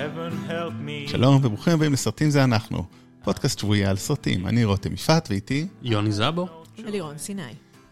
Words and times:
heaven 0.00 0.50
help 0.50 0.86
me. 0.86 1.10
שלום 1.10 1.40
וברוכים 1.44 1.72
הבאים 1.72 1.92
לסרטים 1.92 2.30
זה 2.30 2.44
אנחנו, 2.44 2.84
פודקאסט 3.24 3.58
שבועי 3.58 3.84
על 3.84 3.96
סרטים. 3.96 4.46
אני 4.46 4.64
רותם 4.64 4.92
יפעת 4.92 5.30
ואיתי, 5.30 5.66
יוני 5.82 6.12
זבו. 6.12 6.48
אלירון 6.86 7.18
סיני. 7.18 7.42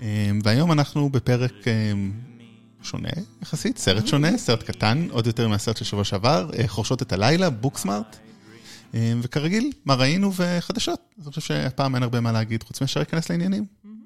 אמ, 0.01 0.07
והיום 0.45 0.73
אנחנו 0.73 1.11
בפרק 1.11 1.53
אמ, 1.69 2.13
שונה 2.83 3.09
יחסית, 3.43 3.79
סרט 3.79 4.07
שונה, 4.07 4.39
סרט 4.39 4.63
קטן, 4.63 5.09
עוד 5.11 5.27
יותר 5.27 5.48
מהסרט 5.48 5.77
של 5.77 5.84
שבוע 5.84 6.05
שעבר, 6.05 6.50
אה, 6.59 6.68
חורשות 6.68 7.02
את 7.02 7.12
הלילה, 7.12 7.50
בוקסמארט. 7.50 8.16
אמ, 8.95 9.20
וכרגיל, 9.22 9.72
מה 9.84 9.95
ראינו 9.95 10.32
וחדשות. 10.36 11.00
אז 11.18 11.27
אני 11.27 11.30
חושב 11.30 11.40
שהפעם 11.40 11.95
אין 11.95 12.02
הרבה 12.02 12.20
מה 12.20 12.32
להגיד, 12.32 12.62
חוץ 12.62 12.80
מאשר 12.80 13.00
להיכנס 13.00 13.30
לעניינים. 13.30 13.64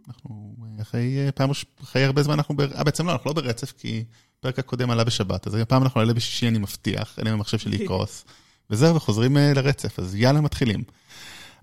אנחנו 0.08 0.54
אה, 0.62 0.82
אחרי 0.82 1.26
אה, 1.26 1.32
פעם, 1.32 1.50
אחרי 1.82 2.04
הרבה 2.04 2.22
זמן 2.22 2.34
אנחנו, 2.34 2.56
ב... 2.56 2.60
אה, 2.60 2.84
בעצם 2.84 3.06
לא, 3.06 3.12
אנחנו 3.12 3.28
לא 3.30 3.34
ברצף, 3.34 3.72
כי 3.72 4.04
הפרק 4.43 4.59
הקודם 4.59 4.90
עלה 4.90 5.04
בשבת, 5.04 5.46
אז 5.46 5.54
הפעם 5.54 5.82
אנחנו 5.82 6.00
נעלה 6.00 6.14
בשישי, 6.14 6.48
אני 6.48 6.58
מבטיח, 6.58 7.14
אין 7.18 7.26
לי 7.26 7.32
המחשב 7.32 7.58
שלי 7.58 7.76
יקרוס. 7.76 8.25
וזהו, 8.71 8.94
וחוזרים 8.94 9.36
אה, 9.36 9.53
לרצף, 9.54 9.99
אז 9.99 10.14
יאללה, 10.14 10.40
מתחילים. 10.40 10.82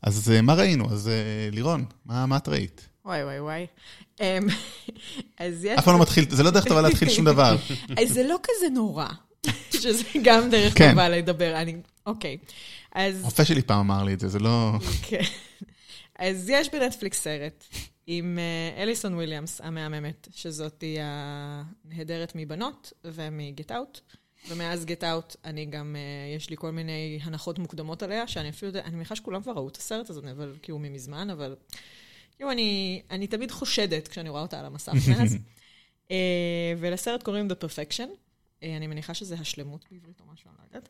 אז 0.04 0.32
אה, 0.32 0.42
מה 0.42 0.54
ראינו? 0.54 0.92
אז 0.92 1.08
אה, 1.08 1.50
לירון, 1.52 1.86
מה, 2.06 2.26
מה 2.26 2.38
את 2.38 2.48
ראית? 2.48 2.88
וואי 3.06 3.24
וואי 3.24 3.40
וואי. 3.40 3.66
אמ, 4.22 4.48
אז 5.40 5.66
יש... 5.66 5.80
אף 5.80 5.86
פעם 5.86 5.94
לא 5.94 6.02
מתחיל, 6.02 6.26
זה 6.30 6.44
לא 6.44 6.52
דרך 6.52 6.66
טובה 6.66 6.82
להתחיל 6.82 7.10
שום 7.10 7.26
דבר. 7.26 7.58
אז 8.02 8.10
זה 8.10 8.24
לא 8.24 8.38
כזה 8.44 8.70
נורא, 8.70 9.08
שזה 9.72 10.04
גם 10.24 10.50
דרך 10.50 10.78
כן. 10.78 10.90
טובה 10.90 11.10
לדבר. 11.10 11.56
אני... 11.56 11.76
אוקיי. 12.06 12.38
אז... 12.96 13.24
רופא 13.24 13.44
שלי 13.44 13.62
פעם 13.62 13.80
אמר 13.80 14.04
לי 14.04 14.14
את 14.14 14.20
זה, 14.20 14.28
זה 14.28 14.40
לא... 14.40 14.74
כן. 15.02 15.24
אז 16.20 16.50
יש 16.50 16.70
בנטפליקס 16.74 17.22
סרט 17.22 17.64
עם 18.12 18.40
אה, 18.40 18.84
אליסון 18.84 19.14
וויליאמס 19.14 19.62
המהממת, 19.62 20.28
שזאתי 20.32 20.98
הנהדרת 21.00 22.32
מבנות 22.36 22.94
ומגט 23.04 23.72
אאוט. 23.72 24.00
ומאז 24.50 24.86
גט 24.86 25.04
אאוט 25.04 25.36
אני 25.46 25.66
גם, 25.66 25.96
אה, 25.96 26.36
יש 26.36 26.50
לי 26.50 26.56
כל 26.60 26.72
מיני 26.72 27.20
הנחות 27.24 27.60
מוקדמות 27.60 28.04
עליה, 28.04 28.28
שאני 28.28 28.50
אפילו, 28.50 28.72
אני 28.76 28.96
מניחה 28.96 29.16
שכולם 29.16 29.42
כבר 29.42 29.52
ראו 29.52 29.68
את 29.68 29.78
הסרט 29.78 30.10
הזה, 30.10 30.22
אבל 30.32 30.56
כאילו 30.62 30.80
ממזמן, 30.80 31.30
אבל 31.30 31.56
כאילו 32.36 32.52
אני, 32.52 33.02
אני 33.12 33.28
תמיד 33.28 33.52
חושדת 33.52 34.08
כשאני 34.08 34.30
רואה 34.30 34.42
אותה 34.42 34.60
על 34.60 34.66
המסך 34.66 34.94
מאז. 35.10 35.38
אה, 36.12 36.74
ולסרט 36.78 37.24
קוראים 37.24 37.48
The 37.52 37.66
Perfection. 37.66 38.10
אני 38.64 38.88
מניחה 38.88 39.14
שזה 39.14 39.36
השלמות 39.36 39.86
בעברית 39.92 40.22
או 40.22 40.26
משהו, 40.34 40.50
אני 40.50 40.58
לא 40.60 40.78
יודעת. 40.78 40.90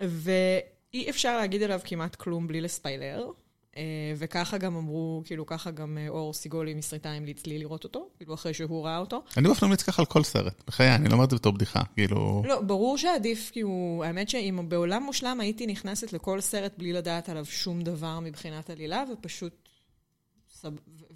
ואי 0.00 1.10
אפשר 1.10 1.36
להגיד 1.36 1.62
עליו 1.62 1.80
כמעט 1.84 2.14
כלום 2.16 2.46
בלי 2.46 2.60
לספיילר. 2.60 3.30
אה, 3.78 4.12
וככה 4.16 4.58
גם 4.58 4.76
אמרו, 4.76 5.22
כאילו 5.24 5.46
ככה 5.46 5.70
גם 5.70 5.98
אה, 5.98 6.08
אור 6.08 6.34
סיגולי 6.34 6.74
מסריטה 6.74 7.10
המליץ 7.10 7.46
לי 7.46 7.58
לראות 7.58 7.84
אותו, 7.84 8.08
כאילו 8.16 8.34
אחרי 8.34 8.54
שהוא 8.54 8.84
ראה 8.84 8.98
אותו. 8.98 9.22
אני 9.36 9.46
באופן 9.46 9.66
ממליץ 9.66 9.82
ככה 9.82 10.02
על 10.02 10.06
כל 10.06 10.22
סרט, 10.22 10.62
בחיי, 10.66 10.94
אני 10.94 11.08
לא 11.08 11.12
אומר 11.12 11.24
את 11.24 11.30
זה 11.30 11.36
בתור 11.36 11.52
בדיחה, 11.52 11.82
כאילו... 11.94 12.42
לא, 12.46 12.60
ברור 12.60 12.98
שעדיף, 12.98 13.50
כאילו, 13.52 14.02
האמת 14.06 14.28
שאם 14.28 14.68
בעולם 14.68 15.02
מושלם 15.02 15.40
הייתי 15.40 15.66
נכנסת 15.66 16.12
לכל 16.12 16.40
סרט 16.40 16.72
בלי 16.78 16.92
לדעת 16.92 17.28
עליו 17.28 17.44
שום 17.44 17.82
דבר 17.82 18.20
מבחינת 18.20 18.70
עלילה, 18.70 19.04
ופשוט, 19.12 19.68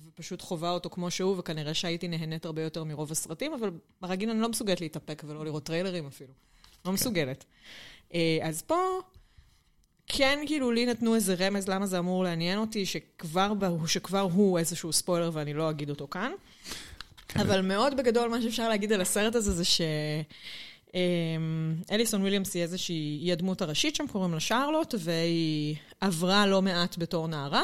ופשוט 0.06 0.42
חווה 0.42 0.70
אותו 0.70 0.90
כמו 0.90 1.10
שהוא, 1.10 1.36
וכנראה 1.38 1.74
שהייתי 1.74 2.08
נהנית 2.08 2.44
הרבה 2.44 2.62
יותר 2.62 2.84
מרוב 2.84 3.12
הסרטים, 3.12 3.52
אבל 3.52 3.70
ברגיל 4.00 4.30
אני 4.30 4.40
לא 4.40 4.48
מסוגלת 4.48 4.80
להתאפק 4.80 5.22
ולא 5.26 5.44
לראות 5.44 5.64
טריילרים 5.64 6.06
אפילו. 6.06 6.32
לא 6.84 6.92
מסוגלת. 6.92 7.44
אה, 8.14 8.38
אז 8.42 8.62
פה, 8.62 8.76
כן, 10.06 10.38
כאילו, 10.46 10.72
לי 10.72 10.86
נתנו 10.86 11.14
איזה 11.14 11.34
רמז 11.38 11.68
למה 11.68 11.86
זה 11.86 11.98
אמור 11.98 12.24
לעניין 12.24 12.58
אותי, 12.58 12.86
שכבר, 12.86 13.54
ב- 13.54 13.86
שכבר 13.86 14.20
הוא 14.20 14.58
איזשהו 14.58 14.92
ספוילר 14.92 15.30
ואני 15.32 15.54
לא 15.54 15.70
אגיד 15.70 15.90
אותו 15.90 16.08
כאן. 16.10 16.32
אבל 17.36 17.60
מאוד 17.60 17.96
בגדול, 17.96 18.28
מה 18.28 18.42
שאפשר 18.42 18.68
להגיד 18.68 18.92
על 18.92 19.00
הסרט 19.00 19.34
הזה 19.34 19.52
זה 19.52 19.64
ש... 19.64 19.80
אמ, 20.94 21.74
אליסון 21.90 22.20
וויליאמס 22.20 22.54
היא 22.54 22.62
איזושהי, 22.62 23.18
היא 23.22 23.32
הדמות 23.32 23.62
הראשית 23.62 23.96
שם, 23.96 24.06
קוראים 24.06 24.34
לה 24.34 24.40
שרלוט, 24.40 24.94
והיא 24.98 25.76
עברה 26.00 26.46
לא 26.46 26.62
מעט 26.62 26.98
בתור 26.98 27.28
נערה, 27.28 27.62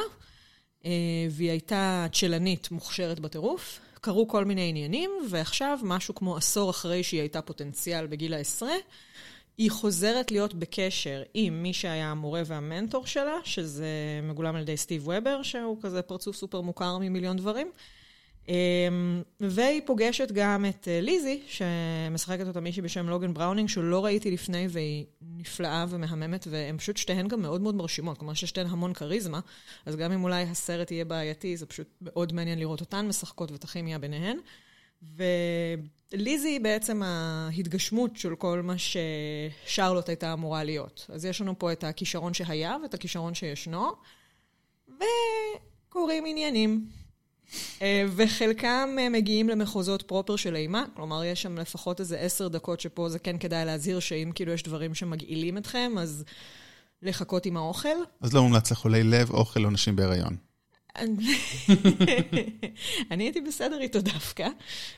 אה, 0.85 0.91
והיא 1.31 1.51
הייתה 1.51 2.07
צ'לנית 2.13 2.71
מוכשרת 2.71 3.21
בטירוף. 3.21 3.81
קרו 4.01 4.29
כל 4.29 4.45
מיני 4.45 4.69
עניינים, 4.69 5.11
ועכשיו, 5.31 5.79
משהו 5.83 6.15
כמו 6.15 6.37
עשור 6.37 6.71
אחרי 6.71 7.03
שהיא 7.03 7.21
הייתה 7.21 7.43
פוטנציאל 7.43 8.07
בגיל 8.07 8.35
העשרה, 8.35 8.75
היא 9.59 9.71
חוזרת 9.71 10.31
להיות 10.31 10.55
בקשר 10.55 11.23
עם 11.35 11.63
מי 11.63 11.73
שהיה 11.73 12.11
המורה 12.11 12.43
והמנטור 12.47 13.07
שלה, 13.07 13.39
שזה 13.45 13.87
מגולם 14.23 14.55
על 14.55 14.63
ידי 14.63 14.77
סטיב 14.77 15.09
וובר, 15.09 15.43
שהוא 15.43 15.77
כזה 15.83 16.03
פרצוף 16.03 16.37
סופר 16.37 16.61
מוכר 16.61 16.99
ממיליון 16.99 17.37
דברים. 17.37 17.71
אמ, 18.49 19.23
והיא 19.41 19.83
פוגשת 19.87 20.33
גם 20.33 20.65
את 20.69 20.89
אה, 20.89 21.01
ליזי, 21.01 21.41
שמשחקת 21.49 22.47
אותה 22.47 22.61
מישהי 22.61 22.83
בשם 22.83 23.09
לוגן 23.09 23.35
בראונינג, 23.35 23.69
שלא 23.69 24.05
ראיתי 24.05 24.31
לפני, 24.31 24.67
והיא 24.71 25.05
נפלאה 25.37 25.85
ומהממת, 25.89 26.47
והן 26.51 26.79
פשוט 26.79 26.97
שתיהן 26.97 27.29
גם 27.29 27.43
מאוד 27.43 27.61
מאוד 27.61 27.75
מרשימות, 27.75 28.19
כלומר 28.19 28.35
ששתיהן 28.35 28.67
המון 28.67 28.93
כריזמה, 28.93 29.41
אז 29.87 29.97
גם 29.97 30.13
אם 30.13 30.25
אולי 30.25 30.43
הסרט 30.43 30.91
יהיה 30.91 31.05
בעייתי, 31.05 31.57
זה 31.57 31.67
פשוט 31.67 31.89
מאוד 32.01 32.33
מעניין 32.33 32.59
לראות 32.59 32.81
אותן 32.81 33.09
משחקות 33.09 33.53
ואת 33.53 33.65
הכימיה 33.65 33.99
ביניהן. 33.99 34.39
וליזי 35.03 36.49
היא 36.49 36.61
בעצם 36.61 37.03
ההתגשמות 37.03 38.17
של 38.17 38.35
כל 38.37 38.63
מה 38.63 38.75
ששרלוט 38.79 40.09
הייתה 40.09 40.33
אמורה 40.33 40.65
להיות. 40.65 41.07
אז 41.09 41.25
יש 41.25 41.41
לנו 41.41 41.59
פה 41.59 41.73
את 41.73 41.85
הכישרון 41.85 42.35
שהיה 42.35 42.77
ואת 42.83 42.95
הכישרון 42.95 43.35
שישנו, 43.35 43.93
וקורים 44.89 46.25
עניינים. 46.27 46.89
אה, 47.83 48.05
וחלקם 48.17 48.89
אה, 48.99 49.09
מגיעים 49.09 49.49
למחוזות 49.49 50.03
פרופר 50.03 50.37
של 50.37 50.57
אימה, 50.57 50.85
כלומר, 50.97 51.25
יש 51.25 51.43
שם 51.43 51.59
לפחות 51.59 52.01
איזה 52.01 52.19
עשר 52.19 52.49
דקות 52.49 52.81
שפה 52.81 53.09
זה 53.09 53.19
כן 53.19 53.39
כדאי 53.39 53.65
להזהיר 53.65 54.01
שאם 54.01 54.31
כאילו 54.35 54.53
יש 54.53 54.63
דברים 54.63 54.95
שמגעילים 54.95 55.59
אתכם, 55.59 55.93
אז 55.99 56.25
לחכות 57.03 57.47
עם 57.47 57.57
האוכל. 57.57 57.89
אז 58.21 58.33
לא 58.33 58.43
מומלץ 58.43 58.71
לחולי 58.71 59.03
לב, 59.03 59.31
אוכל 59.31 59.65
או 59.65 59.71
נשים 59.71 59.97
בהיריון. 59.97 60.48
אני 63.11 63.25
הייתי 63.25 63.41
בסדר 63.41 63.81
איתו 63.81 64.01
דווקא, 64.01 64.49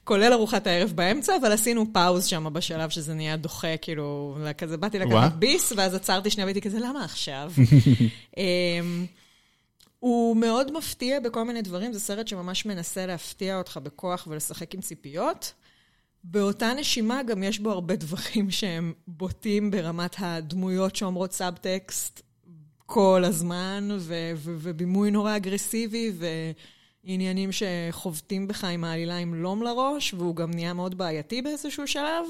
כולל 0.04 0.32
ארוחת 0.32 0.66
הערב 0.66 0.92
באמצע, 0.94 1.36
אבל 1.36 1.52
עשינו 1.52 1.92
pause 1.92 2.24
שם 2.24 2.46
בשלב 2.52 2.90
שזה 2.90 3.14
נהיה 3.14 3.36
דוחה, 3.36 3.76
כאילו, 3.76 4.36
כזה 4.58 4.76
באתי. 4.76 4.98
לקחת 4.98 5.32
ביס, 5.32 5.72
ואז 5.76 5.94
עצרתי 5.94 6.30
שנייה 6.30 6.44
והייתי 6.44 6.60
כזה, 6.60 6.78
למה 6.78 7.04
עכשיו? 7.04 7.52
אמ, 8.36 9.06
הוא 9.98 10.36
מאוד 10.36 10.72
מפתיע 10.72 11.20
בכל 11.20 11.42
מיני 11.42 11.62
דברים, 11.62 11.92
זה 11.92 12.00
סרט 12.00 12.28
שממש 12.28 12.66
מנסה 12.66 13.06
להפתיע 13.06 13.58
אותך 13.58 13.80
בכוח 13.82 14.26
ולשחק 14.30 14.74
עם 14.74 14.80
ציפיות. 14.80 15.52
באותה 16.24 16.72
נשימה 16.74 17.22
גם 17.22 17.42
יש 17.42 17.58
בו 17.58 17.70
הרבה 17.70 17.96
דברים 17.96 18.50
שהם 18.50 18.92
בוטים 19.06 19.70
ברמת 19.70 20.16
הדמויות 20.18 20.96
שאומרות 20.96 21.32
סאבטקסט 21.32 22.29
כל 22.92 23.24
הזמן, 23.26 23.88
ו- 23.98 24.32
ו- 24.36 24.56
ובימוי 24.58 25.10
נורא 25.10 25.36
אגרסיבי, 25.36 26.12
ועניינים 27.04 27.50
שחובטים 27.52 28.48
בך 28.48 28.64
עם 28.64 28.84
העלילה 28.84 29.16
עם 29.16 29.34
לום 29.34 29.62
לראש, 29.62 30.14
והוא 30.14 30.36
גם 30.36 30.50
נהיה 30.50 30.72
מאוד 30.72 30.98
בעייתי 30.98 31.42
באיזשהו 31.42 31.86
שלב. 31.86 32.24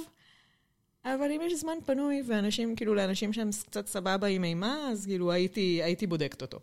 אבל 1.04 1.32
אם 1.36 1.40
יש 1.46 1.60
זמן 1.60 1.72
פנוי, 1.86 2.22
ואנשים, 2.28 2.76
כאילו, 2.76 2.94
לאנשים 2.94 3.32
שהם 3.32 3.50
קצת 3.70 3.86
סבבה 3.86 4.26
עם 4.26 4.44
אימה, 4.44 4.88
אז 4.92 5.06
כאילו 5.06 5.32
הייתי, 5.32 5.80
הייתי 5.82 6.06
בודקת 6.06 6.42
אותו. 6.42 6.58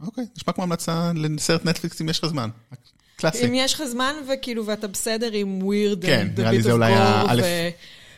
אוקיי, 0.00 0.24
נשמע 0.36 0.52
כמו 0.52 0.64
המלצה 0.64 1.12
לסרט 1.14 1.64
נטפליקס 1.64 2.00
אם 2.00 2.08
יש 2.08 2.18
לך 2.18 2.26
זמן. 2.26 2.50
קלאסי. 3.16 3.46
אם 3.46 3.54
יש 3.54 3.74
לך 3.74 3.84
זמן 3.84 4.14
וכאילו, 4.28 4.66
ואתה 4.66 4.86
בסדר 4.86 5.32
עם 5.32 5.62
ווירד, 5.62 6.04
כן, 6.04 6.28
נראה 6.38 6.50
לי 6.50 6.62
זה 6.62 6.72
אולי 6.72 6.92
האלף. 6.94 7.44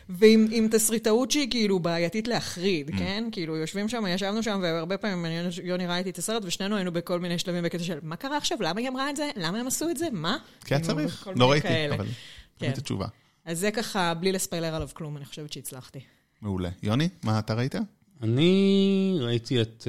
ועם 0.08 0.46
עם 0.50 0.68
תסריטאות 0.70 1.30
שהיא 1.30 1.50
כאילו 1.50 1.78
בעייתית 1.78 2.28
להחריד, 2.28 2.90
Mm. 2.90 2.98
כן? 2.98 3.24
כאילו, 3.32 3.56
יושבים 3.56 3.88
שם, 3.88 4.04
ישבנו 4.08 4.42
שם, 4.42 4.60
והרבה 4.62 4.96
פעמים 4.96 5.24
אני- 5.26 5.34
יוני 5.62 5.86
ראה 5.86 5.98
איתי 5.98 6.10
את 6.10 6.18
הסרט, 6.18 6.42
ושנינו 6.44 6.76
היינו 6.76 6.92
בכל 6.92 7.20
מיני 7.20 7.38
שלבים 7.38 7.64
בקטע 7.64 7.84
של, 7.84 7.98
מה 8.02 8.16
קרה 8.16 8.36
עכשיו? 8.36 8.58
למה 8.60 8.80
היא 8.80 8.88
אמרה 8.88 9.10
את 9.10 9.16
זה? 9.16 9.30
למה 9.36 9.58
הם 9.60 9.66
עשו 9.66 9.90
את 9.90 9.96
זה? 9.96 10.06
מה? 10.12 10.36
כי 10.64 10.74
היה 10.74 10.82
כאילו, 10.84 10.94
צריך, 10.98 11.28
לא 11.36 11.50
ראיתי, 11.50 11.68
כאלה. 11.68 11.94
אבל 11.94 12.04
כן. 12.06 12.12
תמיד 12.58 12.72
את 12.72 12.78
התשובה. 12.78 13.06
אז 13.44 13.58
זה 13.60 13.70
ככה, 13.70 14.14
בלי 14.14 14.32
לספיילר 14.32 14.74
עליו 14.74 14.88
כלום, 14.94 15.16
אני 15.16 15.24
חושבת 15.24 15.52
שהצלחתי. 15.52 16.00
מעולה. 16.42 16.68
יוני, 16.82 17.08
מה 17.22 17.38
אתה 17.38 17.54
ראית? 17.54 17.74
אני 18.22 19.16
ראיתי 19.20 19.62
את 19.62 19.86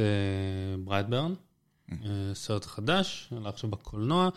ברייטברן, 0.80 1.34
סרט 2.34 2.66
חדש, 2.66 3.30
עלה 3.38 3.50
עכשיו 3.50 3.70
בקולנוע. 3.70 4.30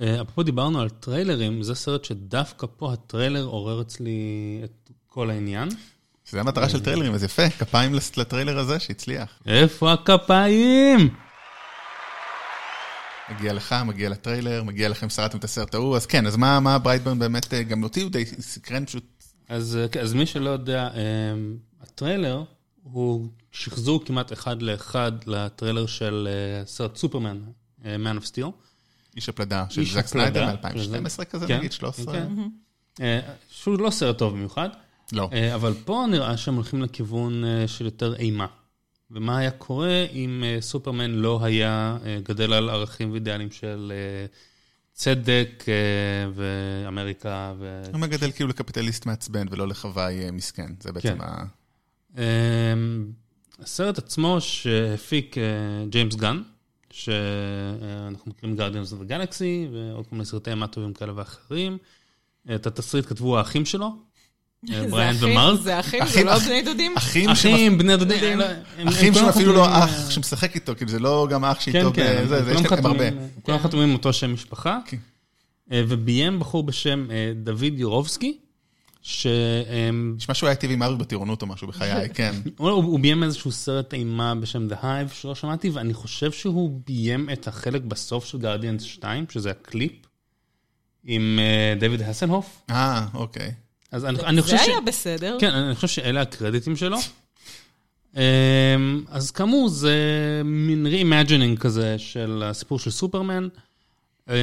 אה, 0.00 0.20
אפרופו 0.22 0.42
דיברנו 0.42 0.80
על 0.80 0.88
טריילרים, 0.90 1.62
זה 1.62 1.74
סרט 1.74 2.04
שדווקא 2.04 2.66
פה 2.76 2.92
הטריילר 2.92 3.44
עורר 3.44 3.80
אצלי 3.80 4.10
את 4.64 4.90
כל 5.14 5.30
העניין. 5.30 5.68
שזה 6.24 6.40
המטרה 6.40 6.68
של 6.68 6.80
טריילרים, 6.80 7.14
אז 7.14 7.24
יפה, 7.24 7.50
כפיים 7.50 7.92
לטריילר 8.16 8.58
הזה 8.58 8.78
שהצליח. 8.78 9.38
איפה 9.46 9.92
הכפיים? 9.92 11.14
מגיע 13.30 13.52
לך, 13.52 13.74
מגיע 13.86 14.08
לטריילר, 14.08 14.62
מגיע 14.62 14.88
לכם 14.88 15.08
שרדתם 15.08 15.38
את 15.38 15.44
הסרט 15.44 15.74
ההוא, 15.74 15.96
אז 15.96 16.06
כן, 16.06 16.26
אז 16.26 16.36
מה 16.36 16.60
מה 16.60 16.78
ברייטברן 16.78 17.18
באמת, 17.18 17.54
אה, 17.54 17.62
גם 17.62 17.82
אותי 17.82 18.02
הוא 18.02 18.10
די 18.10 18.24
סקרן 18.26 18.86
פשוט, 18.86 19.04
אז, 19.48 19.78
אה, 19.96 20.02
אז 20.02 20.14
מי 20.14 20.26
שלא 20.26 20.50
יודע, 20.50 20.82
אה, 20.82 20.90
הטריילר 21.82 22.44
הוא 22.82 23.28
שחזור 23.52 24.04
כמעט 24.04 24.32
אחד 24.32 24.62
לאחד 24.62 25.12
לטריילר 25.26 25.86
של 25.86 26.28
סרט 26.66 26.96
סופרמן, 26.96 27.40
Man 27.82 28.18
of 28.20 28.24
Steel. 28.24 28.50
איש 29.16 29.28
הפלדה 29.28 29.64
של 29.70 29.84
זק 29.84 30.06
סניידר 30.06 30.44
הפלדה. 30.44 31.00
מ-2012 31.00 31.24
כזה, 31.24 31.46
כן, 31.46 31.58
נגיד, 31.58 31.72
13. 31.72 32.14
כן. 32.14 32.28
אה, 33.00 33.20
שהוא 33.50 33.78
לא 33.78 33.90
סרט 33.90 34.18
טוב 34.18 34.32
במיוחד, 34.32 34.68
לא. 35.12 35.28
אה, 35.32 35.54
אבל 35.54 35.74
פה 35.84 36.04
נראה 36.10 36.36
שהם 36.36 36.54
הולכים 36.54 36.82
לכיוון 36.82 37.44
אה, 37.44 37.68
של 37.68 37.84
יותר 37.84 38.14
אימה. 38.14 38.46
ומה 39.10 39.38
היה 39.38 39.50
קורה 39.50 40.04
אם 40.12 40.42
אה, 40.46 40.60
סופרמן 40.60 41.10
לא 41.10 41.44
היה 41.44 41.98
גדל 42.22 42.52
על 42.52 42.70
ערכים 42.70 43.10
ואידיאלים 43.12 43.50
של 43.50 43.92
צדק 44.92 45.64
ואמריקה 46.34 47.52
ו... 47.58 47.82
הוא 47.92 48.00
מגדל 48.00 48.32
כאילו 48.32 48.48
לקפיטליסט 48.48 49.06
מעצבן 49.06 49.46
ולא 49.50 49.68
לחוואי 49.68 50.30
מסכן, 50.30 50.72
זה 50.80 50.92
בעצם 50.92 51.08
כן. 51.08 51.20
ה... 51.20 51.44
אמ, 52.18 53.10
הסרט 53.58 53.98
עצמו 53.98 54.40
שהפיק 54.40 55.36
ג'יימס 55.88 56.14
גן, 56.14 56.42
שאנחנו 56.90 58.30
מכירים 58.30 58.56
the 58.56 59.10
Galaxy 59.10 59.72
ועוד 59.72 60.06
כל 60.06 60.16
מיני 60.16 60.24
סרטי 60.24 60.50
אימה 60.50 60.66
טובים 60.66 60.92
כאלה 60.92 61.12
ואחרים. 61.16 61.78
את 62.54 62.66
התסריט 62.66 63.06
כתבו 63.06 63.38
האחים 63.38 63.64
שלו, 63.64 63.96
בריאן 64.90 65.14
ומרק. 65.20 65.60
זה 65.60 65.80
אחים, 65.80 66.06
זה 66.06 66.24
לא 66.24 66.38
בני 66.38 66.62
דודים? 66.62 66.92
אחים 66.96 67.30
אחים, 67.30 67.78
בני 67.78 67.96
דודים. 67.96 68.40
הם- 68.40 68.40
הם 68.78 68.88
אחים 68.88 69.14
שהם 69.14 69.24
אפילו 69.28 69.52
לא 69.52 69.66
אח 69.68 70.04
אה, 70.04 70.10
שמשחק 70.10 70.54
איתו, 70.54 70.72
כאילו 70.76 70.90
זה 70.90 70.98
לא 70.98 71.26
גם 71.30 71.44
אח 71.44 71.56
כן, 71.64 71.72
שאיתו, 71.72 71.90
כן, 71.94 72.20
בזה, 72.24 72.44
זה, 72.44 72.52
יש 72.52 72.60
להם 72.70 72.86
הרבה. 72.86 73.04
כולם 73.42 73.58
כן. 73.58 73.64
חתומים 73.64 73.88
עם 73.88 73.94
אותו 73.94 74.12
שם 74.12 74.32
משפחה. 74.34 74.78
כן. 74.86 74.96
אה, 75.72 75.82
וביים 75.88 76.38
בחור 76.38 76.62
בשם 76.62 77.06
אה, 77.10 77.32
דוד 77.42 77.72
יורובסקי, 77.78 78.38
שהוא 79.02 79.32
נשמע 80.16 80.34
שהוא 80.34 80.46
היה 80.48 80.56
טבעי 80.56 80.74
עם 80.74 80.82
אריק 80.82 80.98
בטירונות 80.98 81.42
או 81.42 81.46
משהו 81.46 81.68
בחיי, 81.68 82.08
כן. 82.14 82.32
הוא 82.56 83.00
ביים 83.00 83.22
איזשהו 83.22 83.52
סרט 83.52 83.94
אימה 83.94 84.34
בשם 84.34 84.68
The 84.70 84.84
Hive 84.84 85.14
שלא 85.14 85.34
שמעתי, 85.34 85.70
ואני 85.70 85.94
חושב 85.94 86.32
שהוא 86.32 86.80
ביים 86.86 87.28
את 87.32 87.48
החלק 87.48 87.82
בסוף 87.82 88.24
של 88.24 88.38
גרדיאנס 88.38 88.82
2, 88.82 89.24
שזה 89.30 89.50
הקליפ, 89.50 89.92
עם 91.04 91.38
אה, 91.42 91.74
דויד 91.80 92.02
הסנהוף. 92.02 92.62
אה, 92.70 93.06
אוקיי. 93.14 93.52
אז 93.92 94.04
אני, 94.04 94.20
אני 94.20 94.42
חושב 94.42 94.56
זה 94.56 94.64
ש... 94.64 94.68
היה 94.68 94.80
בסדר. 94.80 95.36
כן, 95.40 95.50
אני 95.50 95.74
חושב 95.74 95.88
שאלה 95.88 96.20
הקרדיטים 96.20 96.76
שלו. 96.76 96.96
אמ, 98.16 98.20
אז 99.08 99.30
כאמור, 99.30 99.68
זה 99.68 99.96
מין 100.44 100.86
re-imagining 100.86 101.60
כזה 101.60 101.98
של 101.98 102.42
הסיפור 102.44 102.78
של 102.78 102.90
סופרמן. 102.90 103.48
אמ, 104.28 104.34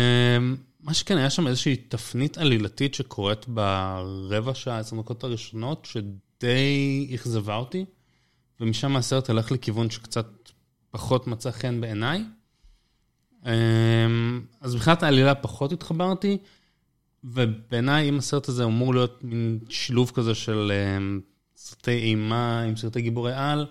מה 0.83 0.93
שכן, 0.93 1.17
היה 1.17 1.29
שם 1.29 1.47
איזושהי 1.47 1.75
תפנית 1.75 2.37
עלילתית 2.37 2.93
שקורית 2.93 3.47
ברבע 3.47 4.53
שעה, 4.53 4.79
עשר 4.79 5.01
דקות 5.01 5.23
הראשונות, 5.23 5.87
שדי 5.91 7.11
אכזבה 7.15 7.55
אותי, 7.55 7.85
ומשם 8.59 8.95
הסרט 8.95 9.29
הלך 9.29 9.51
לכיוון 9.51 9.89
שקצת 9.89 10.27
פחות 10.91 11.27
מצא 11.27 11.51
חן 11.51 11.81
בעיניי. 11.81 12.23
אמ, 13.45 14.41
אז 14.61 14.75
מבחינת 14.75 15.03
העלילה 15.03 15.35
פחות 15.35 15.71
התחברתי, 15.71 16.37
ובעיניי, 17.23 18.09
אם 18.09 18.17
הסרט 18.17 18.47
הזה 18.49 18.63
אמור 18.63 18.93
להיות 18.93 19.23
מין 19.23 19.59
שילוב 19.69 20.11
כזה 20.15 20.35
של 20.35 20.71
אמ, 20.97 21.19
סרטי 21.55 21.91
אימה 21.91 22.61
עם 22.61 22.75
סרטי 22.75 23.01
גיבורי 23.01 23.33
על, 23.33 23.65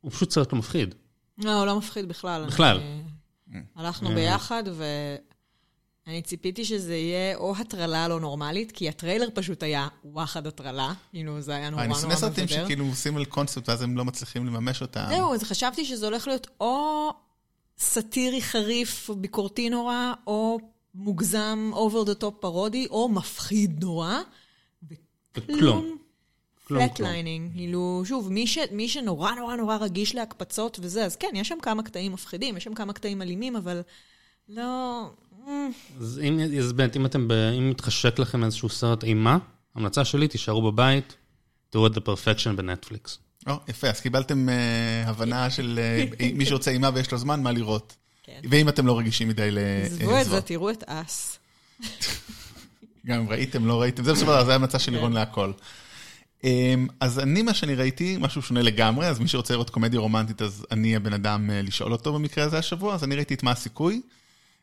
הוא 0.00 0.10
פשוט 0.12 0.30
סרט 0.30 0.52
לא 0.52 0.58
מפחיד. 0.58 0.94
לא, 1.38 1.58
הוא 1.58 1.66
לא 1.66 1.78
מפחיד 1.78 2.08
בכלל. 2.08 2.46
בכלל. 2.46 2.80
אני- 3.52 3.60
הלכנו 3.76 4.10
אה. 4.10 4.14
ביחד, 4.14 4.62
ואני 6.06 6.22
ציפיתי 6.22 6.64
שזה 6.64 6.94
יהיה 6.96 7.36
או 7.36 7.54
הטרלה 7.56 8.08
לא 8.08 8.20
נורמלית, 8.20 8.72
כי 8.72 8.88
הטריילר 8.88 9.28
פשוט 9.34 9.62
היה 9.62 9.88
וואחד 10.04 10.46
הטרלה, 10.46 10.92
כאילו 11.10 11.40
זה 11.40 11.54
היה 11.54 11.70
נורא 11.70 11.82
אני 11.82 11.88
נורא 11.88 12.00
שונא 12.00 12.16
סרטים 12.16 12.44
מבדר. 12.44 12.64
שכאילו 12.64 12.86
עושים 12.86 13.16
על 13.16 13.24
קונספט 13.24 13.68
ואז 13.68 13.82
הם 13.82 13.96
לא 13.96 14.04
מצליחים 14.04 14.46
לממש 14.46 14.82
אותם. 14.82 15.04
זהו, 15.08 15.34
אז 15.34 15.42
חשבתי 15.42 15.84
שזה 15.84 16.06
הולך 16.06 16.26
להיות 16.26 16.46
או 16.60 17.10
סאטירי 17.78 18.42
חריף, 18.42 19.10
ביקורתי 19.18 19.70
נורא, 19.70 20.12
או 20.26 20.58
מוגזם, 20.94 21.70
over 21.74 22.08
the 22.08 22.22
top 22.22 22.30
פרודי, 22.40 22.86
או 22.90 23.08
מפחיד 23.08 23.84
נורא. 23.84 24.18
וכלום. 25.36 25.58
כלום. 25.58 25.98
כלום, 26.68 26.88
flatlining, 26.88 27.52
כאילו, 27.52 28.02
שוב, 28.04 28.32
מי, 28.32 28.46
ש, 28.46 28.58
מי 28.72 28.88
שנורא 28.88 29.30
נורא 29.34 29.56
נורא 29.56 29.76
רגיש 29.76 30.14
להקפצות 30.14 30.78
וזה, 30.82 31.04
אז 31.04 31.16
כן, 31.16 31.28
יש 31.34 31.48
שם 31.48 31.58
כמה 31.62 31.82
קטעים 31.82 32.12
מפחידים, 32.12 32.56
יש 32.56 32.64
שם 32.64 32.74
כמה 32.74 32.92
קטעים 32.92 33.22
אלימים, 33.22 33.56
אבל 33.56 33.82
לא... 34.48 34.62
אה, 35.48 35.66
אז 36.00 36.20
אם, 36.24 36.40
אז 36.58 36.72
באמת, 36.72 36.96
אם 36.96 37.06
אתם, 37.06 37.28
ב, 37.28 37.32
אם 37.32 37.70
מתחשק 37.70 38.18
לכם 38.18 38.44
איזשהו 38.44 38.68
סרט 38.68 39.04
אימה, 39.04 39.38
המלצה 39.74 40.04
שלי, 40.04 40.28
תישארו 40.28 40.72
בבית, 40.72 41.16
תראו 41.70 41.86
את 41.86 41.96
The 41.96 42.00
Perfection 42.00 42.52
בנטפליקס. 42.56 43.18
או, 43.46 43.54
יפה, 43.68 43.88
אז 43.88 44.00
קיבלתם 44.00 44.48
אה, 44.48 45.02
הבנה 45.06 45.50
של 45.50 45.80
אה, 45.82 46.32
מי 46.34 46.46
שרוצה 46.46 46.70
אימה 46.70 46.90
ויש 46.94 47.12
לו 47.12 47.18
זמן, 47.18 47.42
מה 47.42 47.52
לראות. 47.52 47.96
כן. 48.24 48.40
ואם 48.50 48.68
אתם 48.68 48.86
לא 48.86 48.98
רגישים 48.98 49.28
מדי 49.28 49.50
ל... 49.50 49.58
עזבו 49.84 50.14
אה, 50.14 50.20
את 50.20 50.26
זה. 50.26 50.40
תראו 50.40 50.70
את 50.70 50.84
אס. 50.86 51.38
גם 53.06 53.20
אם 53.20 53.28
ראיתם, 53.28 53.66
לא 53.66 53.80
ראיתם, 53.80 54.04
זה 54.04 54.12
בסדר, 54.12 54.44
זה 54.44 54.54
המלצה 54.54 54.78
של 54.78 54.92
לירון 54.92 55.12
להכל. 55.12 55.52
אמ, 56.44 56.86
אז 57.00 57.18
אני, 57.18 57.42
מה 57.42 57.54
שאני 57.54 57.74
ראיתי, 57.74 58.16
משהו 58.20 58.42
שונה 58.42 58.62
לגמרי, 58.62 59.06
אז 59.06 59.18
מי 59.18 59.28
שרוצה 59.28 59.54
לראות 59.54 59.70
קומדיה 59.70 60.00
רומנטית, 60.00 60.42
אז 60.42 60.66
אני 60.70 60.96
הבן 60.96 61.12
אדם 61.12 61.50
אה, 61.50 61.62
לשאול 61.62 61.92
אותו 61.92 62.12
במקרה 62.12 62.44
הזה 62.44 62.58
השבוע, 62.58 62.94
אז 62.94 63.04
אני 63.04 63.14
ראיתי 63.16 63.34
את 63.34 63.42
מה 63.42 63.50
הסיכוי. 63.50 64.00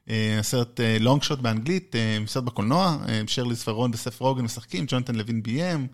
אה, 0.10 0.38
הסרט 0.40 0.80
לונג 1.00 1.24
שוט 1.24 1.40
באנגלית, 1.40 1.96
סרט 2.28 2.44
בקולנוע, 2.44 2.98
אה, 3.10 3.22
שרליז 3.28 3.63
ת'רון 3.63 3.92
וסת' 3.94 4.22
רוגן 4.22 4.44
משחקים, 4.44 4.86
ג'ונתן 4.88 5.16
לוין 5.16 5.44
ביים, 5.44 5.88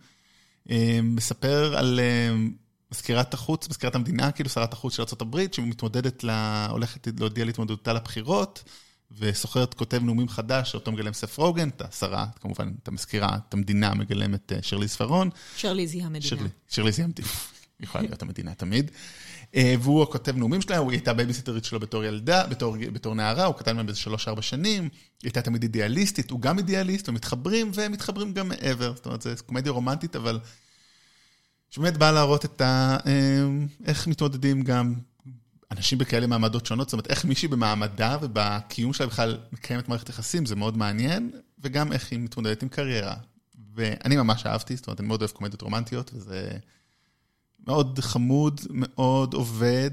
מספר 1.04 1.78
על 1.78 2.00
מזכירת 2.92 3.34
החוץ, 3.34 3.70
מזכירת 3.70 3.96
המדינה, 3.96 4.32
כאילו 4.32 4.50
שרת 4.50 4.74
החוץ 4.74 4.96
של 4.96 5.04
ארה"ב, 5.04 5.46
שמתמודדת, 5.52 6.24
לה, 6.24 6.68
הולכת 6.70 7.08
להודיע 7.20 7.46
להתמודדותה 7.46 7.94
לבחירות, 7.94 8.64
וסוחרת 9.20 9.74
כותב 9.74 10.04
נאומים 10.04 10.30
חדש, 10.30 10.72
שאותו 10.72 10.92
מגלם 10.92 11.14
סת' 11.14 11.38
רוגן, 11.38 11.70
את 11.70 11.82
השרה, 11.82 12.26
כמובן, 12.42 12.72
את 12.84 12.88
המזכירה, 12.88 13.38
את 13.48 13.54
המדינה 13.54 13.94
מגלמת 13.94 14.52
אה, 14.52 14.58
שרליז 14.62 14.96
ת'רון. 14.96 15.30
שרליז 15.58 15.94
היא 15.94 16.04
המדינה. 16.04 16.26
שירלי, 16.26 16.50
שירלי 16.70 16.92
זה 16.92 17.04
המדינה. 17.04 17.28
היא 17.80 17.86
יכולה 17.88 18.04
להיות 18.04 18.22
המדינה 18.22 18.54
תמיד. 18.54 18.92
אה, 19.56 19.76
והוא 19.82 20.04
הכותב 20.04 20.38
נאומים 20.38 20.62
שלה, 20.62 20.78
היא 20.78 20.92
הייתה 20.92 21.14
בייביסיטרית 21.14 21.66
שלו 21.66 21.80
בתור 21.80 22.04
ילדה, 22.04 22.48
בתור, 22.48 22.76
בתור 22.94 23.16
נערה, 23.16 23.46
הוא 23.46 23.56
כתב 23.56 23.72
להם 23.76 23.86
באיזה 23.86 24.00
שלוש-ארבע 24.00 24.42
שנים. 24.42 24.84
היא 24.84 24.90
הייתה 25.24 25.42
תמיד 25.42 25.64
אידיאליסטית, 25.64 26.32
הוא 26.32 26.42
גם 26.42 26.58
אידיאליסט, 26.58 27.10
ומתחברים, 27.10 27.72
ומתחברים 27.74 28.34
גם 28.34 28.50
מעבר. 28.50 28.96
זאת 28.96 29.06
אומרת, 29.06 29.22
זו 29.22 29.30
קומדיה 29.46 29.72
רומנטית, 29.72 30.16
אבל... 30.16 30.40
שבאמת 31.70 31.98
באה 31.98 32.12
להראות 32.12 32.46
את 32.46 32.62
ה... 32.62 32.98
אה, 33.06 33.48
איך 33.86 34.08
מתמודדים 34.08 34.62
גם 34.62 34.94
אנשים 35.72 35.98
בכאלה 35.98 36.28
מעמדות 36.28 36.66
שונות, 36.66 36.88
זאת 36.88 36.94
אומרת, 36.94 37.08
איך 37.08 37.26
מישהי 37.26 37.48
במעמדה 37.48 38.18
ובקיום 38.22 38.94
שלה 38.94 39.08
בכלל 39.08 39.38
מקיימת 39.52 39.90
מערכת 39.90 40.10
יחסים, 40.10 40.46
זה 40.46 40.56
מאוד 40.56 40.78
מעניין, 40.78 41.32
וגם 41.60 41.94
איך 41.94 42.12
היא 42.12 42.20
מתמודדת 42.20 42.64
עם 42.64 42.70
קריירה. 42.70 43.16
ואני 43.76 44.18
ממש 44.18 44.46
אהבתי, 44.46 44.76
זאת 44.76 44.88
אומרת, 44.88 45.00
אני 45.00 45.08
מאוד 45.08 45.22
אוהב 45.22 45.32
קומדיות 45.32 45.62
רומנטיות, 45.62 46.12
וזה 46.14 46.52
מאוד 47.68 48.00
חמוד, 48.00 48.62
מאוד 48.70 49.34
עובד. 49.34 49.92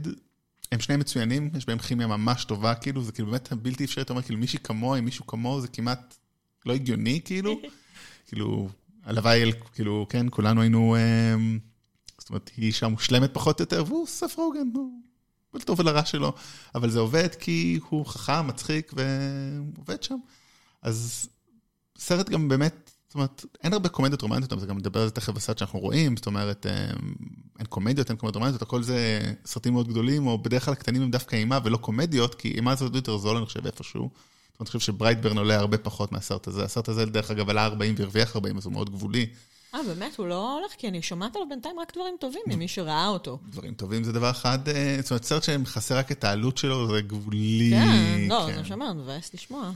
הם 0.72 0.80
שניהם 0.80 1.00
מצוינים, 1.00 1.50
יש 1.56 1.66
בהם 1.66 1.78
כימיה 1.78 2.06
ממש 2.06 2.44
טובה, 2.44 2.74
כאילו, 2.74 3.02
זה 3.02 3.12
כאילו 3.12 3.30
באמת 3.30 3.52
בלתי 3.52 3.84
אפשרי, 3.84 4.02
אתה 4.02 4.12
אומר, 4.12 4.22
כאילו, 4.22 4.38
מישהי 4.38 4.58
כמוה 4.58 5.00
מישהו 5.00 5.26
כמוהו, 5.26 5.60
זה 5.60 5.68
כמעט 5.68 6.16
לא 6.66 6.72
הגיוני, 6.72 7.20
כאילו. 7.24 7.60
כאילו, 8.26 8.68
הלוואי, 9.04 9.52
כאילו, 9.72 10.06
כן, 10.08 10.26
כולנו 10.30 10.60
היינו, 10.60 10.96
אה, 10.96 11.34
זאת 12.18 12.28
אומרת, 12.28 12.50
היא 12.56 12.66
אישה 12.66 12.88
מושלמת 12.88 13.34
פחות 13.34 13.60
או 13.60 13.62
יותר, 13.62 13.84
והוא 13.86 14.06
סף 14.06 14.34
רוגן, 14.38 14.68
הוא 14.74 14.90
לטוב 15.54 15.80
ולרע 15.80 16.04
שלו. 16.04 16.32
אבל 16.74 16.90
זה 16.90 16.98
עובד 16.98 17.34
כי 17.34 17.80
הוא 17.88 18.06
חכם, 18.06 18.46
מצחיק, 18.46 18.92
ועובד 18.96 20.02
שם. 20.02 20.16
אז 20.82 21.28
סרט 21.98 22.28
גם 22.28 22.48
באמת, 22.48 22.90
זאת 23.08 23.14
אומרת, 23.14 23.44
אין 23.64 23.72
הרבה 23.72 23.88
קומדיות 23.88 24.22
רומנטיות, 24.22 24.60
זה 24.60 24.66
גם 24.66 24.76
מדבר 24.76 25.00
על 25.00 25.06
זה 25.06 25.12
תכף 25.12 25.32
בסרט 25.32 25.58
שאנחנו 25.58 25.78
רואים, 25.78 26.16
זאת 26.16 26.26
אומרת, 26.26 26.66
אה, 26.66 26.86
אין 27.58 27.66
קומדיות, 27.68 28.10
אין 28.10 28.16
קומדיות 28.16 28.36
רומנטיות, 28.36 28.62
הכל 28.62 28.82
זה 28.82 29.20
סרטים 29.46 29.72
מאוד 29.72 29.88
גדולים, 29.88 30.26
או 30.26 30.38
בדרך 30.38 30.64
כלל 30.64 30.72
הקטנים 30.72 31.02
הם 31.02 31.10
דווקא 31.10 31.36
אימה 31.36 31.58
ולא 31.64 31.76
קומדיות, 31.76 32.34
כי 32.34 32.48
אימה 32.48 32.74
זה 32.74 32.84
עוד 32.84 32.96
יותר 32.96 33.16
זול, 33.16 33.36
אני 33.36 33.46
חושב, 33.46 33.66
איפשהו. 33.66 34.10
זאת 34.54 34.60
אומרת, 34.60 34.74
אני 34.74 34.80
חושב 34.80 34.92
שברייטברן 34.92 35.38
עולה 35.38 35.56
הרבה 35.56 35.78
פחות 35.78 36.12
מהסרט 36.12 36.46
הזה. 36.46 36.64
הסרט 36.64 36.88
הזה, 36.88 37.06
דרך 37.06 37.30
אגב, 37.30 37.50
עלה 37.50 37.64
40 37.64 37.94
והרוויח 37.98 38.36
40, 38.36 38.56
אז 38.56 38.64
הוא 38.64 38.72
מאוד 38.72 38.90
גבולי. 38.90 39.26
אה, 39.74 39.80
באמת? 39.82 40.16
הוא 40.16 40.26
לא 40.26 40.58
הולך? 40.58 40.72
כי 40.78 40.88
אני 40.88 41.02
שומעת 41.02 41.36
עליו 41.36 41.48
בינתיים 41.48 41.80
רק 41.80 41.92
דברים 41.94 42.14
טובים 42.20 42.42
ממי 42.46 42.68
שראה 42.68 43.08
אותו. 43.08 43.38
דברים 43.50 43.74
טובים 43.74 44.04
זה 44.04 44.12
דבר 44.12 44.30
אחד, 44.30 44.68
אה, 44.68 44.96
זאת 45.00 45.10
אומרת, 45.10 45.24
סרט 45.24 45.42
שמכסה 45.42 45.98
רק 45.98 46.12
את 46.12 46.24
העלות 46.24 46.58
שלו, 46.58 46.94
זה 46.94 47.00
גבולי. 47.00 47.70
כן, 47.70 48.20
לא, 48.28 48.44
כן. 48.46 48.52
זה 48.52 48.58
מה 48.58 48.64
שאומר, 48.64 48.92
מבאס 48.92 49.34
לשמוע. 49.34 49.70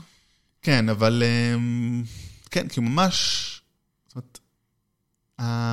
כן, 0.61 0.89
אבל 0.89 1.23
אמ, 1.25 2.03
כן, 2.51 2.67
כי 2.67 2.79
ממש, 2.79 3.61
זאת 4.07 4.15
אומרת, 4.15 4.39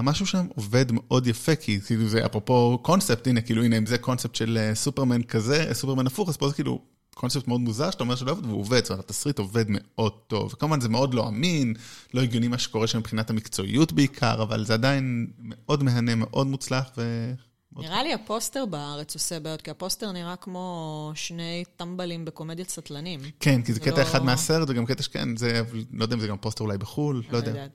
משהו 0.02 0.26
שם 0.26 0.46
עובד 0.54 0.92
מאוד 0.92 1.26
יפה, 1.26 1.56
כי 1.56 1.80
כאילו 1.80 2.08
זה 2.08 2.26
אפרופו 2.26 2.78
קונספט, 2.82 3.26
הנה, 3.26 3.40
כאילו, 3.40 3.64
הנה, 3.64 3.78
אם 3.78 3.86
זה 3.86 3.98
קונספט 3.98 4.34
של 4.34 4.58
אה, 4.60 4.75
סופרמן 4.75 5.22
כזה, 5.22 5.68
סופרמן 5.72 6.06
הפוך, 6.06 6.28
אז 6.28 6.36
פה 6.36 6.48
זה 6.48 6.54
כאילו 6.54 6.80
קונספט 7.16 7.49
מאוד 7.49 7.61
מוזר, 7.61 7.90
שאתה 7.90 8.02
אומר 8.02 8.16
שלא 8.16 8.30
עובד, 8.30 8.46
והוא 8.46 8.61
עובד, 8.61 8.80
זאת 8.80 8.90
אומרת, 8.90 9.04
התסריט 9.04 9.38
עובד 9.38 9.64
מאוד 9.68 10.12
טוב. 10.26 10.52
וכמובן, 10.54 10.80
זה 10.80 10.88
מאוד 10.88 11.14
לא 11.14 11.28
אמין, 11.28 11.75
לא 12.14 12.23
הגיוני 12.23 12.49
מה 12.49 12.58
שקורה 12.58 12.87
שם 12.87 12.99
מבחינת 12.99 13.30
המקצועיות 13.30 13.92
בעיקר, 13.92 14.42
אבל 14.42 14.64
זה 14.64 14.75
עדיין 14.75 15.26
מאוד 15.38 15.82
מהנה, 15.82 16.14
מאוד 16.14 16.46
מוצלח, 16.46 16.90
ו... 16.96 17.32
נראה 17.76 18.02
לי 18.02 18.14
הפוסטר 18.14 18.66
בארץ 18.66 19.14
עושה 19.14 19.40
בעיות, 19.40 19.62
כי 19.62 19.70
הפוסטר 19.70 20.12
נראה 20.12 20.37
כמו 20.37 21.12
שני 21.14 21.64
טמבלים 21.76 22.25
בקומדיית 22.25 22.70
סטלנים. 22.70 23.20
כן, 23.40 23.62
כי 23.62 23.73
זה 23.73 23.80
קטע 23.80 24.02
אחד 24.02 24.25
מהסרט, 24.25 24.70
וגם 24.70 24.87
קטע 24.87 25.02
שכן, 25.02 25.37
זה, 25.37 25.62
לא 25.92 26.04
יודע 26.04 26.14
אם 26.14 26.20
זה 26.20 26.26
גם 26.26 26.38
פוסטר 26.38 26.64
אולי 26.64 26.78
בחו"ל, 26.78 27.23
לא 27.30 27.37
יודע. 27.37 27.66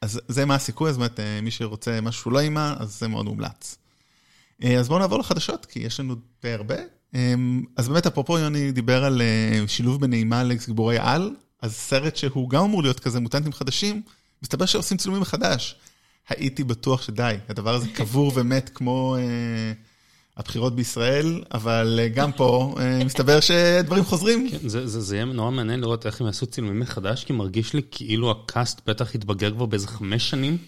אז 0.00 0.20
זה 0.28 0.44
מה 0.44 0.54
הסיכוי, 0.54 0.92
זאת 0.92 0.96
אומרת, 0.96 1.20
אה, 1.20 1.40
מי 1.42 1.50
שרוצה 1.50 2.00
משהו 2.00 2.30
לא 2.30 2.40
אימה, 2.40 2.74
אז 2.78 2.98
זה 2.98 3.08
מאוד 3.08 3.26
מומלץ. 3.26 3.76
אה, 4.64 4.78
אז 4.78 4.88
בואו 4.88 4.98
נעבור 4.98 5.18
לחדשות, 5.18 5.66
כי 5.66 5.78
יש 5.78 6.00
לנו 6.00 6.14
די 6.42 6.52
הרבה. 6.52 6.76
אה, 7.14 7.34
אז 7.76 7.88
באמת, 7.88 8.06
אפרופו 8.06 8.38
יוני 8.38 8.72
דיבר 8.72 9.04
על 9.04 9.22
אה, 9.22 9.68
שילוב 9.68 10.00
בין 10.00 10.12
אימה 10.12 10.42
לגיבורי 10.42 10.98
על, 10.98 11.30
אז 11.62 11.74
סרט 11.74 12.16
שהוא 12.16 12.50
גם 12.50 12.64
אמור 12.64 12.82
להיות 12.82 13.00
כזה 13.00 13.20
מוטנטים 13.20 13.52
חדשים, 13.52 14.02
מסתבר 14.42 14.66
שעושים 14.66 14.96
צילומים 14.96 15.22
מחדש. 15.22 15.76
הייתי 16.28 16.64
בטוח 16.64 17.02
שדי, 17.02 17.36
הדבר 17.48 17.74
הזה 17.74 17.88
קבור 17.88 18.32
ומת 18.34 18.70
כמו 18.74 19.16
אה, 19.16 19.22
הבחירות 20.36 20.76
בישראל, 20.76 21.42
אבל 21.54 22.00
אה, 22.02 22.08
גם 22.08 22.32
פה 22.32 22.74
אה, 22.80 23.04
מסתבר 23.04 23.40
שדברים 23.40 24.04
חוזרים. 24.04 24.48
כן, 24.50 24.68
זה, 24.68 24.86
זה, 24.86 25.00
זה 25.00 25.16
יהיה 25.16 25.24
נורא 25.24 25.50
מעניין 25.50 25.80
לראות 25.80 26.06
איך 26.06 26.20
הם 26.20 26.26
יעשו 26.26 26.46
צילומים 26.46 26.80
מחדש, 26.80 27.24
כי 27.24 27.32
מרגיש 27.32 27.74
לי 27.74 27.82
כאילו 27.90 28.30
ה 28.30 28.40
cast 28.40 28.80
בטח 28.86 29.14
התבגר 29.14 29.50
כבר 29.50 29.66
באיזה 29.66 29.88
חמש 29.88 30.30
שנים. 30.30 30.58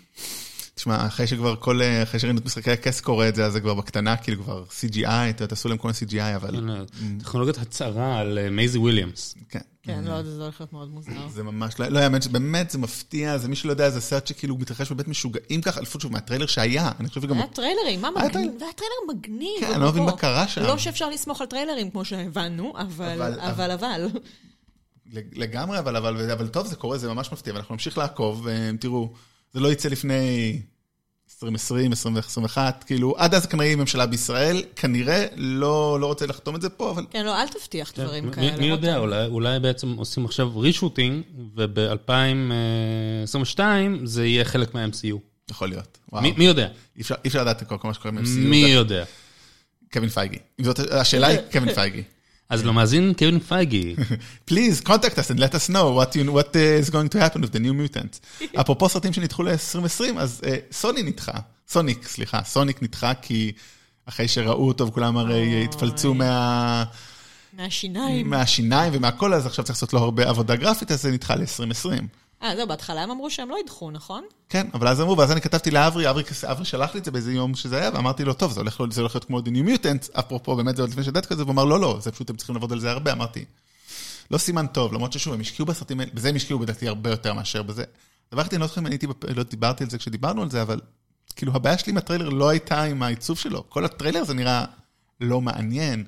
תשמע, 0.79 1.07
אחרי 1.07 1.27
שכבר 1.27 1.57
כל, 1.57 1.83
אה, 1.83 2.03
אחרי 2.03 2.21
שראינו 2.21 2.39
את 2.39 2.45
משחקי 2.45 2.71
הכס 2.71 3.01
קורה 3.01 3.29
את 3.29 3.35
זה, 3.35 3.45
אז 3.47 3.53
זה 3.53 3.61
כבר 3.61 3.75
בקטנה, 3.75 4.17
כאילו 4.17 4.43
כבר 4.43 4.65
CGI, 4.81 5.05
אתה 5.07 5.43
יודע, 5.43 5.47
תעשו 5.47 5.69
להם 5.69 5.79
כל 5.79 5.89
מיני 5.89 5.99
CGI, 6.31 6.37
אבל 6.37 6.79
טכנולוגיית 7.19 7.59
הצערה 7.59 8.19
על 8.19 8.39
אה, 8.39 8.51
מייזי 8.51 8.79
וויליאמס. 8.79 9.35
כן. 9.49 9.59
כן, 9.83 10.05
לא, 10.05 10.23
זה 10.23 10.43
הולך 10.43 10.61
להיות 10.61 10.73
מאוד 10.73 10.89
מוזר. 10.91 11.11
זה 11.29 11.43
ממש, 11.43 11.81
לא 11.81 11.89
לא 11.89 11.99
יאמן, 12.01 12.21
שבאמת 12.23 12.71
זה 12.71 12.79
מפתיע, 12.79 13.39
זה 13.39 13.49
מי 13.49 13.57
שלא 13.57 13.71
יודע, 13.71 13.91
זה 13.91 14.01
סרט 14.01 14.27
שכאילו 14.27 14.57
מתרחש 14.59 14.93
בבית 14.93 15.09
משוגעים 15.09 15.61
ככה, 15.63 15.81
לפחות 15.81 16.01
שוב, 16.01 16.13
מהטריילר 16.13 16.47
שהיה, 16.47 16.91
אני 17.01 17.09
חושב 17.09 17.23
שגם... 17.23 17.37
היה 17.37 17.47
טריילרים, 17.47 18.01
מה 18.01 18.09
היה 18.09 18.29
מגניב? 18.29 18.33
טריילר. 18.33 18.59
זה 18.59 18.65
היה 18.65 18.73
טריילר 18.73 19.19
מגניב. 19.19 19.61
כן, 19.61 19.73
אני 19.73 19.83
לא 19.83 19.89
מבין. 19.89 20.03
מה 20.03 20.17
קרה 20.17 20.49
שם. 20.49 20.63
לא 20.63 20.79
שאפשר 20.79 21.09
לסמוך 21.11 21.41
על 21.41 21.47
טריילרים, 21.47 21.91
כמו 21.91 22.05
שהבנו, 22.05 22.73
אבל, 22.79 23.23
אבל- 23.23 23.71
אבל. 23.81 24.07
לגמרי, 25.33 25.79
אבל, 25.79 25.97
אבל, 25.97 26.31
אבל 26.31 26.49
טוב, 26.49 26.67
זה 26.67 26.77
קורה, 26.77 26.99
זה 26.99 27.09
ממש 27.09 27.33
מפתיע, 27.33 27.55
ואנחנו 27.55 27.75
נמשיך 27.75 27.99
לעקוב, 27.99 28.49
אה, 28.49 28.71
תראו, 28.81 29.13
זה 29.55 29.61
לא 29.61 29.73
יצא 29.73 29.89
לפני 29.89 30.61
2020, 31.31 31.91
2021, 31.93 32.85
כאילו, 32.85 33.15
עד 33.19 33.35
אז 33.35 33.47
כנראה 33.47 33.67
יהיה 33.67 33.77
ממשלה 33.77 34.07
בישראל, 34.07 34.63
כנראה 34.77 35.27
לא, 35.37 36.01
לא 36.01 36.07
רוצה 36.07 36.27
לחתום 36.27 36.57
את 36.57 36.63
זה 36.63 36.71
פה, 36.71 36.91
אבל 36.91 37.07
כן, 37.11 37.25
לא, 37.27 37.43
אל 37.43 37.49
תבטיח 37.49 37.93
דברים 37.97 38.27
מי- 38.27 38.33
כאלה. 38.33 38.57
מי 38.57 38.67
יודע, 38.67 38.99
אולי, 38.99 39.27
אולי 39.27 39.61
בעצם 39.61 39.93
עושים 39.97 40.25
עכשיו 40.25 40.59
רישוטינג, 40.59 41.23
וב-2022 41.57 43.61
זה 44.05 44.27
יהיה 44.27 44.45
חלק 44.45 44.75
מה-MCU. 44.75 45.17
יכול 45.51 45.69
להיות. 45.69 45.99
וואו. 46.13 46.23
מי, 46.23 46.35
מי 46.37 46.45
יודע? 46.45 46.69
אי 46.97 47.03
אפשר, 47.03 47.15
אי 47.25 47.29
אפשר 47.29 47.41
לדעת 47.43 47.63
כל 47.69 47.79
כל 47.79 47.89
מה 47.89 47.95
שקורה 47.95 48.11
עם 48.11 48.19
MCU. 48.19 48.29
מי 48.39 48.57
יודע? 48.57 49.05
קווין 49.93 50.09
פייגי. 50.09 50.39
אם 50.61 50.65
זאת 50.65 50.79
השאלה 50.93 51.27
היא, 51.27 51.39
קווין 51.53 51.75
פייגי. 51.75 52.03
אז 52.49 52.65
למאזין 52.65 53.13
קווין 53.19 53.39
פייגי, 53.39 53.95
Please 54.51 54.81
contact 54.85 55.19
us 55.19 55.31
and 55.31 55.39
let 55.39 55.55
us 55.55 55.69
know 55.69 55.91
what, 55.99 56.17
you, 56.17 56.33
what 56.33 56.57
uh, 56.57 56.83
is 56.83 56.91
going 56.91 57.09
to 57.09 57.19
happen 57.19 57.41
with 57.41 57.53
the 57.53 57.59
new 57.59 57.75
mutant. 57.75 58.21
אפרופו 58.61 58.89
סרטים 58.89 59.13
שנדחו 59.13 59.43
ל-2020, 59.43 60.19
אז 60.19 60.41
uh, 60.45 60.49
סוני 60.73 61.03
נדחה, 61.03 61.39
סוניק, 61.69 62.09
סליחה, 62.09 62.43
סוניק 62.45 62.83
נדחה 62.83 63.15
כי 63.15 63.53
אחרי 64.07 64.29
שראו 64.29 64.69
אותו 64.69 64.87
וכולם 64.87 65.17
הרי 65.17 65.65
התפלצו 65.65 66.15
מה, 66.15 66.85
מהשיניים. 67.53 68.31
מהשיניים 68.31 68.93
ומהכל, 68.97 69.35
אז 69.35 69.47
עכשיו 69.47 69.65
צריך 69.65 69.77
לעשות 69.77 69.93
לו 69.93 69.99
הרבה 69.99 70.29
עבודה 70.29 70.57
גרפית, 70.57 70.91
אז 70.91 71.03
זה 71.03 71.11
נדחה 71.11 71.35
ל-2020. 71.35 72.03
אה, 72.43 72.57
זהו, 72.57 72.67
בהתחלה 72.67 73.03
הם 73.03 73.11
אמרו 73.11 73.31
שהם 73.31 73.49
לא 73.49 73.57
ידחו, 73.65 73.91
נכון? 73.91 74.25
כן, 74.49 74.67
אבל 74.75 74.89
אז 74.89 75.01
אמרו, 75.01 75.19
ואז 75.19 75.33
אני 75.33 75.41
כתבתי 75.41 75.71
לאברי, 75.71 76.11
אברי, 76.11 76.23
אברי 76.51 76.65
שלח 76.65 76.95
לי 76.95 77.01
את 77.01 77.05
זה 77.05 77.11
באיזה 77.11 77.33
יום 77.33 77.55
שזה 77.55 77.77
היה, 77.77 77.91
ואמרתי 77.95 78.25
לו, 78.25 78.35
טוב, 78.35 78.53
זה 78.53 78.61
הולך, 78.61 78.83
זה 78.91 79.01
הולך 79.01 79.15
להיות 79.15 79.25
כמו 79.25 79.39
The 79.41 79.43
New 79.43 79.69
Mutant, 79.69 80.19
אפרופו, 80.19 80.57
באמת 80.57 80.77
זה 80.77 80.83
עוד 80.83 80.91
לפני 80.91 81.05
שדעת 81.05 81.27
כזה, 81.27 81.43
והוא 81.43 81.53
אמר, 81.53 81.65
לא, 81.65 81.81
לא, 81.81 81.99
זה 82.01 82.13
פשוט, 82.13 82.31
הם 82.31 82.37
צריכים 82.37 82.55
לעבוד 82.55 82.73
על 82.73 82.81
זה 82.81 82.91
הרבה, 82.91 83.13
אמרתי, 83.13 83.45
לא 84.31 84.39
סימן 84.39 84.67
טוב, 84.67 84.93
למרות 84.93 85.13
ששוב, 85.13 85.35
הם 85.35 85.41
השקיעו 85.41 85.67
בסרטים 85.67 86.01
בזה 86.15 86.29
הם 86.29 86.37
השקיעו 86.37 86.59
בדעתי 86.59 86.89
הרבה 86.89 87.11
יותר 87.11 87.33
מאשר 87.33 87.63
בזה. 87.63 87.85
דבר 88.33 88.43
אחד, 88.43 88.53
אני 88.53 88.61
לא 88.61 88.67
זוכר 88.67 88.81
אם 88.81 88.87
לא 89.37 89.43
דיברתי 89.43 89.85
על 89.85 89.91
זה 89.91 89.99
כשדיברנו 89.99 90.43
על 90.43 90.51
זה, 90.51 90.63
אבל 90.63 90.81
כאילו, 91.37 91.53
הבעיה 91.55 91.79
שלי 91.79 91.91
עם 91.91 91.97
הטריילר 91.97 92.29
לא 92.29 92.49
הייתה 92.49 92.83
עם 92.83 93.03
העיצוב 93.03 93.39
שלו, 93.39 93.71
כל 93.71 93.85
הטריילר 93.85 94.25
זה 94.25 94.35
נראה 94.35 94.65
לא 95.21 95.41
מעניין. 95.41 96.05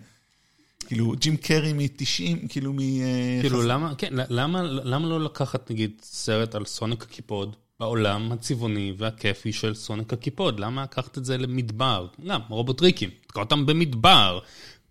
כאילו, 0.89 1.13
ג'ים 1.19 1.37
קרי 1.37 1.73
מ-90, 1.73 2.49
כאילו 2.49 2.73
מ... 2.73 2.79
אה, 2.79 3.39
כאילו 3.41 3.63
למה, 3.63 3.95
כן, 3.95 4.13
למה, 4.13 4.63
למה 4.63 5.09
לא 5.09 5.21
לקחת 5.21 5.71
נגיד 5.71 5.91
סרט 6.03 6.55
על 6.55 6.65
סוניק 6.65 7.03
הקיפוד 7.03 7.57
בעולם 7.81 8.33
הצבעוני 8.33 8.93
והכיפי 8.99 9.53
של 9.53 9.75
סוניק 9.75 10.13
הקיפוד? 10.13 10.61
למה 10.61 10.83
לקחת 10.83 11.19
את 11.19 11.25
זה 11.25 11.39
למדבר? 11.39 12.07
גם, 12.27 12.41
רובוטריקים, 12.49 13.11
תקע 13.27 13.41
אותם 13.41 13.67
במדבר. 13.67 14.39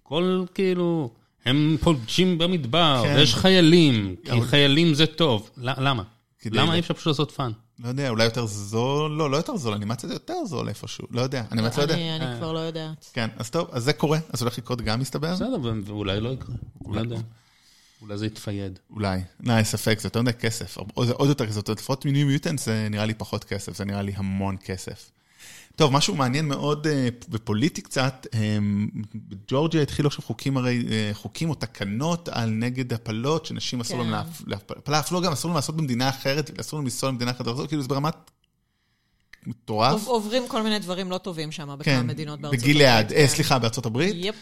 כל 0.04 0.44
כאילו, 0.54 1.10
הם 1.46 1.78
נפגשים 1.82 2.38
במדבר, 2.38 3.02
כן. 3.04 3.16
ויש 3.16 3.36
חיילים, 3.36 4.16
כי 4.24 4.42
חיילים 4.42 4.94
זה 4.94 5.06
טוב. 5.06 5.50
למה? 5.58 6.04
למה 6.46 6.74
אי 6.74 6.80
אפשר 6.80 6.94
פשוט 6.94 7.08
לעשות 7.08 7.32
fun? 7.32 7.52
לא 7.80 7.88
יודע, 7.88 8.10
אולי 8.10 8.24
יותר 8.24 8.46
זול, 8.46 9.12
לא, 9.12 9.32
לא 9.32 9.38
יותר 9.38 9.58
זול, 9.58 9.74
אנימציה 9.74 10.10
זה 10.10 10.16
יותר 10.16 10.46
זול 10.46 10.70
איפשהו, 10.70 11.08
לא 11.12 11.22
יודע, 11.22 11.44
אני 11.52 11.62
באמת 11.62 11.78
לא 11.78 11.82
יודע. 11.82 11.94
אני 11.94 12.16
אני 12.16 12.38
כבר 12.38 12.52
לא 12.52 12.60
יודעת. 12.60 13.10
כן, 13.14 13.30
אז 13.38 13.50
טוב, 13.50 13.68
אז 13.72 13.84
זה 13.84 13.94
קורה, 13.94 14.20
אז 14.34 14.42
הולך 14.42 14.58
לקרות 14.58 14.82
גם 14.82 15.00
מסתבר? 15.00 15.34
בסדר, 15.34 15.58
ואולי 15.86 16.20
לא 16.20 16.30
יקרה, 16.30 16.56
לא 16.88 17.00
יודע. 17.00 17.18
אולי 18.02 18.18
זה 18.18 18.26
יתפייד. 18.26 18.80
אולי, 18.90 19.22
לא, 19.40 19.54
אין 19.54 19.64
ספק, 19.64 20.00
זה 20.00 20.08
יותר 20.08 20.22
מדי 20.22 20.34
כסף, 20.34 20.78
זה 21.06 21.14
עוד 21.14 21.30
יותר 21.30 21.48
כסף, 21.48 21.70
לפחות 21.70 22.06
New 22.06 22.24
Mutants 22.24 22.60
זה 22.60 22.88
נראה 22.90 23.06
לי 23.06 23.14
פחות 23.14 23.44
כסף, 23.44 23.78
זה 23.78 23.86
נראה 23.86 24.02
לי 24.02 24.14
המון 24.16 24.58
כסף. 24.66 25.12
טוב, 25.78 25.94
משהו 25.94 26.16
מעניין 26.16 26.48
מאוד 26.48 26.88
אה, 26.88 27.08
ופוליטי 27.30 27.82
קצת, 27.82 28.28
אה, 28.34 28.58
בג'ורג'יה 29.16 29.82
התחילו 29.82 30.08
עכשיו 30.08 30.26
חוקים 30.26 30.58
הרי, 30.58 30.86
אה, 30.92 31.10
חוקים 31.14 31.50
או 31.50 31.56
תקנות 31.56 32.30
על 32.30 32.50
נגד 32.50 32.94
הפלות, 32.94 33.46
שנשים 33.46 33.82
אסור 33.82 33.98
להם 33.98 34.08
כן. 34.08 34.12
להפ- 34.14 34.44
להפלה, 34.48 35.00
אפילו 35.00 35.22
גם 35.22 35.32
אסור 35.32 35.50
להם 35.50 35.56
לעשות 35.56 35.76
במדינה 35.78 36.10
אחרת, 36.10 36.60
אסור 36.60 36.80
להם 36.80 36.86
לנסוע 36.86 37.10
למדינה 37.10 37.32
אחרת, 37.32 37.68
כאילו 37.68 37.82
זה 37.82 37.88
ברמת 37.88 38.16
מטורף. 39.48 39.92
עוב- 39.94 40.08
עוברים 40.08 40.48
כל 40.48 40.64
מיני 40.64 40.80
דברים 40.80 41.12
לא 41.12 41.18
טובים 41.18 41.52
שם 41.52 41.64
בכמה 41.64 41.84
כן, 41.84 42.08
מדינות 42.08 42.42
בארצות 42.42 42.60
בגילעד, 42.60 43.12
אה, 43.14 43.18
כן. 43.22 43.28
סליחה, 43.28 43.60
בארצות 43.60 43.86
הברית. 43.86 44.16
יפ. 44.20 44.36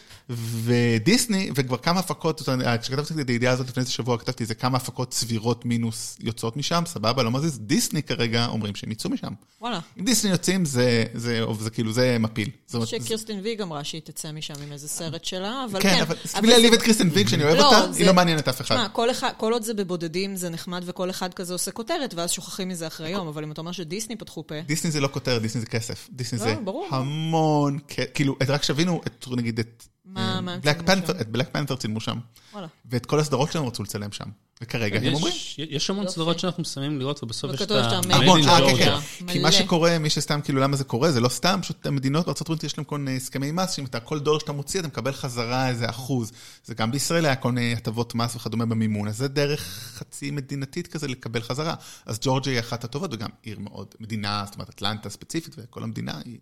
ודיסני, 0.63 1.51
וכבר 1.55 1.77
כמה 1.77 1.99
הפקות, 1.99 2.41
כשכתבתי 2.81 3.21
את 3.21 3.29
הידיעה 3.29 3.53
הזאת 3.53 3.67
לפני 3.67 3.81
איזה 3.81 3.91
שבוע, 3.91 4.17
כתבתי 4.17 4.43
איזה 4.43 4.55
כמה 4.55 4.77
הפקות 4.77 5.13
סבירות 5.13 5.65
מינוס 5.65 6.17
יוצאות 6.19 6.57
משם, 6.57 6.83
סבבה, 6.85 7.23
לא 7.23 7.31
מזיז. 7.31 7.59
דיסני 7.59 8.03
כרגע 8.03 8.45
אומרים 8.45 8.75
שהם 8.75 8.91
יצאו 8.91 9.09
משם. 9.09 9.33
וואלה. 9.61 9.79
אם 9.99 10.05
דיסני 10.05 10.31
יוצאים, 10.31 10.65
זה, 10.65 11.03
זה, 11.13 11.45
זה, 11.53 11.63
זה 11.63 11.69
כאילו, 11.69 11.93
זה 11.93 12.17
מפיל. 12.19 12.49
שקירסטין 12.85 13.39
ויג 13.43 13.61
אמרה 13.61 13.83
שהיא 13.83 14.01
תצא 14.03 14.31
משם 14.31 14.53
עם 14.63 14.71
איזה 14.71 14.87
סרט 14.87 15.25
שלה, 15.25 15.65
אבל 15.71 15.81
כן, 15.81 15.95
כן. 15.95 16.01
אבל 16.01 16.15
תסתכלי 16.23 16.47
להעליב 16.47 16.73
את 16.73 16.81
קריסטן 16.81 17.09
ויג, 17.13 17.27
שאני 17.27 17.43
אוהב 17.43 17.57
לא, 17.57 17.65
אותה, 17.65 17.91
היא 17.97 18.05
לא 18.05 18.13
מעניינת 18.13 18.47
אף 18.47 18.61
אחד. 18.61 18.75
תשמע, 18.75 18.89
כל, 18.89 19.11
אחד, 19.11 19.31
כל 19.37 19.53
עוד 19.53 19.63
זה 19.63 19.73
בבודדים 19.73 20.35
זה 20.35 20.49
נחמד 20.49 20.83
וכל 20.85 21.09
אחד 21.09 21.33
כזה 21.33 21.53
עושה 21.53 21.71
כותרת, 21.71 22.13
ואז 22.13 22.31
שוכחים 22.31 22.69
מזה 22.69 22.87
אחרי 22.87 23.09
יום, 23.09 23.27
אבל 23.27 23.43
אם 23.43 23.51
אתה 23.51 23.61
אומר 23.61 23.71
שדיסני 23.71 24.15
פתחו 24.15 24.47
פה, 24.47 24.55
דיסני 24.61 24.91
זה 24.95 25.01
לא 25.01 25.07
כותרת, 25.07 25.41
דיסני 25.41 25.61
זה 25.61 25.67
כסף. 25.67 26.09
דיסני 26.11 26.39
לא, 26.39 26.45
זה. 26.45 26.55
המון, 26.91 27.79
כ- 27.87 27.99
כאילו, 28.13 28.35
רק 28.47 28.63
שתבינו, 28.63 29.01
את- 29.07 29.25
נגיד 29.37 29.59
את... 29.59 29.83
מה- 30.15 30.41
מה 30.41 30.53
הם 30.53 30.61
בלק 30.61 30.75
צילמו 30.75 30.87
פנת'ר, 30.87 31.13
שם? 31.13 31.21
את 31.21 31.27
בלק 31.29 31.49
פנת'ר 31.51 31.75
צילמו 31.75 31.99
שם. 31.99 32.19
וואלה. 32.53 32.67
ואת 32.85 33.05
כל 33.05 33.19
הסדרות 33.19 33.51
שלהם 33.51 33.65
רצו 33.65 33.83
לצלם 33.83 34.11
שם. 34.11 34.25
וכרגע 34.61 34.99
הם 34.99 35.13
אומרים. 35.13 35.33
יש, 35.57 35.89
המון. 35.89 36.07
סדרות 36.07 36.39
שאנחנו 36.39 36.61
מסיימים 36.61 36.99
לראות, 36.99 37.23
ובסוף 37.23 37.53
יש 37.53 37.61
את 37.61 37.71
ה... 37.71 37.99
המון, 38.09 38.41
אה, 38.41 38.45
כן, 38.59 38.65
Georgia. 38.75 38.77
כן. 38.77 39.27
כי. 39.27 39.39
מה 39.39 39.51
שקורה, 39.51 39.99
מי 39.99 40.09
שסתם, 40.09 40.41
כאילו, 40.41 40.61
למה 40.61 40.75
זה 40.75 40.83
קורה, 40.83 41.11
זה 41.11 41.19
לא 41.19 41.29
סתם, 41.29 41.59
פשוט 41.61 41.85
המדינות 41.85 42.25
בארצות 42.25 42.47
הברית 42.47 42.63
יש 42.63 42.77
להם 42.77 42.85
כל 42.85 42.97
מיני 42.97 43.17
הסכמי 43.17 43.51
מס, 43.51 43.71
שאם 43.71 43.85
אתה, 43.85 43.99
כל 43.99 44.19
דולר 44.19 44.39
שאתה 44.39 44.51
מוציא, 44.51 44.79
אתה 44.79 44.87
מקבל 44.87 45.11
חזרה 45.11 45.69
איזה 45.69 45.89
אחוז. 45.89 46.31
זה 46.63 46.73
גם 46.75 46.91
בישראל 46.91 47.25
היה 47.25 47.35
כל 47.35 47.51
מיני 47.51 47.73
הטבות 47.73 48.15
מס 48.15 48.35
וכדומה 48.35 48.65
במימון, 48.65 49.07
אז 49.07 49.17
זה 49.17 49.27
דרך 49.27 49.61
חצי 49.95 50.31
מדינתית 50.31 50.87
כזה 50.87 51.07
לקבל 51.07 51.41
חזרה. 51.41 51.73
אז 52.05 52.19
ג'ורג'יה 52.21 52.53
היא 52.53 52.59
אחת 52.59 52.83
הטובות, 52.83 53.13
וגם 53.13 53.29
עיר 53.43 53.59
מאוד, 53.59 53.87
מדינה, 53.99 54.43
זאת 54.45 54.55
אומרת, 54.55 54.69
אטלנטה 54.69 55.09
ספציפית, 55.09 55.55
וכל 55.57 55.83
המדינה 55.83 56.21
היא... 56.25 56.37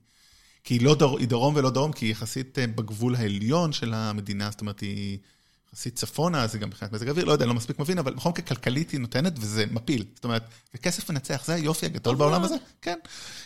כי 0.63 0.73
היא 0.73 0.81
לא 0.81 0.95
דר, 0.95 1.17
היא 1.17 1.27
דרום 1.27 1.55
ולא 1.55 1.69
דרום, 1.69 1.91
כי 1.91 2.05
היא 2.05 2.11
יחסית 2.11 2.59
אה, 2.59 2.67
בגבול 2.67 3.15
העליון 3.15 3.71
של 3.71 3.93
המדינה, 3.93 4.51
זאת 4.51 4.61
אומרת, 4.61 4.79
היא 4.79 5.17
יחסית 5.73 5.95
צפונה, 5.95 6.47
זה 6.47 6.57
גם 6.57 6.67
מבחינת 6.67 6.91
מזג 6.91 7.09
אוויר, 7.09 7.25
לא 7.25 7.31
יודע, 7.31 7.45
לא 7.45 7.53
מספיק 7.53 7.79
מבין, 7.79 7.99
אבל 7.99 8.13
בכל 8.13 8.29
מקרה 8.29 8.45
כלכלית 8.45 8.91
היא 8.91 8.99
נותנת, 8.99 9.33
וזה 9.39 9.65
מפיל. 9.71 10.05
זאת 10.15 10.23
אומרת, 10.23 10.43
וכסף 10.75 11.09
מנצח, 11.09 11.43
זה 11.45 11.53
היופי 11.53 11.85
הגדול 11.85 12.15
בעולם. 12.15 12.43
הזה, 12.43 12.55
כן. 12.81 12.97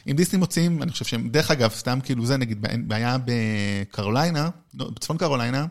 אם 0.07 0.15
דיסני 0.15 0.39
מוציאים, 0.39 0.83
אני 0.83 0.91
חושב 0.91 1.05
שהם, 1.05 1.29
דרך 1.29 1.51
אגב, 1.51 1.71
סתם 1.71 1.99
כאילו 2.03 2.25
זה, 2.25 2.37
נגיד, 2.37 2.65
בעיה 2.87 3.17
בקרוליינה, 3.25 4.49
לא, 4.73 4.89
בצפון 4.89 5.17
קרוליינה, 5.17 5.65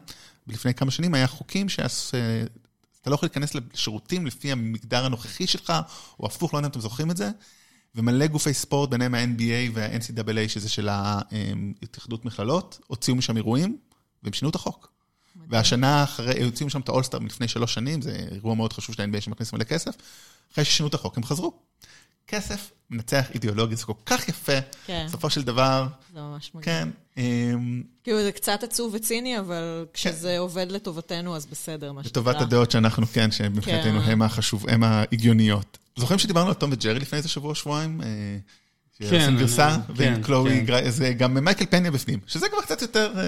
לפני 0.46 0.74
כמה 0.74 0.90
שנים 0.90 1.14
היה 1.14 1.26
חוקים 1.26 1.68
שאתה 1.68 3.10
לא 3.10 3.14
יכול 3.14 3.26
להיכנס 3.26 3.52
לשירותים 3.54 4.26
לפי 4.26 4.52
המגדר 4.52 5.04
הנוכחי 5.04 5.46
שלך, 5.46 5.72
או 6.20 6.26
הפוך, 6.26 6.54
לא 6.54 6.58
יודע 6.58 6.66
אם 6.66 6.70
אתם 6.70 6.80
זוכרים 6.80 7.10
את 7.10 7.16
זה. 7.16 7.30
ומלא 7.96 8.26
גופי 8.26 8.54
ספורט, 8.54 8.90
ביניהם 8.90 9.14
ה-NBA 9.14 9.70
וה-NCAA, 9.72 10.48
שזה 10.48 10.68
של 10.68 10.88
ההתאחדות 10.88 12.24
מכללות, 12.24 12.80
הוציאו 12.86 13.16
משם 13.16 13.36
אירועים, 13.36 13.76
והם 14.22 14.32
שינו 14.32 14.50
את 14.50 14.54
החוק. 14.54 14.92
והשנה 15.48 16.04
אחרי, 16.04 16.44
הוציאו 16.44 16.66
משם 16.66 16.80
את 16.80 16.88
האולסטאר 16.88 17.18
מלפני 17.18 17.48
שלוש 17.48 17.74
שנים, 17.74 18.02
זה 18.02 18.28
אירוע 18.32 18.54
מאוד 18.54 18.72
חשוב 18.72 18.94
של 18.94 19.02
ה-NBA 19.02 19.20
שמכניס 19.20 19.52
מלא 19.52 19.64
כסף, 19.64 19.94
אחרי 20.52 20.64
ששינו 20.64 20.88
את 20.88 20.94
החוק 20.94 21.16
הם 21.16 21.24
חזרו. 21.24 21.52
כסף 22.28 22.70
מנצח 22.90 23.30
אידיאולוגיה, 23.34 23.76
זה 23.76 23.84
כל 23.84 23.92
כך 24.06 24.28
יפה, 24.28 24.52
כן. 24.86 25.04
בסופו 25.08 25.30
של 25.30 25.42
דבר, 25.42 25.86
זה 26.14 26.20
ממש 26.20 26.50
מגניב. 26.54 26.64
כן. 26.64 26.88
אמ, 27.16 27.82
כאילו, 28.04 28.22
זה 28.22 28.32
קצת 28.32 28.62
עצוב 28.62 28.94
וציני, 28.94 29.38
אבל 29.38 29.86
כשזה 29.92 30.38
עובד 30.38 30.66
לטובתנו, 30.70 31.36
אז 31.36 31.46
בסדר, 31.46 31.92
מה 31.92 32.04
שנקרא. 32.04 32.10
לטובת 32.22 32.40
הדעות 32.40 32.70
שאנחנו, 32.70 33.06
כן, 33.06 33.30
שמבחינתנו 33.30 34.00
כן. 34.00 34.10
הם 34.10 34.22
החשוב, 34.22 34.64
הם 34.68 34.82
ההגיוניות. 34.84 35.78
זוכרים 35.96 36.18
שדיברנו 36.18 36.48
על 36.48 36.54
תום 36.54 36.70
וג'רי 36.72 36.98
לפני 37.00 37.16
איזה 37.18 37.28
שבוע, 37.28 37.54
שבועיים? 37.54 38.00
אה, 38.00 38.06
כן, 39.10 39.36
גרסה, 39.38 39.74
אני- 39.74 39.82
ועם 39.88 40.14
כן, 40.14 40.22
קלואי, 40.22 40.64
כן. 40.66 40.90
זה 40.90 41.12
גם 41.12 41.34
מייקל 41.44 41.66
פניה 41.66 41.90
בפנים, 41.90 42.18
שזה 42.26 42.48
כבר 42.48 42.60
קצת 42.62 42.82
יותר 42.82 43.12
אה, 43.18 43.24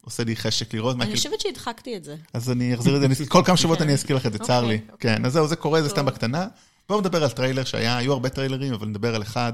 עושה 0.00 0.24
לי 0.24 0.36
חשק 0.36 0.74
לראות. 0.74 0.96
אני 1.00 1.14
חושבת 1.16 1.40
שהדחקתי 1.40 1.96
את 1.96 2.04
זה. 2.04 2.16
אז 2.34 2.50
אני 2.50 2.74
אחזיר 2.74 2.96
את 3.04 3.16
זה, 3.16 3.26
כל 3.26 3.42
כמה 3.44 3.56
שבועות 3.56 3.82
אני 3.82 3.92
אזכיר 3.92 4.16
לך 4.16 4.26
את 4.26 4.32
זה, 4.32 4.38
צר 4.38 4.60
לי. 4.64 4.74
אוקיי, 4.74 4.88
אוקיי. 4.92 5.16
כן, 5.16 5.24
אז 5.26 5.32
זהו, 5.32 5.46
זה 5.48 5.56
קורה, 5.56 5.82
זה 5.82 5.88
סתם. 5.88 6.06
בקטנה. 6.06 6.46
בואו 6.90 7.00
נדבר 7.00 7.22
על 7.24 7.30
טריילר 7.30 7.64
שהיה, 7.64 7.96
היו 7.96 8.12
הרבה 8.12 8.28
טריילרים, 8.28 8.74
אבל 8.74 8.86
נדבר 8.86 9.14
על 9.14 9.22
אחד. 9.22 9.52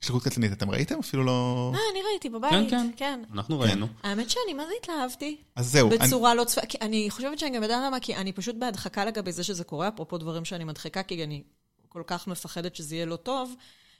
שליחות 0.00 0.24
קטלנית, 0.24 0.52
אתם 0.52 0.70
ראיתם? 0.70 0.98
אפילו 0.98 1.24
לא... 1.24 1.70
אה, 1.74 1.80
אני 1.92 2.00
ראיתי 2.10 2.28
בבית. 2.28 2.50
כן, 2.52 2.66
כן. 2.70 2.90
כן. 2.96 3.22
אנחנו 3.32 3.60
ראינו. 3.60 3.86
האמת 4.02 4.30
שאני 4.30 4.54
מה 4.54 4.62
זה 4.66 4.72
התלהבתי. 4.82 5.36
אז 5.56 5.72
זהו. 5.72 5.88
אני- 5.90 5.98
בצורה 5.98 6.34
לא 6.34 6.44
צפויה. 6.44 6.66
כי 6.66 6.78
אני 6.80 7.06
חושבת 7.10 7.38
שאני 7.38 7.56
גם 7.56 7.62
יודעת 7.62 7.82
למה, 7.86 8.00
כי 8.00 8.16
אני 8.16 8.32
פשוט 8.32 8.56
בהדחקה 8.58 9.04
לגבי 9.04 9.32
זה 9.32 9.44
שזה 9.44 9.64
קורה, 9.64 9.88
אפרופו 9.88 10.18
דברים 10.18 10.44
שאני 10.44 10.64
מדחיקה, 10.64 11.02
כי 11.02 11.24
אני 11.24 11.42
כל 11.88 12.02
כך 12.06 12.26
מפחדת 12.26 12.76
שזה 12.76 12.94
יהיה 12.94 13.06
לא 13.06 13.16
טוב, 13.16 13.54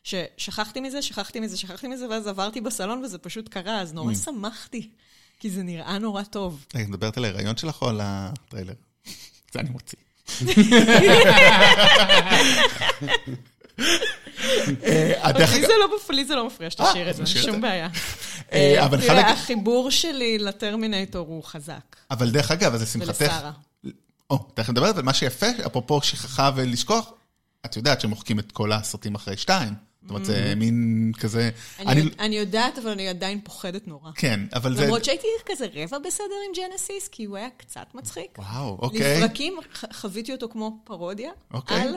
ששכחתי 0.04 0.80
מזה, 0.80 1.02
שכחתי 1.02 1.40
מזה, 1.40 1.56
שכחתי 1.56 1.88
מזה, 1.88 2.08
ואז 2.08 2.26
עברתי 2.26 2.60
בסלון 2.60 3.04
וזה 3.04 3.18
פשוט 3.18 3.48
קרה, 3.48 3.80
אז 3.80 3.90
Mm. 3.92 3.94
נורא 3.94 4.14
שמחתי, 4.14 4.90
כי 5.40 5.50
זה 5.50 5.62
נראה 5.62 5.98
נורא 5.98 6.22
טוב. 6.22 6.64
את 6.68 6.88
מדברת 6.88 7.16
על 7.16 7.25
ההיריון 7.25 7.56
שלך 7.56 7.82
או 7.82 7.88
על 7.88 8.00
הטריילר? 8.02 8.75
זה 9.52 9.60
אני 9.60 9.70
מוציא. 9.70 9.98
אה, 14.85 15.33
לי 15.52 15.61
זה 15.61 15.73
לא- 15.80 15.88
זה 16.25 16.35
לא 16.35 16.47
מפריע 16.47 16.71
שתשאיר 16.71 17.06
אה, 17.06 17.11
את 17.11 17.16
זה, 17.16 17.26
שום 17.26 17.52
זה. 17.52 17.59
בעיה. 17.59 17.88
אה, 18.52 18.85
אבל 18.85 19.00
חלק- 19.00 19.25
החיבור 19.25 19.90
שלי 19.90 20.38
לטרמינטור 20.38 21.26
הוא 21.26 21.45
חזק, 21.45 21.97
אבל 22.11 22.30
דרך 22.30 22.50
אגב, 22.50 22.75
אז 22.75 22.83
לשמחתך... 22.83 23.21
ולשרה. 23.21 23.52
או, 24.30 24.38
תכף 24.54 24.68
נדבר, 24.71 24.90
אבל 24.90 25.02
מה 25.02 25.14
שיפה, 25.14 25.47
אפרופו 25.66 26.02
שכחה 26.02 26.50
ולשכוח, 26.56 27.11
את 27.66 27.76
יודעת 27.76 28.00
שמוחקים 28.00 28.38
את 28.38 28.52
כל 28.52 28.73
הסרטים 28.73 29.14
אחרי 29.14 29.37
שתיים. 29.37 29.73
זאת 30.06 30.10
אומרת, 30.10 30.25
זה 30.25 30.52
מין 30.56 31.12
כזה... 31.20 31.50
אני 31.78 31.90
אני- 31.92 32.00
יודע- 32.00 32.25
אני 32.25 32.36
יודעת, 32.36 32.78
אבל 32.78 32.90
אני 32.90 33.08
עדיין 33.08 33.40
פוחדת 33.44 33.88
נורא. 33.88 34.10
כן, 34.14 34.40
אבל 34.54 34.76
זה... 34.76 34.84
למרות 34.84 35.04
שהייתי 35.04 35.26
כזה 35.46 35.66
רבע 35.75 35.98
בסדר 35.98 36.25
עם 36.48 36.52
ג'נסיס, 36.70 37.08
כי 37.08 37.25
הוא 37.25 37.36
היה 37.36 37.48
קצת 37.56 37.86
מצחיק. 37.94 38.38
וואו, 38.38 38.78
אוקיי. 38.82 39.20
לפרקים 39.20 39.54
חוויתי 39.92 40.32
אותו 40.32 40.48
כמו 40.48 40.78
פרודיה. 40.84 41.30
אוקיי. 41.54 41.80
על... 41.80 41.94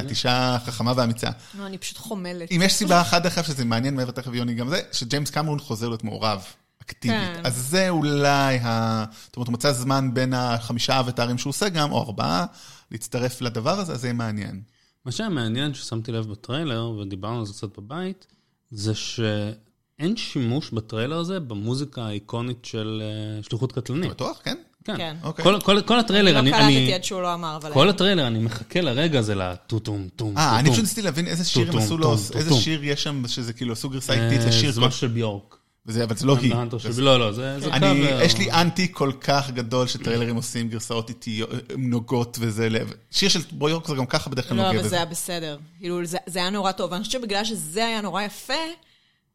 את 0.00 0.10
אישה 0.10 0.56
חכמה 0.66 0.92
ואמיצה. 0.96 1.30
לא, 1.58 1.66
אני 1.66 1.78
פשוט 1.78 1.96
חומלת. 1.98 2.52
אם 2.52 2.60
יש 2.64 2.72
סיבה 2.74 3.00
אחת 3.00 3.22
דרך 3.22 3.38
אגב 3.38 3.46
שזה 3.46 3.64
מעניין 3.64 3.94
מעבר 3.96 4.10
תכף 4.10 4.30
יוני 4.34 4.54
גם 4.54 4.68
זה, 4.68 4.80
שג'יימס 4.92 5.30
קמרון 5.30 5.58
חוזר 5.58 5.88
להיות 5.88 6.04
מעורב. 6.04 6.44
אקטיבית. 6.82 7.18
כן. 7.18 7.40
אז 7.44 7.56
זה 7.56 7.88
אולי 7.88 8.58
ה... 8.62 9.04
זאת 9.26 9.36
אומרת, 9.36 9.48
הוא 9.48 9.52
מצא 9.54 9.72
זמן 9.72 10.14
בין 10.14 10.34
החמישה 10.34 11.00
אבטרים 11.00 11.38
שהוא 11.38 11.50
עושה 11.50 11.68
גם, 11.68 11.92
או 11.92 12.02
ארבעה, 12.02 12.46
להצטרף 12.90 13.40
לדבר 13.40 13.78
הזה, 13.78 13.92
אז 13.92 14.00
זה 14.00 14.06
יהיה 14.06 14.14
מעניין. 14.14 14.60
מה 15.04 15.12
שהיה 15.12 15.28
מעניין 15.28 15.74
ששמתי 15.74 16.12
לב 16.12 16.26
בטריילר, 16.26 16.90
ודיברנו 16.90 17.38
על 17.38 17.46
זה 17.46 17.52
קצת 17.52 17.78
בבית, 17.78 18.26
זה 18.70 18.94
שאין 18.94 20.16
שימוש 20.16 20.70
בטריילר 20.70 21.18
הזה 21.18 21.40
במוזיקה 21.40 22.02
האיקונית 22.02 22.64
של 22.64 23.02
אה, 23.04 23.42
שליחות 23.42 23.72
קטלנית. 23.72 24.10
בטוח, 24.10 24.40
כן? 24.44 24.56
כן. 24.84 24.96
כן. 24.96 25.16
אוקיי. 25.22 25.44
כל, 25.44 25.60
כל, 25.60 25.80
כל 25.82 25.98
הטריילר, 25.98 26.32
לא 26.32 26.38
אני... 26.38 26.50
קלטתי 26.50 26.66
אני 26.66 26.94
עד 26.94 27.04
שהוא 27.04 27.22
לא 27.22 27.34
אמר, 27.34 27.56
אבל... 27.56 27.72
כל 27.72 27.88
הטריילר, 27.88 28.26
אני 28.26 28.38
מחכה 28.38 28.80
לרגע 28.80 29.18
הזה 29.18 29.34
לטוטום, 29.34 30.08
טום, 30.16 30.38
אה, 30.38 30.58
אני. 30.58 30.70
פשוט 30.70 30.82
ניסיתי 30.82 31.02
להבין 31.02 31.26
איזה 31.26 31.44
שיר 31.44 31.72
הם 31.72 31.78
עשו 31.78 31.98
לו, 31.98 32.12
איזה. 32.12 32.54
שיר 32.54 32.84
יש 32.84 33.02
שם, 33.02 33.28
שזה 33.28 33.52
כאילו 33.52 33.72
עשו 33.72 33.88
גרסה 33.90 34.12
איטית 34.12 34.46
לשיר. 34.46 34.70
זה 34.70 34.80
משהו 34.80 35.00
של 35.00 35.08
ביורק. 35.08 35.56
וזה- 35.86 36.04
אבל 36.04 36.16
זה 36.16 36.26
לא 36.26 36.36
היא. 36.36 36.54
לא, 36.98 37.18
לא, 37.18 37.32
זה 37.32 37.60
זה 37.60 37.70
אני, 37.72 37.80
קאבר. 37.80 38.22
יש 38.22 38.38
לי 38.38 38.52
אנטי 38.52 38.88
כל 38.92 39.12
כך 39.20 39.50
גדול 39.50 39.86
שטריילרים 39.86 40.36
עושים 40.36 40.68
גרסאות 40.68 41.08
איטיות, 41.08 41.50
נוגות 41.78 42.36
וזה, 42.40 42.68
לב. 42.68 42.92
שיר 43.10 43.28
של 43.28 43.40
בויורק 43.52 43.88
זה 43.88 43.94
גם 43.94 44.06
ככה 44.06 44.30
בדרך 44.30 44.48
כלל 44.48 44.56
לא, 44.56 44.62
נוגע 44.62 44.74
אבל 44.74 44.82
זה 44.82 44.86
בזה. 44.88 44.96
היה 44.96 45.04
בסדר. 45.06 45.58
כאילו, 45.78 46.04
זה 46.06 46.18
זה 46.26 46.38
היה 46.38 46.50
נורא 46.50 46.72
טוב. 46.72 46.92
ואני 46.92 47.04
חושבת 47.04 47.22
שבגלל 47.22 47.44
שזה 47.44 47.84
היה 47.86 48.00
נורא 48.00 48.22
יפה, 48.22 48.54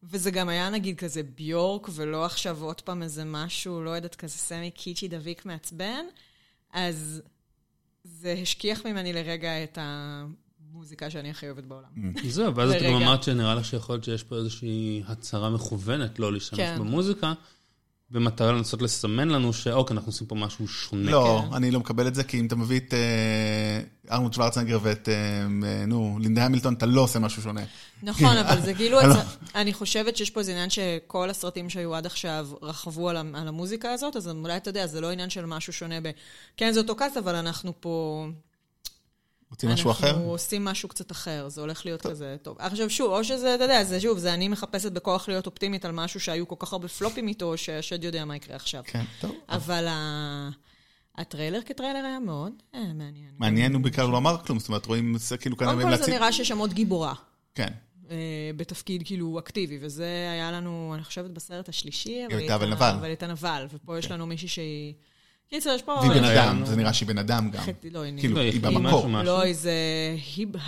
וזה 0.02 0.30
גם 0.30 0.48
היה 0.48 0.70
נגיד 0.70 0.96
כזה 0.98 1.20
ביורק, 1.34 1.88
ולא 1.94 2.24
עכשיו 2.24 2.62
עוד 2.62 2.80
פעם 2.80 3.02
איזה 3.02 3.22
משהו, 3.24 3.82
לא 3.82 3.90
יודעת, 3.90 4.14
כזה 4.14 4.38
סמי 4.38 4.70
קיצ'י 4.70 5.08
דביק 5.08 5.46
מעצבן, 5.46 6.04
אז 6.72 7.22
זה 8.04 8.34
השכיח 8.42 8.86
ממני 8.86 9.12
לרגע 9.12 9.62
את 9.64 9.78
המוזיקה 10.78 11.10
שאני 11.10 11.30
הכי 11.30 11.46
אוהבת 11.46 11.64
בעולם. 11.64 11.88
זהו, 12.28 12.54
ואז 12.54 12.72
את 12.72 12.82
גם. 12.82 12.94
אמרת 12.94 13.22
שנראה 13.22 13.54
לך 13.54 13.64
שיכול 13.64 13.94
להיות 13.94 14.04
שיש 14.04 14.22
פה 14.22 14.36
איזושהי 14.36 15.02
הצהרה 15.06 15.50
מכוונת 15.50 16.18
לא 16.18 16.32
להשתמש 16.32 16.60
כן. 16.60 16.76
במוזיקה, 16.78 17.32
במטרה 18.10 18.52
לנסות 18.52 18.82
לסמן 18.82 19.28
לנו 19.28 19.52
שאוקיי, 19.52 19.96
אנחנו 19.96 20.08
עושים 20.08 20.26
פה 20.26 20.34
משהו 20.34 20.68
שונה. 20.68 21.10
לא, 21.10 21.42
כן. 21.48 21.54
אני 21.54 21.70
לא 21.70 21.80
מקבל 21.80 22.08
את 22.08 22.14
זה, 22.14 22.24
כי 22.24 22.40
אם 22.40 22.46
אתה 22.46 22.56
מביא 22.56 22.80
את 22.80 22.94
אה, 22.94 23.80
ארנולד 24.16 24.32
שוורצנגר 24.32 24.78
ואת, 24.82 25.08
אה, 25.08 25.46
נו, 25.86 26.18
לינדה 26.20 26.44
המילטון, 26.44 26.74
אתה 26.74 26.86
לא 26.86 27.00
עושה 27.00 27.18
משהו 27.18 27.42
שונה. 27.42 27.60
נכון, 28.02 28.36
אבל 28.42 28.60
זה 28.60 28.74
כאילו, 28.74 29.00
לא. 29.00 29.14
הצ- 29.14 29.54
אני 29.54 29.72
חושבת 29.72 30.16
שיש 30.16 30.30
פה 30.30 30.40
איזה 30.40 30.52
עניין 30.52 30.70
שכל 30.70 31.30
הסרטים 31.30 31.70
שהיו 31.70 31.94
עד 31.94 32.06
עכשיו 32.06 32.48
רכבו 32.62 33.08
על 33.08 33.16
על 33.16 33.48
המוזיקה 33.48 33.92
הזאת, 33.92 34.16
אז 34.16 34.28
אולי 34.28 34.56
אתה 34.56 34.70
יודע, 34.70 34.86
זה 34.86 35.00
לא 35.00 35.10
עניין 35.10 35.30
של 35.30 35.44
משהו 35.46 35.72
שונה 35.72 36.00
ב... 36.00 36.10
כן, 36.56 36.72
זה 36.72 36.80
אותו 36.80 36.96
קאסט, 36.96 37.16
אבל 37.16 37.34
אנחנו 37.34 37.72
פה... 37.80 38.26
רוצים 39.50 39.70
משהו 39.70 39.90
אחר? 39.90 40.10
אנחנו 40.10 40.30
עושים 40.30 40.64
משהו 40.64 40.88
קצת 40.88 41.12
אחר, 41.12 41.48
זה 41.48 41.60
הולך 41.60 41.86
להיות 41.86 42.02
כזה 42.02 42.36
טוב. 42.42 42.56
עכשיו 42.58 42.90
שוב, 42.90 43.10
או 43.12 43.24
שזה, 43.24 43.54
אתה 43.54 43.64
יודע, 43.64 43.84
זה 43.84 44.00
שוב, 44.00 44.18
זה 44.18 44.34
אני 44.34 44.48
מחפשת 44.48 44.92
בכוח 44.92 45.28
להיות 45.28 45.46
אופטימית 45.46 45.84
על 45.84 45.92
משהו 45.92 46.20
שהיו 46.20 46.48
כל 46.48 46.54
כך 46.58 46.72
הרבה 46.72 46.88
פלופים 46.88 47.28
איתו, 47.28 47.56
שהשד 47.58 48.04
יודע 48.04 48.24
מה 48.24 48.36
יקרה 48.36 48.56
עכשיו. 48.56 48.82
כן, 48.86 49.04
טוב. 49.20 49.34
אבל 49.48 49.86
ה- 49.88 50.48
הטריילר 51.18 51.60
כטריילר 51.66 52.04
היה 52.06 52.18
מאוד 52.18 52.52
אה, 52.74 52.80
מעניין. 52.94 53.30
מעניין, 53.38 53.74
הוא 53.74 53.82
בעיקר 53.82 54.06
לא 54.06 54.16
אמר 54.16 54.36
כלום, 54.38 54.58
זאת 54.58 54.68
אומרת, 54.68 54.86
רואים, 54.86 55.18
זה 55.18 55.36
כאילו 55.38 55.56
כאן... 55.56 55.66
קודם 55.66 55.82
כל 55.82 55.96
זה 55.96 56.10
נראה 56.10 56.32
שיש 56.32 56.48
שם 56.48 56.58
עוד 56.58 56.72
גיבורה. 56.72 57.14
כן. 57.54 57.68
אה, 58.10 58.16
בתפקיד 58.56 59.02
כאילו 59.04 59.38
אקטיבי, 59.38 59.78
וזה 59.80 60.04
היה 60.32 60.52
לנו, 60.52 60.92
אני 60.94 61.04
חושבת, 61.04 61.30
בסרט 61.30 61.68
השלישי, 61.68 62.24
אבל 62.26 62.34
אבל 62.34 62.40
הייתה- 62.40 62.66
נבל. 62.66 62.94
אבל 62.98 63.04
הייתה 63.08 63.26
נבל, 63.26 63.66
ופה 63.72 63.98
יש 63.98 64.10
לנו 64.10 64.26
מישהי 64.26 64.48
שהיא... 64.48 64.94
קיצר, 65.48 65.70
יש 65.70 65.82
פה... 65.82 65.92
והיא 65.92 66.10
בן 66.10 66.24
אדם, 66.24 66.64
זה 66.64 66.76
נראה 66.76 66.92
שהיא 66.92 67.08
בן 67.08 67.18
אדם 67.18 67.50
גם. 67.50 67.62
לא, 67.66 67.72
כאילו, 68.18 68.34
לא, 68.34 68.40
היא 68.40 68.60
במקור. 68.60 69.08
לא, 69.24 69.42
איזה 69.42 69.72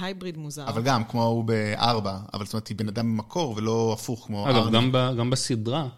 הייבריד 0.00 0.36
מוזר. 0.36 0.68
אבל 0.68 0.82
גם, 0.82 1.04
כמו 1.04 1.24
הוא 1.24 1.44
בארבע, 1.44 2.18
אבל 2.34 2.44
זאת 2.44 2.54
אומרת, 2.54 2.68
היא 2.68 2.76
בן 2.76 2.88
אדם 2.88 3.16
במקור 3.16 3.54
ולא 3.56 3.96
הפוך 3.98 4.26
כמו 4.26 4.50
אגב, 4.50 4.56
ארני. 4.56 4.90
גם, 5.18 5.30
בסדרה, 5.30 5.88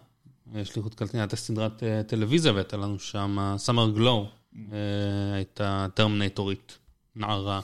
שליחות 0.63 0.95
קלטנית, 0.95 1.21
הייתה 1.21 1.35
סדרת 1.35 1.83
אה, 1.83 2.03
טלוויזיה, 2.03 2.53
והייתה 2.53 2.77
לנו 2.77 2.99
שם 2.99 3.55
סאמר 3.57 3.89
גלו, 3.89 4.27
הייתה 5.33 5.87
טרמינטורית, 5.93 6.77
נערה. 7.15 7.59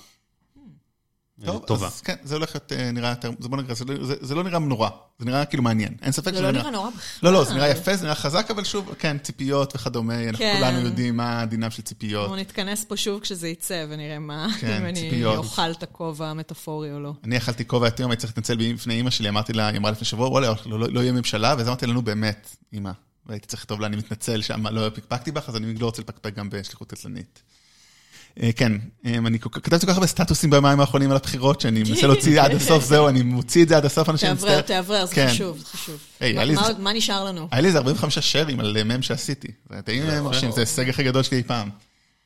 טוב, 1.45 1.63
טובה. 1.65 1.87
אז 1.87 2.01
כן, 2.01 2.15
זה 2.23 2.35
הולך 2.35 2.55
להיות 2.55 2.71
אה, 2.71 2.91
נראה 2.91 3.09
יותר, 3.09 3.31
זה 3.39 3.49
בוא 3.49 3.57
נקרא, 3.57 3.73
זה 3.73 3.85
לא- 3.85 4.05
זה- 4.05 4.15
זה 4.21 4.35
לא 4.35 4.43
נראה 4.43 4.59
נורא, 4.59 4.89
זה 5.19 5.25
נראה 5.25 5.45
כאילו 5.45 5.63
מעניין, 5.63 5.93
אין 6.01 6.11
ספק 6.11 6.25
זה 6.25 6.37
שזה 6.37 6.41
לא 6.41 6.51
נראה 6.51 6.71
נורא 6.71 6.89
לא, 6.89 6.95
בכלל. 6.97 7.31
לא, 7.33 7.43
זה 7.43 7.53
נראה 7.53 7.69
יפה, 7.69 7.95
זה 7.95 8.03
נראה 8.03 8.15
חזק, 8.15 8.51
אבל 8.51 8.63
שוב, 8.63 8.93
כן, 8.99 9.17
ציפיות 9.17 9.75
וכדומה, 9.75 10.23
אנחנו 10.23 10.37
כן. 10.37 10.55
כולנו 10.59 10.79
יודעים 10.79 11.17
מה 11.17 11.41
הדינם 11.41 11.69
של 11.71 11.81
ציפיות. 11.81 12.27
בואו 12.27 12.39
נתכנס 12.39 12.85
פה 12.85 12.97
שוב 12.97 13.19
כשזה 13.21 13.47
יצא, 13.47 13.85
ונראה 13.89 14.19
מה, 14.19 14.47
כן, 14.59 14.77
אם 14.81 14.85
אני. 14.85 15.25
אוכל 15.25 15.71
את 15.71 15.83
הכובע 15.83 16.27
המטאפורי 16.27 16.91
או 16.93 16.99
לא. 16.99 17.13
אני 17.23 17.37
אכלתי 17.37 17.65
כובע 17.67 17.87
את 17.87 17.99
יום, 17.99 18.11
הייתי 18.11 18.21
צריך 18.21 18.31
להתנצל 18.37 18.73
בפני 18.73 18.93
אימא 18.93 19.09
שלי, 19.09 19.29
אמרתי 19.29 19.53
לה, 19.53 19.67
היא 19.67 19.77
אמרה 19.77 19.91
לפני 19.91 20.05
שבוע, 20.05 20.27
וואלה, 20.29 20.53
לא- 20.65 20.79
לא 20.79 20.87
לא 20.91 20.99
יהיה 20.99 21.11
ממשלה, 21.11 21.55
ואז 21.57 21.67
אמרתי 21.67 21.85
לנו, 21.87 22.01
באמת, 22.01 22.55
אימא, 22.73 22.91
והייתי 23.25 23.47
צריך 23.47 23.61
לכתוב 23.61 23.81
לה, 23.81 23.87
אני 23.87 23.95
מתנצל 23.95 24.41
שם, 24.41 24.67
לא 24.67 24.89
פקפקתי 24.95 25.31
בך, 25.31 25.49
אז 25.49 25.55
אני 25.55 25.73
לא 25.73 25.85
רוצה 25.85 26.01
לפקפק 26.01 26.33
גם 26.35 26.49
בשליחות 26.49 26.89
קטלנית. 26.93 27.41
אה, 28.43 28.49
כן, 28.55 28.71
אה, 29.05 29.15
אני 29.17 29.39
כתבתי 29.39 29.85
כל 29.85 29.91
כך 29.91 29.93
הרבה 29.97 30.07
סטטוסים 30.07 30.49
ביומיים 30.49 30.79
האחרונים 30.79 31.09
על 31.11 31.15
הבחירות, 31.15 31.61
שאני 31.61 31.83
מנסה 31.83 32.07
להוציא 32.07 32.41
עד 32.41 32.51
הסוף, 32.51 32.83
זהו, 32.83 33.07
אני 33.07 33.21
מוציא 33.21 33.63
את 33.63 33.69
זה 33.69 33.77
עד 33.77 33.85
הסוף, 33.85 34.09
אנשים 34.09 34.35
תאוורר, 34.35 34.59
מצטער. 34.59 34.81
תאוורר, 34.81 35.05
זה 35.05 35.15
כן. 35.15 35.27
חשוב, 35.29 35.57
זה 35.57 35.65
חשוב. 35.65 35.99
מה- 36.21 36.63
זה- 36.73 36.93
נשאר 36.93 37.23
לנו? 37.25 37.47
היה 37.51 37.61
לי 37.61 37.67
איזה 37.67 37.77
45 37.77 38.19
שרים 38.19 38.59
על 38.59 38.83
מם 38.83 39.01
שעשיתי. 39.01 39.47
זה 39.69 39.81
די 39.85 40.01
מרשים, 40.21 40.51
זה 40.51 40.57
ההישג 40.57 40.89
הכי 40.89 41.03
גדול 41.03 41.23
שלי 41.23 41.37
אי 41.37 41.43
פעם. 41.43 41.69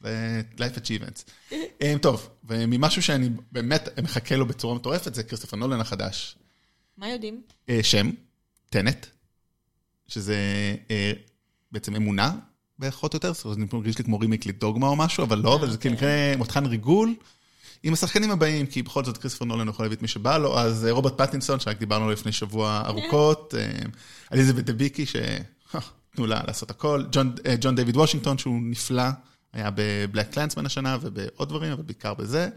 זה 0.02 0.42
life 0.58 0.78
achievements. 0.78 1.24
אה, 1.82 1.94
טוב, 2.02 2.30
וממשהו 2.48 3.02
שאני 3.02 3.30
באמת 3.52 3.90
מחכה 4.04 4.36
לו 4.36 4.46
בצורה 4.46 4.76
מטורפת, 4.76 5.14
זה 5.16 5.24
כריסטופר 5.24 5.58
נולן 5.58 5.80
החדש. 5.82 6.36
מה 6.98 7.10
יודעים? 7.10 7.42
אה, 7.70 7.80
שם, 7.84 8.10
Tenet, 8.70 9.06
שזה 10.08 10.36
אה, 10.92 11.12
בעצם 11.72 11.96
אמונה, 11.96 12.32
פחות 12.82 13.14
או 13.14 13.18
יותר, 13.18 13.34
זה 13.34 13.62
מרגיש 13.74 13.98
לי 13.98 14.04
כמו 14.04 14.20
רימייק 14.20 14.46
לדוגמה 14.46 14.88
או 14.88 14.96
משהו, 14.96 15.24
אבל 15.24 15.40
לא, 15.40 15.56
אבל 15.56 15.70
זה 15.70 15.78
כאילו 15.78 15.96
נקרא 15.96 16.36
מותחן 16.38 16.66
ריגול. 16.66 17.14
עם 17.84 17.94
השחקנים 17.94 18.32
הבאים, 18.32 18.66
כי 18.66 18.84
בכל 18.84 19.04
זאת 19.04 19.18
כריסטופר 19.18 19.46
נולן 19.46 19.68
יכול 19.68 19.86
להביא 19.86 19.98
את 19.98 20.02
מי 20.02 20.08
שבא 20.08 20.38
לו, 20.38 20.60
אז 20.60 20.86
אה, 20.86 20.92
רוברט 20.92 21.22
פטינסון, 21.22 21.60
שרק 21.60 21.80
דיברנו 21.80 22.04
עליו 22.04 22.14
לפני 22.14 22.32
שבוע 22.32 22.84
ארוכות, 22.86 23.56
אה, 23.58 23.80
אליזבת 24.34 24.64
דביקי, 24.64 25.06
שתנו 25.06 26.28
לה 26.28 26.42
לעשות 26.48 26.72
הכל, 26.72 27.04
ג'ון, 27.12 27.36
אה, 27.46 27.72
דיוויד 27.76 27.98
וושינגטון, 27.98 28.38
שהוא 28.38 28.60
נפלא, 28.62 29.04
היה 29.54 29.70
ב 29.76 30.30
BlacKkKlansman 30.30 30.66
השנה 30.66 30.98
ובעוד 31.02 31.50
דברים, 31.50 31.72
אבל 31.72 31.84
בעיקר 31.84 32.14
בזה. 32.14 32.50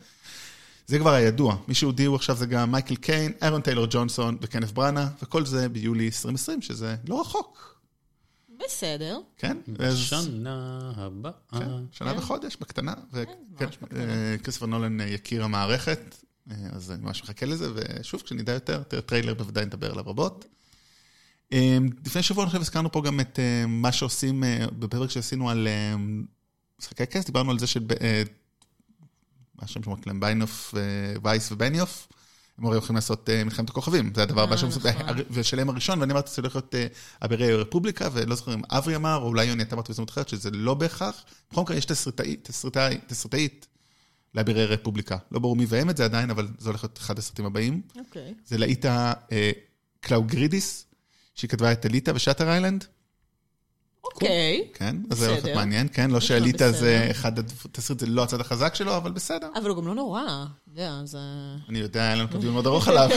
זה 0.87 0.99
כבר 0.99 1.13
הידוע. 1.13 1.57
מי 1.69 1.75
שהודיעו 1.75 2.15
עכשיו 2.15 2.37
זה 2.37 2.47
גם 2.47 2.73
מייקל 2.73 2.97
קיין, 2.97 3.33
ארון 3.43 3.61
טיילור 3.61 3.87
ג'ונסון 3.91 4.37
וקנת 4.41 4.73
בראנה, 4.73 5.09
וכל 5.23 5.47
זה 5.47 5.69
ביולי 5.69 6.05
2020, 6.05 6.63
שזה 6.63 6.97
לא 7.09 7.21
רחוק. 7.21 7.76
בסדר. 8.65 9.19
כן? 9.37 9.57
אז- 9.79 9.95
בשנה 9.95 10.81
הבאה. 10.97 11.33
כן, 11.51 11.59
שנה 11.93 12.13
כן. 12.13 12.19
וחודש, 12.19 12.57
בקטנה. 12.61 12.95
ממש 13.13 13.77
בקטנה. 13.83 14.01
וכריסטופר 14.41 14.67
נולן 14.67 15.01
אה, 15.01 15.07
יקיר 15.07 15.45
המערכת, 15.45 16.17
אה, 16.51 16.57
אז 16.73 16.91
אני 16.91 17.03
ממש 17.03 17.23
מחכה 17.23 17.47
לזה, 17.47 17.71
ושוב, 17.75 18.23
כשנדע 18.23 18.53
יותר, 18.53 18.83
טריילר 18.83 19.35
בוודאי 19.35 19.65
נדבר 19.65 19.91
עליו 19.93 20.05
רבות. 20.07 20.45
אה, 21.53 21.79
לפני 22.07 22.23
שבוע, 22.23 22.45
אני 22.45 22.51
חושב, 22.51 22.61
הזכרנו 22.61 22.93
פה 22.93 23.03
גם 23.03 23.21
את 23.21 23.39
אה, 23.39 23.65
מה 23.67 23.93
שעושים, 23.93 24.45
אה, 24.45 24.67
בפרק 24.79 25.11
שעשינו 25.11 25.51
על 25.51 25.69
אה, 25.69 25.95
משחקי 26.81 27.07
הכס, 27.07 27.25
דיברנו 27.27 27.51
על 27.51 27.59
זה 27.59 27.67
של... 27.67 27.85
אה, 28.01 28.23
מה 29.55 29.65
השם 29.65 29.83
שלו? 29.83 29.97
קלמביינוף, 29.97 30.75
אה, 30.77 30.81
וייס 31.23 31.53
ובניוף. 31.53 32.09
הם 32.59 32.67
הרי 32.67 32.77
הולכים 32.77 32.95
לעשות 32.97 33.31
אה, 33.31 33.45
מלחמת 33.45 33.69
הכוכבים, 33.71 34.13
זה 34.15 34.23
הדבר 34.23 34.43
הבא 34.43 34.53
אה, 34.53 34.57
שהם 34.59 34.67
עושים, 34.69 34.83
נכון. 34.99 35.17
ושלהם 35.31 35.69
הראשון, 35.69 36.01
ואני 36.01 36.13
אמרתי, 36.13 36.31
זה 36.31 36.43
הולך 36.43 36.55
להיות 36.57 36.75
אה, 36.75 36.87
אבירי 37.25 37.53
הרפובליקה, 37.53 38.09
ולא 38.13 38.35
זוכר 38.35 38.55
אם 38.55 38.61
אברי 38.71 38.97
אמר, 38.97 39.17
או 39.17 39.27
אולי 39.29 39.45
יוני, 39.45 39.63
אתה 39.63 39.75
אמרת 39.75 39.89
בהזדמנות 39.89 40.11
אחרת, 40.11 40.29
שזה 40.29 40.51
לא 40.51 40.75
בהכרח. 40.75 41.25
בכל 41.53 41.61
מקרה, 41.63 41.77
יש 41.77 41.85
תסריטאית, 41.85 42.49
תסריטאי- 42.51 42.99
תסריטאית 43.07 43.67
לאבירי 44.35 44.63
הרפובליקה. 44.63 45.17
לא 45.33 45.39
ברור 45.39 45.57
מי 45.57 45.67
מביים 45.69 45.91
את 45.91 45.97
זה 45.97 46.05
עדיין, 46.05 46.31
אבל 46.31 46.49
זה 46.59 46.69
הולך 46.69 46.85
להיות 46.85 46.99
אחד 46.99 47.19
הסרטים 47.19 47.47
הבאים. 47.47 47.83
אוקיי. 47.99 48.35
זה 48.47 48.59
לאיטה 48.59 49.13
אה, 49.33 49.51
קלוגרידיס, 50.01 50.87
שהיא 51.35 51.51
כתבה 51.51 51.73
את 51.73 51.87
אליטה 51.87 52.13
ו 52.15 52.19
Shutter 52.19 52.49
Island. 52.49 52.85
אוקיי. 54.15 54.65
כן, 54.75 54.97
אז 55.11 55.19
זה 55.19 55.31
הולך. 55.31 55.45
מעניין, 55.55 55.89
כן, 55.93 56.11
לא 56.11 56.19
בסדר, 56.19 56.29
שאליטה 56.29 56.73
זה. 56.73 57.09
אחד, 57.11 57.39
התסריט 57.39 58.01
זה 58.01 58.07
לא 58.07 58.23
הצד 58.23 58.41
החזק 58.41 58.75
שלו, 58.75 58.97
אבל 58.97 59.13
בסדר. 59.13 59.49
אבל 59.55 59.71
הוא 59.71 59.77
גם 59.77 59.87
לא 59.87 59.95
נורא, 59.95 60.23
אתה 60.23 60.71
יודע, 60.71 61.01
זה... 61.05 61.19
אני 61.69 61.79
יודע, 61.79 62.03
היה 62.03 62.15
לנו 62.15 62.29
פה 62.31 62.39
דיון 62.39 62.53
מאוד 62.53 62.67
ארוך 62.67 62.89
עליו. 62.89 63.11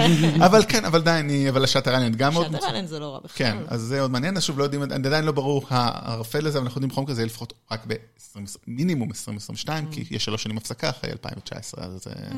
אבל 0.46 0.64
כן, 0.68 0.84
אבל 0.84 1.00
די, 1.00 1.10
אני, 1.10 1.48
אבל 1.48 1.64
השאטר 1.64 1.94
איילנד 1.94 2.16
גם 2.16 2.32
מאוד... 2.32 2.46
שאתה 2.52 2.70
אלן 2.70 2.86
זה 2.86 2.98
לא 2.98 3.14
רע 3.14 3.18
בכלל. 3.24 3.36
כן, 3.36 3.56
אז 3.68 3.80
זה 3.80 4.00
עוד 4.00 4.10
מעניין, 4.10 4.36
אז 4.36 4.42
שוב, 4.42 4.58
לא 4.58 4.64
יודעים, 4.64 4.82
עדיין 4.82 5.24
לא 5.24 5.32
ברור 5.32 5.64
הערפל 5.68 6.46
הזה, 6.46 6.58
אבל 6.58 6.66
אנחנו 6.66 6.78
יודעים 6.78 6.90
בכל 6.90 7.02
מקרה, 7.02 7.14
זה 7.14 7.20
יהיה 7.20 7.26
לפחות 7.26 7.52
רק 7.70 7.84
ב-20, 7.86 8.38
מינימום 8.66 9.08
2022, 9.08 9.90
כי 9.90 10.04
יש 10.10 10.24
שלוש 10.24 10.42
שנים 10.42 10.56
הפסקה 10.56 10.90
אחרי 10.90 11.10
2019, 11.10 11.84
אז... 11.84 12.06
אה, 12.06 12.36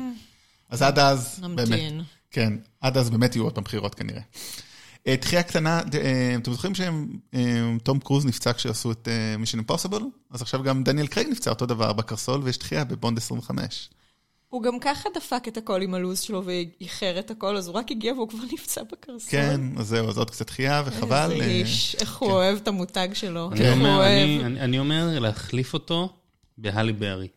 אז 0.69 0.81
עד 0.81 0.99
אז, 0.99 1.39
באמת, 1.41 1.59
נמתין. 1.59 2.01
כן, 2.31 2.53
עד 2.81 2.97
אז 2.97 3.09
באמת 3.09 3.35
יהיו 3.35 3.43
עוד 3.43 3.53
פעם 3.53 3.63
בחירות 3.63 3.95
כנראה. 3.95 4.21
אה, 5.07 5.17
דחייה 5.17 5.43
קטנה, 5.43 5.81
אה, 5.93 6.35
אתם 6.41 6.51
זוכרים 6.51 6.73
שתום 6.75 7.99
קרוז 7.99 8.25
נפצע 8.25 8.53
כשעשו 8.53 8.91
את 8.91 9.07
Mission 9.39 9.57
Impossible? 9.57 10.01
אז 10.31 10.41
עכשיו 10.41 10.63
גם 10.63 10.83
דניאל 10.83 11.07
קרייג 11.07 11.29
נפצע 11.29 11.49
אותו 11.49 11.65
דבר 11.65 11.93
בקרסול, 11.93 12.41
ויש 12.43 12.57
דחייה 12.57 12.83
בבונד 12.83 13.17
25. 13.17 13.89
הוא 14.49 14.63
גם 14.63 14.79
ככה 14.79 15.09
דפק 15.15 15.47
את 15.47 15.57
הכל 15.57 15.81
עם 15.81 15.93
הלו"ז 15.93 16.19
שלו 16.19 16.43
ואיחר 16.45 17.19
את 17.19 17.31
הכל, 17.31 17.57
אז 17.57 17.67
הוא 17.67 17.75
רק 17.75 17.91
הגיע 17.91 18.13
והוא 18.13 18.29
כבר 18.29 18.43
נפצע 18.53 18.83
בקרסול. 18.83 19.29
כן, 19.29 19.61
אז 19.77 19.87
זהו, 19.87 20.09
אז 20.09 20.17
עוד 20.17 20.29
קצת 20.29 20.47
דחייה, 20.47 20.83
וחבל. 20.85 21.31
איזה 21.31 21.43
אה, 21.43 21.49
איש, 21.49 21.95
איך 21.99 22.17
הוא 22.17 22.31
אוהב 22.31 22.57
את 22.57 22.67
המותג 22.67 23.07
שלו. 23.13 23.49
איך 23.55 23.77
הוא 23.77 23.87
אוהב. 23.87 24.41
אני 24.41 24.79
אומר 24.79 25.19
להחליף 25.19 25.73
אותו 25.73 26.13
בהלי 26.57 26.93
ברי. 26.93 27.27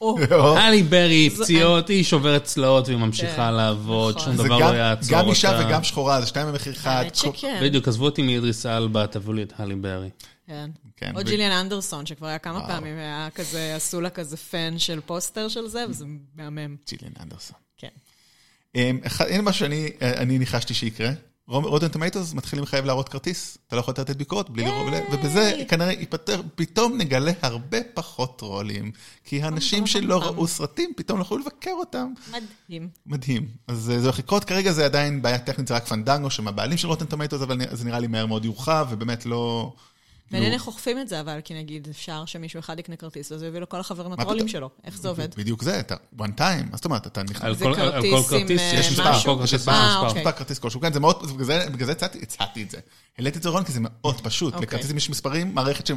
או, 0.00 0.18
הלי 0.58 0.82
ברי, 0.82 1.30
פציעות, 1.30 1.88
היא 1.88 2.04
שוברת 2.04 2.44
צלעות 2.44 2.86
והיא 2.88 2.98
כן, 2.98 3.04
ממשיכה 3.04 3.50
לעבוד, 3.50 4.16
נכון. 4.16 4.36
שום 4.36 4.46
דבר 4.46 4.60
גם- 4.60 4.72
לא 4.72 4.76
יעצור 4.76 5.14
אותה. 5.16 5.22
גם 5.24 5.30
אישה 5.30 5.60
וגם 5.66 5.84
שחורה, 5.84 6.20
זה 6.20 6.26
שתיים 6.26 6.48
במחיר 6.48 6.72
אחד. 6.72 7.04
בדיוק, 7.62 7.88
עזבו 7.88 8.04
אותי 8.04 8.22
מאידריס 8.22 8.66
אלבה, 8.66 9.06
תביאו 9.06 9.32
לי 9.32 9.42
את 9.42 9.52
הלי 9.60 9.74
ברי. 9.74 10.10
כן. 10.46 10.70
כן, 10.96 11.12
או 11.16 11.24
ג'יליאן 11.24 11.50
אנדרסון, 11.52 12.06
שכבר 12.06 12.26
היה 12.26 12.38
כמה. 12.38 12.66
פעמים, 12.66 12.96
היה 12.98 13.28
כזה, 13.34 13.72
עשו 13.76 14.00
לה 14.00 14.10
כזה 14.10 14.36
fan 14.36 14.74
של 14.78 15.00
פוסטר 15.06 15.48
של 15.48 15.66
זה, 15.68 15.84
וזה 15.88 16.04
מהמם. 16.34 16.76
ג'יליאן 16.88 17.12
אנדרסון. 17.22 17.56
כן. 17.76 17.88
אמ, 18.74 18.98
הנה 19.20 19.42
מה 19.42 19.52
שאני 19.52 19.90
אה, 20.02 20.12
אני 20.22 20.38
ניחשתי 20.38 20.74
שיקרה. 20.74 21.10
Rotten 21.48 21.88
Tomatoes 21.88 22.34
מתחילים 22.34 22.62
לחייב 22.62 22.84
להראות 22.84 23.08
כרטיס, 23.08 23.58
אתה 23.66 23.76
לא 23.76 23.80
יכול 23.80 23.94
לתת 23.98 24.16
ביקורות 24.16 24.50
בלי 24.50 24.64
לראות, 24.64 24.92
ובזה 25.12 25.64
כנראה 25.68 25.92
ייפתר, 25.92 26.42
פתאום 26.54 26.98
נגלה 26.98 27.32
הרבה 27.42 27.78
פחות 27.94 28.40
טרולים, 28.40 28.92
כי 29.24 29.42
האנשים 29.42 29.86
שלא 29.86 30.22
ראו 30.22 30.46
סרטים 30.46 30.92
פתאום 30.96 31.18
לא 31.18 31.22
יוכלו 31.22 31.40
לבקר 31.40 31.70
אותם. 31.70 32.12
מדהים. 32.30 32.88
מדהים. 33.06 33.48
אז 33.68 33.90
אה, 33.90 33.98
זה 33.98 34.06
הולך 34.06 34.18
לקרות, 34.18 34.44
כרגע 34.44 34.72
זה 34.72 34.84
עדיין 34.84 35.22
בעיה 35.22 35.38
טכנית, 35.38 35.68
זה 35.68 35.74
רק 35.74 35.86
פנדנגו 35.86 36.30
שהם 36.30 36.48
הבעלים 36.48 36.78
של 36.78 36.88
Rotten 36.88 37.06
Tomatoes, 37.06 37.42
אבל 37.42 37.60
זה 37.72 37.84
נראה 37.84 37.98
לי 37.98 38.06
מהר 38.06 38.26
מאוד 38.26 38.44
יורחב, 38.44 38.86
ובאמת 38.90 39.26
לא... 39.26 39.72
מעניין 40.30 40.52
איך 40.52 40.66
אוכפים 40.66 40.98
את 41.00 41.08
זה, 41.08 41.20
אבל 41.20 41.40
כי 41.44 41.54
נגיד 41.54 41.88
אפשר 41.90 42.24
שמישהו 42.24 42.60
אחד 42.60 42.78
יקנה 42.78 42.96
כרטיס, 42.96 43.32
ואז 43.32 43.42
הוא 43.42 43.48
יביא 43.48 43.60
לכל 43.60 43.80
החברים 43.80 44.10
פתאום? 44.10 44.20
הטרולים 44.20 44.48
שלו. 44.48 44.70
איך 44.84 44.98
זה 44.98 45.08
עובד? 45.08 45.34
בדיוק 45.34 45.62
זה, 45.62 45.80
אתה 45.80 45.94
one 46.18 46.38
time, 46.38 46.70
מה 46.70 46.76
זאת 46.76 46.84
אומרת, 46.84 47.06
אתה 47.06 47.22
נכנס... 47.22 47.42
על 47.42 47.54
זה 47.54 47.64
כל 47.64 47.74
כל 47.74 47.80
כרטיס 47.80 48.32
עם, 48.32 48.40
כרטיס 48.40 48.60
אה, 48.60 48.80
יש 48.80 48.92
מספר, 48.92 49.20
כל 49.22 49.36
כרטיס 49.36 49.68
אה, 50.26 50.32
כרטיס 50.32 50.58
כלשהו, 50.58 50.80
כן, 50.80 50.92
זה 50.92 51.00
מאוד, 51.00 51.38
בגלל 51.72 51.86
זה- 51.86 51.92
הצעתי 52.22 52.62
את 52.62 52.70
זה. 52.70 52.78
העליתי 53.18 53.38
את 53.38 53.42
זה 53.42 53.48
רון 53.48 53.64
כי 53.64 53.72
זה 53.72 53.80
מאוד 53.82 54.20
פשוט, 54.20 54.54
אוקיי. 54.54 54.66
לכרטיסים 54.66 54.96
יש 54.96 55.10
מספרים, 55.10 55.54
מערכת 55.54 55.86
ש... 55.86 55.92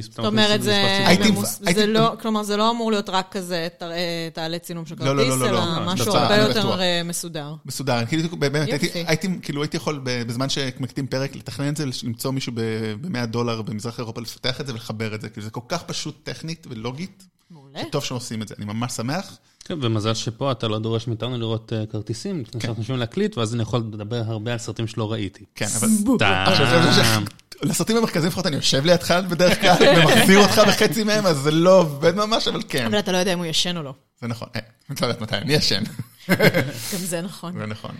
זאת 0.00 0.18
אומרת, 0.18 0.62
זה 0.62 1.86
לא, 1.86 2.12
כלומר, 2.20 2.42
זה 2.42 2.56
לא 2.56 2.70
אמור 2.70 2.90
להיות 2.90 3.08
רק 3.08 3.26
כזה, 3.30 3.68
תראה, 3.78 4.28
תעלה 4.32 4.58
צילום 4.58 4.86
של 4.86 4.94
לא, 4.98 5.16
לא, 5.16 5.22
כרטיס, 5.22 5.40
לא, 5.40 5.50
לא, 5.52 5.58
אלא 5.58 5.80
לא. 5.80 5.92
משהו 5.92 6.16
הרבה 6.16 6.36
יותר. 6.36 6.80
אה, 6.80 7.02
מסודר. 7.04 7.54
מסודר, 7.66 8.06
כאילו 8.06 8.36
באמת. 8.36 8.68
הייתי, 8.94 9.28
כאילו 9.42 9.62
הייתי 9.62 9.76
יכול 9.76 10.00
בזמן 10.04 10.48
שמקטים 10.48 11.06
פרק 11.06 11.36
לתכנן 11.36 11.68
את 11.68 11.76
זה, 11.76 11.84
למצוא 12.04 12.30
מישהו 12.30 12.52
ב-100 12.56 13.26
דולר 13.26 13.62
במזרח 13.64 13.98
אירופה, 13.98 14.20
לפתח 14.20 14.60
את 14.60 14.66
זה 14.66 14.72
ולחבר 14.72 15.14
את 15.14 15.20
זה, 15.20 15.28
כאילו 15.28 15.44
זה 15.44 15.50
כל 15.50 15.60
כך 15.68 15.82
פשוט 15.82 16.16
טכנית 16.22 16.66
ולוגית, 16.70 17.26
מעולה. 17.50 17.82
שטוב 17.88 18.04
שעושים 18.04 18.42
את 18.42 18.48
זה, 18.48 18.54
אני 18.58 18.64
ממש 18.64 18.92
שמח. 18.92 19.38
כן, 19.64 19.78
ומזל 19.82 20.14
שפה 20.14 20.52
אתה 20.52 20.68
לא 20.68 20.78
דורש 20.78 21.08
מאיתנו 21.08 21.38
לראות 21.38 21.72
אה, 21.72 21.86
כרטיסים, 21.86 22.40
לפני 22.40 22.60
שאנחנו 22.60 22.80
יושבים 22.80 22.98
להקליט, 22.98 23.38
ואז 23.38 23.54
אני 23.54 23.62
יכול 23.62 23.80
לדבר 23.80 24.22
הרבה 24.26 24.52
על 24.52 24.58
סרטים 24.58 24.86
שלא 24.86 25.12
ראיתי. 25.12 25.44
כן, 25.54 25.66
אבל... 25.76 25.88
סתם. 26.16 27.24
לסרטים 27.62 27.96
המרכזיים 27.96 28.28
לפחות 28.28 28.46
אני 28.46 28.56
יושב 28.56 28.84
לידך 28.84 29.10
בדרך 29.28 29.60
כלל, 29.60 29.76
ומחזיר 29.98 30.38
אותך 30.38 30.60
בחצי 30.68 31.04
מהם, 31.04 31.26
אז 31.26 31.36
זה 31.36 31.50
לא 31.50 31.78
עובד 31.78 32.14
ממש, 32.16 32.48
אבל 32.48 32.62
כן, 32.68 32.86
אבל 32.86 32.98
אתה 32.98 33.12
לא 33.12 33.16
יודע 33.16 33.32
אם 33.32 33.38
הוא 33.38 33.46
ישן 33.46 33.76
או 33.76 33.82
לא. 33.82 33.94
זה 34.20 34.26
נכון. 34.26 34.48
אה, 34.56 34.60
אני 34.90 34.96
לא 35.00 35.06
יודעת 35.06 35.22
מתי 35.22 35.36
אני 35.36 35.52
ישן. 35.52 35.82
גם 36.92 36.98
זה 36.98 37.20
נכון. 37.20 37.58
זה 37.58 37.66
נכון. 37.66 37.94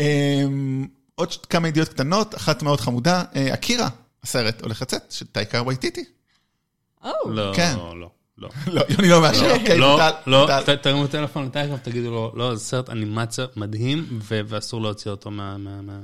אמ, 0.00 0.86
עוד 1.14 1.34
כמה 1.34 1.68
ידיעות 1.68 1.88
קטנות, 1.88 2.34
אחת 2.34 2.62
מאוד 2.62 2.80
חמודה, 2.80 3.24
אה, 3.36 3.54
אקירה, 3.54 3.88
הסרט 4.24 4.62
הולך 4.62 4.82
לצאת, 4.82 5.12
של 5.12 5.26
טייקר 5.26 5.66
וייטיטי. 5.66 6.04
או, 7.04 7.10
לא, 7.30 7.52
כן. 7.56 7.74
לא, 7.76 8.00
לא. 8.00 8.10
לא, 8.66 8.82
יוני 8.88 9.08
לא 9.08 9.20
מאשר, 9.20 9.50
אוקיי, 9.60 9.78
לא, 9.78 9.92
בוטל, 9.92 10.10
לא, 10.30 10.40
בוטל. 10.40 10.76
ת- 10.76 10.82
תרימו 10.82 11.06
טלפון 11.06 11.46
לטייקר 11.46 11.74
ותגידו 11.74 12.10
לו, 12.10 12.32
לא, 12.36 12.54
זה 12.56 12.64
סרט 12.64 12.90
אנימציה 12.90 13.46
מדהים, 13.56 14.20
ואסור 14.22 14.82
להוציא 14.82 15.10
אותו 15.10 15.30
מה... 15.30 15.58
מה- 15.58 15.82
מה- 15.82 16.00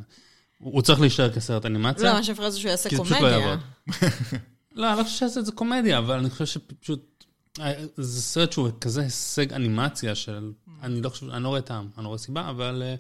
הוא 0.58 0.82
צריך 0.82 1.00
להישאר 1.00 1.32
כסרט 1.32 1.66
אנימציה. 1.66 2.04
לא, 2.04 2.12
מה 2.12 2.22
שהפרעה 2.24 2.50
זה 2.50 2.58
שהוא 2.60 2.70
יעשה 2.70 2.88
כי 2.88 2.96
זה 2.96 3.02
פשוט 3.02 3.16
לא 3.16 3.20
קומדיה. 3.20 3.38
יעבוד. 3.38 3.58
לא, 4.74 4.90
אני 4.92 4.98
לא 4.98 5.04
חושב 5.04 5.28
שזה 5.28 5.52
קומדיה, 5.52 5.98
אבל 5.98 6.18
אני 6.18 6.30
חושב 6.30 6.46
שפשוט... 6.46 7.24
אה, 7.60 7.72
זה 7.96 8.22
סרט 8.22 8.52
שהוא 8.52 8.68
כזה 8.80 9.02
הישג 9.02 9.52
אנימציה 9.52 10.14
של... 10.14 10.50
אני 10.82 11.02
לא 11.02 11.08
חושב, 11.08 11.30
אני 11.30 11.42
לא 11.42 11.48
רואה 11.48 11.60
טעם, 11.60 11.88
אני 11.96 12.04
לא 12.04 12.08
רואה 12.08 12.18
סיבה, 12.18 12.50
אבל 12.50 12.82
אה, 12.86 12.94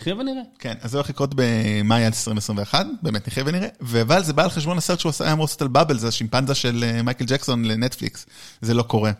נחיה 0.00 0.16
ונראה. 0.16 0.42
כן, 0.58 0.74
אז 0.80 0.90
זה 0.90 0.96
הולך 0.96 1.10
לקרות 1.10 1.30
במאי 1.34 2.06
2021, 2.06 2.86
באמת 3.02 3.28
נחיה 3.28 3.44
ונראה, 3.46 3.68
אבל 3.80 4.24
זה 4.24 4.32
בא 4.32 4.44
על 4.44 4.50
חשבון 4.50 4.78
הסרט 4.78 5.00
שהוא 5.00 5.12
היה 5.20 5.32
אמור 5.32 5.44
לעשות 5.44 5.62
על 5.62 5.68
באבל, 5.68 5.98
זה 5.98 6.08
השימפנזה 6.08 6.54
של 6.54 6.84
אה, 6.84 7.02
מייקל 7.02 7.24
ג'קסון 7.24 7.64
לנטפליקס, 7.64 8.26
זה 8.60 8.74
לא 8.74 8.82
קורה. 8.82 9.12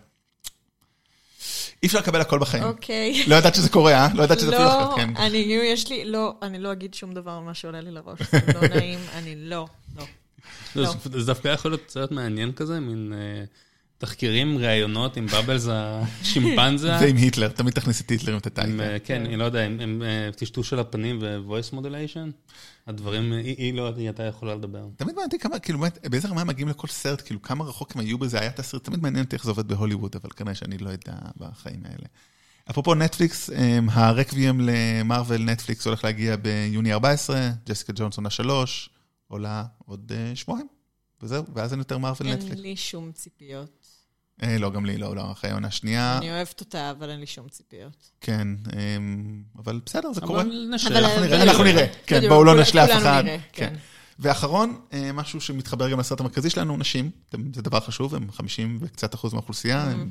אי 1.82 1.86
אפשר 1.86 1.98
לקבל 1.98 2.20
הכל 2.20 2.38
בחיים. 2.38 2.64
אוקיי. 2.64 3.24
לא 3.26 3.34
ידעת 3.34 3.54
שזה 3.54 3.68
קורה, 3.68 3.92
אה? 3.92 4.08
לא 4.14 4.22
ידעת 4.22 4.40
שזה 4.40 4.48
אפילו 4.48 4.64
לא, 4.64 4.82
יכול, 4.82 4.96
כן. 4.96 5.16
אני, 5.16 5.36
יש 5.64 5.88
לי, 5.88 6.04
לא, 6.04 6.34
אני 6.42 6.58
לא 6.58 6.72
אגיד 6.72 6.94
שום 6.94 7.14
דבר 7.14 7.40
ממה 7.40 7.54
שעולה 7.54 7.80
לי 7.80 7.90
לראש. 7.90 8.18
זה 8.32 8.40
לא 8.60 8.68
נעים, 8.68 8.98
אני 9.14 9.34
לא, 9.36 9.66
לא. 9.96 10.04
לא. 10.76 10.92
זה 11.04 11.20
זה 11.20 11.26
דווקא 11.26 11.48
יכול 11.48 11.70
להיות 11.70 11.90
סרט 11.90 12.10
מעניין 12.10 12.52
כזה, 12.52 12.80
מין 12.80 13.12
אה, 13.12 13.44
תחקירים, 13.98 14.58
ראיונות 14.58 15.16
עם 15.16 15.26
בבלס 15.26 15.66
השימפנזה. 15.70 16.92
ועם 17.00 17.16
היטלר, 17.16 17.48
תמיד 17.48 17.74
תכניס 17.74 18.00
את 18.00 18.10
היטלר 18.10 18.32
עם 18.32 18.38
את 18.38 18.58
עם, 18.58 18.64
הטייקר. 18.64 18.92
אה, 18.92 18.98
כן, 18.98 19.26
אני 19.26 19.36
לא 19.36 19.44
יודע, 19.44 19.64
עם- 19.66 20.02
אה, 20.02 20.30
טשטוש 20.36 20.70
של 20.70 20.78
הפנים 20.78 21.18
ו-voice 21.22 21.74
modulation, 21.74 22.30
הדברים, 22.86 23.32
היא 23.32 23.74
לא 23.74 23.92
היא 23.96 24.06
הייתה 24.06 24.22
יכולה 24.22 24.54
לדבר. 24.54 24.86
תמיד 24.96 25.14
מעניין 25.14 25.24
אותי 25.26 25.38
כמה, 25.38 25.58
כאילו, 25.58 25.78
באיזה 26.10 26.28
רמה 26.28 26.40
הם 26.40 26.46
מגיעים 26.46 26.68
לכל 26.68 26.86
סרט, 26.86 27.22
כאילו, 27.24 27.42
כמה 27.42 27.64
רחוק 27.64 27.92
הם 27.94 28.00
היו 28.00 28.18
בזה, 28.18 28.40
היה 28.40 28.50
תסריט, 28.50 28.84
תמיד 28.84 29.00
מעניין 29.02 29.24
אותי 29.24 29.36
איך 29.36 29.44
זה 29.44 29.50
עובד 29.50 29.68
בהוליווד, 29.68 30.16
אבל 30.16 30.30
כנראה 30.36 30.54
שאני 30.54 30.78
לא 30.78 30.90
יודע 30.90 31.12
בחיים 31.36 31.80
האלה. 31.84 32.06
אפרופו 32.70 32.94
נטפליקס, 32.94 33.50
אמ, 33.50 33.88
הרקוויאם 33.90 34.60
למרוויל 34.60 35.42
נטפליקס 35.42 35.86
הולך 35.86 36.04
להגיע 36.04 36.36
ביוני 36.36 36.92
14, 36.92 37.50
ג'סיקה 37.68 37.92
ג'ונסון 37.96 38.26
השלוש, 38.26 38.90
עולה 39.28 39.64
עוד 39.86 40.12
אה, 40.14 40.32
שבועיים, 40.36 40.66
וזהו, 41.22 41.44
ואז 41.54 41.72
אין 41.72 41.78
יותר 41.78 41.98
מרוויל 41.98 42.28
אין 42.28 42.38
נטפליקס. 42.38 42.60
לי 42.60 42.76
שום 42.76 43.12
ציפיות. 43.12 43.77
אה, 44.42 44.58
לא, 44.58 44.70
גם 44.70 44.84
לי, 44.86 44.98
לא, 44.98 45.16
לא, 45.16 45.32
אחרי 45.32 45.50
העונה 45.50 45.68
השנייה, 45.68 46.18
אני 46.18 46.30
אוהבת 46.30 46.60
אותה, 46.60 46.90
אבל 46.90 47.10
אין 47.10 47.20
לי 47.20 47.26
שום 47.26 47.48
ציפיות. 47.48 48.10
כן, 48.20 48.48
אמ, 48.72 49.42
אבל 49.58 49.80
בסדר, 49.86 50.12
זה 50.12 50.20
קורה. 50.20 50.42
אבל 50.42 50.68
נשאר. 50.74 50.90
אבל- 50.90 51.04
אנחנו 51.04 51.20
נראה. 51.20 51.42
אנחנו 51.42 51.64
נראה, 51.64 51.86
כן, 52.06 52.16
בדיוק, 52.16 52.32
בואו 52.32 52.44
לא 52.44 52.60
נשלה 52.60 52.84
אף 52.84 52.88
כולנו 52.90 53.02
אחד. 53.02 53.22
נראה, 53.24 53.38
כן. 53.52 53.68
כן. 53.68 53.74
ואחרון, 54.18 54.80
אה, 54.92 55.12
משהו 55.12 55.40
שמתחבר 55.40 55.88
גם 55.90 56.00
לסרט 56.00 56.20
המרכזי 56.20 56.50
שלנו, 56.50 56.76
נשים, 56.76 57.10
זה 57.54 57.62
דבר 57.62 57.80
חשוב, 57.80 58.14
הם 58.14 58.32
50 58.32 58.78
וקצת 58.80 59.14
אחוז 59.14 59.32
מהאוכלוסייה, 59.32 59.82
הם 59.82 60.10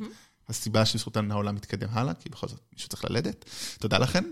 הסיבה 0.50 0.86
שבזכותן 0.86 1.32
העולם 1.32 1.56
מתקדם 1.56 1.88
הלאה, 1.92 2.14
כי 2.14 2.30
בכל 2.30 2.48
זאת 2.48 2.60
מישהו 2.74 2.90
צריך 2.90 3.06
ללדת. 3.06 3.46
תודה 3.80 3.98
לכם. 3.98 4.24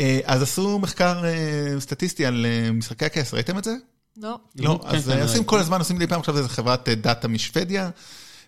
אה, 0.00 0.20
אז 0.24 0.42
עשו 0.42 0.78
מחקר 0.78 1.24
אה, 1.24 1.80
סטטיסטי 1.80 2.26
על 2.26 2.46
אה, 2.46 2.72
משחקי 2.72 3.04
הכס, 3.04 3.34
ראיתם 3.34 3.58
את 3.58 3.64
זה? 3.64 3.74
לא. 4.16 4.38
לא, 4.56 4.80
כן, 4.82 4.96
אז 4.96 5.04
כן, 5.06 5.12
אה, 5.18 5.22
עושים. 5.22 5.44
כל 5.44 5.58
הזמן, 5.58 5.78
עושים 5.78 5.96
מדי 5.96 6.06
פעם, 6.06 6.20
עכשיו 6.20 6.42
זה 6.42 6.48
חברת 6.48 6.88
אה, 6.88 6.94
דאטה 6.94 7.28
משוודיה, 7.28 7.90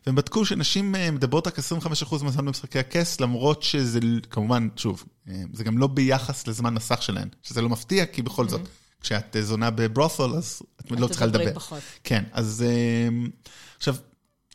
והם 0.06 0.14
בדקו 0.14 0.44
שנשים 0.44 0.94
אה, 0.94 1.10
מדברות 1.10 1.46
רק 1.46 1.58
25% 1.58 2.24
מהזמן 2.24 2.46
במשחקי 2.46 2.78
הכס, 2.78 3.20
למרות 3.20 3.62
שזה, 3.62 4.00
כמובן, 4.30 4.68
שוב, 4.76 5.04
אה, 5.28 5.42
זה 5.52 5.64
גם 5.64 5.78
לא 5.78 5.86
ביחס 5.86 6.46
לזמן 6.46 6.74
מסך 6.74 7.02
שלהן, 7.02 7.28
שזה 7.42 7.62
לא 7.62 7.68
מפתיע, 7.68 8.06
כי 8.06 8.22
בכל 8.22 8.48
זאת, 8.48 8.60
כשאת 9.00 9.36
אה, 9.36 9.42
זונה 9.42 9.70
בברות'ל, 9.70 10.34
אז 10.36 10.62
את 10.80 10.90
לא 10.90 11.06
צריכה 11.06 11.26
תדברי 11.26 11.44
לדבר. 11.46 11.60
פחות. 11.60 11.82
כן, 12.04 12.24
אז 12.32 12.64
עכשיו, 13.76 13.94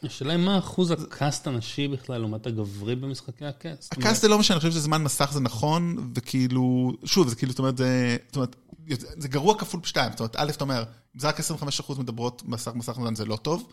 השאלה 0.03 0.33
היא 0.33 0.45
מה 0.45 0.59
אחוז 0.59 0.91
הקאסט 0.91 1.47
הנשי 1.47 1.87
בכלל 1.87 2.17
לעומת 2.17 2.47
הגברי 2.47 2.95
במשחקי 2.95 3.45
הכס. 3.45 3.89
הכעס 3.91 4.21
זה 4.21 4.27
לא 4.27 4.39
משנה, 4.39 4.57
אני 4.57 4.61
חושב 4.61 4.73
שזמן 4.73 5.03
מסך 5.03 5.29
זה 5.33 5.39
נכון, 5.39 6.11
וכאילו, 6.15 6.93
שוב, 7.05 7.27
זה 7.27 7.35
כאילו, 7.35 7.51
זאת 7.51 7.59
אומרת, 7.59 7.77
זה, 7.77 8.17
זאת 8.27 8.35
אומרת, 8.35 8.55
זה 9.17 9.27
גרוע 9.27 9.57
כפול 9.57 9.79
פשתיים, 9.79 10.11
זאת 10.11 10.19
אומרת, 10.19 10.35
א', 10.35 10.49
אתה 10.49 10.63
אומר, 10.63 10.83
אם 11.15 11.19
זה 11.19 11.27
רק 11.27 11.39
25% 11.39 11.99
מדברות 11.99 12.41
מסך 12.45 12.71
מסך 12.75 12.93
זמן 12.93 13.15
זה 13.15 13.25
לא 13.25 13.35
טוב, 13.35 13.71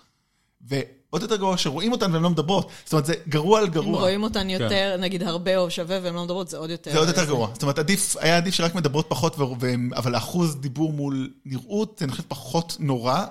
ועוד 0.61 1.23
יותר 1.23 1.37
גרוע 1.37 1.57
שרואים 1.57 1.93
אותן 1.93 2.13
והן 2.13 2.23
לא 2.23 2.31
מדברות, 2.31 2.71
זאת 2.85 2.93
אומרת, 2.93 3.07
זה 3.07 3.15
גרוע 3.29 3.59
על 3.59 3.65
אם 3.67 3.71
גרוע. 3.71 4.01
רואים 4.01 4.23
אותן 4.23 4.51
יותר, 4.51 4.97
נגיד 5.01 5.23
הרבה 5.23 5.57
או 5.57 5.71
שווה 5.71 5.99
והן 6.03 6.15
לא 6.15 6.23
מדברות, 6.23 6.49
זה 6.49 6.57
עוד 6.57 6.71
יותר... 6.71 6.93
זה 6.93 6.99
עוד 6.99 7.09
יותר 7.09 7.25
גרוע. 7.25 7.51
זאת 7.53 7.63
אומרת, 7.63 7.79
עדיף, 7.79 8.17
היה 8.17 8.37
עדיף 8.37 8.55
שרק 8.55 8.75
מדברות 8.75 9.07
פחות, 9.09 9.39
ו- 9.39 9.43
ו- 9.61 9.97
אבל 9.97 10.15
האחוז 10.15 10.57
דיבור 10.57 10.93
מול 10.93 11.31
נראות, 11.45 11.97
זה 11.99 12.05
אני 12.05 12.13
חושב 12.13 12.25
פחות 12.29 12.77
נורא. 12.81 13.25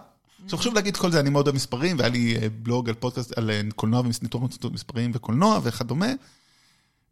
עכשיו 0.46 0.60
חשוב 0.60 0.74
להגיד 0.76 0.98
כל 0.98 1.12
זה, 1.12 1.20
אני 1.20 1.30
מאוד 1.30 1.48
אוהב 1.48 1.56
מספרים, 1.56 1.98
והיה 2.00 2.10
לי 2.10 2.36
אה, 2.36 2.48
בלוג 2.64 2.90
על 2.90 2.96
פודקאסט, 2.96 3.38
על 3.38 3.50
אה, 3.52 3.62
קולנוע 3.76 4.00
וניתוח 4.00 4.42
מספרים 4.72 5.12
וקולנוע 5.14 5.60
וכדומה. 5.64 6.12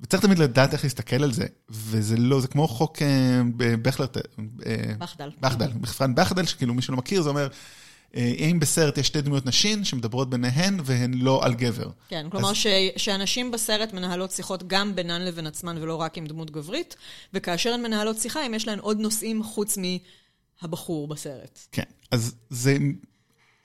וצריך 0.01 0.23
תמיד 0.23 0.39
לדעת 0.39 0.73
איך 0.73 0.83
להסתכל 0.83 1.23
על 1.23 1.33
זה, 1.33 1.45
וזה 1.69 2.17
לא, 2.17 2.41
זה 2.41 2.47
כמו 2.47 2.67
חוק 2.67 3.01
אה, 3.01 3.41
ב- 3.57 3.75
בכלר, 3.83 4.05
אה, 4.65 4.75
בחדל. 4.97 5.29
בחדל, 5.39 5.71
בחדל, 6.15 6.45
שכאילו 6.45 6.73
מי 6.73 6.81
שלא 6.81 6.97
מכיר, 6.97 7.21
זה 7.21 7.29
אומר, 7.29 7.47
אם 8.15 8.57
בסרט 8.59 8.97
יש 8.97 9.07
שתי 9.07 9.21
דמויות 9.21 9.45
נשים 9.45 9.85
שמדברות 9.85 10.29
ביניהן 10.29 10.79
והן 10.83 11.13
לא 11.13 11.45
על 11.45 11.53
גבר. 11.53 11.89
כן, 12.09 12.27
כלומר 12.31 12.53
ש, 12.53 12.67
שאנשים 12.97 13.51
בסרט 13.51 13.93
מנהלות 13.93 14.31
שיחות 14.31 14.67
גם 14.67 14.95
בינן 14.95 15.21
לבין 15.21 15.47
עצמן 15.47 15.77
ולא 15.81 15.95
רק 15.95 16.17
עם 16.17 16.25
דמות 16.25 16.51
גברית, 16.51 16.95
וכאשר 17.33 17.73
הן 17.73 17.83
מנהלות 17.83 18.17
שיחה, 18.19 18.45
אם 18.45 18.53
יש 18.53 18.67
להן 18.67 18.79
עוד 18.79 18.99
נושאים 18.99 19.43
חוץ 19.43 19.77
מהבחור 20.61 21.07
בסרט. 21.07 21.59
כן, 21.71 21.83
אז 22.11 22.35
זה, 22.49 22.77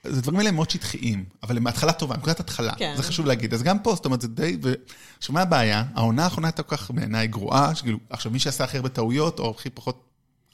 זה 0.04 0.22
דברים 0.22 0.38
האלה 0.38 0.50
מאוד 0.50 0.70
שטחיים, 0.70 1.24
אבל 1.42 1.56
הם 1.56 1.64
מהתחלה 1.64 1.92
טובה, 1.92 2.16
נקודת 2.16 2.40
התחלה, 2.40 2.74
כן. 2.74 2.94
זה 2.96 3.02
חשוב 3.02 3.26
להגיד. 3.26 3.54
אז 3.54 3.62
גם 3.62 3.78
פה, 3.78 3.94
זאת 3.94 4.04
אומרת, 4.04 4.20
זה 4.20 4.28
די, 4.28 4.56
ו... 4.62 4.72
עכשיו, 5.18 5.34
מה 5.34 5.42
הבעיה? 5.42 5.84
העונה 5.94 6.24
האחרונה 6.24 6.48
הייתה 6.48 6.62
כל 6.62 6.76
כך 6.76 6.90
בעיניי 6.90 7.26
גרועה, 7.26 7.74
שכאילו, 7.74 7.98
עכשיו, 8.10 8.32
מי 8.32 8.38
שעשה 8.38 8.64
הכי 8.64 8.76
הרבה 8.76 8.88
טעויות, 8.88 9.38
או 9.38 9.50
הכי 9.50 9.70
פחות, 9.70 10.04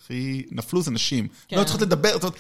הכי 0.01 0.47
נפלו, 0.51 0.83
זה 0.83 0.91
נשים. 0.91 1.29
כן. 1.49 1.57
לא 1.57 1.65
צריכות 1.65 1.83
לדבר, 1.83 2.13
זאת 2.13 2.23
אומרת, 2.23 2.39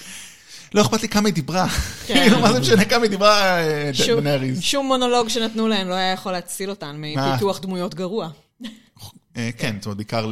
לא 0.74 0.82
אכפת 0.82 1.02
לי 1.02 1.08
כמה 1.08 1.28
היא 1.28 1.34
דיברה. 1.34 1.68
כן. 2.06 2.14
כאילו, 2.14 2.40
מה 2.40 2.52
זה 2.52 2.60
משנה 2.60 2.84
כמה 2.84 3.02
היא 3.02 3.10
דיברה, 3.10 3.58
אה, 3.58 3.90
שום, 3.92 4.20
דנאריז. 4.20 4.60
שום 4.60 4.86
מונולוג 4.86 5.28
שנתנו 5.28 5.68
להן 5.68 5.88
לא 5.88 5.94
היה 5.94 6.12
יכול 6.12 6.32
להציל 6.32 6.70
אותן 6.70 6.96
מפיתוח 6.98 7.60
דמויות 7.60 7.94
גרוע. 7.94 8.28
אה, 9.36 9.50
כן, 9.58 9.76
זאת 9.78 9.86
אומרת, 9.86 9.96
בעיקר 9.96 10.26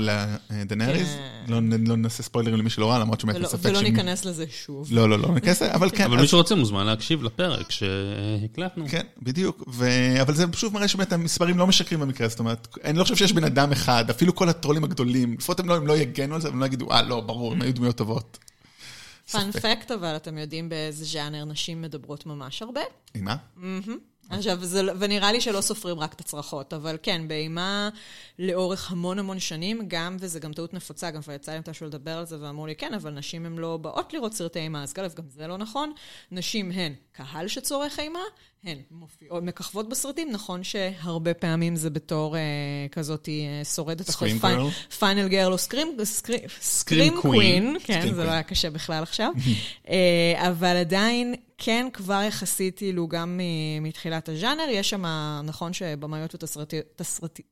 לדנאריז. 0.50 1.08
כן. 1.08 1.52
לא 1.52 1.60
לא 1.86 1.96
נעשה 1.96 2.22
ספוילרים 2.22 2.58
למי 2.58 2.70
שלא 2.70 2.90
ראה, 2.90 2.98
למרות 2.98 3.20
שבאמת 3.20 3.36
ולא, 3.36 3.48
בספק 3.48 3.70
ולא 3.70 3.82
ניכנס 3.82 4.24
לזה 4.24 4.44
שוב. 4.50 4.88
לא, 4.90 5.08
לא, 5.08 5.18
לא 5.18 5.34
ניכנס, 5.34 5.62
אבל 5.62 5.90
כן. 5.96 6.04
אבל 6.04 6.20
מי 6.20 6.26
שרוצה 6.26 6.54
מוזמן 6.54 6.86
להקשיב 6.86 7.22
לפרק 7.22 7.70
שהקלטנו. 7.70 8.84
כן, 8.88 9.02
בדיוק. 9.22 9.64
אבל 10.20 10.34
זה 10.34 10.46
פשוט 10.46 10.72
מראה 10.72 10.88
שבאמת 10.88 11.12
המספרים 11.12 11.58
לא 11.58 11.66
משקרים 11.66 12.00
במקרה, 12.00 12.28
זאת 12.28 12.38
אומרת, 12.38 12.68
אני 12.84 12.98
לא 12.98 13.02
חושב 13.02 13.16
שיש 13.16 13.32
בן 13.32 13.44
אדם 13.44 13.72
אחד, 13.72 14.10
אפילו 14.10 14.34
כל 14.34 14.48
הטרולים 14.48 14.84
הגדולים, 14.84 15.34
לפחות 15.38 15.60
הם 15.60 15.68
לא, 15.68 15.76
הם 15.76 15.86
לא 15.86 15.96
יגנו 15.96 16.34
על 16.34 16.40
זה, 16.40 16.48
הם 16.48 16.60
לא 16.60 16.66
יגידו, 16.66 16.92
אה, 16.92 17.02
לא, 17.02 17.20
ברור, 17.20 17.52
הם 17.52 17.62
היו 17.62 17.74
דמויות 17.74 17.96
טובות. 17.96 18.38
פאנפקט, 19.32 19.90
אבל 19.90 20.16
אתם 20.16 20.38
יודעים 20.38 20.68
באיזה 20.68 21.04
ז'אנר 21.04 21.44
נשים 21.44 21.82
מדברות 21.82 22.26
ממש 22.26 22.62
הרבה? 22.62 22.80
אימה? 23.14 23.36
עכשיו, 24.30 24.64
זה, 24.64 24.82
לא- 24.82 24.92
ונראה 24.98 25.32
לי 25.32 25.40
שלא 25.40 25.60
סופרים 25.60 26.00
רק 26.00 26.12
את 26.12 26.20
הצרחות, 26.20 26.72
אבל 26.72 26.96
כן, 27.02 27.28
באימה 27.28 27.88
לאורך 28.38 28.90
המון 28.92 29.18
המון 29.18 29.40
שנים, 29.40 29.80
גם, 29.88 30.16
וזה 30.20 30.40
גם 30.40 30.52
טעות 30.52 30.74
נפוצה, 30.74 31.10
גם 31.10 31.22
כבר 31.22 31.32
יצא 31.32 31.52
לי 31.52 31.58
מתישהו 31.58 31.86
לדבר 31.86 32.18
על 32.18 32.26
זה, 32.26 32.36
ואמרו 32.40 32.66
לי, 32.66 32.74
כן, 32.74 32.94
אבל 32.94 33.10
נשים 33.10 33.46
הן 33.46 33.58
לא 33.58 33.76
באות 33.76 34.12
לראות 34.12 34.34
סרטי 34.34 34.58
אימה, 34.58 34.82
אז 34.82 34.94
א', 34.98 35.08
גם 35.16 35.24
זה 35.28 35.46
לא 35.46 35.58
נכון. 35.58 35.92
נשים 36.30 36.70
הן 36.70 36.94
קהל 37.12 37.48
שצורך 37.48 37.98
אימה, 37.98 38.20
הן 38.64 38.78
מופיעות, 38.90 39.42
מככבות 39.42 39.88
בסרטים, 39.88 40.30
נכון 40.32 40.64
שהרבה 40.64 41.34
פעמים 41.34 41.76
זה 41.76 41.90
בתור 41.90 42.36
אה, 42.36 42.40
כזאת 42.92 43.28
אה, 43.28 43.64
שורדת 43.64 44.10
אחרי 44.10 44.38
girl. 44.42 44.94
פיינל 44.98 45.28
גרל 45.28 45.52
או 45.52 45.58
סקרים, 45.58 45.96
סקרים 46.60 47.12
queen. 47.18 47.22
קווין, 47.22 47.76
כן, 47.84 48.02
Scream 48.02 48.14
זה 48.14 48.22
queen. 48.22 48.26
לא 48.26 48.30
היה 48.30 48.42
קשה 48.42 48.70
בכלל 48.70 49.02
עכשיו, 49.02 49.30
אה, 49.88 50.48
אבל 50.48 50.76
עדיין, 50.76 51.34
כן, 51.58 51.88
כבר 51.92 52.22
יחסית, 52.28 52.76
כאילו, 52.76 53.08
גם 53.08 53.40
מ- 53.40 53.82
מתחילת 53.82 54.28
הז'אנר, 54.28 54.66
יש 54.70 54.90
שם, 54.90 55.04
נכון 55.44 55.72
שבמאיות 55.72 56.34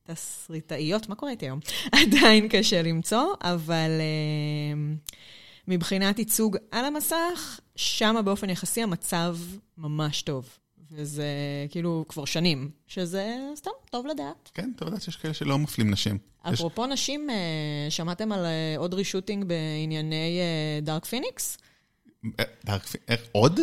ותסריטאיות, 0.03 1.09
מה 1.09 1.15
קורה 1.15 1.31
איתי 1.31 1.45
היום? 1.45 1.59
עדיין 2.01 2.47
קשה 2.47 2.81
למצוא, 2.81 3.33
אבל 3.41 3.91
אה, 3.99 4.81
מבחינת 5.67 6.19
ייצוג 6.19 6.57
על 6.71 6.85
המסך, 6.85 7.59
שם 7.75 8.15
באופן 8.25 8.49
יחסי 8.49 8.83
המצב 8.83 9.37
ממש 9.77 10.21
טוב. 10.21 10.57
וזה 10.91 11.25
כאילו 11.69 12.05
כבר 12.09 12.25
שנים, 12.25 12.69
שזה 12.87 13.35
סתם 13.55 13.71
טוב 13.89 14.07
לדעת. 14.07 14.49
כן, 14.53 14.71
אתה 14.75 14.85
יודע 14.85 14.99
שיש 14.99 15.15
כאלה 15.15 15.33
שלא 15.33 15.57
מפלים 15.59 15.91
נשים. 15.91 16.17
יש- 16.47 16.53
אפרופו 16.53 16.85
נשים, 16.87 17.29
אה, 17.29 17.35
שמעתם 17.89 18.31
על 18.31 18.45
אה, 18.45 18.75
עוד 18.77 18.93
רישוטינג 18.93 19.45
בענייני 19.45 20.39
דארק 20.81 21.05
פיניקס? 21.05 21.57
דארק 22.65 22.83
פי- 22.85 22.97
איך, 23.07 23.21
עוד? 23.31 23.59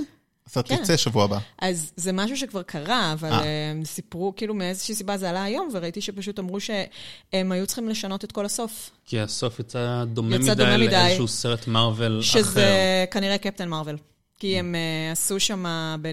הסרט 0.47 0.69
כן. 0.69 0.75
יוצא 0.75 0.97
שבוע 0.97 1.25
הבא. 1.25 1.39
אז 1.59 1.93
זה 1.97 2.13
משהו 2.13 2.37
שכבר 2.37 2.63
קרה, 2.63 3.13
אבל 3.13 3.33
אה. 3.33 3.71
הם 3.71 3.85
סיפרו, 3.85 4.33
כאילו 4.37 4.55
מאיזושהי 4.55 4.95
סיבה 4.95 5.17
זה 5.17 5.31
עלה 5.31 5.43
היום, 5.45 5.69
וראיתי 5.73 6.01
שפשוט 6.01 6.39
אמרו 6.39 6.61
שהם 6.61 7.53
היו 7.53 7.67
צריכים 7.67 7.89
לשנות 7.89 8.25
את 8.25 8.33
כל 8.33 8.45
הסוף. 8.47 8.91
כי 9.05 9.21
הסוף 9.21 9.61
יצא 9.61 10.05
דומה 10.13 10.37
יצא 10.37 10.45
מדי 10.45 10.55
דומה 10.55 10.77
מדי. 10.77 10.87
לאיזשהו 10.87 11.29
סרט 11.29 11.67
מארוול 11.67 12.21
אחר. 12.21 12.23
שזה 12.43 13.05
כנראה 13.11 13.39
קפטן 13.39 13.69
מרוויל. 13.69 13.97
כי 14.39 14.59
הם 14.59 14.75
uh, 14.75 15.13
עשו 15.13 15.41
שם, 15.41 15.65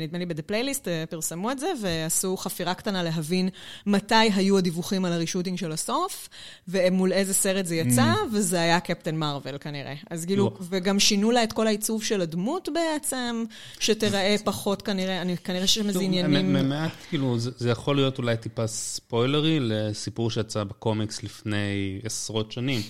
נדמה 0.02 0.18
לי 0.18 0.26
ב-The 0.26 0.52
Playlist, 0.52 0.84
uh, 0.84 1.10
פרסמו 1.10 1.52
את 1.52 1.60
זה, 1.60 1.68
ועשו 1.82 2.38
חפירה 2.38 2.74
קטנה 2.74 3.04
להבין 3.04 3.50
מתי 3.86 4.16
היו 4.16 4.58
הדיווחים 4.58 5.06
על 5.06 5.14
הרישוטינג 5.14 5.58
של 5.58 5.72
הסוף, 5.72 6.30
ומול 6.68 7.14
איזה 7.14 7.34
סרט 7.34 7.66
זה 7.66 7.76
יצא, 7.76 8.06
Mm. 8.16 8.28
וזה 8.32 8.62
היה 8.62 8.80
קפטן 8.80 9.16
מרוויל 9.16 9.58
כנראה. 9.58 9.94
אז 10.10 10.26
כאילו, 10.26 10.44
וואו. 10.44 10.64
וגם 10.70 11.00
שינו 11.00 11.32
לה 11.32 11.44
את 11.44 11.54
כל 11.54 11.68
העיצוב 11.68 12.04
של 12.04 12.22
הדמות 12.22 12.70
בעצם, 12.74 13.44
שתיראה 13.80 14.36
פחות 14.46 14.82
כנראה, 14.82 15.22
אני, 15.22 15.38
כנראה 15.38 15.68
שיש 15.68 15.86
איזה 15.86 16.00
עניינים... 16.00 16.70
מעט, 16.70 16.92
כאילו, 17.10 17.40
זה 17.40 17.70
יכול 17.70 17.96
להיות 17.96 18.18
אולי 18.18 18.38
טיפה 18.38 18.68
ספוילרי 18.68 19.60
לסיפור 19.62 20.32
שיצא 20.32 20.64
בקומיקס 20.64 21.24
לפני 21.24 22.00
עשרות 22.04 22.52
שנים. 22.52 22.82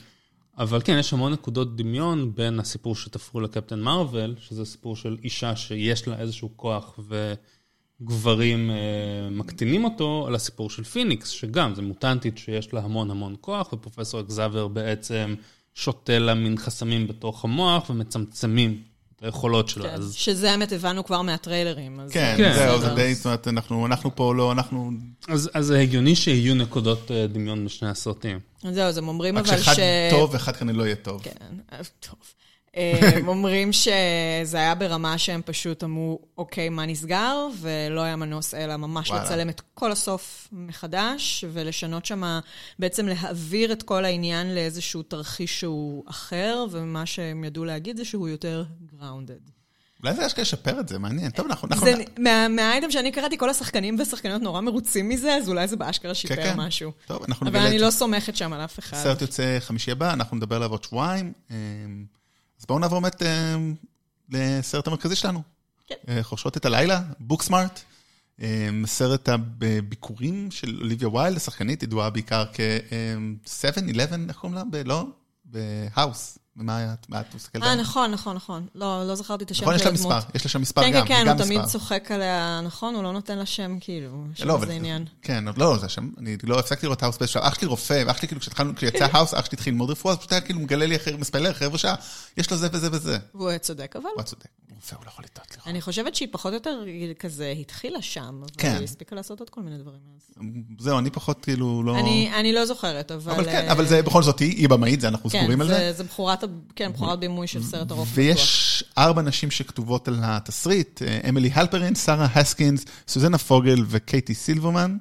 אבל 0.57 0.81
כן, 0.83 0.97
יש 0.99 1.13
המון 1.13 1.33
נקודות 1.33 1.75
דמיון 1.75 2.35
בין 2.35 2.59
הסיפור 2.59 2.95
שתפרו 2.95 3.41
לקפטן 3.41 3.79
מארוול, 3.79 4.35
שזה 4.39 4.65
סיפור 4.65 4.95
של 4.95 5.17
אישה 5.23 5.55
שיש 5.55 6.07
לה 6.07 6.19
איזשהו 6.19 6.49
כוח 6.55 6.99
וגברים 8.01 8.71
אה, 8.71 9.29
מקטינים 9.31 9.83
אותו, 9.83 10.23
על 10.27 10.35
הסיפור 10.35 10.69
של 10.69 10.83
פיניקס, 10.83 11.29
שגם, 11.29 11.75
זו 11.75 11.81
מוטנטית 11.81 12.37
שיש 12.37 12.73
לה 12.73 12.81
המון 12.81 13.11
המון 13.11 13.35
כוח, 13.41 13.73
ופרופסור 13.73 14.21
אקזבייר 14.21 14.67
בעצם 14.67 15.35
שותל 15.73 16.19
לה 16.19 16.33
מין 16.33 16.57
חסמים 16.57 17.07
בתוך 17.07 17.45
המוח 17.45 17.89
ומצמצמים 17.89 18.83
היכולות 19.25 19.69
שלה. 19.69 19.89
כן, 19.89 19.93
אז 19.93 20.13
שזה 20.13 20.51
האמת 20.51 20.71
הבנו 20.71 21.05
כבר 21.05 21.21
מהטריילרים. 21.21 21.99
אז 21.99 22.11
כן, 22.11 22.33
כן, 22.37 22.53
זהו. 22.55 22.81
זה 22.81 22.89
די, 22.89 23.15
זאת 23.15 23.25
אומרת, 23.25 23.47
אנחנו 23.47 23.85
אנחנו 23.85 24.15
פה 24.15 24.35
לא, 24.35 24.51
אנחנו... 24.51 24.91
אז, 25.27 25.49
אז 25.53 25.65
זה 25.65 25.79
הגיוני 25.79 26.15
שיהיו 26.15 26.55
נקודות 26.55 27.11
אה, 27.11 27.27
דמיון 27.27 27.65
בשני 27.65 27.89
הסרטים. 27.89 28.39
זהו, 28.71 28.83
אז 28.83 28.97
הם 28.97 29.07
אומרים 29.07 29.37
רק 29.37 29.47
אבל 29.47 29.57
שאחד 29.57 29.73
ש... 29.73 29.79
טוב 30.09 30.33
ואחד 30.33 30.55
כנראה 30.55 30.77
לא 30.77 30.83
יהיה 30.83 30.95
טוב. 30.95 31.21
כן, 31.23 31.77
טוב. 31.99 32.19
הם 33.15 33.27
אומרים 33.27 33.73
שזה 33.73 34.57
היה 34.57 34.75
ברמה 34.75 35.17
שהם 35.17 35.41
פשוט 35.45 35.83
אמרו, 35.83 36.19
אוקיי, 36.37 36.69
מה 36.69 36.85
נסגר? 36.85 37.47
ולא 37.59 38.01
היה 38.01 38.15
מנוס 38.15 38.53
אלא 38.53 38.77
ממש 38.77 39.09
וואלה. 39.09 39.23
לצלם 39.23 39.49
את 39.49 39.61
כל 39.73 39.91
הסוף 39.91 40.47
מחדש, 40.51 41.45
ולשנות 41.53 42.05
שם, 42.05 42.39
בעצם 42.79 43.07
להעביר 43.07 43.71
את 43.71 43.83
כל 43.83 44.05
העניין 44.05 44.55
לאיזשהו 44.55 45.03
תרחיש 45.03 45.59
שהוא 45.59 46.03
אחר, 46.07 46.65
ומה 46.71 47.05
שהם 47.05 47.43
ידעו 47.43 47.65
להגיד 47.65 47.97
זה 47.97 48.05
שהוא 48.05 48.29
יותר 48.29 48.63
grounded. 49.01 49.51
אולי 50.03 50.15
זה 50.15 50.25
אשכרה 50.27 50.41
לשפר 50.41 50.79
את 50.79 50.87
זה, 50.89 50.99
מעניין. 50.99 51.31
טוב, 51.31 51.45
אנחנו... 51.49 51.67
אנחנו- 51.67 51.85
זה, 51.85 51.93
מה, 52.17 52.47
מהאייטם 52.47 52.91
שאני 52.91 53.11
קראתי, 53.11 53.37
כל 53.37 53.49
השחקנים 53.49 53.99
והשחקניות 53.99 54.41
נורא 54.41 54.61
מרוצים 54.61 55.09
מזה, 55.09 55.35
אז 55.35 55.49
אולי 55.49 55.67
זה 55.67 55.75
באשכרה 55.75 56.13
שיפר 56.13 56.35
כן. 56.35 56.53
משהו. 56.57 56.91
טוב, 57.07 57.23
אנחנו 57.27 57.47
אבל 57.47 57.55
נגלה 57.55 57.67
אני 57.67 57.75
את 57.77 57.81
לא 57.81 57.91
סומכת 57.91 58.35
שם 58.35 58.53
על 58.53 58.61
אף 58.61 58.79
אחד. 58.79 58.97
הסרט 58.97 59.21
יוצא 59.21 59.57
חמישי 59.59 59.91
הבא, 59.91 60.13
אנחנו 60.13 60.37
נדבר 60.37 60.55
עליו 60.55 60.71
עוד 60.71 60.83
שבועיים. 60.83 61.33
אה, 62.55 62.59
אז 62.59 62.65
בואו 62.65 62.79
נעבור 62.79 62.99
באמת 62.99 63.21
אה, 63.21 63.55
לסרט 64.29 64.87
המרכזי 64.87 65.15
שלנו. 65.15 65.41
כן. 65.87 65.95
אה, 66.09 66.23
חורשות 66.23 66.57
את 66.57 66.65
הלילה, 66.65 67.01
בוקסמארט. 67.19 67.79
אמ, 68.39 68.83
סרט 68.85 69.29
הביקורים 69.29 70.51
של 70.51 70.77
אוליביה 70.81 71.09
ויילד, 71.09 71.37
השחקנית, 71.37 71.83
ידועה 71.83 72.09
בעיקר 72.09 72.45
כ-7, 72.53 73.69
11, 73.91 74.19
איך 74.29 74.37
קוראים 74.37 74.57
לה? 74.57 74.83
לא? 74.85 75.05
בהאוס. 75.45 76.37
היה- 76.59 76.95
מה 77.09 77.19
את 77.21 77.35
מסתכלת? 77.35 77.63
אה, 77.63 77.71
עליה? 77.71 77.81
נכון, 77.83 78.11
נכון, 78.11 78.35
נכון. 78.35 78.67
לא, 78.75 79.07
לא 79.07 79.15
זכרתי 79.15 79.43
את 79.43 79.51
השם 79.51 79.63
נכון, 79.63 79.75
יש 79.75 79.81
של 79.81 79.87
לה 79.89 79.93
הדמות. 79.95 80.11
מספר, 80.15 80.29
יש 80.35 80.45
לה 80.45 80.49
שם 80.51 80.61
מספר 80.61 80.81
כן, 80.81 80.91
גם, 80.91 81.07
כן, 81.07 81.23
כן, 81.25 81.29
הוא 81.29 81.45
תמיד. 81.45 81.65
צוחק 81.65 82.11
עליה, 82.11 82.61
נכון? 82.63 82.95
הוא 82.95 83.03
לא 83.03 83.13
נותן 83.13 83.37
לה 83.37 83.45
שם, 83.45 83.77
כאילו, 83.81 84.23
יש 84.33 84.41
לא, 84.41 84.55
לזה 84.55 84.65
אבל- 84.65 84.73
עניין. 84.73 85.05
כן, 85.21 85.43
לא, 85.57 85.77
זה 85.77 85.89
שם, 85.89 86.09
אני 86.17 86.37
לא 86.43 86.59
הפסקתי 86.59 86.85
לראות 86.85 87.03
האוס 87.03 87.17
באיזשהו, 87.17 87.41
אח 87.43 87.55
שלי 87.59 87.67
רופא, 87.67 88.03
ואח 88.07 88.17
שלי 88.17 88.27
כאילו, 88.27 88.41
כשיצא 88.75 89.07
האוס, 89.11 89.33
אח 89.33 89.45
שלי 89.45 89.55
התחיל 89.55 89.73
ללמוד 89.73 89.89
רפואה, 89.89 90.13
אז 90.13 90.19
פשוט 90.19 90.31
היה 90.31 90.41
כאילו 90.41 90.59
מגלה 90.59 90.85
לי 90.85 90.95
אחרי, 90.95 91.15
מספיילר 91.17 91.51
אחרי 91.51 91.67
רבע 91.67 91.77
שעה, 91.77 91.95
יש 92.37 92.51
לו 92.51 92.57
זה 92.57 92.67
וזה 92.73 92.89
וזה. 92.91 93.17
והוא 93.35 93.49
היה 93.49 93.59
צודק, 93.59 93.95
אבל 93.95 94.09
הוא 94.15 94.23
צודק, 94.23 94.45
הוא 94.69 94.75
רופא, 94.75 94.95
הוא 94.95 95.05
לא 95.05 95.09
יכול 95.09 95.25
לטעות, 95.25 95.47
סליחה. 95.53 95.69
אני 95.69 95.81
חושבת 95.81 96.15
שהיא 96.15 96.27
פחות 96.31 96.49
או 96.49 96.57
יותר 96.57 96.83
כזה 97.19 97.53
התחילה 97.61 98.01
שם, 98.01 98.21
אבל 98.41 98.49
כן. 98.57 98.75
היא 98.77 98.83
הספיקה 98.83 99.15
לעשות 99.15 99.39
עוד 99.39 99.49
כל 99.49 99.61
מיני 99.61 99.77
דברים. 99.77 99.99
זהו, 100.79 100.99
אני 100.99 101.09
פחות 101.09 101.43
כאילו 101.43 101.83
לא... 101.83 101.99
אני 101.99 102.31
אני 102.39 102.53
לא 102.53 102.65
זוכרת, 102.65 103.11
אבל... 103.11 103.31
אבל 103.31 103.45
כן, 103.45 103.65
אה, 103.67 103.71
אבל 103.71 103.85
זה 103.85 104.01
בכל 104.01 104.23
זאת 104.23 104.39
היא, 104.39 104.51
היא 104.57 104.69
במאית, 104.69 105.01
זה 105.01 105.07
אנחנו 105.07 105.29
כן, 105.29 105.39
סגורים 105.39 105.61
על 105.61 105.67
זה. 105.67 105.73
זה- 105.73 105.93
זה 105.93 106.03
בחורת, 106.03 106.43
כן, 106.75 106.93
בחורת 106.93 107.19
בימוי 107.19 107.47
של 107.47 107.63
סרט 107.63 107.91
ארוך 107.91 108.07
בטוח. 108.07 108.17
ויש 108.17 108.83
ארבע 108.97 109.21
נשים 109.21 109.51
שכתובות 109.51 110.07
על 110.07 110.19
התסריט, 110.23 111.01
אה, 111.01 111.29
אמילי 111.29 111.49
הלפרין, 111.53 111.95
שרה 111.95 112.27
הסקינס, 112.35 112.85
סוזנה 113.07 113.37
פוגל 113.37 113.85
וקייטי 113.87 114.33
סילברמן, 114.33 114.97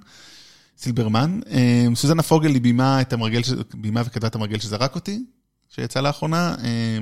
סילברמן. 0.79 1.41
אה, 1.51 1.87
סוזנה 1.95 2.23
פוגל 2.23 2.51
היא 2.51 2.63
בימה 2.63 3.01
את 3.01 3.13
המרגל, 3.13 3.41
בימה 3.75 4.03
וכתבה 4.05 4.29
את 4.29 4.35
המרגל 4.35 4.59
שזרק 4.59 4.95
אותי, 4.95 5.25
שיצא 5.75 6.01
לאחרונה. 6.01 6.55
אה, 6.65 6.99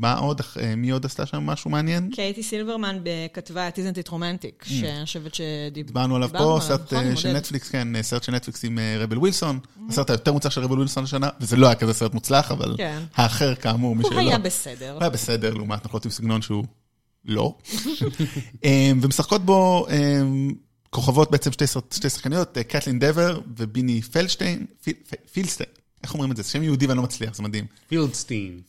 מה 0.00 0.14
עוד, 0.14 0.40
אה, 0.60 0.76
מי 0.76 0.90
עוד 0.90 1.04
עשתה 1.04 1.26
שם 1.26 1.42
משהו 1.46 1.70
מעניין? 1.70 2.10
קייטי 2.14 2.42
סילברמן 2.42 2.98
כתבה 3.32 3.68
את 3.68 3.78
Isn't 3.78 3.98
It 3.98 4.08
Romantic, 4.08 4.64
שאני 4.68 5.04
חושבת 5.04 5.34
שדיברנו 5.34 5.86
דיברנו 5.86 6.16
עליו 6.16 6.28
פה, 6.32 6.58
סרט 6.62 6.92
אה, 6.92 7.16
של 7.16 7.32
נטפליקס, 7.32 7.68
כן, 7.68 7.96
אה, 7.96 8.02
סרט 8.02 8.22
של 8.22 8.32
נטפליקס 8.32 8.64
עם 8.64 8.78
רבל 8.98 9.18
ווילסון, 9.18 9.58
הסרט 9.88 10.10
היותר 10.10 10.32
מוצלח 10.32 10.52
של 10.52 10.60
רבל 10.60 10.76
ווילסון 10.76 11.04
השנה, 11.04 11.28
וזה 11.40 11.56
לא 11.56 11.66
היה 11.66 11.74
כזה 11.74 11.92
סרט 11.92 12.14
מוצלח, 12.14 12.50
אבל 12.52 12.74
כן. 12.76 13.02
האחר 13.14 13.54
כאמור, 13.54 13.96
מי 13.96 14.02
הוא 14.02 14.10
שלא... 14.10 14.20
היה 14.20 14.38
בסדר. 14.38 14.92
הוא 14.92 15.00
היה 15.00 15.10
בסדר, 15.10 15.54
לעומת 15.54 15.84
נחות 15.86 16.04
עם 16.04 16.10
סגנון 16.10 16.42
שהוא 16.42 16.64
לא. 17.24 17.54
אמ, 18.64 18.98
ומשחקות 19.02 19.44
בו 19.44 19.86
אמ, 19.90 20.52
כוכבות 20.90 21.30
בעצם 21.30 21.52
שתי, 21.52 21.66
שחק- 21.66 21.94
שתי 21.94 22.10
שחקניות, 22.10 22.58
קייטלין 22.68 22.98
דבר 22.98 23.40
וביני 23.56 24.02
פלדשטיין, 24.02 24.66
פיל- 24.82 24.94
פילסטיין. 25.32 25.70
איך 26.06 26.14
אומרים 26.14 26.32
את 26.32 26.36
זה? 26.36 26.42
שם 26.42 26.62
יהודי 26.62 26.86
ואני 26.86 26.96
לא 26.96 27.02
מצליח, 27.02 27.34
זה 27.34 27.42
מדהים. 27.42 27.66
פלדסטין. 27.88 28.60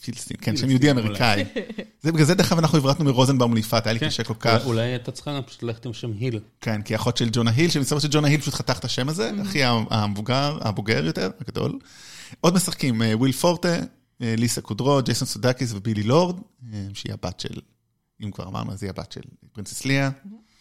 פלדסטיין, 0.00 0.40
כן, 0.40 0.56
שם 0.56 0.70
יהודי. 0.70 0.90
אמריקאי. 0.90 1.44
זה 2.02 2.12
בגלל 2.12 2.24
זה 2.24 2.34
דרך 2.34 2.52
אגב 2.52 2.58
אנחנו 2.58 2.78
עברתנו 2.78 3.04
מרוזנבאום 3.04 3.54
ליפת, 3.54 3.86
היה 3.86 3.92
לי 3.92 4.00
כן. 4.00 4.06
קשה 4.06 4.24
כל 4.24 4.34
כך. 4.40 4.64
אולי 4.64 4.82
הייתה 4.82 5.10
צריכה 5.10 5.42
פשוט 5.46 5.62
ללכת 5.62 5.86
עם 5.86 5.92
שם 5.92 6.12
היל. 6.18 6.40
כן, 6.60 6.82
כי 6.82 6.94
אחות 6.96 7.16
של 7.16 7.28
ג'ונה 7.32 7.50
היל, 7.50 7.70
שמסתבר 7.70 7.98
שג'ונה 7.98 8.28
היל 8.28 8.40
פשוט 8.40 8.54
חתך 8.54 8.78
את 8.78 8.84
השם 8.84 9.08
הזה, 9.08 9.30
Mm-hmm. 9.30 9.42
אחי 9.42 9.60
המבוגר, 9.90 10.58
הבוגר 10.60 11.04
יותר, 11.06 11.30
הגדול. 11.40 11.78
עוד 12.40 12.54
משחקים, 12.54 13.02
אה, 13.02 13.16
וויל 13.16 13.32
פורטה, 13.32 13.76
אה, 14.22 14.34
ליסה 14.38 14.60
קודרו, 14.60 15.00
ג'ייסון 15.02 15.28
סודקיס 15.28 15.72
ובילי 15.72 16.02
לורד, 16.02 16.36
אה, 16.72 16.86
שהיא 16.94 17.12
הבת 17.12 17.40
של, 17.40 17.60
אם 18.24 18.30
כבר 18.30 18.48
אמרנו, 18.48 18.72
אז 18.72 18.82
היא 18.82 18.90
הבת 18.90 19.12
של 19.12 19.20
פרינסס 19.52 19.84
ליה. 19.84 20.10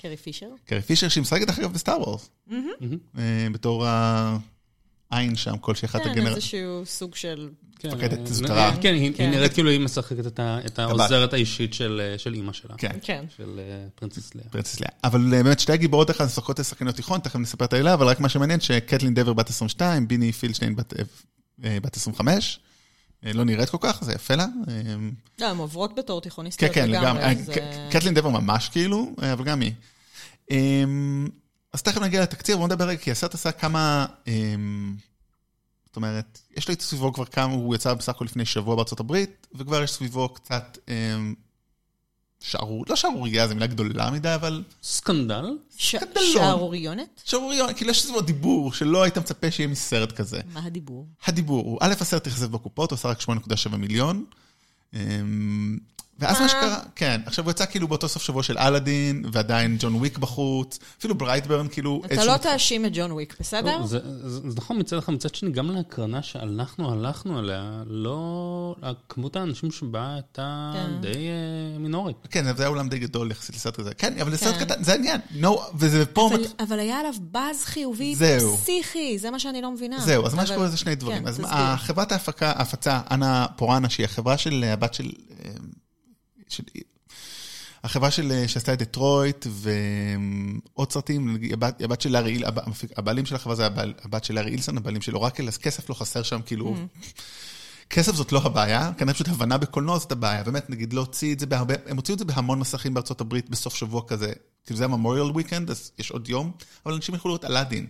קרי 0.02 0.18
פישר. 0.18 0.48
קרי 0.66 0.82
פישר, 0.82 1.10
שהיא 1.10 1.22
משחקת 1.22 1.48
דרך 1.48 1.60
אגב 1.60 1.74
בסטאר 1.74 2.02
וורס. 2.02 2.30
בתור 3.52 3.86
העין 5.12 5.36
שם, 5.36 5.58
כלשהי 5.62 5.86
אחת 5.86 6.02
כן, 6.04 6.10
הגנרל... 6.10 6.36
איזשהו 6.36 6.82
סוג 6.86 7.16
של... 7.16 7.50
כן, 7.80 7.90
מפקדת 7.90 8.20
אה, 8.20 8.26
זוטרה. 8.26 8.76
כן, 8.82 8.94
היא 8.94 9.14
כן. 9.16 9.24
היא 9.24 9.32
נראית 9.32 9.54
כאילו 9.54 9.70
היא 9.70 9.80
משחקת 9.80 10.28
את 10.28 10.40
את 10.66 10.80
העוזרת 10.80 11.34
האישית 11.34 11.74
של 11.74 12.02
אה, 12.14 12.18
של 12.18 12.34
אימא 12.34 12.54
שלה. 12.54 12.76
כן, 12.78 12.92
כן. 13.02 13.26
של 13.38 13.60
אה, 13.60 13.88
פרנסס 13.96 14.36
לאה. 14.36 14.44
פרינסס 14.52 14.80
ליה. 14.80 14.90
אבל 15.04 15.22
באמת 15.32 15.60
שתי 15.60 15.72
הגיבורות 15.74 16.12
אחת 16.12 16.26
משחקות 16.26 16.60
לשחקניות 16.60 16.96
תיכון, 16.96 17.20
תכף 17.20 17.36
נספר 17.36 17.66
את 17.66 17.74
העילה, 17.74 17.94
אבל 17.94 18.08
רק 18.08 18.20
מה 18.20 18.30
שמעניין 18.30 18.60
שקטלין 18.60 19.14
דבר 19.14 19.34
בת 19.34 19.50
22, 19.50 20.08
ביני 20.08 20.32
פילשטיין 20.32 20.76
בת, 20.76 20.94
אה, 21.64 21.78
בת 21.82 21.96
25. 21.98 22.60
אה, 23.26 23.34
לא 23.34 23.44
נראית 23.44 23.70
כל 23.70 23.78
כך, 23.82 24.04
זה 24.04 24.14
יפה 24.14 24.36
לה. 24.36 24.46
לא, 25.42 25.46
הן 25.46 25.58
עוברות 25.58 25.96
בתור 25.96 26.22
כן, 26.22 26.30
תיכוניסטיות 26.30 26.72
כן, 26.74 26.90
לגמרי. 26.92 27.24
אה, 27.24 27.36
זה- 27.36 27.54
ק- 27.54 27.60
קטלין 27.96 28.14
דבר 28.14 28.30
ממש 28.30 28.70
כאילו, 28.70 29.12
אבל 29.34 29.44
גם 29.46 29.62
היא. 29.62 29.72
אמ, 31.70 31.74
אז 31.74 31.82
תכף 31.82 32.02
נגיע 32.02 32.22
לתקציר, 32.22 32.56
בואו 32.58 32.68
נדבר 32.68 32.86
רגע, 32.88 33.02
כי 33.02 33.12
הסרט 33.12 33.34
עשה 33.34 33.52
כמה... 33.52 34.06
אמ, 34.28 34.96
זאת 35.86 35.96
אומרת, 35.96 36.40
יש 36.58 36.68
לי 36.68 36.76
סביבו 36.80 37.14
כבר 37.14 37.26
כמה, 37.26 37.54
הוא 37.54 37.76
יצא 37.76 37.94
בסך 37.94 38.10
הכל 38.10 38.26
לפני 38.26 38.46
שבוע 38.46 38.76
בארצות 38.76 39.00
הברית, 39.00 39.48
וכבר 39.56 39.84
יש 39.84 39.92
סביבו 39.92 40.30
קצת 40.30 40.78
אמ, 40.88 41.34
שערור, 42.40 42.86
לא 42.90 42.96
שערורייה, 42.96 43.48
זו 43.48 43.54
מילה 43.54 43.68
גדולה 43.68 44.12
מדי, 44.12 44.36
אבל 44.36 44.64
סקנדל. 44.84 45.46
ש- 45.78 45.96
סקנדלון. 45.96 46.26
שערוריונת? 46.34 47.22
שערוריון, 47.26 47.74
כאילו 47.74 47.92
יש 47.92 48.02
סביבו 48.04 48.22
דיבור 48.22 48.74
שלא 48.74 49.04
היית 49.04 49.18
מצפה 49.18 49.52
שיהיה 49.52 49.68
מסרט 49.68 50.12
כזה. 50.12 50.40
מה 50.54 50.66
הדיבור? 50.66 51.08
הדיבור 51.26 51.66
הוא, 51.66 51.78
א', 51.82 51.94
הסרט 52.00 52.28
אכזב 52.28 52.52
בקופות, 52.52 52.92
הוא 52.92 52.98
עשה 52.98 53.10
רק 53.10 53.20
8.7 53.22 53.76
מיליון. 53.78 54.26
ואז 56.20 56.42
מה? 56.42 56.50
שקרה, 56.50 56.80
כן, 56.96 57.22
עכשיו 57.26 57.46
הוא 57.46 57.52
יצא 57.52 57.66
כאילו 57.66 57.88
באותו 57.88 58.08
סוף 58.08 58.24
שבוע 58.24 58.44
של 58.44 58.58
אלאדין, 58.58 59.26
ועדיין 59.32 59.78
ג'ון 59.80 59.96
וויק 59.96 60.18
בחוץ, 60.18 60.80
אפילו 61.00 61.16
ברייטברן, 61.16 61.68
כאילו... 61.68 62.02
אתה 62.06 62.26
לא 62.26 62.38
תאשים 62.38 62.86
את 62.86 62.92
ג'ון 62.94 63.12
וויק, 63.12 63.36
בסדר? 63.40 63.78
לא, 63.78 63.88
זה 63.88 64.00
נכון 64.56 64.80
מצד 64.80 64.98
אחד, 64.98 65.14
מצד 65.14 65.36
שני, 65.36 65.52
גם 65.52 65.72
להקרנה 65.72 66.24
שאנחנו 66.24 66.92
הלכנו 66.92 67.40
עליה, 67.40 67.84
לא... 67.88 68.76
כמות 69.10 69.36
האנשים 69.36 69.72
שבאה 69.72 70.14
הייתה 70.14 70.72
כן. 70.74 71.02
די 71.02 71.28
אה, 71.28 71.80
מינורית. 71.80 72.16
כן, 72.30 72.56
זה 72.56 72.64
היה 72.64 72.70
אולם 72.70 72.90
די 72.90 73.00
גדול 73.00 73.32
יחסית 73.32 73.56
לסרט 73.56 73.76
כזה. 73.76 73.94
כן, 73.94 74.14
אבל 74.22 74.32
זה 74.32 74.38
סרט 74.38 74.56
כן. 74.56 74.66
קטן, 74.66 74.84
זה 74.84 74.92
העניין. 74.92 75.22
נו, 75.32 75.60
וזה 75.76 76.06
פה... 76.06 76.30
אבל- 76.60 76.80
היה 76.80 77.00
עליו 77.00 77.14
באז 77.20 77.64
חיובי. 77.64 78.16
פסיכי, 78.58 79.20
זה 79.20 79.32
מה 79.32 79.40
שאני 79.40 79.62
לא 79.62 79.72
מבינה. 79.72 80.00
זהו, 80.00 80.26
אז 80.26 80.34
מה 80.34 80.46
שקורה 80.46 80.68
זה 80.68 80.78
שני 80.78 80.96
דברים. 80.96 81.20
כן, 81.22 81.28
אז 81.28 81.42
ההפקה, 82.12 82.52
ההפצה, 82.52 83.02
אנה 83.12 83.46
פורנה, 83.56 83.90
שהיא 83.90 84.06
החברה 84.06 84.38
של 84.38 84.64
הבת 84.68 84.94
של... 84.94 85.10
של- 86.50 86.64
החברה 87.84 88.12
של, 88.12 88.44
שעשתה 88.48 88.74
את 88.74 88.80
דטרויט 88.80 89.48
ועוד 89.50 90.92
סרטים, 90.92 91.38
הבת, 91.52 91.82
הבת 91.82 92.02
של 92.02 92.12
לארי, 92.12 92.46
הב- 92.46 92.60
הבעלים 92.98 93.26
של 93.26 93.36
החברה 93.36 93.56
זה 93.56 93.66
הבעל, 93.66 93.94
הבת 94.04 94.24
של 94.24 94.36
לארי 94.36 94.52
אילסון, 94.52 94.78
הבעלים 94.78 95.02
של 95.02 95.16
אורקל, 95.16 95.48
אז 95.48 95.58
כסף 95.58 95.90
לא 95.90 95.96
חסר 95.96 96.24
שם, 96.24 96.40
כאילו... 96.46 96.76
כסף 97.90 98.16
זאת 98.16 98.32
לא 98.32 98.42
הבעיה, 98.44 98.92
כנראה 98.98 99.14
פשוט 99.14 99.28
הבנה 99.28 99.58
בקולנוע 99.58 100.00
זאת 100.00 100.12
הבעיה. 100.12 100.44
באמת, 100.44 100.70
נגיד, 100.70 100.94
להוציא 100.94 101.34
את 101.34 101.40
זה 101.40 101.46
בהרבה, 101.46 101.74
הם 101.88 101.96
הוציאו 101.96 102.14
את 102.14 102.20
זה 102.20 102.26
בהמון 102.26 102.60
מסכים 102.60 102.94
בארצות 102.94 103.22
הברית 103.22 103.50
בסוף 103.50 103.76
שבוע 103.76 104.02
כזה. 104.08 104.34
כאילו 104.66 104.78
זה 104.78 104.86
הממוריאל 104.86 105.32
וויקנד, 105.32 105.70
אז 105.70 105.92
יש 106.00 106.12
עוד 106.12 106.30
יום, 106.30 106.52
אבל 106.86 106.94
אנשים 106.94 107.16
יכלו 107.16 107.30
לראות 107.30 107.46
אלאדין. 107.46 107.88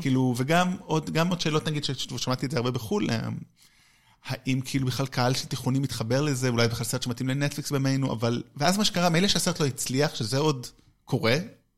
כאילו, 0.00 0.34
וגם 0.36 0.76
עוד, 0.86 1.10
גם 1.10 1.28
עוד 1.28 1.40
שאלות, 1.40 1.68
נגיד, 1.68 1.84
ששמעתי 1.84 2.46
את 2.46 2.50
זה 2.50 2.56
הרבה 2.56 2.70
בחו"ל, 2.70 3.10
אה, 3.10 3.28
האם 4.24 4.60
כאילו 4.64 4.86
בכלל 4.86 5.06
קהל 5.06 5.34
של 5.34 5.46
תיכונים 5.46 5.82
מתחבר 5.82 6.20
לזה, 6.20 6.48
אולי 6.48 6.68
בכלל 6.68 6.84
סרט 6.84 7.02
שמתאים 7.02 7.28
לנטפליקס 7.28 7.70
בימינו, 7.70 8.12
אבל... 8.12 8.42
ואז 8.56 8.78
מה 8.78 8.84
שקרה, 8.84 9.08
מילא 9.08 9.28
שהסרט 9.28 9.60
לא 9.60 9.66
הצליח, 9.66 10.14
שזה 10.14 10.38
עוד 10.38 10.66
קורה, 11.04 11.36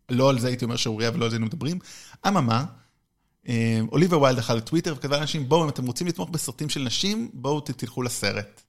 לא 0.08 0.30
על 0.30 0.38
זה 0.38 0.46
הייתי 0.46 0.64
אומר 0.64 0.76
שעוריה 0.76 1.10
ולא 1.14 1.24
על 1.24 1.30
זה 1.30 1.36
היינו 1.36 1.46
מדברים, 1.46 1.78
אממה, 2.28 2.64
אה, 3.48 3.80
אוליבר 3.92 4.20
ויילד 4.20 4.38
אכל 4.38 4.54
לטוויטר 4.54 4.94
וכתבה 4.96 5.16
לאנשים, 5.16 5.48
בואו, 5.48 5.64
אם 5.64 5.68
אתם 5.68 5.86
רוצים 5.86 6.06
לתמוך 6.06 6.30
בסרטים 6.30 6.68
של 6.68 6.82
נשים, 6.82 7.30
בואו 7.32 7.60
תלכו 7.60 8.02
לסרט. 8.02 8.62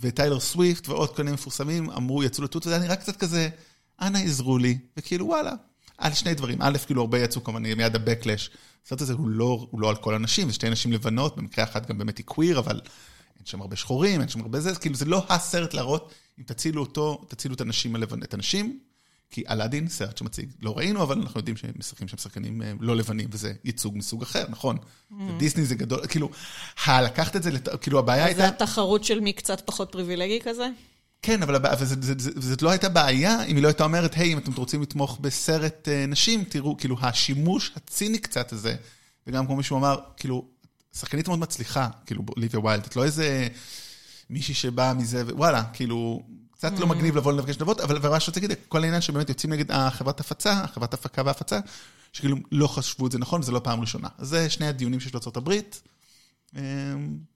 וטיילר 0.00 0.40
סוויפט 0.40 0.88
ועוד 0.88 1.16
כל 1.16 1.22
מיני 1.22 1.34
מפורסמים 1.34 1.90
אמרו, 1.90 2.22
יצאו 2.22 2.44
לטוויטר, 2.44 2.68
וזה 2.68 2.76
היה 2.76 2.84
נראה 2.84 2.96
קצת 2.96 3.16
כזה, 3.16 3.48
אנא 4.00 4.18
עזרו 4.18 4.58
לי, 4.58 4.78
וכאילו 4.96 5.26
וואלה. 5.26 5.52
על 5.98 6.12
שני 6.12 6.34
דברים, 6.34 6.58
א', 6.60 6.78
כאילו 6.86 7.00
הרבה 7.00 7.18
יצאו 7.18 7.44
כמובן 7.44 7.62
מיד 7.62 7.94
הבקלש. 7.94 8.50
הסרט 8.86 9.00
הזה 9.00 9.12
הוא 9.12 9.28
לא, 9.28 9.66
הוא 9.70 9.80
לא 9.80 9.88
על 9.88 9.96
כל 9.96 10.14
הנשים, 10.14 10.48
זה 10.48 10.54
שתי 10.54 10.70
נשים 10.70 10.92
לבנות, 10.92 11.36
במקרה 11.36 11.64
אחד 11.64 11.86
גם 11.86 11.98
באמת 11.98 12.18
היא 12.18 12.26
קוויר, 12.26 12.58
אבל 12.58 12.80
אין 13.36 13.46
שם 13.46 13.60
הרבה 13.60 13.76
שחורים, 13.76 14.20
אין 14.20 14.28
שם 14.28 14.40
הרבה 14.40 14.60
זה, 14.60 14.74
כאילו 14.74 14.94
זה 14.94 15.04
לא 15.04 15.24
הסרט 15.28 15.74
להראות, 15.74 16.14
אם 16.38 16.44
תצילו 16.44 16.82
אותו, 16.82 17.24
תצילו 17.28 17.54
את 17.54 17.60
הנשים, 17.60 17.94
הלבנ... 17.94 18.22
את 18.22 18.34
הנשים, 18.34 18.78
כי 19.30 19.42
אלאדין, 19.50 19.88
סרט 19.88 20.16
שמציג, 20.16 20.48
לא 20.62 20.78
ראינו, 20.78 21.02
אבל 21.02 21.18
אנחנו 21.18 21.40
יודעים 21.40 21.56
שהם 21.56 21.72
משחקים 21.76 22.08
שם 22.08 22.16
שחקנים 22.16 22.62
אה, 22.62 22.72
לא 22.80 22.96
לבנים, 22.96 23.28
וזה 23.32 23.52
ייצוג 23.64 23.96
מסוג 23.96 24.22
אחר, 24.22 24.44
נכון. 24.48 24.76
דיסני 25.38 25.64
זה 25.64 25.74
גדול, 25.74 26.06
כאילו, 26.06 26.30
לקחת 26.88 27.36
את 27.36 27.42
זה, 27.42 27.50
כאילו 27.80 27.98
הבעיה 27.98 28.28
אז 28.28 28.36
זה 28.36 28.42
הייתה... 28.42 28.64
התחרות 28.64 29.04
של 29.04 29.20
מי 29.20 29.32
קצת 29.32 29.62
פחות 29.64 29.92
פריבילגי 29.92 30.40
כזה? 30.42 30.68
כן, 31.22 31.42
אבל 31.42 31.56
זאת 32.36 32.62
לא 32.62 32.70
הייתה 32.70 32.88
בעיה 32.88 33.44
אם 33.44 33.56
היא 33.56 33.62
לא 33.62 33.68
הייתה 33.68 33.84
אומרת, 33.84 34.14
היי, 34.14 34.32
אם 34.32 34.38
אתם 34.38 34.52
רוצים 34.52 34.82
לתמוך 34.82 35.18
בסרט 35.20 35.88
אה, 35.88 36.06
נשים, 36.06 36.44
תראו, 36.44 36.76
כאילו, 36.76 36.96
השימוש 37.00 37.72
הציני 37.76 38.18
קצת 38.18 38.52
הזה, 38.52 38.76
וגם 39.26 39.46
כמו 39.46 39.56
מישהו 39.56 39.78
אמר, 39.78 39.98
כאילו, 40.16 40.44
שחקנית 40.96 41.28
מאוד 41.28 41.38
מצליחה, 41.38 41.88
כאילו, 42.06 42.22
ליביה 42.36 42.60
ויילד, 42.60 42.84
את 42.84 42.96
לא 42.96 43.04
איזה 43.04 43.48
מישהי 44.30 44.54
שבאה 44.54 44.94
מזה, 44.94 45.24
ווואלה, 45.24 45.64
כאילו, 45.72 46.22
קצת 46.50 46.78
לא 46.78 46.86
מגניב 46.86 47.16
לבוא 47.16 47.32
לנבקש 47.32 47.56
נדבות, 47.56 47.80
אבל 47.80 47.96
אבל 47.96 48.10
מה 48.10 48.20
שאני 48.20 48.30
רוצה 48.30 48.40
להגיד, 48.40 48.56
כל 48.68 48.82
העניין 48.82 49.00
שבאמת 49.00 49.28
יוצאים 49.28 49.52
נגד 49.52 49.72
החברת 49.72 50.20
הפצה, 50.20 50.52
החברת 50.52 50.94
הפקה 50.94 51.22
והפצה, 51.26 51.60
שכאילו 52.12 52.36
לא 52.52 52.66
חשבו 52.66 53.06
את 53.06 53.12
זה 53.12 53.18
נכון, 53.18 53.40
וזה 53.40 53.52
לא 53.52 53.60
פעם 53.64 53.80
ראשונה. 53.80 54.08
אז 54.18 54.28
זה 54.28 54.50
שני 54.50 54.66
הדיונים 54.66 55.00
שיש 55.00 55.14
לארצות 55.14 55.36
הברית. 55.36 55.82
אה, 56.56 56.62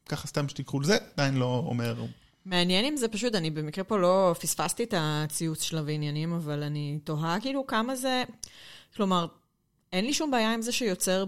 ככה 0.09 0.27
סתם 0.27 0.49
שתיקחו 0.49 0.81
לזה, 0.81 0.99
עדיין 1.17 1.35
לא 1.35 1.65
אומר 1.67 2.05
מעניין 2.45 2.85
אם 2.85 2.97
זה 2.97 3.09
פשוט, 3.09 3.35
אני 3.35 3.51
במקרה 3.51 3.85
פה 3.85 3.99
לא 3.99 4.35
פספסתי 4.41 4.83
את 4.83 4.95
הציוץ 4.97 5.63
של 5.63 5.79
ועניינים, 5.87 6.33
אבל 6.33 6.63
אני 6.63 6.99
תוהה 7.05 7.41
כאילו 7.41 7.67
כמה 7.67 7.97
זה... 7.97 8.25
כלומר, 8.97 9.27
אין 9.93 10.05
לי 10.05 10.13
שום 10.13 10.31
בעיה 10.31 10.55
עם 10.55 10.63
זה 10.63 10.73
שיוצר 10.73 11.25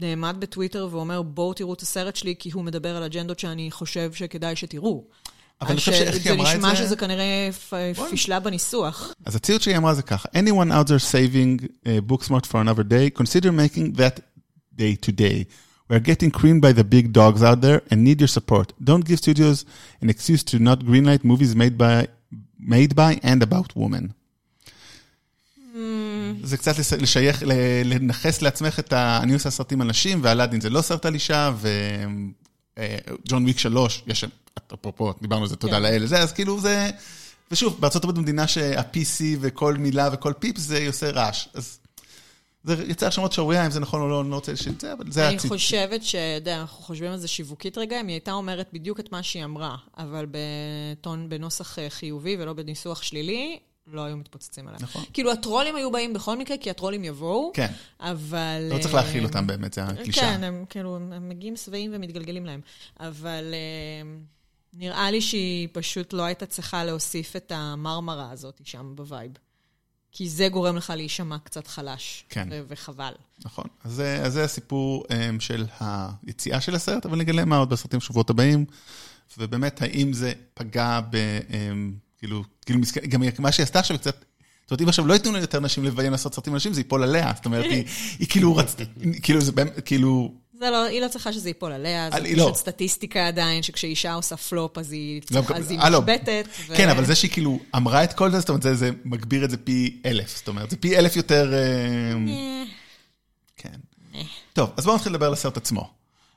נעמד 0.00 0.36
בטוויטר 0.38 0.88
ואומר, 0.90 1.22
בואו 1.22 1.54
תראו 1.54 1.74
את 1.74 1.80
הסרט 1.80 2.16
שלי, 2.16 2.34
כי 2.38 2.50
הוא 2.50 2.64
מדבר 2.64 2.96
על 2.96 3.02
אג'נדות 3.02 3.38
שאני 3.38 3.70
חושב 3.70 4.12
שכדאי 4.12 4.56
שתראו. 4.56 5.04
אבל 5.60 5.70
אני 5.70 5.78
חושב 5.78 5.92
שאיך 5.92 6.26
היא 6.26 6.32
אמרה 6.32 6.54
את 6.54 6.56
זה... 6.56 6.62
זה 6.62 6.72
נשמע 6.72 6.76
שזה 6.76 6.96
כנראה 6.96 7.48
פישלה 8.10 8.40
בניסוח. 8.40 9.14
אז 9.24 9.36
הציוץ 9.36 9.62
שהיא 9.62 9.76
אמרה 9.76 9.94
זה 9.94 10.02
ככה, 10.02 10.28
anyone 10.28 10.70
out 10.70 10.88
there 10.88 11.12
saving 11.12 11.64
uh, 11.64 12.12
booksmart 12.12 12.46
for 12.46 12.56
another 12.56 12.82
day, 12.82 13.22
consider 13.22 13.50
making 13.50 13.96
that 13.96 14.20
day 14.76 14.96
today. 15.06 15.44
We 15.88 15.96
are 15.96 16.00
getting 16.00 16.30
creamed 16.30 16.62
by 16.62 16.72
the 16.72 16.84
big 16.84 17.12
dogs 17.12 17.42
out 17.42 17.60
there 17.60 17.82
and 17.90 18.02
need 18.08 18.18
your 18.22 18.32
support. 18.38 18.72
Don't 18.82 19.04
give 19.04 19.18
studios 19.18 19.66
an 20.02 20.08
excuse 20.08 20.42
to 20.50 20.58
not 20.58 20.78
greenlight 20.80 21.22
movies 21.24 21.54
made 21.54 21.76
by, 21.76 22.08
made 22.58 22.92
by 22.94 23.20
and 23.22 23.42
about 23.42 23.76
women. 23.76 24.14
Mm. 25.74 26.46
זה 26.46 26.56
קצת 26.56 26.74
לשייך, 26.98 27.42
לנכס 27.84 28.42
לעצמך 28.42 28.78
את 28.78 28.92
ה... 28.92 29.20
אני 29.22 29.34
עושה 29.34 29.50
סרטים 29.50 29.80
על 29.80 29.86
נשים, 29.86 30.20
ואלאדין 30.22 30.60
זה 30.60 30.70
לא 30.70 30.82
סרט 30.82 31.06
על 31.06 31.14
אישה, 31.14 31.52
וג'ון 32.76 33.42
וויק 33.42 33.58
3, 33.58 34.02
יש 34.06 34.24
אפרופו, 34.74 35.12
דיברנו 35.20 35.42
על 35.42 35.48
זה, 35.48 35.56
תודה 35.56 35.76
כן. 35.76 35.82
לאל, 35.82 36.06
זה, 36.06 36.18
אז 36.18 36.32
כאילו 36.32 36.60
זה... 36.60 36.90
ושוב, 37.50 37.80
בארה"ב 37.80 38.10
במדינה 38.10 38.46
שה-PC 38.46 39.22
וכל 39.40 39.74
מילה 39.74 40.08
וכל 40.12 40.32
פיפ 40.38 40.58
זה 40.58 40.84
עושה 40.86 41.10
רעש. 41.10 41.48
אז 41.54 41.78
זה 42.64 42.84
יצא 42.88 43.06
עכשיו 43.06 43.24
עוד 43.24 43.32
שערורייה, 43.32 43.66
אם 43.66 43.70
זה 43.70 43.80
נכון 43.80 44.00
או 44.00 44.08
לא, 44.08 44.20
אני 44.20 44.30
לא 44.30 44.34
רוצה 44.34 44.52
לשאול 44.52 44.74
אבל 44.92 45.10
זה 45.10 45.28
הציט. 45.28 45.40
אני 45.40 45.48
חושבת 45.48 46.02
ש... 46.02 46.14
אנחנו 46.46 46.82
חושבים 46.82 47.12
על 47.12 47.18
זה 47.18 47.28
שיווקית 47.28 47.78
רגע, 47.78 48.00
אם 48.00 48.06
היא 48.06 48.14
הייתה 48.14 48.32
אומרת 48.32 48.68
בדיוק 48.72 49.00
את 49.00 49.12
מה 49.12 49.22
שהיא 49.22 49.44
אמרה, 49.44 49.76
אבל 49.98 50.26
בטון, 50.30 51.28
בנוסח 51.28 51.78
אה, 51.78 51.90
חיובי 51.90 52.36
ולא 52.40 52.52
בניסוח 52.52 53.02
שלילי, 53.02 53.58
לא 53.86 54.04
היו 54.04 54.16
מתפוצצים 54.16 54.68
עליהם. 54.68 54.82
נכון. 54.82 55.04
כאילו, 55.12 55.32
הטרולים 55.32 55.76
היו 55.76 55.92
באים 55.92 56.12
בכל 56.12 56.38
מקרה, 56.38 56.56
כי 56.56 56.70
הטרולים 56.70 57.04
יבואו, 57.04 57.50
כן. 57.54 57.72
אבל... 58.00 58.68
לא 58.70 58.78
צריך 58.78 58.94
להאכיל 58.94 59.24
אותם 59.24 59.46
באמת, 59.46 59.72
זה 59.72 59.84
הקלישאה. 59.84 60.20
כן, 60.20 60.44
הם 60.44 60.64
כאילו, 60.70 60.96
הם 60.96 61.28
מגיעים 61.28 61.56
שבעים 61.56 61.90
ומתגלגלים 61.94 62.46
להם. 62.46 62.60
אבל... 63.00 63.54
נראה 64.76 65.10
לי 65.10 65.20
שהיא 65.20 65.68
פשוט 65.72 66.12
לא 66.12 66.22
הייתה 66.22 66.46
צריכה 66.46 66.84
להוסיף 66.84 67.36
את 67.36 67.52
המרמרה 67.54 68.30
הזאת 68.30 68.60
שם 68.64 68.92
ב 68.94 69.00
vibe. 69.00 69.32
כי 70.16 70.28
זה 70.28 70.48
גורם 70.48 70.76
לך 70.76 70.92
להישמע 70.96 71.38
קצת 71.38 71.66
חלש. 71.66 72.24
כן. 72.28 72.48
וחבל. 72.68 73.12
נכון. 73.44 73.64
אז 73.84 74.00
אז 74.00 74.32
זה 74.32 74.44
הסיפור 74.44 75.04
um, 75.08 75.40
של 75.40 75.64
היציאה 75.80 76.60
של 76.60 76.74
הסרט, 76.74 77.06
אבל 77.06 77.18
נגלה 77.18 77.44
מה 77.44 77.56
עוד 77.56 77.70
בסרטים 77.70 77.98
בשבועות 77.98 78.30
הבאים. 78.30 78.64
ובאמת, 79.38 79.82
האם 79.82 80.12
זה 80.12 80.32
פגע 80.54 81.00
ב... 81.10 81.16
Um, 81.48 81.54
כאילו, 82.18 82.44
כאילו, 82.66 82.80
גם 83.08 83.22
מה 83.38 83.52
שהיא 83.52 83.64
עשתה 83.64 83.78
עכשיו 83.78 83.98
קצת... 83.98 84.24
זאת 84.64 84.70
אומרת, 84.70 84.82
אם 84.82 84.88
עכשיו 84.88 85.06
לא 85.06 85.12
ייתנו 85.12 85.32
ליותר 85.32 85.60
נשים 85.60 85.84
לביים 85.84 86.12
לעשות 86.12 86.34
סרטים 86.34 86.52
לנשים, 86.52 86.72
זה 86.72 86.80
ייפול 86.80 87.02
עליה. 87.02 87.32
זאת 87.36 87.44
אומרת, 87.46 87.64
היא, 88.18 88.26
כאילו 88.28 88.56
רצתה, 88.56 88.84
כאילו, 89.22 89.40
זה 89.40 89.52
באמת, 89.52 89.80
כאילו... 89.84 90.34
זה 90.58 90.70
לא, 90.70 90.84
היא 90.84 91.00
לא 91.00 91.08
צריכה 91.08 91.32
שזה 91.32 91.48
ייפול 91.48 91.72
עליה, 91.72 92.10
זה 92.10 92.24
פשוט 92.24 92.38
לא. 92.38 92.52
סטטיסטיקה 92.54 93.28
עדיין, 93.28 93.62
שכשאישה 93.62 94.14
עושה 94.14 94.36
פלופ, 94.36 94.78
אז 94.78 94.92
היא, 94.92 95.22
היא 95.68 95.78
לא. 95.90 96.00
משבטת. 96.00 96.48
ו... 96.66 96.76
כן, 96.76 96.88
אבל 96.88 97.04
זה 97.04 97.14
שהיא 97.14 97.30
כאילו 97.30 97.58
אמרה 97.76 98.04
את 98.04 98.12
כל 98.12 98.30
זה, 98.30 98.40
זאת 98.40 98.48
אומרת, 98.48 98.62
זה, 98.62 98.74
זה 98.74 98.90
מגביר 99.04 99.44
את 99.44 99.50
זה 99.50 99.56
פי 99.56 100.00
אלף. 100.06 100.36
זאת 100.36 100.48
אומרת, 100.48 100.70
זה 100.70 100.76
פי 100.76 100.98
אלף 100.98 101.16
יותר... 101.16 101.54
אה, 101.54 102.64
כן. 103.56 103.78
טוב, 104.52 104.70
אז 104.76 104.84
בואו 104.84 104.96
נתחיל 104.96 105.12
לדבר 105.12 105.26
על 105.26 105.32
הסרט 105.32 105.56
עצמו. 105.56 105.90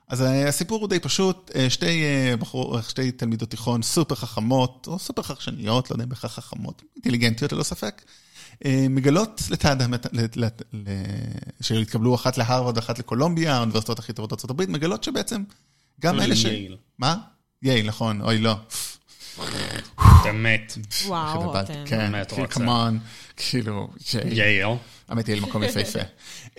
אז 0.08 0.22
אה, 0.22 0.48
הסיפור 0.48 0.80
הוא 0.80 0.88
די 0.88 1.00
פשוט, 1.00 1.50
אה, 1.54 1.70
שתי, 1.70 2.02
בחור, 2.38 2.80
שתי 2.80 3.10
תלמידות 3.10 3.50
תיכון 3.50 3.82
סופר 3.82 4.14
חכמות, 4.14 4.86
או 4.90 4.98
סופר 4.98 5.22
חכשניות, 5.22 5.90
לא 5.90 5.94
יודע 5.94 6.04
אם 6.04 6.08
בכלל 6.08 6.30
חכמות, 6.30 6.82
אינטליגנטיות 6.96 7.52
ללא 7.52 7.62
ספק. 7.62 8.02
אה, 8.64 8.86
מגלות 8.90 9.42
לתעדם, 9.50 9.94
שהתקבלו 11.60 12.14
אחת 12.14 12.38
להרווארד 12.38 12.76
ואחת 12.76 12.98
לקולומביה, 12.98 13.56
האוניברסיטאות 13.56 13.98
הכי 13.98 14.12
טובות 14.12 14.30
בארצות 14.30 14.50
הברית, 14.50 14.68
מגלות 14.68 15.04
שבעצם 15.04 15.42
גם 16.00 16.20
אלה 16.20 16.36
ש... 16.36 16.44
יייל. 16.44 16.76
מה? 16.98 17.16
יייל, 17.62 17.86
נכון, 17.86 18.20
אוי, 18.20 18.38
לא. 18.38 18.56
אתה 19.96 20.32
מת. 20.32 20.78
וואו, 21.06 21.60
אתם. 21.60 21.84
כן, 21.86 22.12
כמובן, 22.50 22.98
כאילו, 23.36 23.88
יייל. 24.24 24.66
האמת, 25.08 25.28
יייל 25.28 25.40
מקום 25.40 25.62
יפהפה. 25.62 25.98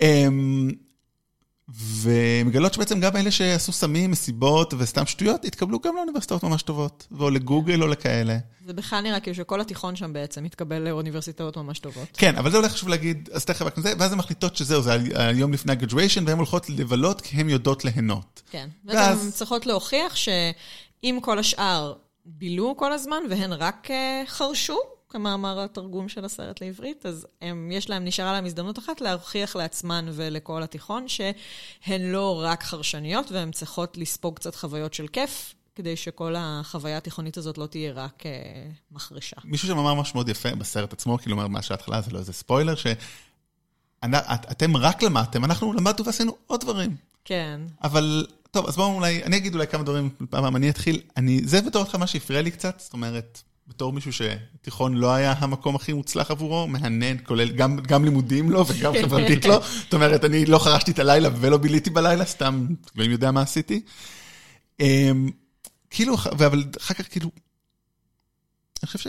ומגלות 1.74 2.74
שבעצם 2.74 3.00
גם 3.00 3.16
אלה 3.16 3.30
שעשו 3.30 3.72
סמים, 3.72 4.10
מסיבות 4.10 4.74
וסתם 4.78 5.06
שטויות, 5.06 5.44
התקבלו 5.44 5.80
גם 5.80 5.96
לאוניברסיטאות 5.96 6.42
ממש 6.42 6.62
טובות, 6.62 7.06
או 7.20 7.30
לגוגל 7.30 7.82
או 7.82 7.86
לכאלה. 7.86 8.38
זה 8.66 8.72
בכלל 8.72 9.00
נראה 9.00 9.20
כאילו 9.20 9.34
שכל 9.34 9.60
התיכון 9.60 9.96
שם 9.96 10.12
בעצם 10.12 10.44
מתקבל 10.44 10.78
לאוניברסיטאות 10.78 11.56
ממש 11.56 11.78
טובות. 11.78 12.08
כן, 12.12 12.36
אבל 12.36 12.50
זה 12.50 12.56
אולי 12.56 12.68
חשוב 12.68 12.88
להגיד, 12.88 13.28
אז 13.32 13.44
תכף 13.44 13.62
רק 13.62 13.80
זה, 13.80 13.92
ואז 13.98 14.12
הן 14.12 14.18
מחליטות 14.18 14.56
שזהו, 14.56 14.82
זה 14.82 14.96
היום 15.14 15.52
לפני 15.52 15.72
הגרדואשן, 15.72 16.24
והן 16.26 16.36
הולכות 16.36 16.70
לבלות 16.70 17.20
כי 17.20 17.36
הן 17.36 17.48
יודעות 17.48 17.84
ליהנות. 17.84 18.42
כן, 18.50 18.68
ואז 18.84 19.24
הן 19.24 19.30
צריכות 19.30 19.66
להוכיח 19.66 20.16
שאם 20.16 21.18
כל 21.22 21.38
השאר 21.38 21.94
בילו 22.24 22.74
כל 22.76 22.92
הזמן 22.92 23.22
והן 23.30 23.52
רק 23.52 23.88
אה, 23.90 24.22
חרשו, 24.26 24.78
כמאמר 25.10 25.60
התרגום 25.60 26.08
של 26.08 26.24
הסרט 26.24 26.60
לעברית, 26.60 27.06
אז 27.06 27.26
הם, 27.42 27.70
יש 27.72 27.90
להם, 27.90 28.04
נשארה 28.04 28.32
להם 28.32 28.46
הזדמנות 28.46 28.78
אחת 28.78 29.00
להוכיח 29.00 29.56
לעצמן 29.56 30.06
ולכל 30.12 30.62
התיכון 30.62 31.08
שהן 31.08 32.02
לא 32.02 32.42
רק 32.44 32.62
חרשניות 32.62 33.32
והן 33.32 33.50
צריכות 33.50 33.96
לספוג 33.96 34.36
קצת 34.36 34.54
חוויות 34.54 34.94
של 34.94 35.08
כיף, 35.08 35.54
כדי 35.74 35.96
שכל 35.96 36.34
החוויה 36.38 36.96
התיכונית 36.96 37.36
הזאת 37.36 37.58
לא 37.58 37.66
תהיה 37.66 37.92
רק 37.92 38.26
אה, 38.26 38.32
מחרשה. 38.92 39.36
מישהו 39.44 39.68
שם 39.68 39.78
אמר 39.78 39.94
משהו 39.94 40.14
מאוד 40.14 40.28
יפה 40.28 40.54
בסרט 40.54 40.92
עצמו, 40.92 41.18
כאילו 41.18 41.36
אומר 41.36 41.48
מה 41.48 41.62
שההתחלה 41.62 42.00
זה 42.00 42.10
לא 42.10 42.18
איזה 42.18 42.32
ספוילר, 42.32 42.74
שאתם 42.74 44.76
רק 44.76 45.02
למדתם, 45.02 45.44
אנחנו 45.44 45.72
למדנו 45.72 46.04
ועשינו 46.04 46.36
עוד 46.46 46.60
דברים. 46.60 46.96
כן. 47.24 47.60
אבל, 47.82 48.26
טוב, 48.50 48.66
אז 48.66 48.76
בואו 48.76 48.94
אולי, 48.94 49.24
אני 49.24 49.36
אגיד 49.36 49.54
אולי 49.54 49.66
כמה 49.66 49.82
דברים, 49.82 50.10
פעם 50.30 50.56
אני 50.56 50.70
אתחיל, 50.70 51.00
אני, 51.16 51.40
זה 51.44 51.60
בתור 51.60 51.82
התחלה 51.82 52.00
מה 52.00 52.06
שהפריע 52.06 52.42
לי 52.42 52.50
קצת, 52.50 52.80
זאת 52.80 52.92
אומרת, 52.92 53.42
בתור 53.70 53.92
מישהו 53.92 54.12
שתיכון 54.12 54.94
לא 54.94 55.12
היה 55.12 55.32
המקום 55.32 55.76
הכי 55.76 55.92
מוצלח 55.92 56.30
עבורו, 56.30 56.66
מהנן, 56.66 57.16
כולל 57.24 57.50
גם, 57.50 57.76
גם 57.76 58.04
לימודים 58.04 58.50
לו 58.50 58.66
וגם 58.66 58.92
חברתית 59.02 59.44
לו. 59.44 59.54
זאת 59.82 59.94
אומרת, 59.94 60.24
אני 60.24 60.46
לא 60.46 60.58
חרשתי 60.58 60.90
את 60.90 60.98
הלילה 60.98 61.28
ולא 61.36 61.56
ביליתי 61.56 61.90
בלילה, 61.90 62.24
סתם, 62.24 62.66
אלוהים 62.96 63.12
יודע 63.12 63.30
מה 63.30 63.42
עשיתי. 63.42 63.82
אמ, 64.80 65.30
כאילו, 65.90 66.14
אבל 66.32 66.64
אחר 66.78 66.94
כך 66.94 67.10
כאילו, 67.10 67.30
אני 68.82 68.86
חושב 68.86 68.98
ש... 68.98 69.06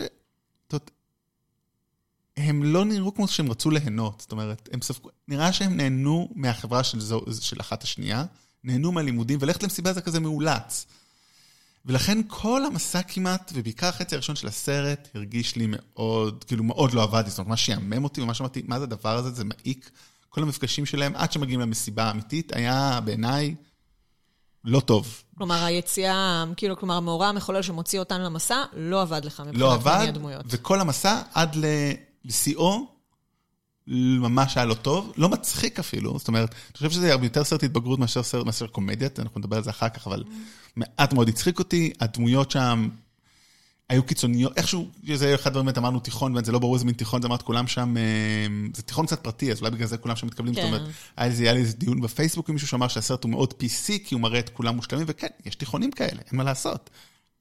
הם 2.36 2.62
לא 2.62 2.84
נראו 2.84 3.14
כמו 3.14 3.28
שהם 3.28 3.50
רצו 3.50 3.70
ליהנות, 3.70 4.20
זאת 4.20 4.32
אומרת, 4.32 4.68
הם 4.72 4.82
ספקו, 4.82 5.08
נראה 5.28 5.52
שהם 5.52 5.76
נהנו 5.76 6.28
מהחברה 6.34 6.84
של, 6.84 7.00
זו, 7.00 7.24
של 7.40 7.60
אחת 7.60 7.82
השנייה, 7.82 8.24
נהנו 8.64 8.92
מהלימודים, 8.92 9.38
ולכת 9.42 9.62
למסיבה 9.62 9.92
זה 9.92 10.00
כזה 10.00 10.20
מאולץ. 10.20 10.86
ולכן 11.86 12.18
כל 12.28 12.64
המסע 12.64 13.02
כמעט, 13.02 13.52
ובעיקר 13.54 13.86
החצי 13.86 14.14
הראשון 14.14 14.36
של 14.36 14.46
הסרט, 14.46 15.08
הרגיש 15.14 15.56
לי 15.56 15.66
מאוד, 15.68 16.44
כאילו 16.44 16.64
מאוד 16.64 16.92
לא 16.92 17.02
עבדתי, 17.02 17.30
זאת 17.30 17.38
אומרת, 17.38 17.48
מה 17.48 17.56
שיאמם 17.56 18.04
אותי, 18.04 18.20
ומה 18.20 18.34
שאמרתי, 18.34 18.62
מה 18.66 18.78
זה 18.78 18.84
הדבר 18.84 19.16
הזה, 19.16 19.30
זה 19.30 19.44
מעיק. 19.44 19.90
כל 20.28 20.42
המפגשים 20.42 20.86
שלהם, 20.86 21.12
עד 21.16 21.32
שמגיעים 21.32 21.60
למסיבה 21.60 22.04
האמיתית, 22.04 22.56
היה 22.56 23.00
בעיניי 23.04 23.54
לא 24.64 24.80
טוב. 24.80 25.22
כלומר, 25.38 25.64
היציאה, 25.64 26.44
כאילו, 26.56 26.76
כלומר, 26.76 26.94
המאורע 26.94 27.26
המחולל 27.26 27.62
שמוציא 27.62 27.98
אותן 27.98 28.20
למסע, 28.20 28.62
לא 28.72 29.02
עבד 29.02 29.24
לך 29.24 29.40
מבחינת 29.40 29.58
לא 29.60 29.74
עבד, 29.74 30.12
וכל 30.46 30.80
המסע 30.80 31.22
עד 31.34 31.56
לשיאו, 32.24 32.91
ממש 33.86 34.56
היה 34.56 34.66
לא 34.66 34.74
טוב, 34.74 35.12
לא 35.16 35.28
מצחיק 35.28 35.78
אפילו, 35.78 36.18
זאת 36.18 36.28
אומרת, 36.28 36.48
אני 36.50 36.76
חושב 36.76 36.90
שזה 36.90 37.12
הרבה 37.12 37.26
יותר 37.26 37.44
סרט 37.44 37.62
התבגרות 37.62 37.98
מאשר 37.98 38.22
סרט, 38.22 38.46
מאשר 38.46 38.66
קומדיית, 38.66 39.20
אנחנו 39.20 39.40
נדבר 39.40 39.56
על 39.56 39.62
זה 39.62 39.70
אחר 39.70 39.88
כך, 39.88 40.06
אבל 40.06 40.24
מעט 40.76 41.12
מאוד 41.12 41.28
הצחיק 41.28 41.58
אותי, 41.58 41.92
הדמויות 42.00 42.50
שם 42.50 42.88
היו 43.88 44.02
קיצוניות, 44.02 44.58
איכשהו, 44.58 44.88
זה 45.14 45.34
אחד 45.34 45.50
הדברים, 45.50 45.68
אמרנו 45.78 46.00
תיכון, 46.00 46.44
זה 46.44 46.52
לא 46.52 46.58
ברור 46.58 46.74
איזה 46.74 46.84
מין 46.84 46.94
תיכון, 46.94 47.22
זה 47.22 47.28
אמרת, 47.28 47.42
כולם 47.42 47.66
שם, 47.66 47.96
אה, 47.96 48.02
זה 48.74 48.82
תיכון 48.82 49.06
קצת 49.06 49.20
פרטי, 49.20 49.52
אז 49.52 49.60
אולי 49.60 49.70
בגלל 49.70 49.86
זה 49.86 49.96
כולם 49.96 50.16
שם 50.16 50.26
מתקבלים, 50.26 50.54
זאת 50.54 50.64
אומרת, 50.64 50.82
היה 51.16 51.52
לי 51.52 51.60
איזה 51.60 51.76
דיון 51.76 52.00
בפייסבוק 52.00 52.48
עם 52.48 52.54
מישהו 52.54 52.68
שאמר 52.68 52.88
שהסרט 52.88 53.24
הוא 53.24 53.30
מאוד 53.30 53.54
PC, 53.62 53.86
כי 54.04 54.14
הוא 54.14 54.20
מראה 54.20 54.38
את 54.38 54.48
כולם 54.48 54.76
מושלמים, 54.76 55.06
וכן, 55.08 55.26
יש 55.46 55.54
תיכונים 55.54 55.90
כאלה, 55.90 56.20
אין 56.30 56.38
מה 56.38 56.44
לעשות. 56.44 56.90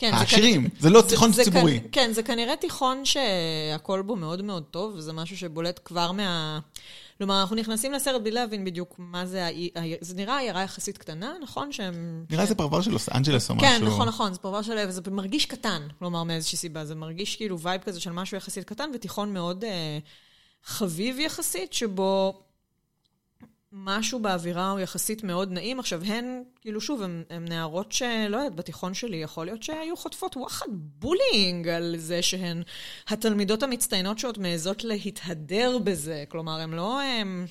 כן, 0.01 0.13
העשירים, 0.13 0.63
זה, 0.63 0.69
זה 0.79 0.89
לא 0.89 1.01
תיכון 1.01 1.31
זה, 1.31 1.43
ציבורי. 1.43 1.79
זה, 1.83 1.89
כן, 1.91 2.11
זה 2.13 2.23
כנראה 2.23 2.55
תיכון 2.55 3.05
שהכל 3.05 4.01
בו 4.01 4.15
מאוד 4.15 4.41
מאוד 4.41 4.63
טוב, 4.63 4.93
וזה 4.95 5.13
משהו 5.13 5.37
שבולט 5.37 5.79
כבר 5.85 6.11
מה... 6.11 6.59
כלומר, 7.17 7.41
אנחנו 7.41 7.55
נכנסים 7.55 7.91
לסרט 7.91 8.21
בלי 8.21 8.31
להבין 8.31 8.65
בדיוק 8.65 8.95
מה 8.97 9.25
זה, 9.25 9.49
זה 10.01 10.15
נראה 10.15 10.37
עיירה 10.37 10.63
יחסית 10.63 10.97
קטנה, 10.97 11.33
נכון? 11.41 11.71
שהם... 11.71 12.25
נראה 12.29 12.45
זה 12.45 12.55
פרבר 12.55 12.81
של 12.81 12.91
לוס 12.91 13.09
אנג'לס 13.09 13.49
או 13.49 13.55
כן, 13.59 13.67
משהו. 13.67 13.79
כן, 13.79 13.85
נכון, 13.85 14.07
נכון, 14.07 14.33
זה 14.33 14.39
פרבר 14.39 14.61
של... 14.61 14.85
וזה 14.87 15.01
מרגיש 15.11 15.45
קטן, 15.45 15.87
כלומר, 15.99 16.23
מאיזושהי 16.23 16.57
סיבה. 16.57 16.85
זה 16.85 16.95
מרגיש 16.95 17.35
כאילו 17.35 17.59
vibe 17.59 17.81
כזה 17.81 17.99
של 17.99 18.11
משהו 18.11 18.37
יחסית 18.37 18.63
קטן, 18.63 18.89
ותיכון 18.95 19.33
מאוד 19.33 19.63
אה, 19.63 19.99
חביב 20.63 21.19
יחסית, 21.19 21.73
שבו 21.73 22.41
משהו 23.73 24.19
באווירה 24.19 24.71
הוא 24.71 24.79
יחסית 24.79 25.23
מאוד 25.23 25.51
נעים. 25.51 25.79
עכשיו, 25.79 26.03
הן, 26.03 26.43
כאילו, 26.61 26.81
שוב, 26.81 27.01
הן, 27.01 27.45
נערות 27.47 27.91
שלא 27.91 28.37
יודעת, 28.37 28.55
בתיכון 28.55 28.93
שלי 28.93 29.17
יכול 29.17 29.45
להיות 29.45 29.63
שהיו 29.63 29.97
חוטפות 29.97 30.37
וואחד 30.37 30.67
בולינג 30.73 31.67
על 31.67 31.95
זה 31.97 32.21
שהן 32.21 32.63
התלמידות 33.07 33.63
המצטיינות 33.63 34.19
שעוד 34.19 34.39
מעזות 34.39 34.83
להתהדר 34.83 35.77
בזה. 35.83 36.23
כלומר, 36.29 36.59
הן 36.59 36.71
לא... 36.71 37.01
הם, 37.01 37.45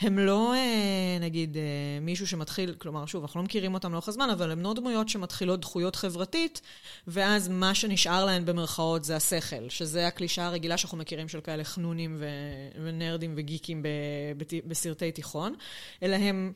הם 0.00 0.18
לא, 0.18 0.54
אה, 0.54 1.18
נגיד, 1.20 1.56
אה, 1.56 1.62
מישהו 2.00 2.26
שמתחיל, 2.26 2.74
כלומר, 2.78 3.06
שוב, 3.06 3.22
אנחנו 3.22 3.40
לא 3.40 3.44
מכירים 3.44 3.74
אותם 3.74 3.92
לאורך 3.92 4.08
הזמן, 4.08 4.30
אבל 4.30 4.50
הם 4.50 4.60
לא 4.60 4.74
דמויות 4.74 5.08
שמתחילות 5.08 5.60
דחויות 5.60 5.96
חברתית, 5.96 6.60
ואז 7.06 7.48
מה 7.48 7.74
שנשאר 7.74 8.24
להן 8.24 8.44
במרכאות 8.44 9.04
זה 9.04 9.16
השכל, 9.16 9.68
שזה 9.68 10.06
הקלישה 10.06 10.46
הרגילה 10.46 10.78
שאנחנו 10.78 10.98
מכירים 10.98 11.28
של 11.28 11.40
כאלה 11.40 11.64
חנונים 11.64 12.16
ו- 12.18 12.82
ונרדים 12.84 13.34
וגיקים 13.36 13.82
ב- 13.82 13.88
בת- 14.36 14.64
בסרטי 14.66 15.12
תיכון, 15.12 15.54
אלא 16.02 16.16
הם... 16.16 16.52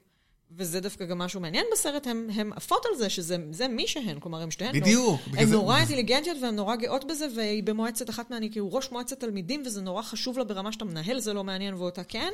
וזה 0.56 0.80
דווקא 0.80 1.04
גם 1.04 1.18
משהו 1.18 1.40
מעניין 1.40 1.66
בסרט, 1.72 2.06
הן 2.06 2.50
עפות 2.56 2.86
על 2.86 2.96
זה, 2.96 3.10
שזה 3.10 3.68
מי 3.68 3.86
שהן, 3.86 4.20
כלומר, 4.20 4.42
הן 4.42 4.50
שתיהן... 4.50 4.80
בדיוק. 4.80 5.20
הן 5.36 5.48
נורא 5.50 5.78
אינטליגנטיות 5.78 6.36
והן 6.42 6.56
נורא 6.56 6.76
גאות 6.76 7.04
בזה, 7.04 7.26
והיא 7.36 7.62
במועצת 7.62 8.10
אחת 8.10 8.30
מהני, 8.30 8.50
כאילו 8.50 8.72
ראש 8.72 8.92
מועצת 8.92 9.20
תלמידים, 9.20 9.62
וזה 9.66 9.82
נורא 9.82 10.02
חשוב 10.02 10.38
לה 10.38 10.44
ברמה 10.44 10.72
שאתה 10.72 10.84
מנהל, 10.84 11.18
זה 11.18 11.32
לא 11.32 11.44
מעניין 11.44 11.74
ואותה 11.74 12.04
כן. 12.04 12.32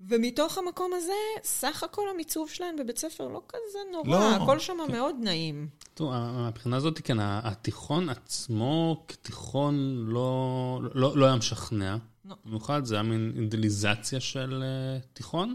ומתוך 0.00 0.58
המקום 0.58 0.90
הזה, 0.94 1.12
סך 1.44 1.82
הכל 1.82 2.02
המיצוב 2.14 2.50
שלהן 2.50 2.76
בבית 2.76 2.98
ספר 2.98 3.28
לא 3.28 3.42
כזה 3.48 3.78
נורא, 3.92 4.18
לא. 4.18 4.36
הכל 4.36 4.58
שם 4.58 4.76
מאוד 4.92 5.16
נעים. 5.20 5.68
תראו, 5.94 6.10
מהבחינה 6.10 6.76
הזאת, 6.76 7.00
כן, 7.04 7.16
התיכון 7.20 8.08
עצמו 8.08 9.04
כתיכון 9.08 10.04
לא, 10.08 10.80
לא, 10.94 11.16
לא 11.16 11.26
היה 11.26 11.36
משכנע. 11.36 11.96
לא. 12.24 12.34
במיוחד, 12.44 12.84
זה 12.84 12.94
היה 12.94 13.02
מין 13.02 13.32
אידליזציה 13.36 14.20
של 14.20 14.62
uh, 14.62 15.06
תיכון. 15.12 15.54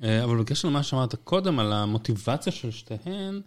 Uh, 0.00 0.04
אבל 0.24 0.38
בקשר 0.40 0.68
למה 0.68 0.82
שאמרת 0.82 1.14
קודם, 1.14 1.58
על 1.58 1.72
המוטיבציה 1.72 2.52
של 2.52 2.70
שתיהן, 2.70 3.40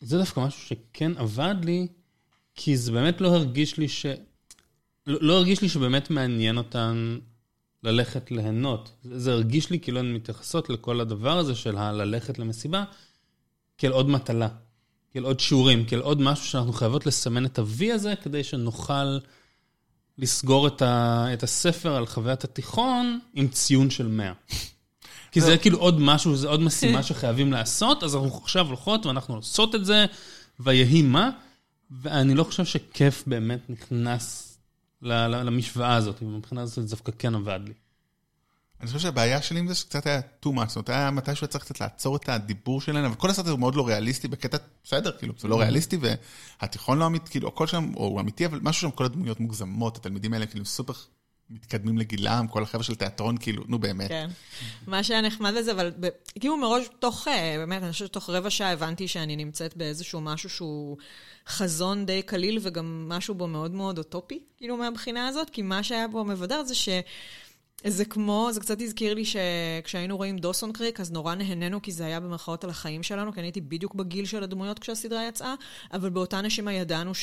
זה 0.00 0.18
דווקא 0.18 0.40
משהו 0.40 0.60
שכן 0.60 1.12
עבד 1.16 1.54
לי, 1.64 1.86
כי 2.54 2.76
זה 2.76 2.92
באמת 2.92 3.20
לא 3.20 3.28
הרגיש 3.28 3.78
לי 3.78 3.88
ש... 3.88 4.06
לא, 5.06 5.18
לא 5.20 5.32
הרגיש 5.32 5.62
לי 5.62 5.68
שבאמת 5.68 6.10
מעניין 6.10 6.58
אותן 6.58 7.18
ללכת 7.82 8.30
ליהנות. 8.30 8.92
זה, 9.04 9.32
הרגיש 9.32 9.70
לי 9.70 9.80
כאילו 9.80 9.98
הן 9.98 10.14
מתייחסות 10.14 10.70
לכל 10.70 11.00
הדבר 11.00 11.38
הזה 11.38 11.54
של 11.54 11.76
הללכת 11.76 12.38
למסיבה 12.38 12.84
כאל 13.78 13.92
עוד 13.92 14.08
מטלה, 14.08 14.48
כאל 15.12 15.24
עוד 15.24 15.40
שיעורים, 15.40 15.84
כאל 15.84 16.00
עוד 16.00 16.20
משהו 16.20 16.46
שאנחנו 16.46 16.72
חייבות 16.72 17.06
לסמן 17.06 17.46
את 17.46 17.58
ה-V 17.58 17.94
הזה 17.94 18.14
כדי 18.22 18.44
שנוכל 18.44 19.18
לסגור 20.18 20.66
את, 20.66 20.82
ה, 20.82 21.26
את 21.32 21.42
הספר 21.42 21.96
על 21.96 22.06
חוויית 22.06 22.44
התיכון 22.44 23.18
עם 23.34 23.48
ציון 23.48 23.90
של 23.90 24.06
100. 24.06 24.32
כי 25.32 25.40
זה 25.40 25.58
כאילו 25.58 25.78
עוד 25.78 26.00
משהו, 26.00 26.36
זה 26.36 26.48
עוד 26.48 26.60
משימה 26.60 27.02
שחייבים 27.02 27.52
לעשות, 27.52 28.02
אז 28.02 28.16
אנחנו 28.16 28.40
עכשיו 28.42 28.66
הולכות 28.66 29.06
ואנחנו 29.06 29.34
עושות 29.34 29.74
את 29.74 29.84
זה, 29.84 30.06
ויהי 30.60 31.02
מה, 31.02 31.30
ואני 31.90 32.34
לא 32.34 32.44
חושב 32.44 32.64
שכיף 32.64 33.24
באמת 33.26 33.70
נכנס 33.70 34.45
למשוואה 35.02 35.94
הזאת, 35.94 36.22
מבחינה 36.22 36.62
הזאת 36.62 36.88
זה 36.88 36.90
דווקא 36.90 37.12
כן 37.18 37.34
עבד 37.34 37.60
לי. 37.64 37.72
אני 38.80 38.86
חושב 38.86 38.98
שהבעיה 38.98 39.42
שלי 39.42 39.58
עם 39.58 39.68
זה 39.68 39.74
שקצת 39.74 40.06
היה 40.06 40.20
too 40.20 40.48
much, 40.48 40.66
זאת 40.66 40.76
אומרת, 40.76 40.88
היה 40.88 41.10
מתישהו 41.10 41.46
צריך 41.46 41.64
קצת 41.64 41.80
לעצור 41.80 42.16
את 42.16 42.28
הדיבור 42.28 42.80
שלהם, 42.80 43.04
אבל 43.04 43.14
כל 43.14 43.30
הסרט 43.30 43.44
הזה 43.44 43.52
הוא 43.52 43.60
מאוד 43.60 43.74
לא 43.74 43.86
ריאליסטי 43.86 44.28
בקטע, 44.28 44.56
בסדר, 44.84 45.12
כאילו, 45.12 45.34
זה 45.38 45.48
לא 45.48 45.60
ריאליסטי, 45.60 45.98
והתיכון 46.60 46.98
לא 46.98 47.06
אמיתי, 47.06 47.30
כאילו, 47.30 47.48
הכל 47.48 47.66
שם, 47.66 47.84
הוא 47.94 48.20
אמיתי, 48.20 48.46
אבל 48.46 48.60
משהו 48.62 48.88
שם, 48.90 48.96
כל 48.96 49.04
הדמויות 49.04 49.40
מוגזמות, 49.40 49.96
התלמידים 49.96 50.32
האלה 50.32 50.46
כאילו 50.46 50.64
סופר 50.64 50.92
מתקדמים 51.50 51.98
לגילם, 51.98 52.46
כל 52.50 52.62
החבר'ה 52.62 52.84
של 52.84 52.94
תיאטרון, 52.94 53.36
כאילו, 53.38 53.64
נו 53.68 53.78
באמת. 53.78 54.08
כן. 54.08 54.30
מה 54.86 55.02
שהיה 55.02 55.20
נחמד 55.20 55.52
לזה, 55.54 55.72
אבל 55.72 55.92
כאילו 56.40 56.56
מראש, 56.56 56.84
תוך, 56.98 57.28
אה, 57.28 57.54
באמת, 57.58 57.82
אני 57.82 57.92
חושבת 57.92 58.08
שתוך 58.08 58.30
רבע 58.30 58.50
שעה 58.50 58.72
הבנתי 58.72 59.08
שאני 59.08 59.36
נמצאת 59.36 59.76
באיזשהו 59.76 60.20
משהו 60.20 60.50
שהוא 60.50 60.96
חזון 61.48 62.06
די 62.06 62.22
קליל, 62.22 62.58
וגם 62.62 63.08
משהו 63.08 63.34
בו 63.34 63.46
מאוד 63.46 63.70
מאוד 63.70 63.98
אוטופי, 63.98 64.38
כאילו, 64.56 64.76
מהבחינה 64.76 65.28
הזאת, 65.28 65.50
כי 65.50 65.62
מה 65.62 65.82
שהיה 65.82 66.08
בו 66.08 66.24
מבדר 66.24 66.64
זה 66.64 66.74
ש... 66.74 66.88
זה 67.84 68.04
כמו, 68.04 68.48
זה 68.52 68.60
קצת 68.60 68.80
הזכיר 68.80 69.14
לי 69.14 69.24
שכשהיינו 69.24 70.16
רואים 70.16 70.38
דוסון 70.38 70.72
קריק, 70.72 71.00
אז 71.00 71.12
נורא 71.12 71.34
נהנינו, 71.34 71.82
כי 71.82 71.92
זה 71.92 72.06
היה 72.06 72.20
במרכאות 72.20 72.64
על 72.64 72.70
החיים 72.70 73.02
שלנו, 73.02 73.32
כי 73.32 73.40
אני 73.40 73.46
הייתי 73.46 73.60
בדיוק 73.60 73.94
בגיל 73.94 74.24
של 74.26 74.42
הדמויות 74.42 74.78
כשהסדרה 74.78 75.28
יצאה, 75.28 75.54
אבל 75.92 76.10
באותה 76.10 76.40
נשימה 76.40 76.72
ידענו 76.72 77.14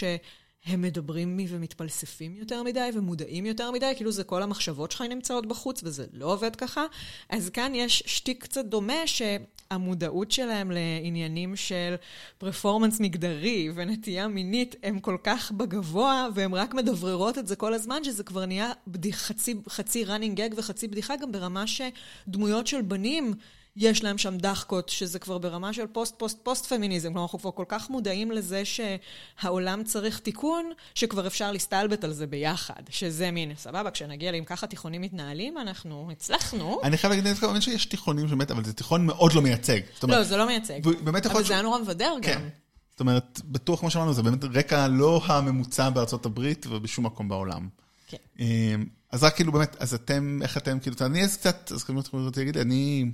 שהם 0.65 0.81
מדברים 0.81 1.37
מי 1.37 1.45
ומתפלספים 1.49 2.35
יותר 2.35 2.63
מדי 2.63 2.89
ומודעים 2.93 3.45
יותר 3.45 3.71
מדי, 3.71 3.93
כאילו 3.95 4.11
זה 4.11 4.23
כל 4.23 4.43
המחשבות 4.43 4.91
שלך 4.91 5.01
נמצאות 5.01 5.45
בחוץ, 5.45 5.81
וזה 5.83 6.05
לא 6.13 6.33
עובד 6.33 6.55
ככה. 6.55 6.85
אז 7.29 7.49
כאן 7.49 7.75
יש 7.75 8.03
שטיק 8.05 8.43
קצת 8.43 8.65
דומה, 8.65 9.07
שהמודעות 9.07 10.31
שלהם 10.31 10.71
לעניינים 10.71 11.55
של 11.55 11.95
פרפורמנס 12.37 12.99
מגדרי 12.99 13.69
ונטייה 13.75 14.27
מינית, 14.27 14.75
הם 14.83 14.99
כל 14.99 15.17
כך 15.23 15.51
בגבוה, 15.51 16.27
והם 16.35 16.55
רק 16.55 16.73
מדבררות 16.73 17.37
את 17.37 17.47
זה 17.47 17.55
כל 17.55 17.73
הזמן, 17.73 18.03
שזה 18.03 18.23
כבר 18.23 18.45
נהיה 18.45 18.71
בדיח, 18.87 19.17
חצי, 19.17 19.55
חצי 19.69 20.05
running 20.05 20.37
gag 20.37 20.53
וחצי 20.55 20.87
בדיחה, 20.87 21.15
גם 21.15 21.31
ברמה 21.31 21.63
שדמויות 21.67 22.67
של 22.67 22.81
בנים, 22.81 23.33
יש 23.75 24.03
להם 24.03 24.17
שם 24.17 24.37
דחקות, 24.37 24.89
שזה 24.89 25.19
כבר 25.19 25.37
ברמה 25.37 25.73
של 25.73 25.87
פוסט 25.87 26.15
פוסט 26.17 26.37
פוסט 26.43 26.65
פמיניזם. 26.65 27.09
כלומר, 27.09 27.21
אנחנו 27.21 27.39
כבר 27.39 27.51
כל 27.51 27.65
כך 27.67 27.89
מודעים 27.89 28.31
לזה 28.31 28.63
שהעולם 28.65 29.83
צריך 29.83 30.19
תיקון, 30.19 30.71
שכבר 30.95 31.27
אפשר 31.27 31.51
להסתלבט 31.51 32.03
על 32.03 32.13
זה 32.13 32.27
ביחד. 32.27 32.83
שזה 32.89 33.31
מין, 33.31 33.51
סבבה, 33.57 33.91
כשנגיע 33.91 34.31
לאם 34.31 34.43
ככה 34.43 34.67
תיכונים 34.67 35.01
מתנהלים, 35.01 35.57
אנחנו 35.57 36.09
הצלחנו. 36.11 36.81
אני 36.83 36.97
חייב 36.97 37.11
להגיד, 37.13 37.27
אני 37.27 37.35
שיש 37.61 37.85
תיכונים 37.85 38.27
שבאמת, 38.27 38.51
אבל 38.51 38.63
זה 38.63 38.73
תיכון 38.73 39.05
מאוד 39.05 39.33
לא 39.33 39.41
מייצג. 39.41 39.79
אומרת, 40.03 40.17
לא, 40.17 40.23
זה 40.23 40.37
לא 40.37 40.47
מייצג. 40.47 40.79
באמת 41.03 41.25
אבל 41.25 41.43
זה 41.43 41.53
היה 41.53 41.61
נורא 41.61 41.79
מבדר 41.79 42.13
כן. 42.21 42.33
גם. 42.33 42.49
זאת 42.91 42.99
אומרת, 42.99 43.41
בטוח, 43.45 43.79
כמו 43.79 43.91
שאמרנו, 43.91 44.13
זה 44.13 44.23
באמת 44.23 44.43
רקע 44.43 44.87
לא 44.87 45.21
הממוצע 45.25 45.89
בארצות 45.89 46.25
הברית 46.25 46.65
ובשום 46.69 47.05
מקום 47.05 47.29
בעולם. 47.29 47.67
כן. 48.07 48.17
אמ, 48.39 48.85
אז 49.11 49.23
רק 49.23 49.35
כאילו 49.35 49.51
באמת, 49.51 49.75
אז 49.79 49.93
אתם, 49.93 50.39
איך 50.41 50.57
אתם, 50.57 50.79
כאילו, 50.79 50.95
אני 51.01 51.23
אז 51.23 51.37
קצת, 51.37 51.71
אז 51.71 51.79
שאתם 51.79 51.95
רוצים 51.95 52.29
להגיד, 52.37 52.57
אני 52.57 53.11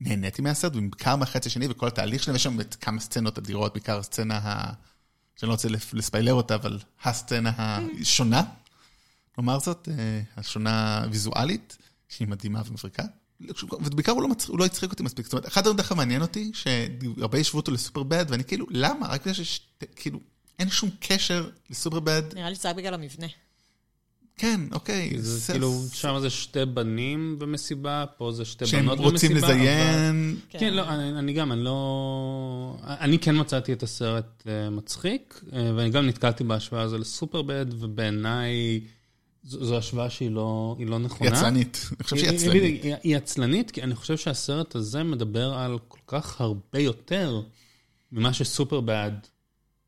נהניתי 0.00 0.42
מהסרט, 0.42 0.72
בעיקר 0.72 1.16
מהחצי 1.16 1.48
השני 1.48 1.66
וכל 1.70 1.86
התהליך 1.86 2.22
שלהם, 2.22 2.36
יש 2.36 2.42
שם 2.42 2.60
את 2.60 2.74
כמה 2.74 3.00
סצנות 3.00 3.38
אדירות, 3.38 3.72
בעיקר 3.72 3.98
הסצנה 3.98 4.38
ה... 4.42 4.72
שאני 5.36 5.48
לא 5.48 5.54
רוצה 5.54 5.68
לספיילר 5.92 6.32
אותה, 6.32 6.54
אבל 6.54 6.78
הסצנה 7.04 7.52
השונה, 7.56 8.42
נאמר 9.38 9.58
זאת, 9.58 9.88
אה, 9.98 10.20
השונה 10.36 11.04
ויזואלית, 11.10 11.78
שהיא 12.08 12.28
מדהימה 12.28 12.62
ומבריקה. 12.66 13.02
ובעיקר 13.72 14.12
הוא 14.12 14.22
לא, 14.22 14.28
מצחיק, 14.28 14.50
הוא 14.50 14.58
לא 14.58 14.64
הצחיק 14.64 14.90
אותי 14.90 15.02
מספיק. 15.02 15.24
זאת 15.24 15.32
אומרת, 15.32 15.46
אחד 15.46 15.66
הדברים 15.66 15.96
מעניין 15.96 16.22
אותי, 16.22 16.50
שהרבה 16.54 17.38
השוו 17.38 17.60
אותו 17.60 17.72
לסופר 17.72 18.02
בד, 18.02 18.26
ואני 18.28 18.44
כאילו, 18.44 18.66
למה? 18.70 19.06
רק 19.08 19.20
בגלל 19.20 19.34
שיש, 19.34 19.60
כאילו, 19.96 20.20
אין 20.58 20.70
שום 20.70 20.90
קשר 21.00 21.50
לסופר 21.70 22.00
בד. 22.00 22.22
נראה 22.34 22.50
לי 22.50 22.54
שזה 22.54 22.70
רק 22.70 22.76
בגלל 22.76 22.94
המבנה. 22.94 23.26
כן, 24.38 24.60
אוקיי. 24.72 25.12
זה 25.18 25.52
כאילו, 25.52 25.74
שם 25.92 26.16
זה 26.20 26.30
שתי 26.30 26.64
בנים 26.64 27.36
במסיבה, 27.38 28.04
פה 28.18 28.32
זה 28.32 28.44
שתי 28.44 28.66
שהם 28.66 28.80
בנות 28.84 28.98
במסיבה. 28.98 29.10
רוצים 29.12 29.36
אבל- 29.36 29.48
לזיין. 29.54 30.36
כן, 30.50 30.74
לא, 30.74 30.88
אני, 30.88 31.18
אני 31.18 31.32
גם, 31.32 31.52
אני 31.52 31.64
לא... 31.64 32.76
אני 32.84 33.18
כן 33.18 33.40
מצאתי 33.40 33.72
את 33.72 33.82
הסרט 33.82 34.42
uh, 34.46 34.70
מצחיק, 34.70 35.40
uh, 35.50 35.54
ואני 35.76 35.90
גם 35.90 36.06
נתקלתי 36.06 36.44
בהשוואה 36.44 36.82
הזו 36.82 36.98
לסופרבד, 36.98 37.66
ובעיניי 37.80 38.80
זו, 39.44 39.64
זו 39.64 39.76
השוואה 39.78 40.10
שהיא 40.10 40.30
לא, 40.30 40.76
לא 40.86 40.98
נכונה. 40.98 41.30
היא 41.30 41.38
עצלנית. 41.38 41.88
אני 41.96 42.04
חושב 42.04 42.16
שהיא 42.16 42.28
היא- 42.30 42.36
עצלנית. 42.38 42.62
היא, 42.62 42.82
היא, 42.82 42.94
היא 43.02 43.16
עצלנית, 43.16 43.70
כי 43.70 43.82
אני 43.82 43.94
חושב 43.94 44.16
שהסרט 44.16 44.74
הזה 44.74 45.02
מדבר 45.02 45.52
על 45.54 45.78
כל 45.88 45.98
כך 46.06 46.40
הרבה 46.40 46.78
יותר 46.78 47.40
ממה 48.12 48.32
שסופרבד 48.32 49.10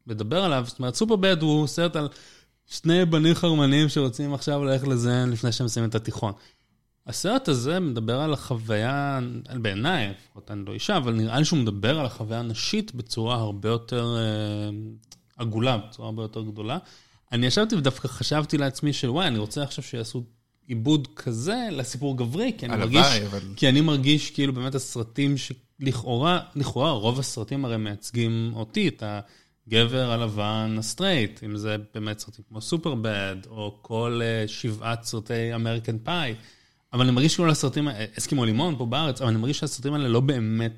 מדבר 0.06 0.44
עליו. 0.44 0.64
זאת 0.66 0.78
אומרת, 0.78 0.94
סופרבד 0.94 1.42
הוא 1.42 1.66
סרט 1.66 1.96
על 1.96 2.08
שני 2.70 3.04
בנים 3.04 3.34
חרמנים 3.34 3.88
שרוצים 3.88 4.34
עכשיו 4.34 4.64
ללכת 4.64 4.88
לזיין 4.88 5.30
לפני 5.30 5.52
שהם 5.52 5.64
מסיימים 5.64 5.90
את 5.90 5.94
התיכון. 5.94 6.32
הסרט 7.06 7.48
הזה 7.48 7.80
מדבר 7.80 8.20
על 8.20 8.32
החוויה, 8.32 9.20
בעיניי, 9.62 10.12
לפחות 10.20 10.50
אני 10.50 10.64
לא 10.66 10.72
אישה, 10.72 10.96
אבל 10.96 11.12
נראה 11.12 11.38
לי 11.38 11.44
שהוא 11.44 11.58
מדבר 11.58 11.98
על 12.00 12.06
החוויה 12.06 12.38
הנשית 12.38 12.94
בצורה 12.94 13.36
הרבה 13.36 13.68
יותר 13.68 14.16
אה, 14.18 14.70
עגולה, 15.36 15.76
בצורה 15.76 16.08
הרבה 16.08 16.22
יותר 16.22 16.42
גדולה. 16.42 16.78
אני 17.32 17.46
ישבתי 17.46 17.76
ודווקא 17.76 18.08
חשבתי 18.08 18.58
לעצמי 18.58 18.92
של 18.92 19.10
וואי, 19.10 19.26
אני 19.26 19.38
רוצה 19.38 19.62
עכשיו 19.62 19.84
שיעשו 19.84 20.22
עיבוד 20.66 21.08
כזה 21.16 21.68
לסיפור 21.72 22.16
גברי, 22.16 22.52
כי 22.58 22.66
אני 22.66 22.76
מרגיש, 22.76 23.06
אבל- 23.30 23.40
כי 23.56 23.68
אני 23.68 23.80
מרגיש 23.80 24.30
כאילו 24.30 24.52
באמת 24.52 24.74
הסרטים 24.74 25.34
שלכאורה, 25.36 26.40
לכאורה 26.56 26.90
רוב 26.90 27.18
הסרטים 27.18 27.64
הרי 27.64 27.76
מייצגים 27.76 28.52
אותי, 28.54 28.88
את 28.88 29.02
הגבר 29.70 30.10
הלבן 30.10 30.76
הסטרייט, 30.78 31.40
אם 31.44 31.56
זה 31.56 31.76
באמת 31.94 32.18
סרטים 32.18 32.44
כמו 32.48 32.60
סופרבד, 32.60 33.36
או 33.50 33.78
כל 33.82 34.20
אה, 34.22 34.48
שבעת 34.48 35.02
סרטי 35.02 35.54
אמריקן 35.54 35.98
פאי. 35.98 36.34
אבל 36.92 37.02
אני 37.02 37.10
מרגיש 37.10 37.34
כאילו 37.36 37.50
הסרטים, 37.50 37.88
אסקימו 38.18 38.44
לימון 38.44 38.74
פה 38.78 38.86
בארץ, 38.86 39.20
אבל 39.20 39.30
אני 39.30 39.38
מרגיש 39.38 39.58
שהסרטים 39.58 39.92
האלה 39.92 40.08
לא 40.08 40.20
באמת 40.20 40.72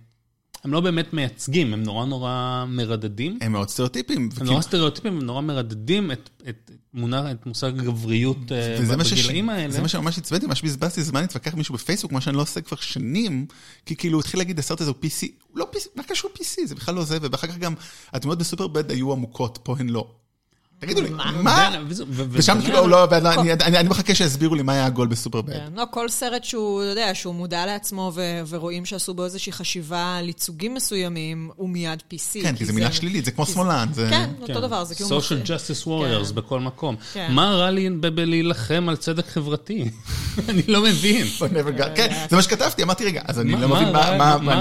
הם 0.64 0.72
לא 0.72 0.80
באמת 0.80 1.12
מייצגים, 1.12 1.72
הם 1.72 1.82
נורא 1.82 2.06
נורא 2.06 2.64
מרדדים. 2.68 3.38
הם 3.40 3.52
מאוד 3.52 3.68
סטריאוטיפים. 3.68 4.28
הם 4.36 4.46
נורא 4.46 4.60
סטריאוטיפים, 4.60 5.16
הם 5.16 5.22
נורא 5.22 5.40
מרדדים 5.40 6.12
את, 6.12 6.30
את, 6.48 6.70
מונח, 6.94 7.24
את 7.30 7.46
מושג 7.46 7.78
הגבריות 7.78 8.52
אה, 8.52 8.96
בגילאים 8.98 9.48
האלה. 9.50 9.72
זה 9.72 9.82
מה 9.82 9.88
שממש 9.88 10.18
עצבן 10.18 10.36
אותי, 10.36 10.46
ממש 10.46 10.62
בזבזתי 10.62 11.02
זמן 11.02 11.20
להתווכח 11.20 11.52
עם 11.52 11.58
מישהו 11.58 11.74
בפייסבוק, 11.74 12.12
מה 12.12 12.20
שאני 12.20 12.36
לא 12.36 12.42
עושה 12.42 12.60
כבר 12.60 12.76
שנים, 12.76 13.46
כי 13.86 13.96
כאילו 13.96 14.14
הוא 14.14 14.20
התחיל 14.20 14.40
להגיד, 14.40 14.58
הסרט 14.58 14.80
הזה 14.80 14.90
הוא 14.90 14.96
PC, 15.04 15.26
לא 15.54 15.70
PC, 15.72 15.86
מה 15.96 16.02
קשור 16.02 16.30
PC? 16.38 16.66
זה 16.66 16.74
בכלל 16.74 16.94
לא 16.94 17.04
זה, 17.04 17.18
ואחר 17.22 17.46
כך 17.46 17.58
גם 17.58 17.74
הדמויות 18.12 18.38
בסופרבד 18.38 18.90
היו 18.90 19.12
עמוקות, 19.12 19.58
פה 19.62 19.76
הן 19.78 19.88
לא. 19.88 20.10
תגידו 20.82 21.00
לי, 21.00 21.10
מה? 21.42 21.70
ושם 22.30 22.58
כאילו, 22.64 22.86
לא, 22.86 23.08
אני 23.60 23.88
מחכה 23.88 24.14
שיסבירו 24.14 24.54
לי 24.54 24.62
מה 24.62 24.72
היה 24.72 24.86
הגול 24.86 25.06
בסופרבד. 25.06 25.52
כן, 25.52 25.72
לא, 25.74 25.84
כל 25.90 26.08
סרט 26.08 26.44
שהוא, 26.44 26.82
אתה 26.82 26.90
יודע, 26.90 27.14
שהוא 27.14 27.34
מודע 27.34 27.66
לעצמו 27.66 28.12
ורואים 28.48 28.84
שעשו 28.84 29.14
בו 29.14 29.24
איזושהי 29.24 29.52
חשיבה 29.52 30.16
על 30.16 30.26
ייצוגים 30.26 30.74
מסוימים, 30.74 31.50
הוא 31.56 31.68
מיד 31.68 32.02
PC. 32.12 32.42
כן, 32.42 32.56
כי 32.56 32.64
זו 32.64 32.72
מילה 32.72 32.92
שלילית, 32.92 33.24
זה 33.24 33.30
כמו 33.30 33.46
שמאלן. 33.46 33.88
כן, 34.10 34.30
אותו 34.40 34.60
דבר, 34.60 34.84
זה 34.84 34.94
כאילו... 34.94 35.18
social 35.18 35.46
justice 35.46 35.86
warriors 35.86 36.28
כן. 36.28 36.34
בכל 36.34 36.60
מקום. 36.60 36.96
כן. 37.12 37.28
מה 37.30 37.50
רע 37.50 37.70
לי 37.70 37.90
בלהילחם 37.90 38.86
על 38.88 38.96
צדק 38.96 39.26
חברתי? 39.26 39.90
אני 40.48 40.62
לא 40.68 40.82
מבין. 40.82 41.26
כן, 41.96 42.08
זה 42.30 42.36
מה 42.36 42.42
שכתבתי, 42.42 42.82
אמרתי, 42.82 43.04
רגע, 43.04 43.22
אז 43.24 43.40
אני 43.40 43.52
לא 43.52 43.68
מבין 43.68 43.92
מה... 43.92 44.38
מה 44.38 44.54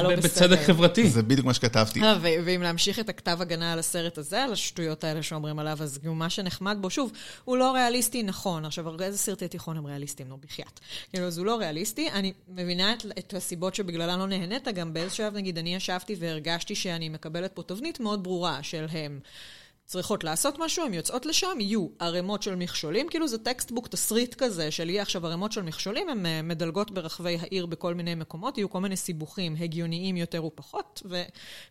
רע 0.00 0.16
בצדק 0.16 0.58
חברתי? 0.66 1.10
זה 1.10 1.22
בדיוק 1.22 1.46
מה 1.46 1.54
שכתבתי. 1.54 2.00
ואם 2.20 2.62
להמשיך 2.62 2.98
את 2.98 3.08
הכתב 3.08 3.38
הגנה 3.40 3.72
על 3.72 3.78
הסרט 3.78 4.18
הזה, 4.18 4.44
על 4.44 4.52
השטויות 4.52 5.04
האלה 5.04 5.22
שאומרים 5.22 5.58
עליו, 5.62 5.82
אז 5.82 5.98
מה 6.04 6.30
שנחמד 6.30 6.76
בו, 6.80 6.90
שוב, 6.90 7.12
הוא 7.44 7.56
לא 7.56 7.72
ריאליסטי 7.72 8.22
נכון. 8.22 8.64
עכשיו, 8.64 9.02
איזה 9.02 9.18
סרטי 9.18 9.48
תיכון 9.48 9.76
הם 9.76 9.86
ריאליסטיים? 9.86 10.28
נו, 10.28 10.36
בחייאת. 10.36 10.80
כאילו, 11.10 11.26
אז 11.26 11.38
הוא 11.38 11.46
לא 11.46 11.56
ריאליסטי. 11.56 12.10
אני 12.10 12.32
מבינה 12.48 12.92
את, 12.92 13.06
את 13.18 13.34
הסיבות 13.34 13.74
שבגללן 13.74 14.18
לא 14.18 14.26
נהנית, 14.26 14.68
גם 14.68 14.92
באיזה 14.92 15.14
שלב, 15.14 15.34
נגיד, 15.34 15.58
אני 15.58 15.74
ישבתי 15.74 16.16
והרגשתי 16.18 16.74
שאני 16.74 17.08
מקבלת 17.08 17.52
פה 17.52 17.62
תבנית 17.62 18.00
מאוד 18.00 18.22
ברורה 18.22 18.62
של 18.62 18.86
הם. 18.90 19.20
צריכות 19.84 20.24
לעשות 20.24 20.58
משהו, 20.58 20.84
הן 20.84 20.94
יוצאות 20.94 21.26
לשם, 21.26 21.60
יהיו 21.60 21.88
ערימות 21.98 22.42
של 22.42 22.54
מכשולים, 22.54 23.08
כאילו 23.08 23.28
זה 23.28 23.38
textbook 23.38 23.88
תסריט 23.88 24.34
כזה 24.34 24.70
של 24.70 24.90
יהיה 24.90 25.02
עכשיו 25.02 25.26
ערימות 25.26 25.52
של 25.52 25.62
מכשולים, 25.62 26.08
הן 26.08 26.26
אה, 26.26 26.42
מדלגות 26.42 26.90
ברחבי 26.90 27.38
העיר 27.40 27.66
בכל 27.66 27.94
מיני 27.94 28.14
מקומות, 28.14 28.58
יהיו 28.58 28.70
כל 28.70 28.80
מיני 28.80 28.96
סיבוכים 28.96 29.56
הגיוניים 29.60 30.16
יותר 30.16 30.44
ופחות, 30.44 31.02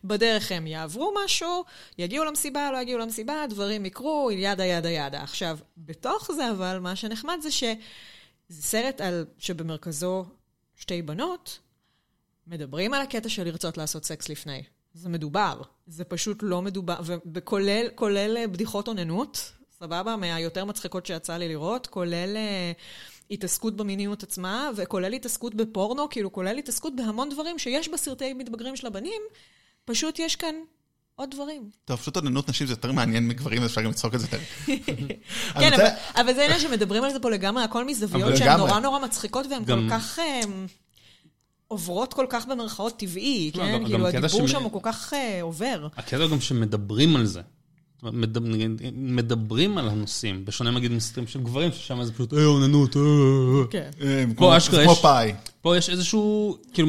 ובדרך 0.04 0.52
הם 0.52 0.66
יעברו 0.66 1.14
משהו, 1.24 1.64
יגיעו 1.98 2.24
למסיבה, 2.24 2.72
לא 2.72 2.78
יגיעו 2.78 2.98
למסיבה, 2.98 3.44
דברים 3.48 3.86
יקרו, 3.86 4.30
ידה 4.32 4.64
ידה 4.64 4.90
ידה. 4.90 5.22
עכשיו, 5.22 5.58
בתוך 5.76 6.32
זה 6.32 6.50
אבל, 6.50 6.78
מה 6.78 6.96
שנחמד 6.96 7.38
זה 7.42 7.50
שזה 7.50 7.74
סרט 8.50 9.00
על, 9.00 9.26
שבמרכזו 9.38 10.24
שתי 10.76 11.02
בנות, 11.02 11.58
מדברים 12.46 12.94
על 12.94 13.02
הקטע 13.02 13.28
של 13.28 13.44
לרצות 13.44 13.78
לעשות 13.78 14.04
סקס 14.04 14.28
לפני. 14.28 14.62
זה 14.94 15.08
מדובר. 15.08 15.62
זה 15.86 16.04
פשוט 16.04 16.38
לא 16.42 16.62
מדובר, 16.62 16.96
וכולל 17.34 18.36
אה, 18.36 18.46
בדיחות 18.46 18.88
אוננות, 18.88 19.52
סבבה? 19.78 20.16
מהיותר 20.16 20.64
מצחיקות 20.64 21.06
שיצא 21.06 21.36
לי 21.36 21.48
לראות, 21.48 21.86
כולל 21.86 22.36
uh, 22.36 23.30
התעסקות 23.30 23.76
במיניות 23.76 24.22
עצמה, 24.22 24.70
וכולל 24.76 25.12
התעסקות 25.12 25.54
בפורנו, 25.54 26.08
כאילו 26.08 26.32
כולל 26.32 26.58
התעסקות 26.58 26.96
בהמון 26.96 27.28
דברים 27.28 27.58
שיש 27.58 27.88
בסרטי 27.88 28.32
מתבגרים 28.32 28.76
של 28.76 28.86
הבנים, 28.86 29.22
פשוט 29.84 30.18
יש 30.18 30.36
כאן 30.36 30.54
עוד 31.14 31.30
דברים. 31.30 31.70
טוב, 31.84 31.98
פשוט 31.98 32.16
אוננות 32.16 32.48
נשים 32.48 32.66
זה 32.66 32.72
יותר 32.72 32.92
מעניין 32.92 33.28
מגברים, 33.28 33.62
אז 33.62 33.70
אפשר 33.70 33.82
גם 33.82 33.90
לצחוק 33.90 34.14
על 34.14 34.20
זה 34.20 34.26
יותר. 34.32 34.44
כן, 35.54 35.94
אבל 36.14 36.34
זה 36.34 36.44
עניין 36.44 36.60
שמדברים 36.60 37.04
על 37.04 37.12
זה 37.12 37.20
פה 37.20 37.30
לגמרי, 37.30 37.62
הכל 37.62 37.84
מזוויות 37.84 38.36
שהן 38.36 38.58
נורא 38.58 38.80
נורא 38.80 38.98
מצחיקות, 38.98 39.46
והן 39.50 39.64
כל 39.64 39.90
כך... 39.90 40.18
עוברות 41.72 42.14
כל 42.14 42.26
כך 42.28 42.46
במרכאות 42.46 42.96
טבעי, 42.96 43.50
לא, 43.54 43.62
כן? 43.62 43.84
כאילו, 43.84 44.06
הדיבור 44.06 44.46
שם 44.46 44.62
הוא 44.62 44.72
כל 44.72 44.78
כך 44.82 45.12
אה, 45.14 45.42
עובר. 45.42 45.88
הקטע 45.96 46.26
גם 46.26 46.40
שמדברים 46.40 47.16
על 47.16 47.26
זה. 47.26 47.40
מדברים 48.92 49.78
על 49.78 49.88
הנושאים, 49.88 50.44
בשונה 50.44 50.70
נגיד 50.70 50.92
מסתרים 50.92 51.26
של 51.26 51.40
גברים, 51.42 51.72
ששם 51.72 52.04
זה 52.04 52.12
פשוט, 52.12 52.34
אה, 52.34 52.44
אוננות, 52.44 52.96
אה. 52.96 53.02
כן. 53.70 53.90
פה 54.36 54.56
אשכרה 54.56 54.84
יש... 54.84 55.02
פה 55.60 55.76
יש 55.76 55.90
איזשהו, 55.90 56.56
כאילו, 56.72 56.88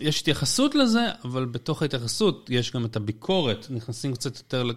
יש 0.00 0.20
התייחסות 0.20 0.74
לזה, 0.74 1.06
אבל 1.24 1.44
בתוך 1.44 1.82
ההתייחסות 1.82 2.50
יש 2.52 2.72
גם 2.72 2.84
את 2.84 2.96
הביקורת, 2.96 3.66
נכנסים 3.70 4.14
קצת 4.14 4.36
יותר 4.36 4.70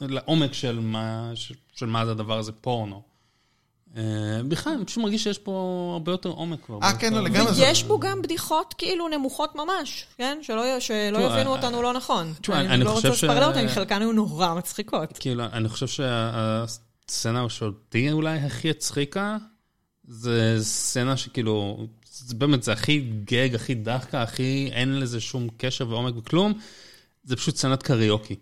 לעומק 0.00 0.52
של 0.52 0.80
מה 1.86 2.04
זה 2.04 2.10
הדבר 2.10 2.38
הזה, 2.38 2.52
פורנו. 2.52 3.11
אה, 3.96 4.02
בכלל, 4.48 4.72
אני 4.72 4.84
פשוט 4.84 5.02
מרגיש 5.02 5.24
שיש 5.24 5.38
פה 5.38 5.90
הרבה 5.92 6.12
יותר 6.12 6.28
עומק 6.28 6.64
כבר. 6.66 6.78
אה, 6.82 6.98
כן, 6.98 7.14
לא, 7.14 7.22
לגמרי. 7.22 7.52
ויש 7.52 7.82
בו 7.82 8.00
גם 8.00 8.22
בדיחות 8.22 8.74
כאילו 8.78 9.08
נמוכות 9.08 9.54
ממש, 9.54 10.06
כן? 10.16 10.38
שלא 10.42 10.76
יבינו 10.76 11.26
אה, 11.28 11.46
אותנו 11.46 11.82
לא 11.82 11.92
נכון. 11.92 12.32
אני 12.48 12.84
לא 12.84 12.92
רוצה 12.92 13.08
לספר 13.08 13.46
אותן, 13.46 13.68
חלקן 13.68 14.00
היו 14.00 14.12
נורא 14.12 14.54
מצחיקות. 14.54 15.18
כאילו, 15.18 15.44
אני 15.44 15.68
חושב 15.68 15.86
שהסצנה 15.86 17.48
שאותי 17.48 18.12
אולי 18.12 18.38
הכי 18.38 18.70
הצחיקה, 18.70 19.36
זה 20.04 20.56
סצנה 20.60 21.16
שכאילו, 21.16 21.86
באמת, 22.28 22.62
זה 22.62 22.72
הכי 22.72 23.00
גג, 23.24 23.54
הכי 23.54 23.74
דחקה, 23.74 24.22
הכי, 24.22 24.70
אין 24.72 25.00
לזה 25.00 25.20
שום 25.20 25.48
קשר 25.56 25.88
ועומק 25.88 26.14
וכלום. 26.16 26.52
זה 27.24 27.36
פשוט 27.36 27.56
סצנת 27.56 27.82
קריוקי. 27.82 28.36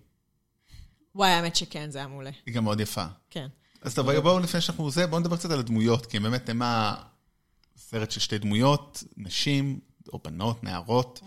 וואי, 1.14 1.30
האמת 1.30 1.57
שכן, 1.57 1.90
זה 1.90 1.98
היה 1.98 2.09
מעולה. 2.09 2.30
היא 2.46 2.55
גם 2.55 2.64
מאוד 2.64 2.80
יפה. 2.80 3.05
כן. 3.30 3.46
אז 3.83 3.95
טוב, 3.95 4.11
בואו 4.11 4.39
לפני 4.39 4.61
שאנחנו 4.61 4.91
זה, 4.91 5.07
בואו 5.07 5.20
נדבר 5.20 5.37
קצת 5.37 5.51
על 5.51 5.59
הדמויות, 5.59 6.07
כי 6.07 6.18
באמת 6.18 6.49
הם 6.49 6.62
הסרט 6.64 8.11
של 8.11 8.20
שתי 8.20 8.39
דמויות, 8.39 9.05
נשים, 9.16 9.81
או 10.12 10.20
בנות, 10.24 10.64
נערות, 10.64 11.20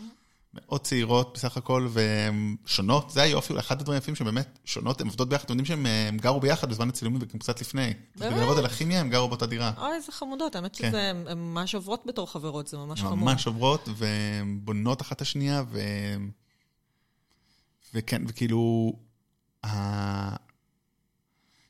מאוד 0.54 0.82
צעירות 0.82 1.34
בסך 1.34 1.58
הכל, 1.58 1.88
והן 1.92 2.56
שונות. 2.66 3.10
זה 3.10 3.22
היופי, 3.22 3.60
אחד 3.60 3.80
הדברים 3.80 3.96
היפים 3.96 4.16
שבאמת 4.16 4.60
שונות, 4.66 5.02
הן 5.02 5.08
עובדות 5.08 5.30
ביחד, 5.30 5.44
אתם 5.44 5.54
יודעים 5.60 5.66
שהן 5.66 6.18
גרו 6.18 6.40
ביחד 6.40 6.70
בזמן 6.70 6.90
הצילומים 6.90 7.22
וגם 7.24 7.40
קצת 7.40 7.62
לפני. 7.62 7.94
באמת? 8.16 8.34
בגלל 8.34 8.58
על 8.58 8.66
הכימיה, 8.66 9.00
הן 9.00 9.10
גרו 9.10 9.28
באותה 9.28 9.46
דירה. 9.46 9.72
אוי, 9.78 9.96
איזה 9.96 10.12
חמודות, 10.12 10.56
האמת 10.56 10.76
כן. 10.76 10.88
שזה, 10.88 11.10
הן 11.10 11.38
ממש 11.38 11.76
עוברות 11.76 12.04
בתור 12.06 12.32
חברות, 12.32 12.68
זה 12.68 12.78
ממש 12.78 13.02
חמוד. 13.02 13.20
ממש 13.20 13.48
עוברות, 13.48 13.90
והן 13.96 14.60
בונות 14.62 15.02
אחת 15.02 15.16
את 15.16 15.22
השנייה, 15.22 15.64
ו... 15.72 15.80
וכן, 17.94 18.22
וכאילו... 18.28 18.94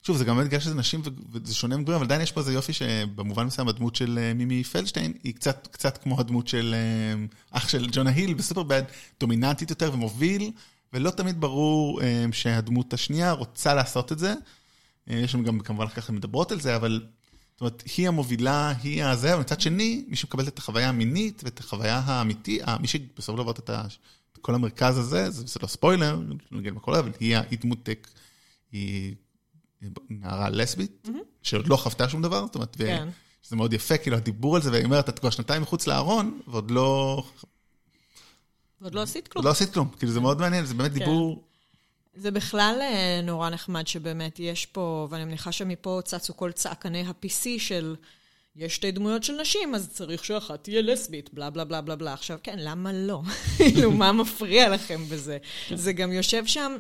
שוב, 0.03 0.17
זה 0.17 0.25
גם 0.25 0.35
באמת 0.35 0.47
בגלל 0.47 0.59
שזה 0.59 0.75
נשים 0.75 1.01
וזה 1.31 1.55
שונה 1.55 1.77
מגברים, 1.77 1.95
אבל 1.95 2.05
עדיין 2.05 2.21
יש 2.21 2.31
פה 2.31 2.39
איזה 2.39 2.53
יופי 2.53 2.73
שבמובן 2.73 3.45
מסוים 3.45 3.67
הדמות 3.67 3.95
של 3.95 4.19
אה, 4.21 4.33
מימי 4.33 4.63
פלדשטיין 4.63 5.13
היא 5.23 5.33
קצת, 5.33 5.67
קצת 5.71 5.97
כמו 5.97 6.19
הדמות 6.19 6.47
של 6.47 6.75
אה, 6.77 7.25
אח 7.51 7.67
של 7.67 7.89
ג'ונה 7.91 8.09
היל 8.09 8.33
בסופרבד, 8.33 8.83
דומיננטית 9.19 9.69
יותר 9.69 9.93
ומוביל, 9.93 10.51
ולא 10.93 11.09
תמיד 11.09 11.41
ברור 11.41 12.01
אה, 12.01 12.25
שהדמות 12.31 12.93
השנייה 12.93 13.31
רוצה 13.31 13.73
לעשות 13.73 14.11
את 14.11 14.19
זה. 14.19 14.33
יש 15.07 15.35
לנו 15.35 15.43
גם 15.43 15.59
כמובן 15.59 15.87
ככה 15.87 16.11
מדברות 16.11 16.51
על 16.51 16.61
זה, 16.61 16.75
אבל 16.75 17.01
זאת 17.53 17.61
אומרת, 17.61 17.83
היא 17.97 18.07
המובילה, 18.07 18.73
היא 18.83 19.03
הזה, 19.03 19.33
אבל 19.33 19.41
מצד 19.41 19.61
שני, 19.61 20.05
מי 20.07 20.15
שמקבל 20.15 20.47
את 20.47 20.57
החוויה 20.57 20.89
המינית 20.89 21.41
ואת 21.43 21.59
החוויה 21.59 22.01
האמיתית, 22.05 22.61
מי 22.79 22.87
שבסופו 22.87 23.37
של 23.37 23.43
דבר 23.43 23.51
את 23.51 24.37
כל 24.41 24.55
המרכז 24.55 24.97
הזה, 24.97 25.29
זה, 25.29 25.43
זה 25.47 25.59
לא 25.61 25.67
ספוילר, 25.67 26.19
לא 26.51 26.59
נגיד 26.59 26.73
מה 26.73 26.79
קורה, 26.79 26.99
אבל 26.99 27.11
היא, 27.19 27.37
היא 27.37 27.59
דמות 27.59 27.83
טק, 27.83 28.07
היא 28.71 29.15
נערה 30.09 30.49
לסבית. 30.49 31.07
שעוד 31.41 31.67
לא 31.67 31.75
חוותה 31.75 32.09
שום 32.09 32.21
דבר, 32.21 32.45
זאת 32.45 32.55
אומרת, 32.55 32.75
כן. 32.75 33.07
וזה 33.45 33.55
מאוד 33.55 33.73
יפה, 33.73 33.97
כאילו 33.97 34.17
הדיבור 34.17 34.55
על 34.55 34.61
זה, 34.61 34.71
והיא 34.71 34.86
אומרת, 34.86 35.09
את 35.09 35.19
כבר 35.19 35.29
שנתיים 35.29 35.61
מחוץ 35.61 35.88
לארון, 35.88 36.41
ועוד 36.47 36.71
לא... 36.71 37.23
ועוד 38.81 38.95
לא 38.95 39.01
עשית 39.01 39.27
כלום. 39.27 39.45
לא 39.45 39.49
עשית 39.49 39.73
כלום, 39.73 39.89
כאילו 39.99 40.11
זה 40.11 40.19
מאוד 40.19 40.39
מעניין, 40.39 40.65
זה 40.65 40.73
באמת 40.73 40.91
כן. 40.91 40.99
דיבור... 40.99 41.43
זה 42.15 42.31
בכלל 42.31 42.77
אה, 42.81 43.21
נורא 43.23 43.49
נחמד 43.49 43.88
שבאמת 43.88 44.39
יש 44.39 44.65
פה, 44.65 45.07
ואני 45.09 45.25
מניחה 45.25 45.51
שמפה 45.51 45.99
צצו 46.05 46.38
כל 46.38 46.51
צעקני 46.51 47.01
ה-PC 47.01 47.45
של... 47.57 47.95
יש 48.55 48.75
שתי 48.75 48.91
דמויות 48.91 49.23
של 49.23 49.33
נשים, 49.41 49.75
אז 49.75 49.89
צריך 49.89 50.25
שאחת 50.25 50.63
תהיה 50.63 50.81
לסבית, 50.81 51.33
בלה 51.33 51.49
בלה 51.49 51.65
בלה 51.65 51.81
בלה 51.81 51.95
בלה. 51.95 52.13
עכשיו, 52.13 52.39
כן, 52.43 52.55
למה 52.59 52.93
לא? 52.93 53.21
כאילו, 53.57 53.91
מה 53.91 54.11
מפריע 54.11 54.69
לכם 54.69 55.01
בזה? 55.09 55.37
זה 55.73 55.93
גם 55.93 56.11
יושב 56.11 56.45
שם, 56.45 56.77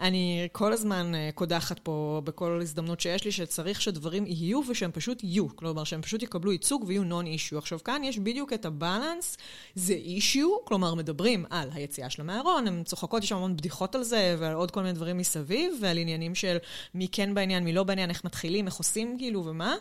אני 0.00 0.48
כל 0.52 0.72
הזמן 0.72 1.14
אה, 1.14 1.30
קודחת 1.34 1.78
פה 1.78 2.22
בכל 2.24 2.58
הזדמנות 2.62 3.00
שיש 3.00 3.24
לי, 3.24 3.32
שצריך 3.32 3.82
שדברים 3.82 4.26
יהיו 4.26 4.60
ושהם 4.68 4.90
פשוט 4.92 5.24
יהיו. 5.24 5.56
כלומר, 5.56 5.84
שהם 5.84 6.02
פשוט 6.02 6.22
יקבלו 6.22 6.52
ייצוג 6.52 6.84
ויהיו 6.86 7.04
נון 7.04 7.26
אישיו. 7.26 7.58
עכשיו, 7.58 7.84
כאן 7.84 8.04
יש 8.04 8.18
בדיוק 8.18 8.52
את 8.52 8.64
הבלנס, 8.64 9.36
זה 9.74 9.94
אישיו, 9.94 10.48
כלומר, 10.64 10.94
מדברים 10.94 11.44
על 11.50 11.68
היציאה 11.72 12.10
של 12.10 12.22
המארון, 12.22 12.66
הן 12.66 12.82
צוחקות, 12.84 13.24
יש 13.24 13.32
המון 13.32 13.56
בדיחות 13.56 13.94
על 13.94 14.02
זה, 14.02 14.36
ועל 14.38 14.54
עוד 14.54 14.70
כל 14.70 14.80
מיני 14.80 14.92
דברים 14.92 15.18
מסביב, 15.18 15.74
ועל 15.80 15.98
עניינים 15.98 16.34
של 16.34 16.56
מי 16.94 17.08
כן 17.12 17.34
בעניין, 17.34 17.64
מי 17.64 17.72
לא 17.72 17.82
בעניין, 17.82 18.10
איך 18.10 18.24
מתחילים, 18.24 18.66
איך 18.66 18.74
עושים, 18.74 19.18
כאילו, 19.18 19.44
ומה. 19.46 19.74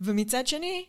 ומצד 0.00 0.46
שני, 0.46 0.81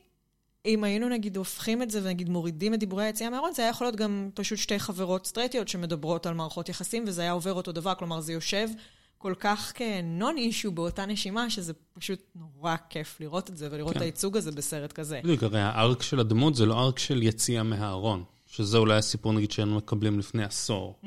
אם 0.66 0.84
היינו 0.84 1.10
נגיד 1.10 1.38
הופכים 1.38 1.82
את 1.82 1.92
זה 1.92 2.00
ונגיד 2.04 2.30
מורידים 2.30 2.74
את 2.74 2.80
דיבורי 2.80 3.06
היציאה 3.06 3.30
מהארון, 3.30 3.54
זה 3.54 3.62
היה 3.62 3.70
יכול 3.70 3.88
להיות 3.88 3.96
גם 3.96 4.30
פשוט 4.34 4.58
שתי 4.58 4.80
חברות 4.80 5.26
סטרייטיות 5.26 5.68
שמדברות 5.68 6.26
על 6.26 6.34
מערכות 6.34 6.70
יחסים, 6.70 7.04
וזה 7.08 7.22
היה 7.22 7.32
עובר 7.32 7.54
אותו 7.54 7.72
דבר, 7.72 7.96
כלומר 7.96 8.22
זה 8.22 8.34
יושב 8.34 8.70
כל 9.18 9.34
כך 9.40 9.72
כנון 9.76 10.38
אישו 10.38 10.72
באותה 10.72 11.06
נשימה, 11.06 11.50
שזה 11.50 11.74
פשוט 11.94 12.20
נורא 12.36 12.76
כיף 12.90 13.18
לראות 13.20 13.50
את 13.50 13.58
זה 13.58 13.68
ולראות 13.72 13.94
כן. 13.94 13.98
את 13.98 14.02
הייצוג 14.02 14.38
הזה 14.38 14.52
בסרט 14.52 14.92
כזה. 14.92 15.20
בדיוק, 15.24 15.44
הרי 15.44 15.62
הארק 15.62 16.02
של 16.02 16.20
הדמות 16.20 16.56
זה 16.56 16.66
לא 16.66 16.80
ארק 16.80 17.00
של 17.00 17.24
יציאה 17.24 17.64
מהארון. 17.64 18.24
שזה 18.48 18.78
אולי 18.78 18.98
הסיפור, 18.98 19.34
נגיד, 19.34 19.52
שהיינו 19.52 19.76
מקבלים 19.76 20.20
לפני 20.20 20.44
עשור. 20.44 21.00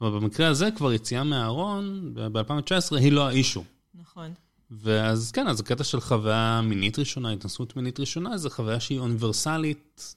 אבל 0.00 0.10
במקרה 0.10 0.48
הזה, 0.48 0.70
כבר 0.76 0.92
יציאה 0.92 1.24
מהארון, 1.24 2.14
ב-2019, 2.14 2.96
היא 2.96 3.12
לא 3.12 3.28
האישו. 3.28 3.64
נכון. 3.94 4.32
ואז 4.70 5.30
כן, 5.32 5.48
אז 5.48 5.60
הקטע 5.60 5.84
של 5.84 6.00
חוויה 6.00 6.60
מינית 6.64 6.98
ראשונה, 6.98 7.32
התנסות 7.32 7.76
מינית 7.76 8.00
ראשונה, 8.00 8.38
זו 8.38 8.50
חוויה 8.50 8.80
שהיא 8.80 8.98
אוניברסלית 8.98 10.14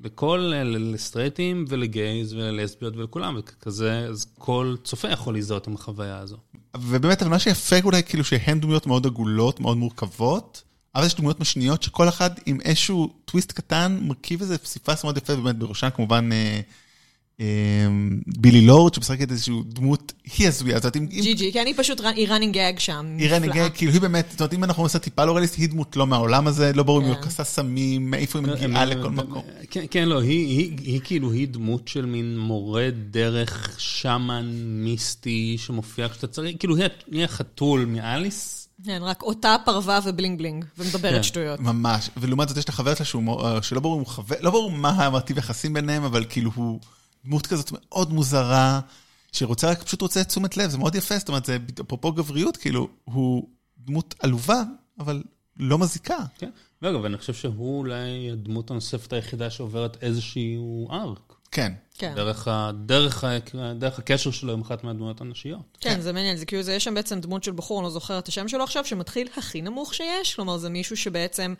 לכל, 0.00 0.52
לסטרייטים 0.64 1.64
ולגייז 1.68 2.32
וללסביות 2.32 2.96
ולכולם, 2.96 3.36
וכזה, 3.38 4.06
אז 4.08 4.26
כל 4.38 4.76
צופה 4.84 5.08
יכול 5.08 5.34
להזדהות 5.34 5.66
עם 5.66 5.74
החוויה 5.74 6.18
הזו. 6.18 6.36
ובאמת, 6.76 7.22
אבל 7.22 7.30
מה 7.30 7.38
שיפה 7.38 7.76
אולי, 7.84 8.02
כאילו 8.02 8.24
שהן 8.24 8.60
דמויות 8.60 8.86
מאוד 8.86 9.06
עגולות, 9.06 9.60
מאוד 9.60 9.76
מורכבות, 9.76 10.62
אבל 10.94 11.06
יש 11.06 11.14
דמויות 11.14 11.40
משניות 11.40 11.82
שכל 11.82 12.08
אחד 12.08 12.30
עם 12.46 12.60
איזשהו 12.60 13.12
טוויסט 13.24 13.52
קטן, 13.52 13.98
מרכיב 14.02 14.40
איזה 14.40 14.58
פסיפס 14.58 15.04
מאוד 15.04 15.16
יפה, 15.16 15.36
באמת, 15.36 15.56
בראשן 15.56 15.88
כמובן 15.94 16.32
אה, 16.32 16.60
בילי 18.26 18.60
לורד, 18.66 18.94
שמשחקת 18.94 19.30
איזושהי 19.30 19.54
דמות, 19.66 20.12
היא 20.38 20.48
הזויה, 20.48 20.78
זאת 20.78 20.96
אומרת, 20.96 20.96
אם... 20.96 21.06
ג'י 21.22 21.34
ג'י, 21.34 21.52
כי 21.52 21.62
אני 21.62 21.74
פשוט, 21.74 22.00
היא 22.16 22.28
running 22.28 22.54
gag 22.54 22.80
שם. 22.80 23.16
היא 23.18 23.30
נפלאה. 23.32 23.54
gag, 23.54 23.68
כאילו 23.74 23.92
היא 23.92 24.00
באמת, 24.00 24.26
זאת 24.30 24.40
אומרת, 24.40 24.54
אם 24.54 24.64
אנחנו 24.64 24.82
עושים 24.82 25.00
טיפה 25.00 25.24
לא 25.24 25.32
ריאליסט, 25.32 25.56
היא 25.56 25.68
דמות 25.68 25.96
לא 25.96 26.06
מהעולם 26.06 26.46
הזה, 26.46 26.72
לא 26.74 26.82
ברור 26.82 27.00
אם 27.00 27.06
היא 27.06 27.14
כן. 27.14 27.24
עושה 27.24 27.44
סמים, 27.44 28.10
מאיפה 28.10 28.38
היא 28.38 28.46
מגיעה 28.46 28.84
לכל 28.84 29.10
מקום. 29.10 29.42
כן, 29.70 29.84
כן, 29.90 30.08
לא, 30.08 30.20
היא, 30.20 30.46
היא, 30.58 30.76
היא 30.82 31.00
כאילו, 31.04 31.32
היא 31.32 31.48
דמות 31.48 31.88
של 31.88 32.06
מין 32.06 32.38
מורה 32.38 32.88
דרך 33.10 33.74
שמאן 33.78 34.50
מיסטי 34.64 35.56
שמופיע 35.58 36.08
כשאתה 36.08 36.26
צריך, 36.26 36.56
כאילו, 36.58 36.76
היא, 36.76 36.84
היא 37.10 37.24
החתול 37.24 37.84
מאליס. 37.84 38.56
כן, 38.86 38.98
רק 39.02 39.22
אותה 39.22 39.56
פרווה 39.64 39.98
ו 40.04 40.10
bling 40.10 40.38
bling, 40.38 40.64
ומדברת 40.78 41.14
כן. 41.14 41.22
שטויות. 41.22 41.60
ממש, 41.60 42.10
ולעומת 42.16 42.48
זאת 42.48 42.56
יש 42.58 42.64
את 42.64 42.68
החבר 42.68 42.94
שלה 42.94 43.06
שהוא, 43.06 43.22
מור- 43.22 43.48
אה, 43.48 43.62
שלא 43.62 43.80
ברור 43.80 44.12
חבר, 44.12 44.36
לא 44.40 44.50
ברור 44.50 44.70
מה 44.70 44.88
הטיב 44.90 45.38
יחסים 45.38 45.72
ביניהם, 45.72 46.04
אבל 46.04 46.24
כאילו 46.28 46.50
הוא 46.54 46.80
דמות 47.24 47.46
כזאת 47.46 47.72
מאוד 47.72 48.12
מוזרה, 48.12 48.80
שרוצה 49.32 49.70
רק, 49.70 49.82
פשוט 49.82 50.02
רוצה 50.02 50.20
את 50.20 50.28
תשומת 50.28 50.56
לב, 50.56 50.70
זה 50.70 50.78
מאוד 50.78 50.94
יפה, 50.94 51.18
זאת 51.18 51.28
אומרת, 51.28 51.44
זה 51.44 51.58
אפרופו 51.80 52.12
גבריות, 52.12 52.56
כאילו, 52.56 52.88
הוא 53.04 53.48
דמות 53.78 54.14
עלובה, 54.18 54.62
אבל 54.98 55.22
לא 55.56 55.78
מזיקה. 55.78 56.18
כן, 56.38 56.50
ואגב, 56.82 57.04
אני 57.04 57.16
חושב 57.16 57.34
שהוא 57.34 57.78
אולי 57.78 58.30
הדמות 58.32 58.70
הנוספת 58.70 59.12
היחידה 59.12 59.50
שעוברת 59.50 60.02
איזשהו 60.02 60.88
ארק. 60.90 61.32
כן. 61.52 61.72
כן. 61.98 62.12
דרך, 62.14 62.48
ה, 62.48 62.70
דרך, 62.86 63.24
ה, 63.24 63.38
דרך 63.78 63.98
הקשר 63.98 64.30
שלו 64.30 64.52
עם 64.52 64.60
אחת 64.60 64.84
מהדמויות 64.84 65.20
הנשיות. 65.20 65.78
כן, 65.80 66.00
זה 66.00 66.12
מעניין, 66.12 66.36
זה 66.36 66.46
כאילו, 66.46 66.62
זה 66.62 66.74
יש 66.74 66.84
שם 66.84 66.94
בעצם 66.94 67.20
דמות 67.20 67.44
של 67.44 67.52
בחור, 67.52 67.78
אני 67.78 67.84
לא 67.84 67.90
זוכרת 67.90 68.22
את 68.22 68.28
השם 68.28 68.48
שלו 68.48 68.64
עכשיו, 68.64 68.84
שמתחיל 68.84 69.28
הכי 69.36 69.62
נמוך 69.62 69.94
שיש, 69.94 70.34
כלומר, 70.34 70.56
זה 70.56 70.68
מישהו 70.68 70.96
שבעצם 70.96 71.54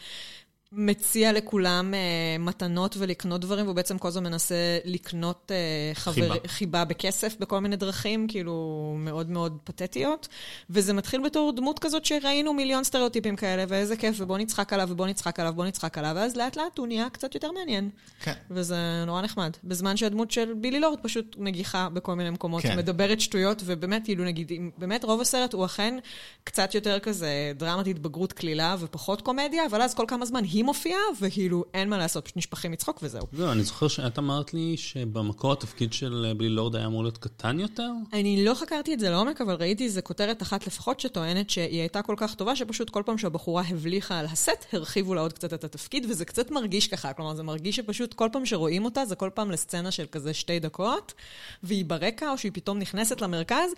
מציע 0.73 1.33
לכולם 1.33 1.95
אה, 1.95 2.37
מתנות 2.39 2.97
ולקנות 2.99 3.41
דברים, 3.41 3.65
והוא 3.65 3.77
בעצם 3.77 3.99
כל 3.99 4.09
הזמן 4.09 4.23
מנסה 4.23 4.79
לקנות 4.85 5.53
אה, 5.55 5.95
חבר, 5.95 6.13
חיבה. 6.13 6.35
חיבה 6.47 6.85
בכסף 6.85 7.37
בכל 7.41 7.59
מיני 7.59 7.77
דרכים, 7.77 8.27
כאילו, 8.29 8.95
מאוד 8.99 9.31
מאוד 9.31 9.59
פתטיות. 9.65 10.29
וזה 10.71 10.93
מתחיל 10.93 11.21
בתור 11.25 11.53
דמות 11.53 11.79
כזאת 11.79 12.05
שראינו 12.05 12.55
מיליון 12.55 12.85
סטריאוטיפים 12.85 13.37
כאלה, 13.37 13.65
ואיזה 13.69 13.97
כיף, 13.97 14.17
ובוא 14.19 14.39
נצחק 14.39 14.73
עליו, 14.73 14.89
ובוא 14.91 15.07
נצחק 15.07 15.41
עליו, 15.41 15.53
ובוא 15.53 15.65
נצחק 15.65 15.99
עליו, 15.99 16.13
ואז 16.17 16.37
לאט 16.37 16.57
לאט 16.57 16.79
הוא 16.79 16.87
נהיה 16.87 17.11
קצת 17.11 17.35
יותר 17.35 17.53
מעניין. 17.53 17.91
כן. 18.21 18.33
וזה 18.51 18.77
נורא 19.07 19.23
נחמד. 19.23 19.51
בזמן 19.65 19.97
שהדמות 19.97 20.31
של 20.31 20.55
בילי 20.55 20.81
לורד 20.81 20.99
פשוט 21.03 21.37
מגיחה 21.39 21.89
בכל 21.89 22.15
מיני 22.15 22.31
מקומות, 22.31 22.63
כן. 22.63 22.79
מדברת 22.79 23.21
שטויות, 23.21 23.63
ובאמת, 23.65 24.05
כאילו 24.05 24.25
נגיד, 24.25 24.53
באמת 24.79 25.05
רוב 25.05 25.21
הסרט 25.21 25.53
הוא 25.53 25.65
אכן 25.65 25.99
קצת 26.45 26.75
יותר 26.75 26.99
כזה 26.99 27.53
דרמת 27.57 27.87
התבגרות 27.87 28.33
קלילה 28.33 28.77
ופחות 28.79 29.21
קומדיה, 29.21 29.67
אבל 29.67 29.83
אז 29.83 29.95
כל 29.95 30.05
כמה 30.09 30.27
זמן 30.27 30.45
היא 30.45 30.60
מופיעה, 30.63 31.01
וכאילו 31.21 31.65
אין 31.75 31.89
מה 31.89 31.99
לעשות, 31.99 32.25
פשוט 32.25 32.37
נשפכים 32.37 32.73
מצחוק 32.73 32.99
וזהו. 33.03 33.27
לא, 33.33 33.53
אני 33.53 33.63
זוכר 33.63 33.89
שאת 33.89 34.19
אמרת 34.19 34.55
לי 34.55 34.77
שבמקור 34.77 35.53
התפקיד 35.53 35.93
של 35.93 36.27
אה, 36.29 36.35
בלי 36.35 36.49
לורד 36.49 36.77
היה 36.77 36.87
אמור 36.87 37.03
להיות 37.03 37.19
קטן 37.19 37.61
יותר. 37.61 37.91
אני 38.13 38.45
לא 38.45 38.55
חקרתי 38.55 38.95
את 38.95 39.01
זה 39.01 39.11
לעומק, 39.11 39.41
אבל 39.41 39.55
ראיתי 39.55 39.85
איזה 39.85 40.03
כותרת 40.03 40.43
אחת 40.43 40.67
לפחות 40.67 41.01
שטוענת 41.01 41.51
שהיא 41.51 41.81
הייתה 41.81 42.03
כל 42.03 42.15
כך 42.17 42.35
טובה, 42.35 42.57
שפשוט 42.57 42.91
כל 42.91 43.03
פעם 43.07 43.19
שהבחורה 43.19 43.63
הבליחה 43.69 44.19
על 44.19 44.27
הסט, 44.27 44.67
הרחיבו 44.73 45.15
לה 45.15 45.21
עוד 45.21 45.33
קצת 45.33 45.55
את 45.55 45.65
התפקיד, 45.65 46.07
וזה 46.09 46.25
קצת 46.25 46.51
מרגיש 46.51 46.89
ככה. 46.89 47.13
כלומר, 47.13 47.35
זה 47.35 47.43
מרגיש 47.43 47.77
שפשוט 47.77 48.15
כל 48.15 48.29
פעם 48.33 48.47
שרואים 48.47 48.85
אותה, 48.85 49.05
זה 49.05 49.15
כל 49.15 49.31
פעם 49.35 49.51
לסצנה 49.51 49.91
של 49.91 50.07
כזה 50.13 50.35
שתי 50.35 50.61
דקות, 50.61 51.15
והיא 51.63 51.85
ברקע, 51.85 52.31
או 52.31 52.39
שהיא 52.39 52.53
פתאום 52.55 52.79
נכנסת 52.79 53.21
למרכז, 53.21 53.71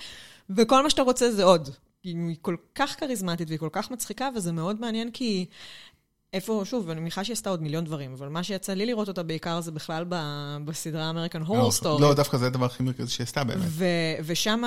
וכל 0.51 0.83
מה 0.83 0.91
שאתה 0.91 1.03
רוצה 1.03 1.33
זה 1.33 1.45
עוד. 1.45 1.70
היא 2.05 2.37
כל 2.43 2.57
כך 2.74 3.01
כריזמטית 3.01 3.49
והיא 3.49 3.59
כל 3.59 3.68
כך 3.72 3.91
מצחיקה, 3.91 4.28
וזה 4.35 4.53
מאוד 4.53 4.80
מעניין 4.80 5.11
כי... 5.11 5.47
איפה, 6.33 6.62
שוב, 6.64 6.91
אני 6.91 7.01
מניחה 7.01 7.24
שהיא 7.24 7.35
עשתה 7.35 7.51
עוד 7.51 7.62
מיליון 7.62 7.85
דברים, 7.85 8.12
אבל 8.12 8.28
מה 8.28 8.43
שיצא 8.43 8.72
לי 8.74 8.87
לראות 8.87 9.09
אותה 9.09 9.22
בעיקר 9.22 9.61
זה 9.61 9.70
בכלל 9.72 10.05
ב- 10.09 10.57
בסדרה 10.64 11.11
אמריקן 11.11 11.43
הורור 11.43 11.72
סטורי. 11.72 12.03
לא, 12.03 12.14
דווקא 12.14 12.37
זה 12.37 12.47
הדבר 12.47 12.64
הכי 12.66 12.83
מרכזי 12.83 13.11
שהיא 13.11 13.24
עשתה 13.24 13.45
באמת. 13.45 13.62
ו- 13.68 13.85
ושם, 14.24 14.62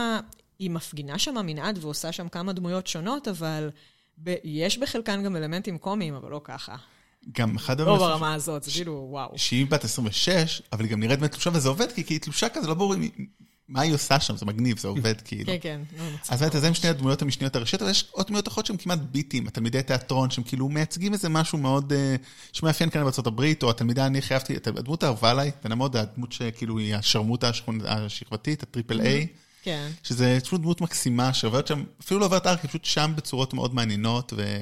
היא 0.60 0.70
מפגינה 0.72 1.20
שם 1.20 1.36
מנעד 1.46 1.78
ועושה 1.82 2.12
שם 2.12 2.30
כמה 2.30 2.54
דמויות 2.54 2.88
שונות, 2.88 3.28
אבל 3.28 3.70
יש 4.44 4.78
בחלקן 4.78 5.24
גם 5.24 5.36
אלמנטים 5.36 5.78
קומיים, 5.78 6.14
אבל 6.14 6.32
לא 6.32 6.42
ככה. 6.44 6.76
גם 7.32 7.56
אחד 7.56 7.82
לא 7.82 7.94
הדברים... 7.94 8.10
ברמה 8.12 8.34
הזאת, 8.34 8.64
זה 8.64 8.72
כאילו, 8.72 9.08
וואו. 9.10 9.34
שהיא 9.38 9.66
בת 9.70 9.84
26, 9.84 10.62
אבל 10.72 10.84
היא 10.84 10.92
גם 10.92 11.00
נראית 11.00 11.20
באמת 11.20 11.32
תלושה, 11.32 11.50
וזה 11.54 11.70
עובד, 11.70 11.92
כי 11.92 12.04
היא 12.10 12.20
תלושה 12.20 12.50
כזה, 12.50 12.68
לא 12.68 12.74
ברור 12.74 12.96
אם 12.96 13.02
היא- 13.02 13.12
מה 13.70 13.82
היא 13.82 13.94
עושה 13.94 14.20
שם, 14.20 14.38
זה 14.38 14.46
מגניב, 14.46 14.80
זה 14.80 14.88
עובד 14.88 15.14
כאילו. 15.26 15.46
כן, 15.46 15.58
כן. 15.62 15.82
לא, 15.98 16.04
מצחיק. 16.14 16.34
אז 16.34 16.42
באמת, 16.42 16.56
אז 16.56 16.64
הם 16.64 16.74
שני 16.74 16.90
הדמויות 16.90 17.22
המשניות 17.22 17.56
הראשיות, 17.56 17.82
אבל 17.82 17.92
יש 17.92 18.06
עוד 18.12 18.28
דמויות 18.28 18.48
אחרות 18.48 18.66
שהם 18.66 18.78
כמעט 18.78 19.00
ביטים, 19.00 19.48
התלמידי 19.48 19.84
תיאטרון, 19.84 20.30
שהם 20.30 20.44
כאילו 20.44 20.70
מייצגים 20.70 21.14
איזה 21.14 21.30
משהו 21.30 21.58
מאוד, 21.58 21.94
אה, 21.94 22.16
שמאפיין 22.54 22.90
כאן 22.90 23.04
בארצות 23.04 23.28
הברית, 23.28 23.64
או 23.64 23.70
התלמידה, 23.70 24.06
אני 24.06 24.22
חייבתי, 24.22 24.56
הדמות 24.66 25.04
האהובה 25.04 25.32
עליי, 25.32 25.52
אתה 25.60 25.76
מאוד, 25.76 25.96
הדמות 25.96 26.32
שכאילו 26.32 26.78
היא 26.78 26.96
השרמוטה 26.96 27.52
השכבתית, 27.86 28.64
הטריפל 28.64 29.02
איי, 29.02 29.28
כן. 29.64 29.90
שזה 30.04 30.38
פשוט 30.44 30.62
דמות 30.62 30.82
מקסימה, 30.82 31.34
שעוברת 31.34 31.68
שם, 31.68 31.84
אפילו 32.02 32.20
לא 32.20 32.26
עוברת 32.26 32.48
ארק, 32.48 32.62
היא 32.62 32.70
פשוט 32.70 32.86
שם 32.86 33.14
בצורות 33.16 33.54
מאוד 33.54 33.76
מעניינות, 33.76 34.34
ו... 34.38 34.62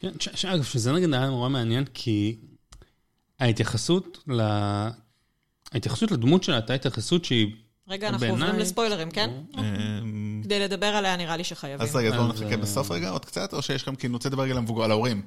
כן, 0.00 0.10
אגב, 0.48 0.64
שזה 0.64 0.92
נגיד 0.92 1.14
היה 1.14 1.26
נורא 1.26 1.48
מעניין, 1.48 1.84
כי 1.94 2.36
ההתייחסות 3.40 4.18
ל... 4.28 4.40
ההתייחסות 5.72 6.10
לדמות 6.10 6.44
שלה 6.44 6.54
הייתה 6.54 6.74
התייחסות 6.74 7.24
שהיא... 7.24 7.52
רגע, 7.90 8.08
אנחנו 8.08 8.26
עוברים 8.26 8.58
לספוילרים, 8.58 9.10
כן? 9.10 9.30
אמ, 9.58 10.40
כדי 10.44 10.60
לדבר 10.60 10.86
עליה 10.86 11.16
נראה 11.16 11.36
לי 11.36 11.44
שחייבים. 11.44 11.88
אז 11.88 11.96
רגע, 11.96 12.08
אז 12.08 12.14
בואו 12.14 12.26
אז, 12.26 12.42
נחכה 12.42 12.50
אה, 12.50 12.56
בסוף 12.56 12.90
רגע 12.90 13.10
עוד 13.10 13.24
קצת, 13.24 13.52
או 13.52 13.62
שיש 13.62 13.82
לכם, 13.82 13.94
כי 13.94 14.06
אני 14.06 14.14
רוצה 14.14 14.28
לדבר 14.28 14.42
רגע 14.42 14.54
על 14.84 14.90
ההורים. 14.90 15.22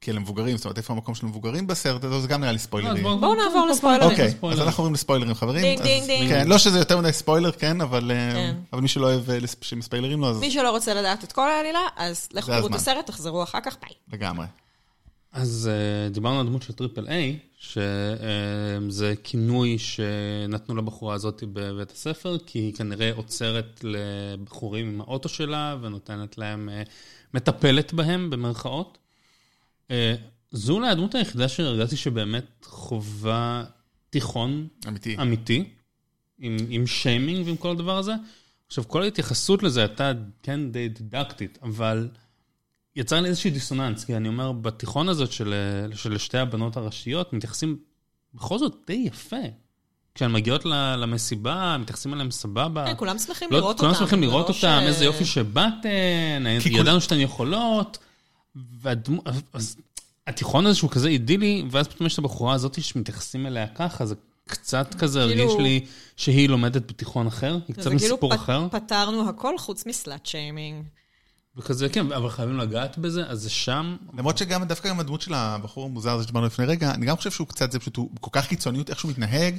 כי 0.00 0.10
אלה 0.10 0.20
מבוגרים, 0.20 0.56
זאת 0.56 0.64
אומרת, 0.64 0.78
איפה 0.78 0.92
המקום 0.92 1.14
של 1.14 1.26
המבוגרים 1.26 1.66
בסרט 1.66 2.04
הזה, 2.04 2.20
זה 2.20 2.28
גם 2.28 2.40
נראה 2.40 2.52
לי 2.52 2.58
ספוילרי. 2.58 3.02
בואו 3.02 3.34
נעבור 3.34 3.66
לספוילרים. 3.70 4.10
אוקיי, 4.10 4.34
אז 4.52 4.60
אנחנו 4.60 4.80
עוברים 4.80 4.94
לספוילרים, 4.94 5.34
חברים. 5.34 5.62
דינג, 5.62 5.82
דינג, 5.82 6.06
דינג. 6.06 6.28
כן, 6.28 6.48
לא 6.48 6.58
שזה 6.58 6.78
יותר 6.78 6.98
מדי 6.98 7.12
ספוילר, 7.12 7.52
כן, 7.52 7.80
אבל 7.80 8.10
אה, 8.10 8.32
כן. 8.34 8.54
אבל 8.72 8.82
מי 8.82 8.88
שלא 8.88 9.06
אוהב 9.06 9.30
אה, 9.30 9.38
שמספיילרים 9.60 10.20
לו, 10.20 10.30
אז 10.30 10.40
מי 10.40 10.50
שלא 10.50 10.70
רוצה 10.70 10.94
לדעת 10.94 11.24
את 11.24 11.32
כל 11.32 11.50
העלילה, 11.50 11.80
אז 11.96 12.28
לכו 12.32 12.46
תראו 12.46 12.66
את. 12.66 12.74
הסרט, 12.74 13.06
תחזרו 13.06 13.42
אחר 13.42 13.60
כך, 13.60 13.76
ביי. 13.82 13.92
לגמרי. 14.12 14.46
אז 15.34 15.70
אה, 15.72 16.08
דיברנו 16.08 16.40
על 16.40 16.46
דמות 16.46 16.62
של 16.62 16.72
triple 16.72 17.06
A, 17.06 17.38
שזה 17.58 19.14
כינוי 19.24 19.78
שנתנו 19.78 20.76
לבחורה 20.76 21.14
הזאת 21.14 21.44
בבית 21.52 21.90
הספר, 21.90 22.36
כי 22.46 22.58
היא 22.58 22.74
כנראה 22.74 23.12
עוצרת 23.16 23.84
לבחורים 23.84 24.88
עם 24.88 25.00
האוטו 25.00 25.28
שלה 25.28 25.76
ונותנת 25.80 26.38
להם, 26.38 26.68
אה, 26.68 26.82
מטפלת 27.34 27.92
בהם 27.92 28.30
במרכאות. 28.30 28.98
אה, 29.90 30.14
זו 30.50 30.74
אולי 30.74 30.88
הדמות 30.88 31.14
היחידה 31.14 31.48
שהרגשתי 31.48 31.96
שבאמת 31.96 32.64
חווה 32.64 33.64
תיכון 34.10 34.68
אמיתי. 34.88 35.16
אמיתי, 35.22 35.70
עם, 36.38 36.56
עם 36.68 36.86
שיימינג 36.86 37.46
ועם 37.46 37.56
כל 37.56 37.70
הדבר 37.70 37.98
הזה. 37.98 38.14
עכשיו, 38.66 38.88
כל 38.88 39.02
ההתייחסות 39.02 39.62
לזה 39.62 39.80
הייתה, 39.80 40.12
כן, 40.42 40.72
די 40.72 40.88
דידקטית, 40.88 41.58
אבל 41.62 42.08
יצר 42.96 43.20
לי 43.20 43.28
איזשהו 43.28 43.50
דיסוננס, 43.50 44.04
כי 44.04 44.16
אני 44.16 44.28
אומר, 44.28 44.52
בתיכון 44.52 45.08
הזאת 45.08 45.32
של, 45.32 45.54
של 45.94 46.18
שתי 46.18 46.38
הבנות 46.38 46.76
הראשיות, 46.76 47.32
מתייחסים 47.32 47.76
בכל 48.34 48.58
זאת 48.58 48.76
די 48.86 49.02
יפה. 49.06 49.36
כשהן 50.14 50.32
מגיעות 50.32 50.64
ל- 50.66 50.96
למסיבה, 50.96 51.76
מתייחסים 51.80 52.14
אליהן 52.14 52.30
סבבה. 52.30 52.84
כן, 52.86 52.94
כולם 52.96 53.18
שמחים 53.18 53.48
לא, 53.52 53.58
לראות 53.58 53.76
אותם. 53.76 53.86
כולם 53.86 53.94
שמחים 53.94 54.20
זה 54.20 54.26
לראות 54.26 54.48
לא 54.48 54.54
אותם, 54.54 54.80
ש- 54.84 54.86
איזה 54.88 55.04
יופי 55.04 55.24
שבאתן, 55.24 56.44
כול- 56.62 56.80
ידענו 56.80 57.00
שאתן 57.00 57.20
יכולות. 57.20 57.98
והדמו... 58.80 59.22
אז 59.52 59.76
התיכון 60.26 60.66
הזה 60.66 60.78
שהוא 60.78 60.90
כזה 60.90 61.08
אידילי, 61.08 61.64
ואז 61.70 61.88
פתאום 61.88 62.06
יש 62.06 62.14
את 62.14 62.18
הבחורה 62.18 62.54
הזאת 62.54 62.82
שמתייחסים 62.82 63.46
אליה 63.46 63.66
ככה, 63.66 64.06
זה 64.06 64.14
קצת 64.48 64.94
כזה 64.94 65.26
כאילו- 65.28 65.42
הרגיש 65.42 65.60
לי 65.60 65.86
שהיא 66.16 66.48
לומדת 66.48 66.86
בתיכון 66.86 67.26
אחר, 67.26 67.58
היא 67.68 67.74
קצת 67.74 67.82
זה 67.82 67.90
כאילו 67.90 67.96
מסיפור 68.14 68.32
פ- 68.32 68.34
אחר. 68.34 68.68
פתרנו 68.70 69.28
הכל 69.28 69.58
חוץ 69.58 69.86
מסלאט 69.86 70.26
שיימינג. 70.26 70.84
וכזה, 71.56 71.88
כן, 71.88 72.12
אבל 72.12 72.30
חייבים 72.30 72.58
לגעת 72.58 72.98
בזה, 72.98 73.26
אז 73.26 73.40
זה 73.42 73.50
שם. 73.50 73.96
למרות 74.18 74.38
שגם, 74.38 74.64
דווקא 74.64 74.88
גם 74.88 75.00
הדמות 75.00 75.20
של 75.20 75.34
הבחור 75.34 75.84
המוזר 75.84 76.10
הזה 76.10 76.24
שדיברנו 76.24 76.46
לפני 76.46 76.64
רגע, 76.64 76.90
אני 76.90 77.06
גם 77.06 77.16
חושב 77.16 77.30
שהוא 77.30 77.46
קצת, 77.46 77.72
זה 77.72 77.78
פשוט, 77.78 77.96
הוא 77.96 78.10
כל 78.20 78.30
כך 78.32 78.46
קיצוניות, 78.48 78.90
איך 78.90 78.98
שהוא 78.98 79.10
מתנהג. 79.10 79.54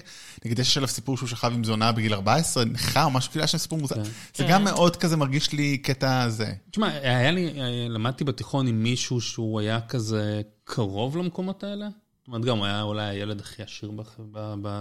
נגיד, 0.45 0.59
יש 0.59 0.77
עליו 0.77 0.87
סיפור 0.87 1.17
שהוא 1.17 1.29
שכב 1.29 1.51
עם 1.53 1.63
זונה 1.63 1.91
בגיל 1.91 2.13
14, 2.13 2.65
נכה 2.65 3.03
או 3.03 3.11
משהו, 3.11 3.31
כאילו, 3.31 3.41
היה 3.41 3.47
שם 3.47 3.57
סיפור 3.57 3.79
מוזר. 3.79 4.03
זה 4.03 4.43
כן. 4.43 4.49
גם 4.49 4.63
מאוד 4.63 4.95
כזה 4.95 5.17
מרגיש 5.17 5.51
לי 5.51 5.77
קטע 5.77 6.29
זה. 6.29 6.53
תשמע, 6.71 6.87
היה 6.87 7.31
לי, 7.31 7.53
למדתי 7.89 8.23
בתיכון 8.23 8.67
עם 8.67 8.83
מישהו 8.83 9.21
שהוא 9.21 9.59
היה 9.59 9.81
כזה 9.81 10.41
קרוב 10.63 11.17
למקומות 11.17 11.63
האלה. 11.63 11.87
זאת 12.19 12.27
אומרת, 12.27 12.45
גם 12.45 12.57
הוא 12.57 12.65
היה 12.65 12.81
אולי 12.81 13.05
הילד 13.05 13.39
הכי 13.39 13.63
עשיר 13.63 13.91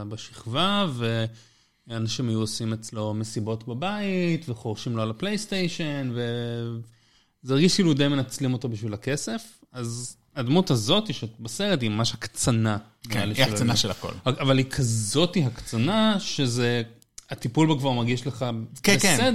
בשכבה, 0.09 0.87
ואנשים 1.89 2.29
היו 2.29 2.41
עושים 2.41 2.73
אצלו 2.73 3.15
מסיבות 3.15 3.69
בבית, 3.69 4.49
וחורשים 4.49 4.97
לו 4.97 5.03
על 5.03 5.11
הפלייסטיישן, 5.11 6.12
וזה 7.45 7.55
הרגיש 7.55 7.74
כאילו 7.74 7.95
די 7.95 8.09
מנצלים 8.09 8.53
אותו 8.53 8.68
בשביל 8.68 8.95
הכסף. 8.95 9.42
אז 9.72 10.16
הדמות 10.36 10.70
הזאת 10.70 11.11
בסרט 11.40 11.82
היא 11.82 11.90
ממש 11.90 12.14
הקצנה. 12.14 12.78
כן, 13.09 13.30
היא 13.30 13.45
הקצנה. 13.45 13.76
של 13.76 13.90
הכל. 13.90 14.12
אבל 14.26 14.59
היא 14.59 14.66
כזאתי 14.70 15.45
הקצנה, 15.45 16.16
שזה, 16.20 16.82
הטיפול 17.30 17.68
בה 17.68 17.78
כבר 17.78 17.92
מרגיש 17.92 18.26
לך 18.26 18.47
כן, 18.82 18.97
כן. 19.01 19.32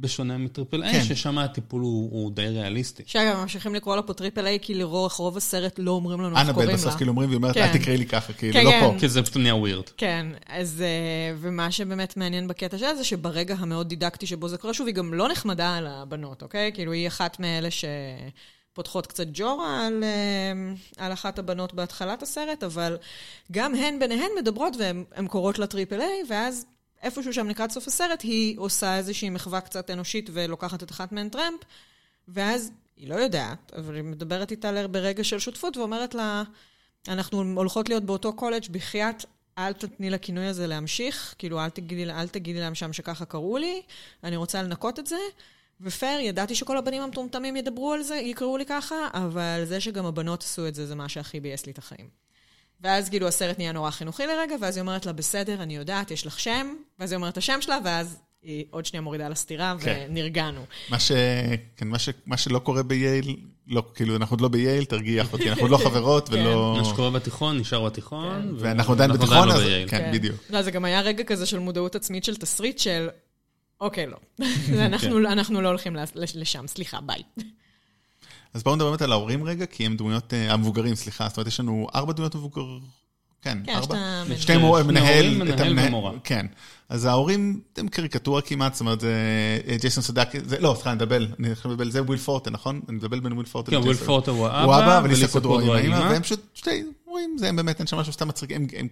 בשונה 0.00 0.38
מטריפל 0.38 0.82
איי, 0.82 0.92
כן. 0.92 1.04
ששם 1.04 1.38
הטיפול 1.38 1.82
הוא, 1.82 2.10
הוא 2.12 2.32
די 2.32 2.48
ריאליסטי. 2.48 3.02
שאגב, 3.06 3.36
ממשיכים 3.36 3.74
לקרוא 3.74 3.96
לה 3.96 4.02
פה 4.02 4.12
triple 4.12 4.46
A, 4.46 4.58
כי 4.62 4.74
לרוב 4.74 5.12
רוב 5.18 5.36
הסרט 5.36 5.74
לא 5.78 5.90
אומרים 5.90 6.20
לנו 6.20 6.38
איך 6.38 6.50
קוראים 6.50 6.70
בסוף 6.72 6.92
לה. 6.92 6.96
כאילו 6.96 7.10
אומרים, 7.10 7.28
והיא 7.28 7.36
אומרת, 7.36 7.54
כן. 7.54 7.62
אל 7.62 7.78
תקראי 7.78 7.96
לי 7.96 8.06
ככה, 8.06 8.32
כאילו, 8.32 8.52
כן, 8.52 8.64
לא 8.64 8.70
כן. 8.70 8.80
פה. 8.80 8.94
כי 9.00 9.08
זה 9.08 9.22
פשוט 9.22 9.36
נהיה 9.36 9.54
weird. 9.54 9.84
כן, 9.96 10.26
אז, 10.48 10.82
אה, 10.82 11.36
ומה 11.40 11.70
שבאמת 11.70 12.16
מעניין 12.16 12.48
בקטע 12.48 12.78
שלה 12.78 12.94
זה 12.94 13.04
שברגע 13.04 13.54
המאוד 13.58 13.88
דידקטי 13.88 14.26
שבו 14.26 14.48
זה 14.48 14.58
קורה, 14.58 14.74
שוב, 14.74 14.86
היא 14.86 14.94
גם 14.94 15.14
לא 15.14 15.28
נחמדה 15.28 15.76
על 15.76 15.86
הבנות, 15.86 16.42
אוקיי? 16.42 16.72
כאילו, 16.74 16.92
היא 16.92 17.08
אחת 17.08 17.40
מאלה 17.40 17.68
שפותחות 17.70 19.06
קצת 19.06 19.26
ג'ורה 19.32 19.86
על, 19.86 20.04
אה, 20.04 20.74
על 21.06 21.12
אחת 21.12 21.38
הבנות 21.38 21.74
בהתחלת 21.74 22.22
הסרט, 22.22 22.64
אבל 22.64 22.96
גם 23.52 23.74
הן 23.74 23.98
ביניהן 23.98 24.30
מדברות 24.38 24.76
והן 24.78 25.26
קוראות 25.26 25.58
לה 25.58 25.66
triple 25.66 26.00
A, 26.00 26.22
ואז 26.28 26.66
איפשהו 27.02 27.32
שם 27.32 27.48
לקראת 27.48 27.70
סוף 27.70 27.86
הסרט, 27.86 28.22
היא 28.22 28.58
עושה 28.58 28.96
איזושהי 28.96 29.30
מחווה 29.30 29.60
קצת 29.60 29.90
אנושית 29.90 30.30
ולוקחת 30.32 30.82
את 30.82 30.90
אחת 30.90 31.12
מהן 31.12 31.28
טרמפ, 31.28 31.60
ואז 32.28 32.70
היא 32.96 33.08
לא 33.08 33.14
יודעת, 33.14 33.72
אבל 33.76 33.94
היא 33.94 34.02
מדברת 34.02 34.50
איתה 34.50 34.88
ברגע 34.88 35.24
של 35.24 35.38
שותפות 35.38 35.76
ואומרת 35.76 36.14
לה, 36.14 36.42
אנחנו 37.08 37.42
הולכות 37.56 37.88
להיות 37.88 38.04
באותו 38.04 38.32
קולג' 38.32 38.68
בחייאת, 38.70 39.24
אל 39.58 39.72
תתני 39.72 40.10
לכינוי 40.10 40.46
הזה 40.46 40.66
להמשיך, 40.66 41.34
כאילו 41.38 41.60
אל 41.60 41.70
תגידי, 41.70 42.10
אל 42.10 42.28
תגידי 42.28 42.60
להם 42.60 42.74
שם 42.74 42.92
שככה 42.92 43.24
קראו 43.24 43.58
לי, 43.58 43.82
אני 44.24 44.36
רוצה 44.36 44.62
לנקות 44.62 44.98
את 44.98 45.06
זה. 45.06 45.16
ופייר, 45.80 46.20
ידעתי 46.20 46.54
שכל 46.54 46.78
הבנים 46.78 47.02
המטומטמים 47.02 47.56
ידברו 47.56 47.92
על 47.92 48.02
זה, 48.02 48.16
יקראו 48.16 48.56
לי 48.56 48.66
ככה, 48.66 48.94
אבל 49.12 49.62
זה 49.64 49.80
שגם 49.80 50.06
הבנות 50.06 50.42
עשו 50.42 50.68
את 50.68 50.74
זה, 50.74 50.86
זה 50.86 50.94
מה 50.94 51.08
שהכי 51.08 51.40
ביאס 51.40 51.66
לי 51.66 51.72
את 51.72 51.78
החיים. 51.78 52.25
ואז 52.80 53.08
כאילו 53.08 53.28
הסרט 53.28 53.58
נהיה 53.58 53.72
נורא 53.72 53.90
חינוכי 53.90 54.26
לרגע, 54.26 54.54
ואז 54.60 54.76
היא 54.76 54.80
אומרת 54.80 55.06
לה, 55.06 55.12
בסדר, 55.12 55.62
אני 55.62 55.76
יודעת, 55.76 56.10
יש 56.10 56.26
לך 56.26 56.40
שם, 56.40 56.74
ואז 56.98 57.12
היא 57.12 57.16
אומרת 57.16 57.32
את 57.32 57.38
השם 57.38 57.58
שלה, 57.60 57.78
ואז 57.84 58.16
היא 58.42 58.64
עוד 58.70 58.86
שנייה 58.86 59.00
מורידה 59.00 59.28
לה 59.28 59.34
סטירה, 59.34 59.74
כן. 59.80 60.06
ונרגענו. 60.10 60.60
מה 60.88 61.00
ש... 61.00 61.12
כן, 61.76 61.88
מה 61.88 61.98
ש... 61.98 62.08
מה 62.26 62.36
שלא 62.36 62.58
קורה 62.58 62.82
בייל, 62.82 63.36
לא, 63.66 63.82
כאילו, 63.94 64.16
אנחנו 64.16 64.34
עוד 64.34 64.40
לא 64.40 64.48
בייל, 64.48 64.84
תרגיע 64.84 65.32
אותי, 65.32 65.48
אנחנו 65.50 65.62
עוד 65.62 65.70
לא 65.70 65.76
חברות 65.90 66.28
ולא... 66.30 66.74
מה 66.78 66.84
שקורה 66.84 67.10
בתיכון, 67.10 67.58
נשאר 67.58 67.84
בתיכון. 67.84 68.54
ו- 68.54 68.58
ואנחנו 68.60 68.92
עדיין 68.92 69.12
בתיכון, 69.12 69.48
לא 69.48 69.52
אז... 69.54 69.60
בייל. 69.62 69.88
כן, 69.88 70.10
בדיוק. 70.12 70.36
לא, 70.50 70.62
זה 70.62 70.70
גם 70.70 70.84
היה 70.84 71.00
רגע 71.00 71.24
כזה 71.24 71.46
של 71.46 71.58
מודעות 71.58 71.94
עצמית 71.94 72.24
של 72.24 72.36
תסריט 72.36 72.78
של, 72.78 73.08
אוקיי, 73.80 74.06
לא. 74.06 74.16
אנחנו, 74.86 75.18
אנחנו 75.18 75.60
לא 75.60 75.68
הולכים 75.68 75.96
לש- 75.96 76.36
לשם, 76.36 76.66
סליחה, 76.66 77.00
ביי. 77.00 77.22
אז 78.56 78.62
בואו 78.62 78.74
נדבר 78.74 78.88
באמת 78.88 79.02
על 79.02 79.12
ההורים 79.12 79.44
רגע, 79.44 79.66
כי 79.66 79.86
הם 79.86 79.96
דמויות, 79.96 80.34
אה, 80.34 80.52
המבוגרים, 80.52 80.94
סליחה, 80.94 81.28
זאת 81.28 81.36
אומרת, 81.36 81.46
יש 81.46 81.60
לנו 81.60 81.86
ארבע 81.94 82.12
דמויות 82.12 82.34
מבוגר... 82.34 82.62
כן, 83.42 83.58
כן, 83.64 83.72
יש 83.72 83.76
את 83.76 83.90
ארבע. 83.90 83.96
המנהל. 83.98 84.38
שתי 84.38 84.56
מור... 84.56 84.78
שני 84.82 84.88
מנהל, 84.88 85.34
מנהל 85.34 85.78
ומורה. 85.78 86.12
כן. 86.24 86.46
אז 86.88 87.04
ההורים 87.04 87.60
הם 87.76 87.88
קריקטורה 87.88 88.42
כמעט, 88.42 88.74
זאת 88.74 88.80
אומרת, 88.80 89.00
זה 89.00 89.14
אה, 89.68 89.76
ג'ייסון 89.80 90.02
סודייקיס, 90.02 90.28
זה, 90.44 90.60
לא, 90.60 90.72
סליחה, 90.74 90.90
אני 90.90 90.96
מדבר, 90.96 91.26
אני 91.38 91.50
עכשיו 91.50 91.70
מבלבל, 91.70 91.90
זה 91.90 92.02
וויל 92.02 92.18
פורטה, 92.18 92.50
נכון? 92.50 92.80
אני 92.88 92.96
מבלבל 92.96 93.20
בין 93.20 93.32
וויל 93.32 93.46
פורטה 93.46 93.70
כן, 93.70 93.76
וויל 93.76 93.90
לג'ייסון. 93.90 94.06
פורטה 94.06 94.30
הוא 94.30 94.46
האבא, 94.46 94.98
אבא, 94.98 95.04
וליסה 95.04 95.28
קודרו 95.28 95.74
האמא. 95.74 95.94
והם 96.10 96.22
פשוט 96.22 96.40
שתי 96.54 96.82
הורים, 97.04 97.36
זה 97.38 97.48
הם 97.48 97.56
באמת, 97.56 97.78
אין 97.78 97.86
שם 97.86 97.96
משהו 97.96 98.12
סתם 98.12 98.28
מצחיק, 98.28 98.52
הם 98.52 98.66
הם 98.76 98.88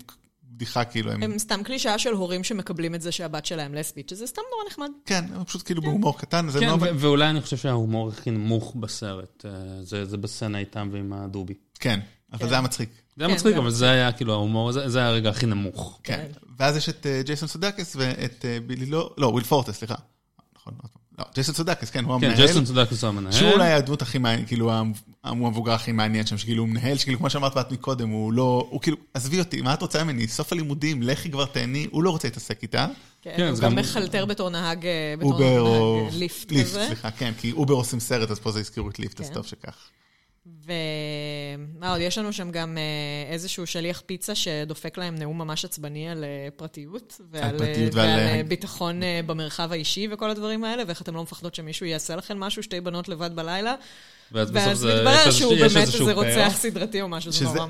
בדיחה 0.56 0.84
כאילו, 0.84 1.12
הם... 1.12 1.22
הם 1.22 1.38
סתם 1.38 1.62
קלישאה 1.62 1.98
של 1.98 2.12
הורים 2.12 2.44
שמקבלים 2.44 2.94
את 2.94 3.02
זה 3.02 3.12
שהבת 3.12 3.46
שלהם 3.46 3.74
לסבית, 3.74 4.08
שזה 4.08 4.26
סתם 4.26 4.42
נורא 4.52 4.70
נחמד. 4.70 4.90
כן, 5.06 5.24
הם 5.34 5.44
פשוט 5.44 5.62
כאילו 5.64 5.82
בהומור 5.82 6.18
קטן, 6.18 6.48
זה 6.48 6.60
כן, 6.60 6.66
לא... 6.66 6.72
ו- 6.72 6.98
ואולי 6.98 7.30
אני 7.30 7.40
חושב 7.40 7.56
שההומור 7.56 8.08
הכי 8.08 8.30
נמוך 8.30 8.76
בסרט, 8.76 9.44
אה, 9.44 9.50
זה 9.82 10.04
זה 10.04 10.16
בסצנה 10.16 10.58
איתם 10.58 10.88
ועם 10.92 11.12
הדובי. 11.12 11.54
כן, 11.80 12.00
אבל 12.32 12.48
זה 12.48 12.54
היה 12.54 12.62
מצחיק. 12.62 12.88
זה 13.16 13.24
היה 13.24 13.28
כן, 13.28 13.34
מצחיק, 13.34 13.52
זה 13.54 13.58
אבל 13.58 13.70
זה 13.70 13.90
היה 13.90 14.12
כאילו 14.12 14.32
ההומור, 14.32 14.72
זה 14.72 14.88
זה 14.88 14.98
היה 14.98 15.08
הרגע 15.08 15.30
הכי 15.30 15.46
נמוך. 15.46 16.00
כן. 16.02 16.26
ואז 16.58 16.76
יש 16.76 16.88
את 16.88 17.06
אה, 17.06 17.22
ג'ייסון 17.24 17.48
סודייקיס 17.48 17.96
ואת 17.98 18.44
אה, 18.44 18.58
בילי 18.66 18.86
לא... 18.86 19.14
לא, 19.18 19.26
וויל 19.26 19.44
פורטה, 19.44 19.72
סליחה. 19.72 19.94
נכון. 20.56 20.74
לא, 21.18 21.24
ג'ייסון 21.34 21.54
סודייקיס, 21.54 21.90
כן, 21.90 22.04
הוא 22.04 22.20
כן, 22.20 22.26
המנהל. 22.26 22.46
ג'ייסון 22.46 22.64
סודייקיס 22.64 23.04
הוא 23.04 23.08
המנהל. 23.08 23.32
שהוא 23.32 23.50
אולי 23.50 23.72
הדמות 23.72 24.02
הכי 24.02 24.18
מעניין, 24.18 24.46
כאילו, 24.46 24.72
הוא 25.30 25.46
המבוגר 25.46 25.72
הכי 25.72 25.92
מעניין 25.92 26.26
שם, 26.26 26.38
שכאילו 26.38 26.62
הוא 26.62 26.68
מנהל, 26.68 26.98
שכאילו, 26.98 27.18
כמו 27.18 27.30
שאמרת 27.30 27.56
את 27.56 27.72
מקודם, 27.72 28.08
הוא 28.08 28.32
לא, 28.32 28.66
הוא 28.70 28.80
כאילו, 28.80 28.96
עזבי 29.14 29.38
אותי, 29.38 29.60
מה 29.60 29.74
את 29.74 29.82
רוצה 29.82 30.04
ממני? 30.04 30.28
סוף 30.28 30.52
הלימודים, 30.52 31.02
לכי 31.02 31.30
כבר 31.30 31.44
תהני, 31.44 31.86
הוא 31.90 32.02
לא 32.02 32.10
רוצה 32.10 32.28
להתעסק 32.28 32.62
איתה. 32.62 32.86
כן, 33.22 33.34
כן, 33.36 33.48
הוא 33.48 33.58
גם 33.58 33.74
מחלטר 33.74 34.24
בתור 34.24 34.50
נהג, 34.50 34.86
אה, 34.86 35.14
בתור. 35.18 35.40
נהג 35.40 36.14
ליפט 36.14 36.52
ליפט, 36.52 36.70
כזה. 36.70 36.84
סליחה, 36.86 37.10
כן, 37.10 37.32
כי 37.40 37.52
אובר 37.52 37.74
עושים 37.74 38.00
סרט, 38.00 38.30
אז 38.30 38.38
פה 38.38 38.52
זה 38.52 38.60
הזכירו 38.60 38.90
את 38.90 38.98
ליפט, 38.98 39.20
אז 39.20 39.28
כן. 39.28 39.34
טוב 39.34 39.46
שכך. 39.46 39.90
ומה 40.46 41.90
עוד? 41.90 42.00
יש 42.00 42.18
לנו 42.18 42.32
שם 42.32 42.50
גם 42.50 42.78
אה, 42.78 43.32
איזשהו 43.32 43.66
שליח 43.66 44.02
פיצה 44.06 44.34
שדופק 44.34 44.98
להם 44.98 45.14
נאום 45.14 45.38
ממש 45.38 45.64
עצבני 45.64 46.08
על 46.08 46.24
אה, 46.24 46.48
פרטיות. 46.56 47.20
ועל, 47.30 47.58
פרטיות 47.58 47.96
אה, 47.96 48.02
ועל, 48.02 48.08
ועל 48.08 48.18
אה, 48.18 48.42
ביטחון 48.48 49.00
במרחב 49.26 49.72
האישי 49.72 50.08
וכל 50.10 50.30
הדברים 50.30 50.64
האלה, 50.64 50.82
ואיך 50.86 51.02
אתם 51.02 51.14
לא 51.14 51.22
מפחדות 51.22 51.54
שמישהו 51.54 51.86
יעשה 51.86 52.16
לכם 52.16 52.40
משהו, 52.40 52.62
שתי 52.62 52.80
בנות 52.80 53.08
לבד 53.08 53.36
בלילה. 53.36 53.74
ואז 54.32 54.50
בסוף 54.50 54.66
ואז 54.66 54.78
זה... 54.78 54.94
מתברר 54.94 55.30
שהוא 55.30 55.56
באמת 55.56 55.88
איזה 55.94 56.12
רוצח. 56.12 56.52
סדרתי 56.56 57.02
או 57.02 57.08
משהו, 57.08 57.32
זה 57.32 57.38
שזה, 57.38 57.46
נורא... 57.46 57.66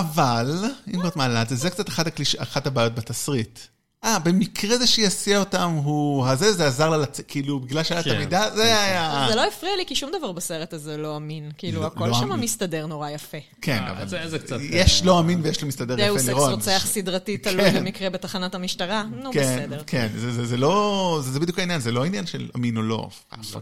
אבל, 0.00 0.64
אם 0.94 1.06
את 1.06 1.16
מעלה 1.16 1.42
את 1.42 1.48
זה, 1.48 1.56
זה 1.56 1.70
קצת 1.70 1.88
אחת, 1.88 2.06
הקליש... 2.06 2.36
אחת 2.36 2.66
הבעיות 2.66 2.94
בתסריט. 2.94 3.60
אה, 4.04 4.18
במקרה 4.18 4.78
זה 4.78 4.86
שיסיע 4.86 5.38
אותם 5.38 5.70
הוא 5.84 6.26
הזה, 6.26 6.52
זה 6.52 6.66
עזר 6.66 6.88
לה 6.90 6.96
לצאת, 6.96 7.24
כאילו, 7.28 7.60
בגלל 7.60 7.82
שהיה 7.82 8.00
את 8.00 8.04
כן, 8.04 8.10
המידע, 8.10 8.50
זה 8.54 8.82
היה... 8.82 9.26
זה 9.28 9.34
לא 9.34 9.44
הפריע 9.46 9.76
לי, 9.76 9.84
כי 9.86 9.94
שום 9.94 10.10
דבר 10.18 10.32
בסרט 10.32 10.72
הזה 10.72 10.96
לא 10.96 11.16
אמין. 11.16 11.50
כאילו, 11.58 11.80
לא- 11.80 11.86
הכל 11.86 12.06
לא 12.06 12.14
שם. 12.14 12.40
מסתדר 12.40 12.86
נורא 12.86 13.10
יפה. 13.10 13.38
כן, 13.62 13.82
אה, 13.86 13.90
אבל 13.90 14.08
זה- 14.08 14.28
זה 14.28 14.38
קצת, 14.38 14.56
יש 14.70 15.00
אה, 15.00 15.06
לא 15.06 15.20
אמין 15.20 15.40
ויש 15.42 15.62
לו 15.62 15.68
מסתדר 15.68 15.94
יפה, 15.94 16.06
deus 16.06 16.18
ex 16.20 16.26
לירון. 16.28 16.52
רוצח 16.52 16.82
סדרתי 16.86 17.38
תלוי 17.44 17.70
כן. 17.72 17.80
במקרה 17.80 18.10
בתחנת 18.10 18.54
המשטרה, 18.54 19.02
נו 19.22 19.32
כן, 19.32 19.58
בסדר. 19.62 19.82
כן, 19.86 20.08
זה, 20.16 20.32
זה, 20.32 20.46
זה 20.46 20.56
לא, 20.56 21.20
זה, 21.24 21.30
זה 21.32 21.40
בדיוק 21.40 21.58
העניין, 21.58 21.80
זה 21.80 21.92
לא 21.92 22.04
עניין 22.04 22.26
של 22.26 22.48
אמין 22.56 22.76
או 22.76 22.82
לא. 22.82 23.08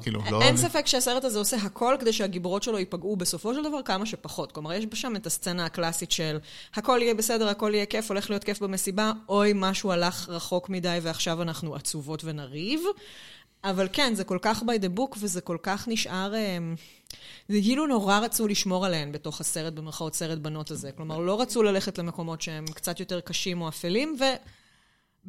כאילו, 0.03 0.23
לא... 0.31 0.43
אין 0.43 0.57
ספק 0.57 0.87
שהסרט 0.87 1.25
הזה 1.25 1.39
עושה 1.39 1.57
הכל 1.57 1.97
כדי 2.01 2.13
שהגיבורות 2.13 2.63
שלו 2.63 2.79
ייפגעו 2.79 3.17
בסופו 3.17 3.55
של 3.55 3.65
דבר 3.65 3.83
כמה 3.85 4.07
שפחות. 4.07 4.53
כלומר, 4.53 4.73
יש 4.73 4.85
שם 4.95 5.17
את 5.17 5.27
הסצנה 5.27 5.65
הקלאסית 5.67 6.11
של 6.13 6.39
הכל 6.75 6.99
יהיה 7.03 7.15
בסדר, 7.15 7.49
הכל 7.49 7.71
יהיה 7.75 7.87
כיף, 7.87 8.11
הולך 8.11 8.31
להיות 8.31 8.45
כיף 8.45 8.61
במסיבה, 8.63 9.13
אוי, 9.29 9.53
משהו 9.55 9.93
הלך 9.93 10.28
רחוק 10.29 10.69
מדי 10.69 10.99
ועכשיו 11.03 11.43
אנחנו 11.43 11.75
עצובות 11.75 12.25
ונריב. 12.25 12.81
אבל 13.65 13.89
כן, 13.93 14.15
זה 14.15 14.25
כל 14.25 14.39
כך 14.43 14.63
by 14.63 14.83
the 14.83 14.99
book 14.99 15.17
וזה 15.19 15.41
כל 15.41 15.57
כך 15.63 15.89
נשאר... 15.89 16.35
אמ, 16.37 16.75
זה 17.49 17.59
כאילו 17.63 17.87
נורא 17.87 18.19
רצו 18.19 18.49
לשמור 18.49 18.87
עליהן 18.87 19.13
בתוך 19.13 19.41
הסרט, 19.41 19.73
במרכאות 19.73 20.15
סרט 20.15 20.39
בנות 20.39 20.71
הזה. 20.71 20.93
כלומר, 20.93 21.19
לא 21.19 21.41
רצו 21.41 21.63
ללכת 21.63 21.99
למקומות 21.99 22.43
שהם 22.43 22.65
קצת 22.67 23.01
יותר 23.01 23.21
קשים 23.21 23.61
או 23.61 23.69
אפלים, 23.69 24.17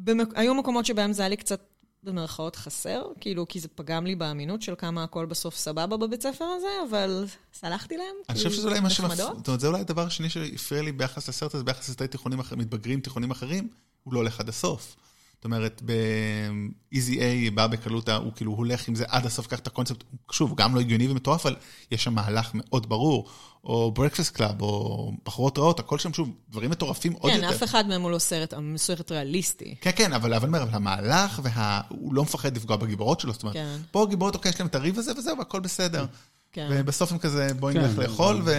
והיו 0.06 0.54
מקומות 0.54 0.86
שבהם 0.86 1.12
זה 1.12 1.22
היה 1.22 1.28
לי 1.28 1.36
קצת 1.36 1.60
במרכאות 2.02 2.56
חסר, 2.56 3.02
כאילו, 3.20 3.48
כי 3.48 3.60
זה 3.60 3.68
פגם 3.68 4.06
לי 4.06 4.14
באמינות 4.14 4.62
של 4.62 4.74
כמה 4.78 5.04
הכל 5.04 5.26
בסוף 5.26 5.56
סבבה 5.56 5.96
בבית 5.96 6.22
ספר 6.22 6.44
הזה, 6.44 6.68
אבל 6.90 7.26
סלחתי 7.54 7.96
להם. 7.96 8.14
אני 8.28 8.38
כי 8.38 8.44
חושב 8.44 8.56
שזה 8.56 8.68
אולי 8.68 8.80
מה 8.80 8.90
שמפריע. 8.90 9.16
זאת 9.16 9.46
אומרת, 9.48 9.60
זה 9.60 9.66
אולי 9.66 9.80
הדבר 9.80 10.06
השני 10.06 10.30
שהפריע 10.30 10.82
לי 10.82 10.92
ביחס 10.92 11.28
לסרט 11.28 11.54
הזה, 11.54 11.64
ביחס 11.64 11.88
לסרטי 11.88 12.08
תיכונים 12.08 12.40
אחרים, 12.40 12.60
מתבגרים 12.60 13.00
תיכונים 13.00 13.30
אחרים, 13.30 13.68
הוא 14.10 14.14
לא 14.14 14.20
הולך 14.20 14.40
עד 14.40 14.48
הסוף. 14.48 14.96
זאת 15.34 15.44
אומרת, 15.44 15.82
ב-Easy 15.84 17.14
A 17.14 17.50
בא 17.54 17.66
בקלות, 17.66 18.08
הוא 18.08 18.32
כאילו 18.36 18.52
הולך 18.52 18.88
עם 18.88 18.94
זה 18.94 19.04
עד 19.08 19.26
הסוף, 19.26 19.46
קח 19.46 19.58
את 19.58 19.66
הקונספט, 19.66 20.04
שוב, 20.30 20.54
גם 20.56 20.74
לא 20.74 20.80
הגיוני 20.80 21.08
ומטורף, 21.08 21.46
אבל 21.46 21.56
יש 21.90 22.04
שם 22.04 22.14
מהלך 22.14 22.50
מאוד 22.54 22.88
ברור. 22.88 23.28
או 23.64 23.92
Breakfast 23.92 24.34
Club, 24.34 24.62
או 24.62 25.12
בחורות 25.24 25.58
רעות, 25.58 25.80
הכל 25.80 25.98
שם, 25.98 26.12
שוב, 26.12 26.30
דברים 26.50 26.70
מטורפים 26.70 27.12
עוד 27.12 27.32
כן, 27.32 27.36
יותר. 27.42 27.56
אף 27.56 27.62
אחד 27.62 27.88
מהם 27.88 28.02
הוא 28.02 28.10
לא 28.10 28.18
סרט, 28.18 28.54
סרט 28.76 29.12
ריאליסטי. 29.12 29.74
כן, 29.80 29.90
כן, 29.96 30.12
אבל 30.12 30.34
אבל 30.34 30.46
אומר, 30.46 30.62
אבל 30.62 30.74
המהלך, 30.74 31.40
והוא 31.42 32.14
לא 32.14 32.22
מפחד 32.22 32.56
לפגוע 32.56 32.76
בגיבורות 32.76 33.20
שלו, 33.20 33.32
זאת 33.32 33.42
אומרת, 33.42 33.54
כן. 33.54 33.78
פה 33.90 34.02
הגיבורות, 34.02 34.34
אוקיי, 34.34 34.48
יש 34.50 34.60
להם 34.60 34.66
את 34.66 34.74
הריב 34.74 34.98
הזה 34.98 35.12
וזהו, 35.18 35.38
והכל 35.38 35.60
בסדר. 35.60 36.06
כן. 36.52 36.68
ובסוף 36.70 37.12
הם 37.12 37.18
כזה, 37.18 37.48
בואי 37.54 37.74
כן, 37.74 37.80
נלך 37.80 37.98
לאכול, 37.98 38.42
ו... 38.44 38.50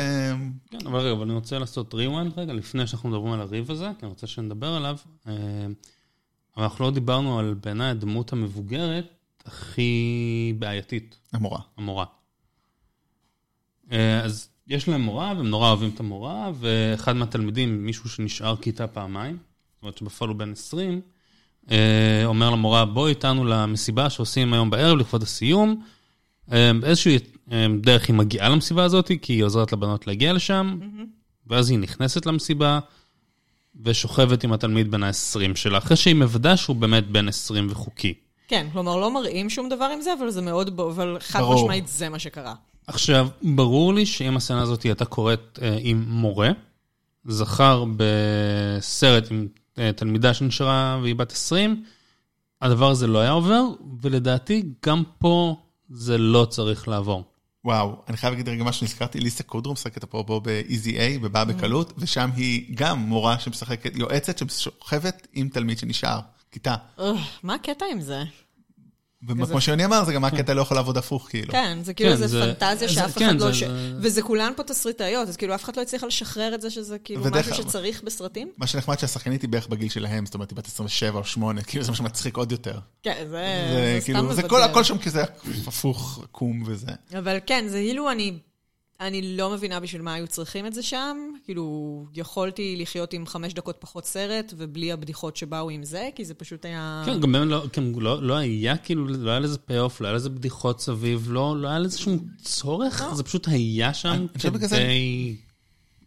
כן, 0.69 0.77
אבל 0.85 0.99
רגע, 0.99 1.11
אבל 1.11 1.21
אני 1.21 1.33
רוצה 1.33 1.59
לעשות 1.59 1.93
rewind 1.93 2.37
רגע, 2.37 2.53
לפני 2.53 2.87
שאנחנו 2.87 3.09
מדברים 3.09 3.33
על 3.33 3.41
הריב 3.41 3.71
הזה, 3.71 3.91
כי 3.99 4.05
אני 4.05 4.09
רוצה 4.09 4.27
שנדבר 4.27 4.73
עליו. 4.73 4.97
אה, 5.27 5.33
אבל 6.57 6.63
אנחנו 6.63 6.85
לא 6.85 6.91
דיברנו 6.91 7.39
על 7.39 7.55
בעיניי 7.63 7.89
הדמות 7.89 8.33
המבוגרת 8.33 9.05
הכי 9.45 10.53
בעייתית, 10.59 11.19
המורה. 11.33 11.59
המורה. 11.77 12.05
אה, 13.91 14.21
אז 14.21 14.49
יש 14.67 14.87
להם 14.87 15.01
מורה, 15.01 15.33
והם 15.37 15.47
נורא 15.47 15.67
אוהבים 15.67 15.91
את 15.95 15.99
המורה, 15.99 16.51
ואחד 16.59 17.15
מהתלמידים, 17.15 17.85
מישהו 17.85 18.09
שנשאר 18.09 18.55
כיתה 18.55 18.87
פעמיים, 18.87 19.37
זאת 19.73 19.81
אומרת 19.83 19.97
שבפועל 19.97 20.29
הוא 20.29 20.37
בן 20.37 20.51
20, 20.51 21.01
אה, 21.71 22.21
אומר 22.25 22.49
למורה, 22.49 22.85
בואי 22.85 23.09
איתנו 23.09 23.45
למסיבה 23.45 24.09
שעושים 24.09 24.53
היום 24.53 24.69
בערב 24.69 24.97
לכבוד 24.97 25.23
הסיום. 25.23 25.83
באיזושהי 26.81 27.17
אה, 27.51 27.67
דרך 27.81 28.07
היא 28.07 28.15
מגיעה 28.15 28.49
למסיבה 28.49 28.83
הזאת, 28.83 29.11
כי 29.21 29.33
היא 29.33 29.43
עוזרת 29.43 29.71
לבנות 29.71 30.07
להגיע 30.07 30.33
לשם, 30.33 30.79
ואז 31.47 31.69
היא 31.69 31.79
נכנסת 31.79 32.25
למסיבה 32.25 32.79
ושוכבת 33.83 34.43
עם 34.43 34.53
התלמיד 34.53 34.91
בן 34.91 35.03
ה-20 35.03 35.55
שלה, 35.55 35.77
אחרי 35.77 35.97
שהיא 35.97 36.15
מוודאה 36.15 36.57
שהוא 36.57 36.75
באמת 36.75 37.07
בן 37.07 37.27
20 37.27 37.67
וחוקי. 37.69 38.13
כן, 38.47 38.67
כלומר, 38.73 38.95
לא 38.95 39.13
מראים 39.13 39.49
שום 39.49 39.69
דבר 39.69 39.85
עם 39.85 40.01
זה, 40.01 40.13
אבל 40.19 40.29
זה 40.29 40.41
מאוד, 40.41 40.79
אבל 40.79 41.17
חד. 41.19 41.41
משמעית 41.53 41.87
זה 41.87 42.09
מה 42.09 42.19
שקרה. 42.19 42.53
עכשיו, 42.87 43.27
ברור 43.41 43.93
לי 43.93 44.05
שאם 44.05 44.37
הסצנה 44.37 44.61
הזאת 44.61 44.83
הייתה 44.83 45.05
קורית 45.05 45.59
אה, 45.61 45.77
עם 45.81 46.05
מורה, 46.07 46.49
זכר 47.25 47.85
בסרט 47.97 49.31
עם 49.31 49.47
אה, 49.77 49.91
תלמידה 49.95 50.33
שנשארה 50.33 50.99
והיא 51.01 51.15
בת 51.15 51.31
20, 51.31 51.83
הדבר 52.61 52.89
הזה 52.89 53.07
לא 53.07 53.19
היה 53.19 53.31
עובר, 53.31 53.63
ולדעתי 54.01 54.63
גם 54.85 55.03
פה 55.19 55.55
זה 55.93 56.17
לא 56.17 56.45
צריך 56.49 56.87
לעבור. 56.87 57.23
וואו, 57.65 57.95
אני 58.07 58.17
חייב 58.17 58.33
להגיד 58.33 58.49
רגע 58.49 58.63
משהו, 58.63 58.85
נזכרתי, 58.85 59.19
ליסה 59.19 59.43
קודרו 59.43 59.73
משחקת 59.73 60.03
אפרופו 60.03 60.41
ב-Easy 60.41 60.89
A, 60.89 61.19
בבאה 61.21 61.45
בקלות, 61.45 61.93
ושם 61.97 62.29
היא 62.35 62.75
גם 62.75 62.99
מורה 62.99 63.39
שמשחקת, 63.39 63.95
יועצת 63.95 64.49
ששוכבת 64.49 65.27
עם 65.33 65.49
תלמיד 65.49 65.77
שנשאר, 65.77 66.19
כיתה. 66.51 66.75
מה 67.43 67.53
הקטע 67.53 67.85
עם 67.91 68.01
זה? 68.01 68.23
וכמו 69.27 69.61
שיוני 69.61 69.85
אמר, 69.85 70.03
זה 70.05 70.13
גם 70.13 70.25
הקטע 70.25 70.53
לא 70.53 70.61
יכול 70.61 70.77
לעבוד 70.77 70.97
הפוך, 70.97 71.29
כאילו. 71.29 71.51
כן, 71.51 71.77
זה 71.83 71.93
כאילו 71.93 72.09
כן, 72.11 72.15
זה- 72.27 72.53
פנטזיה 72.59 72.87
זה- 72.87 72.93
שאף 72.93 73.17
כן, 73.17 73.25
אחד 73.25 73.39
לא... 73.41 73.47
זה- 73.47 73.53
ש- 73.53 73.63
זה- 73.63 73.93
וזה 73.99 74.21
כולן 74.21 74.51
פה 74.55 74.63
תסריטאיות, 74.63 75.27
אז 75.29 75.37
כאילו 75.37 75.55
אף 75.55 75.63
אחד 75.63 75.75
לא 75.77 75.81
הצליח 75.81 76.03
לשחרר 76.03 76.55
את 76.55 76.61
זה 76.61 76.69
שזה 76.69 76.97
כאילו 76.99 77.21
משהו 77.39 77.55
שצריך 77.55 78.03
בסרטים? 78.03 78.51
מה 78.57 78.67
שנחמד 78.67 78.99
שהשחקנית 78.99 79.41
היא 79.41 79.49
בערך 79.49 79.67
בגיל 79.67 79.89
שלהם, 79.89 80.25
זאת 80.25 80.33
אומרת, 80.33 80.49
היא 80.49 80.57
בת 80.57 80.67
27 80.67 81.17
או 81.19 81.23
8, 81.23 81.61
כאילו 81.61 81.83
זה 81.83 81.91
מה 81.91 81.97
שמצחיק 81.97 82.37
עוד 82.37 82.51
יותר. 82.51 82.79
כן, 83.03 83.13
זה 83.29 83.29
זה 83.73 83.97
זה 83.99 84.05
כאילו, 84.05 84.33
סתם 84.33 84.49
זה. 84.49 84.65
הכל 84.65 84.83
שם 84.83 84.97
כזה 84.97 85.23
הפוך, 85.67 86.19
עקום 86.23 86.63
וזה. 86.65 86.87
אבל 87.17 87.37
כן, 87.45 87.65
זה 87.67 87.77
כאילו 87.77 88.11
אני... 88.11 88.33
אני 89.01 89.37
לא 89.37 89.49
מבינה 89.49 89.79
בשביל 89.79 90.01
מה 90.01 90.13
היו 90.13 90.27
צריכים 90.27 90.65
את 90.65 90.73
זה 90.73 90.83
שם. 90.83 91.17
כאילו, 91.45 92.05
יכולתי 92.15 92.75
לחיות 92.79 93.13
עם 93.13 93.25
חמש 93.25 93.53
דקות 93.53 93.75
פחות 93.79 94.05
סרט, 94.05 94.53
ובלי 94.57 94.91
הבדיחות 94.91 95.37
שבאו 95.37 95.69
עם 95.69 95.83
זה, 95.83 96.09
כי 96.15 96.25
זה 96.25 96.33
פשוט 96.33 96.65
היה... 96.65 97.03
כן, 97.05 97.19
גם 97.19 97.31
באמת 97.31 97.47
לא, 97.47 97.63
כן, 97.73 97.83
לא, 97.95 98.23
לא 98.23 98.35
היה 98.37 98.77
כאילו, 98.77 99.07
לא 99.07 99.29
היה 99.31 99.39
לזה 99.39 99.57
פי-אוף, 99.57 100.01
לא 100.01 100.07
היה 100.07 100.15
לזה 100.15 100.29
בדיחות 100.29 100.81
סביב, 100.81 101.27
לא, 101.31 101.55
לא 101.57 101.67
היה 101.67 101.79
לזה 101.79 101.99
שום 101.99 102.19
צורך, 102.41 103.01
לא. 103.01 103.15
זה 103.15 103.23
פשוט 103.23 103.47
היה 103.47 103.93
שם 103.93 104.25
כדי... 104.39 105.35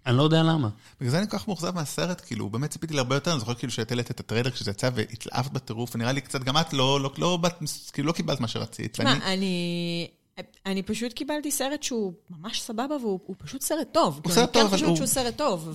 אני 0.07 0.17
לא 0.17 0.23
יודע 0.23 0.43
למה. 0.43 0.69
בגלל 1.01 1.11
זה 1.11 1.19
אני 1.19 1.29
כל 1.29 1.39
כך 1.39 1.49
מאוכזב 1.49 1.75
מהסרט, 1.75 2.23
כאילו, 2.27 2.51
באמת 2.51 2.71
ציפיתי 2.71 2.95
להרבה 2.95 3.17
יותר, 3.17 3.31
אני 3.33 3.41
זוכר 3.41 3.55
כאילו 3.55 3.73
שהיית 3.73 3.91
העלית 3.91 4.11
את 4.11 4.21
הטריילר 4.21 4.51
כשזה 4.51 4.71
יצא 4.71 4.91
והתלהבת 4.95 5.53
בטירוף, 5.53 5.95
ונראה 5.95 6.13
לי 6.13 6.21
קצת, 6.21 6.43
גם 6.45 6.57
את 6.57 6.73
לא, 6.73 7.01
לא, 7.01 7.11
לא, 7.19 7.37
באת, 7.37 7.55
כאילו, 7.93 8.09
לא 8.09 8.13
קיבלת 8.13 8.41
מה 8.41 8.49
שרצית. 8.49 8.93
תשמע, 8.93 9.05
ואני- 9.11 9.25
אני... 9.25 10.09
אני 10.67 10.83
פשוט 10.83 11.13
קיבלתי 11.13 11.51
סרט 11.51 11.83
שהוא 11.83 12.13
ממש 12.31 12.61
סבבה, 12.63 12.97
והוא 13.01 13.21
הוא 13.27 13.37
פשוט 13.39 13.63
סרט 13.63 13.89
טוב. 13.93 14.21
הוא 14.25 14.33
סרט 14.33 14.53
טוב, 14.53 14.63
אני 14.63 14.69
אבל 14.71 14.79
כן 14.79 14.85
הוא- 14.85 14.93
חושבת 14.95 14.97
שהוא 14.97 15.25
סרט 15.25 15.37
טוב, 15.37 15.69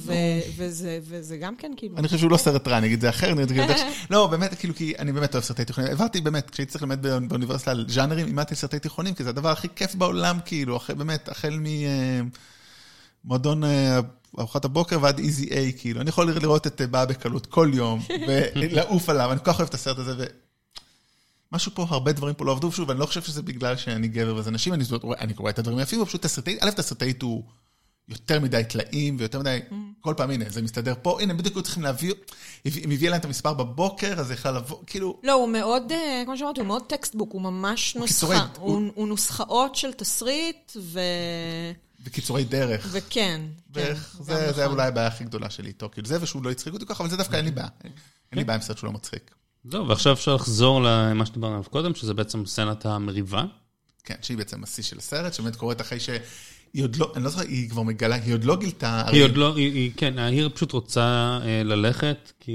וזה- 0.58 1.38
גם 1.38 1.56
כן 1.56 1.72
כאילו... 1.78 1.98
אני 1.98 2.08
חושב 2.08 2.20
שהוא 2.20 2.32
לא 2.32 2.38
סרט 2.38 2.68
רע, 2.68 2.78
אני 2.78 2.88
אגיד 2.88 2.96
את 2.96 3.02
זה 3.02 3.10
אחר, 3.10 3.32
אני 3.32 3.42
יודעת 3.42 3.78
ש... 3.78 3.82
לא, 4.12 4.28
באמת, 4.28 4.54
כאילו, 4.60 4.76
כי 4.76 4.94
אני 5.00 5.12
באמת 5.12 5.34
אוהב 5.36 5.44
סרטי 5.44 5.66
תיכונים. 5.66 5.92
עברתי 5.92 6.22
באמת, 6.22 6.50
כשהייתי 6.50 6.72
צריך 6.72 6.84
ללמד 6.84 7.02
בא- 7.08 7.20
באוניברסיטה 7.20 7.72
על 7.72 7.86
ז'אנרים, 7.90 8.26
לימדתי 8.26 8.56
סרטי 8.56 8.80
תיכונים, 8.80 9.14
כי 9.14 9.24
זה 9.24 9.30
הדבר 9.30 9.50
הכי 9.50 9.68
כיף 9.76 9.96
בעולם, 9.96 10.38
כאילו, 10.46 10.80
באמת, 10.98 11.30
החל 11.30 11.60
ממועדון 13.24 13.64
אה, 13.64 14.00
ארוחת 14.40 14.66
הבוקר 14.66 14.98
ועד 15.02 15.20
Easy 15.20 15.48
A, 15.52 15.74
כאילו. 15.78 16.02
אני 16.02 16.10
יכול 16.10 16.32
לראות 16.32 16.68
את 16.68 16.82
אה, 16.82 16.88
באה 16.88 17.06
בקלות 17.06 17.46
כל 17.46 17.72
יום, 17.74 18.00
ולעוף 18.56 19.10
עליו, 19.10 19.32
אני 19.32 19.40
כל 19.40 19.46
כך 19.46 19.60
אוהב 19.60 19.68
את 19.70 19.74
הסרט 19.74 19.98
הזה. 19.98 20.26
משהו 21.52 21.72
פה, 21.76 21.86
הרבה 21.90 22.12
דברים 22.12 22.36
פה 22.36 22.46
לא 22.46 22.52
עבדו, 22.52 22.72
שוב, 22.72 22.92
אני 22.92 23.00
לא 23.00 23.06
חושב 23.06 23.22
שזה 23.22 23.42
בגלל 23.42 23.78
שאני 23.78 24.08
גבר 24.08 24.36
וזה 24.36 24.52
נשים, 24.52 24.74
אני, 24.74 24.84
רואה- 25.02 25.20
אני 25.20 25.34
קורא 25.34 25.50
את 25.50 25.60
הדברים 25.60 25.78
היפים, 25.78 26.02
ופשוט 26.02 26.22
תסריטאית, 26.22 26.64
א', 26.64 26.72
תסריטאית 26.72 27.22
הוא 27.22 27.44
יותר 28.08 28.40
מדי 28.40 28.62
טלאים, 28.70 29.16
ויותר 29.20 29.40
מדי, 29.40 29.60
כל 30.02 30.14
פעם, 30.18 30.30
הנה, 30.32 30.46
זה 30.50 30.62
מסתדר 30.62 30.94
פה, 31.02 31.22
הנה, 31.22 31.34
בדיוק 31.34 31.56
היו 31.56 31.64
צריכים 31.64 31.84
להביא, 31.84 32.14
אם 32.66 32.92
הביאה 32.92 33.12
להם 33.12 33.20
את 33.20 33.26
המספר 33.26 33.54
בבוקר, 33.54 34.20
אז 34.20 34.28
זה 34.28 34.34
יכול 34.34 34.52
לבוא, 34.52 34.78
כאילו, 34.88 35.20
לא, 35.24 35.34
הוא 35.34 35.50
מאוד, 35.50 35.92
אה, 35.92 36.22
כמו 36.26 36.38
שאמרתי, 36.38 36.60
הוא 36.60 36.68
מאוד 36.68 36.84
textbook, 36.88 37.32
הוא 37.34 37.42
ממש 37.42 37.98
קיצורי- 38.08 38.36
נוסחה. 38.38 38.48
הוא- 38.62 38.74
הוא 38.76 38.92
הוא 38.96 39.08
נוסחאות 39.08 39.76
של 39.76 39.94
תסריט, 39.94 40.72
ו... 40.82 41.00
בקיצורי 42.04 42.44
דרך. 42.44 42.88
וכן. 42.92 43.42
בערך, 43.70 44.16
כן, 44.18 44.24
זה, 44.24 44.52
זה 44.54 44.62
נכון. 44.62 44.74
אולי 44.74 44.88
הבעיה 44.88 45.08
הכי 45.08 45.24
גדולה 45.24 45.50
שלי 45.50 45.68
איתו, 45.68 45.90
כאילו 45.94 46.08
זה 46.08 46.18
ושהוא 46.22 46.44
לא 46.44 46.52
הצחיק 46.52 46.74
אותי 46.74 46.86
ככה, 46.86 47.04
אבל 47.04 47.10
זה 47.10 47.18
דווקא 47.18 47.36
אין 47.36 47.46
לי 47.46 47.52
בעיה. 47.52 47.68
אין 47.84 47.92
לי 48.40 48.44
בעיה 48.44 48.56
עם 48.56 48.62
סרט 48.62 48.78
שהוא 48.78 48.88
לא 48.88 48.94
מצחיק. 48.94 49.36
זהו, 49.72 49.88
ועכשיו 49.88 50.14
אפשר 50.14 50.36
לחזור 50.36 50.82
למה 50.82 51.26
שדיברנו 51.26 51.54
עליו 51.54 51.70
קודם, 51.70 51.96
שזה 51.96 52.14
בעצם 52.14 52.46
סצנת 52.46 52.86
המריבה. 52.86 53.44
כן, 54.04 54.16
שהיא 54.22 54.38
בעצם 54.38 54.64
השיא 54.64 54.84
של 54.84 54.98
הסרט, 54.98 55.34
שבאמת 55.34 55.56
קורית 55.56 55.82
אחרי 55.82 56.00
שהיא 56.74 56.84
עוד 56.84 56.96
לא, 56.96 57.12
אני 57.16 57.24
לא 57.24 57.30
זוכר, 57.30 57.44
היא 57.44 57.70
כבר 57.70 57.82
מגלה, 57.84 58.16
היא 58.16 58.34
עוד 58.34 58.44
לא 58.44 58.56
גילתה... 58.56 59.04
היא 59.08 59.24
עוד 59.24 59.38
לא, 59.38 59.56
היא, 59.56 59.74
היא, 59.74 59.92
כן, 59.98 60.20
העיר 60.20 60.50
פשוט 60.54 60.72
רוצה 60.72 61.02
אה, 61.44 61.62
ללכת, 61.64 62.32
כי 62.40 62.52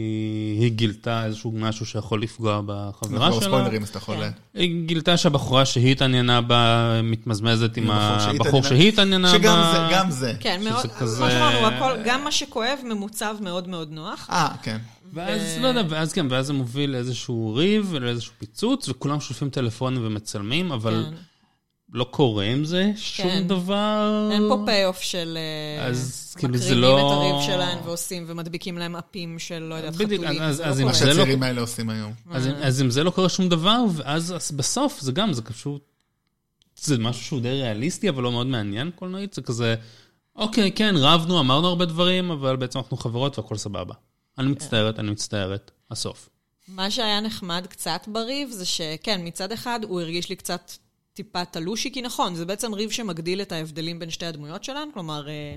היא 0.60 0.68
גילתה 0.70 1.24
איזשהו 1.26 1.52
משהו 1.52 1.86
שיכול 1.86 2.22
לפגוע 2.22 2.60
בחברה 2.66 3.26
אנחנו 3.26 3.40
שלה. 3.40 3.50
ספוילרים, 3.50 3.82
אז 3.82 3.88
אתה 3.88 3.98
יכול... 3.98 4.16
כן. 4.16 4.30
היא 4.54 4.86
גילתה 4.86 5.16
שהבחורה 5.16 5.64
שהיא 5.64 5.92
התעניינה 5.92 6.40
בה 6.40 7.00
מתמזמזת 7.02 7.76
עם 7.76 7.90
הבחור 7.90 8.18
שהיא 8.28 8.40
הבחור 8.40 8.60
התעניינה- 8.60 8.68
שהיא 8.68 8.88
התעניינה 8.88 9.32
בה. 9.32 9.38
שגם 9.38 9.60
זה, 9.72 9.78
גם 9.92 10.10
זה. 10.10 10.32
כן, 10.40 10.60
מאוד, 10.64 10.86
כזה- 10.98 11.16
כמו 11.16 11.30
שאמרנו, 11.30 11.66
הכל, 11.66 11.92
גם 12.04 12.24
מה 12.24 12.32
שכואב 12.32 12.78
ממוצב 12.88 13.34
מאוד 13.40 13.68
מאוד 13.68 13.92
נוח. 13.92 14.28
אה, 14.30 14.48
כן. 14.62 14.78
ואז, 15.12 15.40
לא 15.60 15.66
יודע, 15.68 15.82
ואז 15.88 16.12
כן, 16.12 16.26
ואז 16.30 16.46
זה 16.46 16.52
מוביל 16.52 16.90
לאיזשהו 16.90 17.54
ריב 17.54 17.88
ולאיזשהו 17.90 18.32
פיצוץ, 18.38 18.88
וכולם 18.88 19.20
שולפים 19.20 19.50
טלפונים 19.50 20.02
ומצלמים, 20.06 20.72
אבל 20.72 21.04
כן. 21.10 21.16
לא 21.94 22.04
קורה 22.04 22.44
עם 22.44 22.64
זה 22.64 22.92
שום 22.96 23.26
כן. 23.26 23.48
דבר. 23.48 24.28
אין 24.32 24.42
פה 24.48 24.62
פי-אוף 24.66 25.00
של... 25.00 25.38
אה, 25.78 25.86
אז 25.86 26.34
כאילו 26.38 26.56
זה 26.58 26.64
מקרינים 26.64 26.82
לא- 26.82 26.98
את 26.98 27.12
הריב 27.12 27.46
שלהם 27.46 27.78
ועושים, 27.84 28.24
ומדביקים 28.26 28.78
להם 28.78 28.96
אפים 28.96 29.38
של, 29.38 29.58
לא 29.58 29.74
יודעת, 29.74 29.94
בדיוק, 29.96 30.22
חתולים. 30.24 30.42
אז- 30.42 30.56
זה 30.56 30.66
אז 30.66 30.76
לא 30.78 30.82
אם 30.82 30.86
מה 30.86 30.92
לא- 30.92 30.98
שהצעירים 30.98 31.42
האלה 31.42 31.60
עושים 31.60 31.90
היום. 31.90 32.12
אז, 32.30 32.46
אם- 32.46 32.54
אז 32.54 32.82
אם 32.82 32.90
זה 32.90 33.04
לא 33.04 33.10
קורה 33.10 33.28
שום 33.28 33.48
דבר, 33.48 33.78
ואז 33.94 34.34
אז 34.36 34.50
בסוף 34.52 35.00
זה 35.00 35.12
גם, 35.12 35.32
זה 35.32 35.42
פשוט, 35.42 35.82
זה 36.76 36.98
משהו 36.98 37.24
שהוא 37.24 37.40
די 37.40 37.48
ריאליסטי, 37.48 38.08
אבל 38.08 38.22
לא 38.22 38.32
מאוד 38.32 38.46
מעניין 38.46 38.90
קולנועית, 38.94 39.34
זה 39.34 39.42
כזה, 39.42 39.74
אוקיי, 40.36 40.72
כן, 40.72 40.94
רבנו, 40.98 41.40
אמרנו 41.40 41.68
הרבה 41.68 41.84
דברים, 41.84 42.30
אבל 42.30 42.56
בעצם 42.56 42.78
אנחנו 42.78 42.96
חברות 42.96 43.38
והכל 43.38 43.56
סבבה. 43.56 43.94
אני 44.38 44.48
מצטערת, 44.48 44.98
אני 44.98 45.10
מצטערת, 45.10 45.70
הסוף. 45.90 46.28
מה 46.68 46.90
שהיה 46.90 47.20
נחמד 47.20 47.66
קצת 47.70 48.00
בריב 48.08 48.50
זה 48.50 48.64
שכן, 48.64 49.20
מצד 49.24 49.52
אחד 49.52 49.80
הוא 49.82 50.00
הרגיש 50.00 50.28
לי 50.28 50.36
קצת 50.36 50.72
טיפה 51.14 51.44
תלושי, 51.44 51.92
כי 51.92 52.02
נכון, 52.02 52.34
זה 52.34 52.44
בעצם 52.44 52.74
ריב 52.74 52.90
שמגדיל 52.90 53.42
את 53.42 53.52
ההבדלים 53.52 53.98
בין 53.98 54.10
שתי 54.10 54.26
הדמויות 54.26 54.64
שלנו, 54.64 54.92
כלומר, 54.92 55.28
אה, 55.28 55.54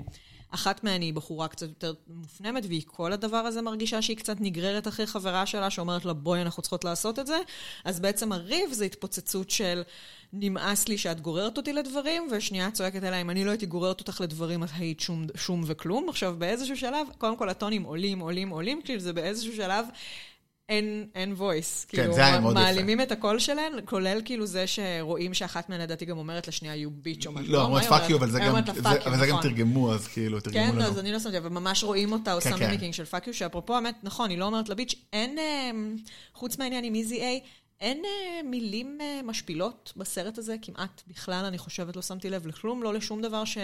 אחת 0.50 0.84
מהן 0.84 1.02
היא 1.02 1.14
בחורה 1.14 1.48
קצת 1.48 1.68
יותר 1.68 1.92
מופנמת, 2.08 2.64
והיא 2.66 2.82
כל 2.86 3.12
הדבר 3.12 3.36
הזה 3.36 3.62
מרגישה 3.62 4.02
שהיא 4.02 4.16
קצת 4.16 4.36
נגררת 4.40 4.88
אחרי 4.88 5.06
חברה 5.06 5.46
שלה, 5.46 5.70
שאומרת 5.70 6.04
לה, 6.04 6.12
בואי, 6.12 6.42
אנחנו 6.42 6.62
צריכות 6.62 6.84
לעשות 6.84 7.18
את 7.18 7.26
זה. 7.26 7.38
אז 7.84 8.00
בעצם 8.00 8.32
הריב 8.32 8.72
זה 8.72 8.84
התפוצצות 8.84 9.50
של, 9.50 9.82
נמאס 10.32 10.88
לי 10.88 10.98
שאת 10.98 11.20
גוררת 11.20 11.56
אותי 11.56 11.72
לדברים, 11.72 12.28
ושנייה 12.30 12.70
צועקת 12.70 13.04
אליה, 13.04 13.20
אם 13.20 13.30
אני 13.30 13.44
לא 13.44 13.50
הייתי 13.50 13.66
גוררת 13.66 14.00
אותך 14.00 14.20
לדברים, 14.20 14.62
אז 14.62 14.70
היית 14.74 15.00
שום, 15.00 15.26
שום 15.36 15.62
וכלום. 15.66 16.08
עכשיו, 16.08 16.34
באיזשהו 16.38 16.76
שלב, 16.76 17.06
קודם 17.18 17.36
כל 17.36 17.48
הטונים 17.48 17.82
עולים, 17.82 18.18
עולים, 18.18 18.48
עולים, 18.48 18.82
כאילו 18.82 19.00
זה 19.00 19.12
באיזשהו 19.12 19.56
שלב... 19.56 19.86
אין, 20.68 21.06
אין 21.14 21.34
voice. 21.38 21.86
כן, 21.88 21.98
כאילו, 21.98 22.14
זה 22.14 22.26
היה 22.26 22.40
מאוד 22.40 22.52
יפה. 22.56 22.62
מעלימים 22.64 23.00
את 23.00 23.12
הקול 23.12 23.38
שלהן, 23.38 23.72
כולל 23.84 24.20
כאילו 24.24 24.46
זה 24.46 24.64
שרואים 24.66 25.34
שאחת 25.34 25.68
מהן 25.68 25.80
לדעתי 25.80 26.04
גם 26.04 26.18
אומרת 26.18 26.48
לשנייה, 26.48 26.86
you 26.86 27.06
bitch 27.06 27.26
או 27.26 27.32
משהו. 27.32 27.52
לא, 27.52 27.78
היא 27.78 27.88
fuck 27.88 28.10
you, 28.10 28.16
אבל 28.16 28.30
זה 28.30 28.38
גם, 28.40 28.54
זה- 28.74 28.90
אבל 29.06 29.18
זה 29.18 29.26
גם. 29.26 29.38
תרגמו, 29.42 29.92
אז 29.94 30.06
כאילו, 30.06 30.40
תרגמו 30.40 30.60
כן, 30.72 30.76
לנו. 30.76 30.84
אז 30.84 30.98
אני 30.98 31.12
לא 31.12 31.18
שמתי, 31.18 31.38
אבל 31.38 31.48
ממש 31.48 31.84
רואים 31.84 32.12
אותה 32.12 32.32
עושה 32.32 32.50
כן, 32.50 32.56
כן. 32.58 32.64
mimicking 32.66 32.94
של 32.94 33.04
fuck 33.04 33.26
you, 33.26 33.34
שאפרופו, 33.34 33.74
האמת, 33.74 33.94
נכון, 34.02 34.30
היא 34.30 34.38
לא 34.38 34.44
אומרת 34.44 34.68
לה 34.68 34.74
bitch, 34.74 34.94
אין, 35.12 35.38
אה, 35.38 35.70
חוץ 36.34 36.58
מהעניין 36.58 36.84
עם 36.84 36.94
איזי 36.94 37.20
איי, 37.20 37.40
אין 37.80 38.02
אה, 38.04 38.42
מילים 38.44 38.98
אה, 39.00 39.20
משפילות 39.24 39.92
בסרט 39.96 40.38
הזה, 40.38 40.56
כמעט 40.62 41.02
בכלל, 41.08 41.44
אני 41.44 41.58
חושבת, 41.58 41.96
לא 41.96 42.02
שמתי 42.02 42.30
לב 42.30 42.46
לכלום, 42.46 42.82
לא 42.82 42.94
לשום 42.94 43.22
דבר 43.22 43.44
ש... 43.44 43.58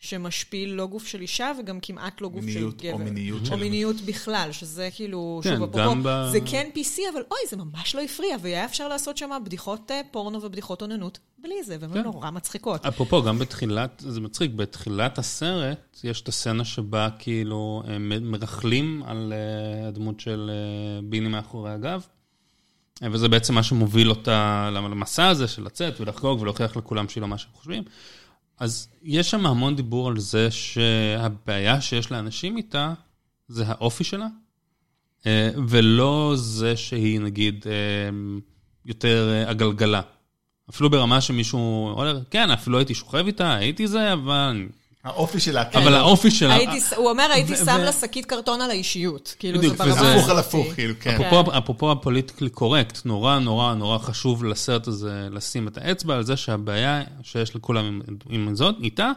שמשפיל 0.00 0.70
לא 0.72 0.86
גוף 0.86 1.06
של 1.06 1.20
אישה 1.20 1.52
וגם 1.60 1.78
כמעט 1.80 2.20
לא 2.20 2.28
גוף 2.28 2.40
של 2.40 2.46
מיניות, 2.46 2.82
גבר. 2.82 2.92
או 2.92 2.98
מיניות 2.98 3.40
או 3.40 3.46
של- 3.46 3.56
מיניות 3.56 3.96
בכלל, 3.96 4.48
שזה 4.52 4.88
כאילו, 4.94 5.40
כן, 5.44 5.50
שוב, 5.56 5.62
אפרופו, 5.62 5.78
גם 5.90 6.02
ב- 6.02 6.28
זה 6.32 6.38
כן 6.46 6.70
PC, 6.74 6.98
אבל 7.12 7.22
אוי, 7.30 7.38
זה 7.50 7.56
ממש 7.56 7.94
לא 7.94 8.00
הפריע, 8.00 8.36
והיה 8.42 8.64
אפשר 8.64 8.88
לעשות 8.88 9.16
שם 9.16 9.30
בדיחות 9.44 9.90
אה, 9.90 10.00
פורנו 10.10 10.42
ובדיחות 10.42 10.82
אוננות 10.82 11.18
בלי 11.38 11.62
זה, 11.64 11.76
והן 11.80 11.92
כן. 11.92 12.02
נורא 12.02 12.30
מצחיקות. 12.30 12.86
אפרופו, 12.86 13.22
גם 13.22 13.38
בתחילת, 13.38 14.02
זה 14.06 14.20
מצחיק, 14.20 14.50
בתחילת 14.50 15.18
הסרט 15.18 16.00
יש 16.04 16.20
את 16.20 16.28
הסצנה 16.28 16.64
שבה 16.64 17.08
כאילו 17.18 17.82
הם 17.86 18.30
מרכלים 18.30 19.02
על 19.06 19.32
אה, 19.82 19.88
הדמות 19.88 20.20
של 20.20 20.50
אה, 20.52 21.00
ביני 21.08 21.28
מאחורי 21.28 21.70
הגב, 21.70 22.06
אה, 23.02 23.08
וזה 23.12 23.28
בעצם 23.28 23.54
מה 23.54 23.62
שמוביל 23.62 24.10
אותה 24.10 24.68
למסע 24.72 25.28
הזה 25.28 25.48
של 25.48 25.64
לצאת 25.64 26.00
ולחגוג 26.00 26.40
ולהוכיח 26.40 26.76
לכולם 26.76 27.08
שהיא 27.08 27.22
לא 27.22 27.28
מה 27.28 27.38
שהם 27.38 27.50
חושבים. 27.54 27.82
אז 28.58 28.88
יש 29.02 29.30
שם 29.30 29.46
המון 29.46 29.76
דיבור 29.76 30.08
על 30.08 30.18
זה 30.18 30.50
שהבעיה 30.50 31.80
שיש 31.80 32.10
לאנשים 32.10 32.56
איתה 32.56 32.94
זה 33.48 33.64
האופי 33.66 34.04
שלה, 34.04 34.26
אה, 35.26 35.50
ולא 35.68 36.32
זה 36.36 36.76
שהיא 36.76 37.20
נגיד 37.20 37.64
אה, 37.66 37.72
יותר 38.84 39.30
אה, 39.32 39.50
עגלגלה. 39.50 40.00
אפילו 40.70 40.90
ברמה 40.90 41.20
שמישהו 41.20 41.88
אומר, 41.88 42.20
כן, 42.30 42.50
אפילו 42.50 42.78
הייתי 42.78 42.94
שוכב 42.94 43.26
איתה, 43.26 43.54
הייתי 43.54 43.86
זה, 43.86 44.12
אבל 44.12 44.68
האופי 45.04 45.40
שלה, 45.40 45.62
אבל 45.74 45.94
האופי 45.94 46.30
שלה... 46.30 46.56
הוא 46.96 47.10
אומר, 47.10 47.28
הייתי 47.32 47.56
שם 47.56 47.78
לה 47.78 47.92
שקית 47.92 48.26
קרטון 48.26 48.60
על 48.60 48.70
האישיות. 48.70 49.34
כאילו, 49.38 49.58
בדיוק, 49.58 49.76
זה 49.76 49.84
ברמה 49.84 49.92
וזה- 50.00 50.14
הפוך 50.14 50.28
על. 50.28 50.38
הפוך, 50.38 50.66
כאילו, 50.74 50.94
כן. 51.00 51.18
אפרופו, 51.58 51.92
הפוליטיקלי 51.92 52.50
קורקט, 52.50 52.98
נורא 53.04 53.38
נורא 53.38 53.74
נורא 53.74 53.98
חשוב 53.98 54.44
לסרט 54.44 54.86
הזה 54.86 55.28
לשים 55.30 55.68
את 55.68 55.78
האצבע 55.78 56.14
על 56.14 56.22
זה 56.24 56.36
שהבעיה 56.36 57.02
שיש 57.22 57.56
לכולם 57.56 58.00
עם 58.30 58.54
זאת, 58.56 58.74
איתה, 58.82 59.10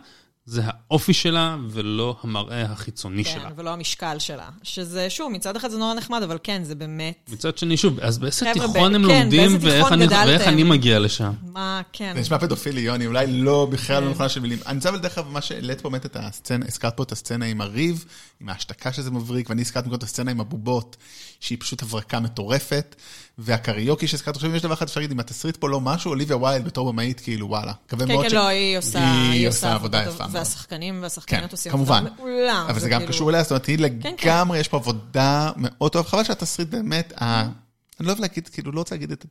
זה 0.51 0.61
האופי 0.65 1.13
שלה 1.13 1.57
ולא 1.69 2.15
המראה 2.23 2.61
החיצוני 2.61 3.23
כן, 3.23 3.31
שלה. 3.31 3.49
ולא 3.55 3.69
המשקל 3.69 4.19
שלה. 4.19 4.49
שזה, 4.63 5.09
שוב, 5.09 5.31
מצד 5.31 5.55
אחד 5.55 5.69
זה 5.69 5.77
נורא 5.77 5.93
נחמד, 5.93 6.23
אבל 6.23 6.37
כן, 6.43 6.63
זה 6.63 6.75
באמת... 6.75 7.29
מצד 7.33 7.57
שני, 7.57 7.77
שוב, 7.77 7.99
אז 7.99 8.17
באיזה 8.17 8.45
תיכון 8.53 8.73
ב- 8.73 8.77
הם 8.77 8.93
כן, 8.93 9.01
לומדים 9.01 9.57
ואיך 9.61 9.83
תיכון 9.83 10.01
אני? 10.01 10.07
ואיך 10.27 10.41
אני 10.41 10.63
מגיע 10.63 10.99
לשם? 10.99 11.31
מה, 11.41 11.81
כן. 11.93 12.11
זה 12.15 12.19
נשמע 12.19 12.37
פדופילי, 12.37 12.81
יוני, 12.81 13.07
אולי 13.07 13.27
לא, 13.27 13.67
בכלל 13.71 14.03
לא 14.03 14.07
כן. 14.07 14.11
נכונה 14.11 14.29
של 14.29 14.39
מילים. 14.39 14.59
אני 14.65 14.75
רוצה 14.75 14.89
אבל 14.89 14.99
דרך 14.99 15.17
אגב, 15.17 15.27
מה 15.27 15.41
שהעלית 15.41 15.81
פה 15.81 15.89
באמת 15.89 16.05
את 16.05 16.17
הסצנה, 16.19 16.65
הזכרת 16.67 16.97
פה 16.97 17.03
את 17.03 17.11
הסצנה 17.11 17.45
עם 17.45 17.61
הריב, 17.61 18.05
עם 18.41 18.49
ההשתקה 18.49 18.93
שזה 18.93 19.11
מבריק, 19.11 19.49
ואני 19.49 19.61
הזכרתי 19.61 19.89
קודם 19.89 19.97
את 19.97 20.03
הסצנה 20.03 20.31
עם 20.31 20.41
הבובות, 20.41 20.97
שהיא 21.41 21.57
פשוט 21.61 21.81
הברקה 21.81 22.19
מטורפת, 22.19 22.95
והקריוקי 23.37 24.07
שהזכרת 24.07 24.35
עכשיו, 24.35 24.49
אם 24.49 24.55
יש 24.55 24.61
דבר 24.61 24.73
אחד 24.73 24.85
אפשר 24.85 24.99
להגיד, 24.99 25.11
אם 25.11 25.19
התסריט 25.19 25.57
פה 25.57 25.69
לא 25.69 25.81
משהו, 25.81 26.09
אוליביה 26.09 26.37
ויילד 26.37 26.65
בתור 26.65 26.91
במאית, 26.91 27.19
כאילו, 27.19 27.47
וואלה. 27.49 27.73
מקווה 27.87 28.07
כן, 28.07 28.13
מאוד 28.13 28.25
כן, 28.25 28.35
לא, 28.35 28.47
היא 28.47 28.77
עושה, 28.77 29.21
היא 29.31 29.47
עושה 29.47 29.73
עבודה 29.73 30.03
יפה. 30.03 30.25
והשחקנים 30.31 30.95
כן, 30.95 31.03
והשחקניות 31.03 31.51
עושים 31.51 31.71
כמובן. 31.71 31.97
עבודה 32.05 32.15
מעולה. 32.17 32.65
אבל 32.69 32.79
זה 32.79 32.89
גם 32.89 32.99
כאילו- 32.99 33.13
קשור 33.13 33.29
אליה, 33.29 33.43
זאת 33.43 33.51
אומרת, 33.51 33.65
היא 33.65 33.77
כן. 34.01 34.13
לגמרי, 34.23 34.59
יש 34.59 34.67
פה 34.67 34.77
עבודה 34.77 35.51
מאוד 35.55 35.91
טובה. 35.91 36.09
חבל 36.09 36.23
שהתסריט 36.23 36.67
באמת, 36.69 37.13
ה- 37.21 37.41
אני 37.41 37.51
לא 37.99 38.11
אוהב 38.11 38.19
להגיד, 38.21 38.47
כאילו, 38.47 38.71
לא 38.71 38.79
רוצה 38.79 38.95
להגיד 38.95 39.11
את, 39.11 39.25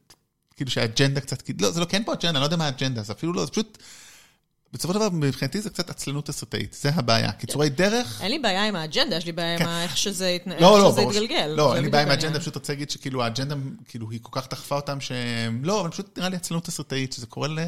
כאילו 0.57 0.71
שהאג'נדה 0.71 1.21
קצת, 1.21 1.43
לא, 1.61 1.71
זה 1.71 1.81
לא, 1.81 1.85
כן 1.85 2.03
פה 2.07 2.13
אג'נדה, 2.13 2.29
אני 2.31 2.39
לא 2.41 2.45
יודע 2.45 2.57
מה 2.57 2.65
האג'נדה, 2.67 3.03
זה 3.03 3.13
אפילו 3.13 3.33
לא, 3.33 3.45
זה 3.45 3.51
פשוט, 3.51 3.79
בסופו 4.73 4.93
של 4.95 4.99
דבר, 4.99 5.09
מבחינתי 5.13 5.61
זה 5.61 5.71
קצת 5.71 5.91
עצלנות 5.91 6.27
תסריטאית, 6.27 6.77
זה 6.81 6.91
הבעיה. 6.95 7.33
קיצורי 7.33 7.69
דרך, 7.69 8.21
אין 8.23 8.31
לי 8.31 8.39
בעיה 8.39 8.65
עם 8.67 8.77
האג'נדה, 8.77 9.17
יש 9.17 9.27
לי 9.27 9.33
בעיה 9.33 9.59
כן. 9.59 9.65
עם 9.65 9.71
ה- 9.71 9.83
איך 9.83 9.97
שזה 9.97 10.37
התנ- 10.45 10.61
לא, 10.61 10.79
לא, 10.79 10.95
התגלגל. 11.09 11.47
לא, 11.57 11.77
אין 11.77 11.85
לי 11.85 11.91
בעיה 11.91 12.05
עם. 12.05 12.11
האג'נדה, 12.11 12.41
פשוט 12.41 12.55
רוצה 12.55 12.73
להגיד 12.73 12.91
שכאילו 12.91 13.23
האג'נדה, 13.23 13.55
כאילו, 13.89 14.11
היא 14.11 14.19
כל 14.23 14.41
כך 14.41 14.49
דחפה 14.51 14.77
אותם 14.77 15.01
שהם, 15.01 15.65
לא, 15.65 15.81
אבל 15.81 15.91
פשוט 15.91 16.19
נראה 16.19 16.29
לי 16.29 16.37
עצלנות 16.37 16.65
תסריטאית, 16.65 17.13
שזה 17.13 17.27
קורה 17.27 17.49
ל... 17.49 17.59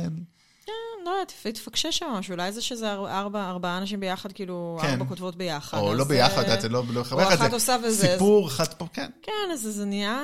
לא 1.04 1.10
יודעת, 1.10 1.32
התפקשש 1.48 1.98
שם 1.98 2.06
משהו, 2.18 2.32
אולי 2.32 2.52
זה 2.52 2.62
שזה 2.62 2.92
אר- 2.92 3.08
ארבע, 3.18 3.48
ארבעה 3.50 3.78
אנשים 3.78 4.00
ביחד, 4.00 4.32
כאילו, 4.32 4.78
כן. 4.82 4.88
ארבע 4.88 5.04
כותבות 5.04 5.36
ביחד. 5.36 5.78
או 5.78 5.94
לא 5.94 6.04
ביחד, 6.04 6.60
זה 6.60 6.68
לא 6.68 6.82
לא 6.92 7.02
או 7.12 7.22
אחת 7.34 7.52
עושה 7.52 7.76
וזה, 7.84 8.08
סיפור, 8.12 8.48
אחת 8.48 8.74
פה, 8.74 8.86
כן. 8.92 9.10
כן, 9.22 9.32
אז 9.52 9.60
זה 9.60 9.84
נהיה, 9.84 10.20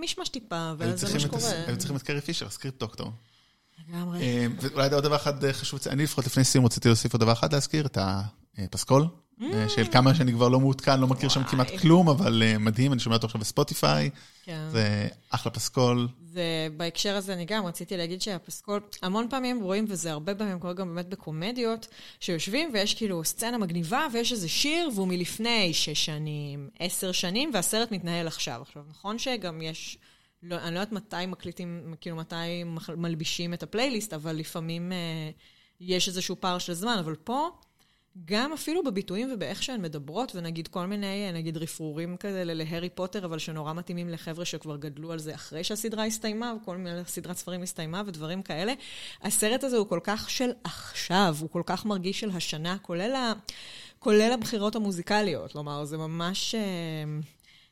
מישמש 0.00 0.28
טיפה, 0.28 0.56
היו 0.68 0.78
ואז 0.78 0.90
זה 0.90 0.96
צריכים 0.96 1.16
מה 1.16 1.20
שקורה. 1.20 1.64
היו 1.66 1.76
צריכים 1.78 1.96
את 1.96 2.02
קרי 2.02 2.20
פישר, 2.20 2.50
script 2.50 2.80
doctor. 2.80 3.10
לגמרי. 3.88 4.20
אה, 4.20 4.46
ואולי 4.60 4.94
עוד 4.94 5.04
דבר 5.04 5.16
אחד 5.16 5.44
אה, 5.44 5.52
חשוב, 5.52 5.80
אני 5.90 6.02
לפחות 6.02 6.26
לפני 6.26 6.44
סיום 6.44 6.64
רציתי 6.64 6.88
להוסיף 6.88 7.12
עוד 7.12 7.20
דבר 7.20 7.32
אחד 7.32 7.52
להזכיר, 7.52 7.86
את 7.86 7.98
הפסקול, 8.58 9.04
אה, 9.42 9.68
של 9.68 9.84
כמה 9.92 10.14
שאני 10.14 10.32
כבר 10.32 10.48
לא 10.48 10.60
מעודכן, 10.60 11.00
לא 11.00 11.06
מכיר 11.06 11.28
שם. 11.28 11.44
כמעט 11.44 11.70
כלום, 11.80 12.08
אבל 12.08 12.42
מדהים, 12.60 12.92
אני 12.92 13.00
שומע 13.00 13.16
אותו 13.16 13.26
עכשיו 13.26 13.40
בספוטיפיי, 13.40 14.10
כן. 14.44 14.68
זה 14.72 15.08
אחלה 15.30 15.52
פסקול. 15.52 16.08
ובהקשר 16.32 17.16
הזה 17.16 17.32
אני 17.32 17.44
גם 17.44 17.66
רציתי 17.66 17.96
להגיד 17.96 18.22
שהפסקול, 18.22 18.80
המון 19.02 19.26
פעמים 19.30 19.60
רואים, 19.60 19.84
וזה 19.88 20.12
הרבה 20.12 20.34
פעמים 20.34 20.58
קורה 20.58 20.72
גם 20.72 20.88
באמת 20.94 21.08
בקומדיות, 21.08 21.88
שיושבים 22.20 22.70
ויש 22.72 22.94
כאילו 22.94 23.24
סצנה 23.24 23.58
מגניבה, 23.58 24.06
ויש 24.12 24.32
איזה 24.32 24.48
שיר, 24.48 24.90
והוא 24.94 25.08
מלפני 25.08 25.74
שש 25.74 26.04
שנים, 26.04 26.68
עשר 26.78 27.12
שנים, 27.12 27.50
והסרט 27.54 27.92
מתנהל 27.92 28.26
עכשיו. 28.26 28.62
עכשיו, 28.62 28.82
נכון 28.90 29.18
שגם 29.18 29.62
יש, 29.62 29.98
לא, 30.42 30.56
אני 30.56 30.74
לא 30.74 30.80
יודעת 30.80 30.92
מתי 30.92 31.26
מקליטים, 31.26 31.94
כאילו 32.00 32.16
מתי 32.16 32.64
מלבישים 32.96 33.54
את 33.54 33.62
הפלייליסט, 33.62 34.12
אבל 34.12 34.36
לפעמים 34.36 34.92
אה, 34.92 35.30
יש 35.80 36.08
איזשהו 36.08 36.36
פער 36.40 36.58
של 36.58 36.74
זמן, 36.74 36.96
אבל 36.98 37.14
פה... 37.14 37.48
גם 38.24 38.52
אפילו 38.52 38.84
בביטויים 38.84 39.32
ובאיך 39.32 39.62
שהן 39.62 39.82
מדברות, 39.82 40.32
ונגיד 40.34 40.68
כל 40.68 40.86
מיני, 40.86 41.32
נגיד 41.32 41.56
רפרורים 41.56 42.16
כאלה 42.16 42.54
להארי 42.54 42.88
פוטר, 42.88 43.24
אבל 43.24 43.38
שנורא 43.38 43.72
מתאימים 43.72 44.08
לחבר'ה 44.08 44.44
שכבר 44.44 44.76
גדלו 44.76 45.12
על 45.12 45.18
זה 45.18 45.34
אחרי 45.34 45.64
שהסדרה 45.64 46.04
הסתיימה, 46.04 46.54
וכל 46.62 46.76
מיני 46.76 47.04
סדרת 47.06 47.36
ספרים 47.36 47.62
הסתיימה 47.62 48.02
ודברים 48.06 48.42
כאלה. 48.42 48.72
הסרט 49.22 49.64
הזה 49.64 49.76
הוא 49.76 49.86
כל 49.86 50.00
כך 50.02 50.30
של 50.30 50.50
עכשיו, 50.64 51.36
הוא 51.40 51.50
כל 51.50 51.62
כך 51.66 51.86
מרגיש 51.86 52.20
של 52.20 52.30
השנה, 52.30 52.78
כולל, 52.82 53.14
ה, 53.14 53.32
כולל 53.98 54.32
הבחירות 54.32 54.76
המוזיקליות. 54.76 55.52
כלומר, 55.52 55.84
זה 55.84 55.96
ממש... 55.96 56.54
אה, 56.54 56.60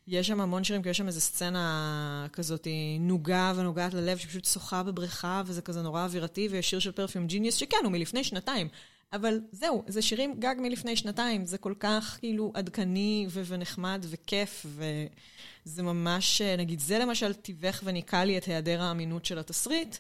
יש 0.09 0.27
שם 0.27 0.41
המון 0.41 0.65
שירים, 0.65 0.83
כי 0.83 0.89
יש 0.89 0.97
שם 0.97 1.07
איזו 1.07 1.21
סצנה 1.21 2.27
כזאת 2.33 2.67
נוגה 3.01 3.53
ונוגעת 3.57 3.95
ללב, 3.95 4.19
שפשוט 4.19 4.45
שוחה 4.45 4.83
בבריכה, 4.83 5.43
וזה 5.47 5.63
כזה 5.63 5.83
נורא 5.83 6.05
אווירתי, 6.05 6.49
ויש 6.51 6.71
שיר 6.71 6.79
של 6.79 6.93
פרפיום 6.93 7.27
ג'יניוס, 7.27 7.55
שכן, 7.55 7.77
הוא 7.85 7.93
מלפני 7.93 8.25
שנתיים. 8.25 8.69
אבל 9.13 9.41
זהו, 9.53 9.85
זה 9.87 10.03
שירים 10.03 10.35
גג 10.39 10.55
מלפני 10.59 10.97
שנתיים, 10.97 11.45
זה 11.45 11.59
כל 11.59 11.75
כך 11.81 12.17
כאילו 12.21 12.53
עדכני 12.55 13.27
ו- 13.31 13.43
ונחמד 13.47 14.07
וכיף, 14.09 14.67
וזה 14.67 15.83
ממש, 15.83 16.43
נגיד, 16.43 16.81
זה 16.81 16.99
למשל 16.99 17.33
תיווך 17.33 17.81
וניקה 17.85 18.25
לי 18.25 18.39
את 18.39 18.45
היעדר 18.45 18.83
האמינות 18.83 19.25
של 19.25 19.39
התסריט, 19.39 19.97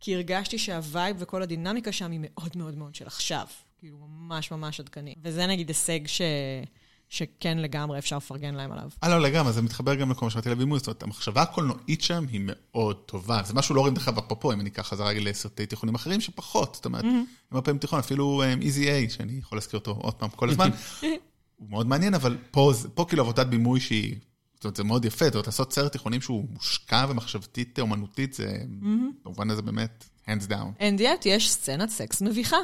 כי 0.00 0.14
הרגשתי 0.14 0.58
שה 0.58 0.83
vibe 0.83 1.16
וכל 1.18 1.42
הדינמיקה 1.42 1.92
שם 1.92 2.10
היא 2.10 2.20
מאוד 2.22 2.56
מאוד 2.56 2.78
מאוד 2.78 2.94
של 2.94 3.06
עכשיו. 3.06 3.46
כאילו, 3.78 3.98
ממש 3.98 4.50
ממש 4.50 4.80
עדכני. 4.80 5.14
וזה 5.22 5.46
נגיד 5.46 5.68
הישג 5.68 6.06
ש... 6.06 6.20
שכן 7.12 7.58
לגמרי 7.58 7.98
אפשר 7.98 8.16
לפרגן 8.16 8.54
להם 8.54 8.72
עליו. 8.72 8.88
אה, 9.04 9.08
לא, 9.08 9.20
לגמרי, 9.20 9.52
זה 9.52 9.62
מתחבר 9.62 9.94
גם 9.94 10.10
לכל 10.10 10.26
מה 10.26 10.30
שאמרתי 10.30 10.50
לבימוי, 10.50 10.78
זאת 10.78 10.86
אומרת, 10.86 11.02
המחשבה 11.02 11.42
הקולנועית 11.42 12.02
שם 12.02 12.24
היא 12.30 12.40
מאוד 12.44 12.96
טובה. 12.96 13.42
זה 13.44 13.54
משהו 13.54 13.74
לא 13.74 13.80
רואים 13.80 13.94
דרך 13.94 14.08
אגב 14.08 14.18
אפרופו, 14.18 14.52
אם 14.52 14.60
אני 14.60 14.70
אקח 14.70 14.88
חזרה 14.88 15.12
לסרטי 15.12 15.66
תיכונים 15.66 15.94
אחרים 15.94 16.20
שפחות, 16.20 16.74
זאת 16.74 16.84
אומרת, 16.84 17.04
הם 17.04 17.24
הרבה 17.50 17.64
פעמים 17.64 17.78
תיכון, 17.78 17.98
אפילו 17.98 18.42
um, 18.42 18.62
Easy 18.62 19.08
A, 19.08 19.12
שאני 19.14 19.32
יכול 19.38 19.58
להזכיר 19.58 19.80
אותו 19.80 19.90
עוד 19.90 20.14
פעם 20.14 20.28
כל 20.28 20.50
הזמן, 20.50 20.70
הוא 21.56 21.70
מאוד 21.70 21.86
מעניין, 21.86 22.14
אבל 22.14 22.36
פה, 22.50 22.72
פה 22.94 23.04
כאילו 23.08 23.22
עבודת 23.22 23.46
בימוי 23.46 23.80
שהיא, 23.80 24.16
זאת 24.54 24.64
אומרת, 24.64 24.76
זה 24.76 24.84
מאוד 24.84 25.04
יפה, 25.04 25.24
זאת 25.24 25.34
אומרת, 25.34 25.46
לעשות 25.46 25.72
סרט 25.72 25.92
תיכונים 25.92 26.20
שהוא 26.20 26.44
מושקע 26.50 27.06
ומחשבתית, 27.08 27.78
אומנותית, 27.78 28.34
זה, 28.34 28.58
במובן 29.24 29.50
הזה 29.50 29.62
באמת, 29.62 30.04
hands 30.26 30.48
down. 30.48 30.80
And 30.80 31.00
yet 31.00 31.24
יש 31.24 31.50
סצנת 31.50 31.88
סקס 31.88 32.22
מביכה, 32.22 32.58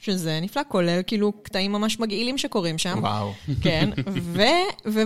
שזה 0.00 0.40
נפלא, 0.42 0.62
כולל 0.68 1.00
כאילו 1.06 1.32
קטעים 1.42 1.72
ממש 1.72 2.00
מגעילים 2.00 2.38
שקורים 2.38 2.78
שם. 2.78 2.98
וואו. 3.02 3.32
כן, 3.62 3.90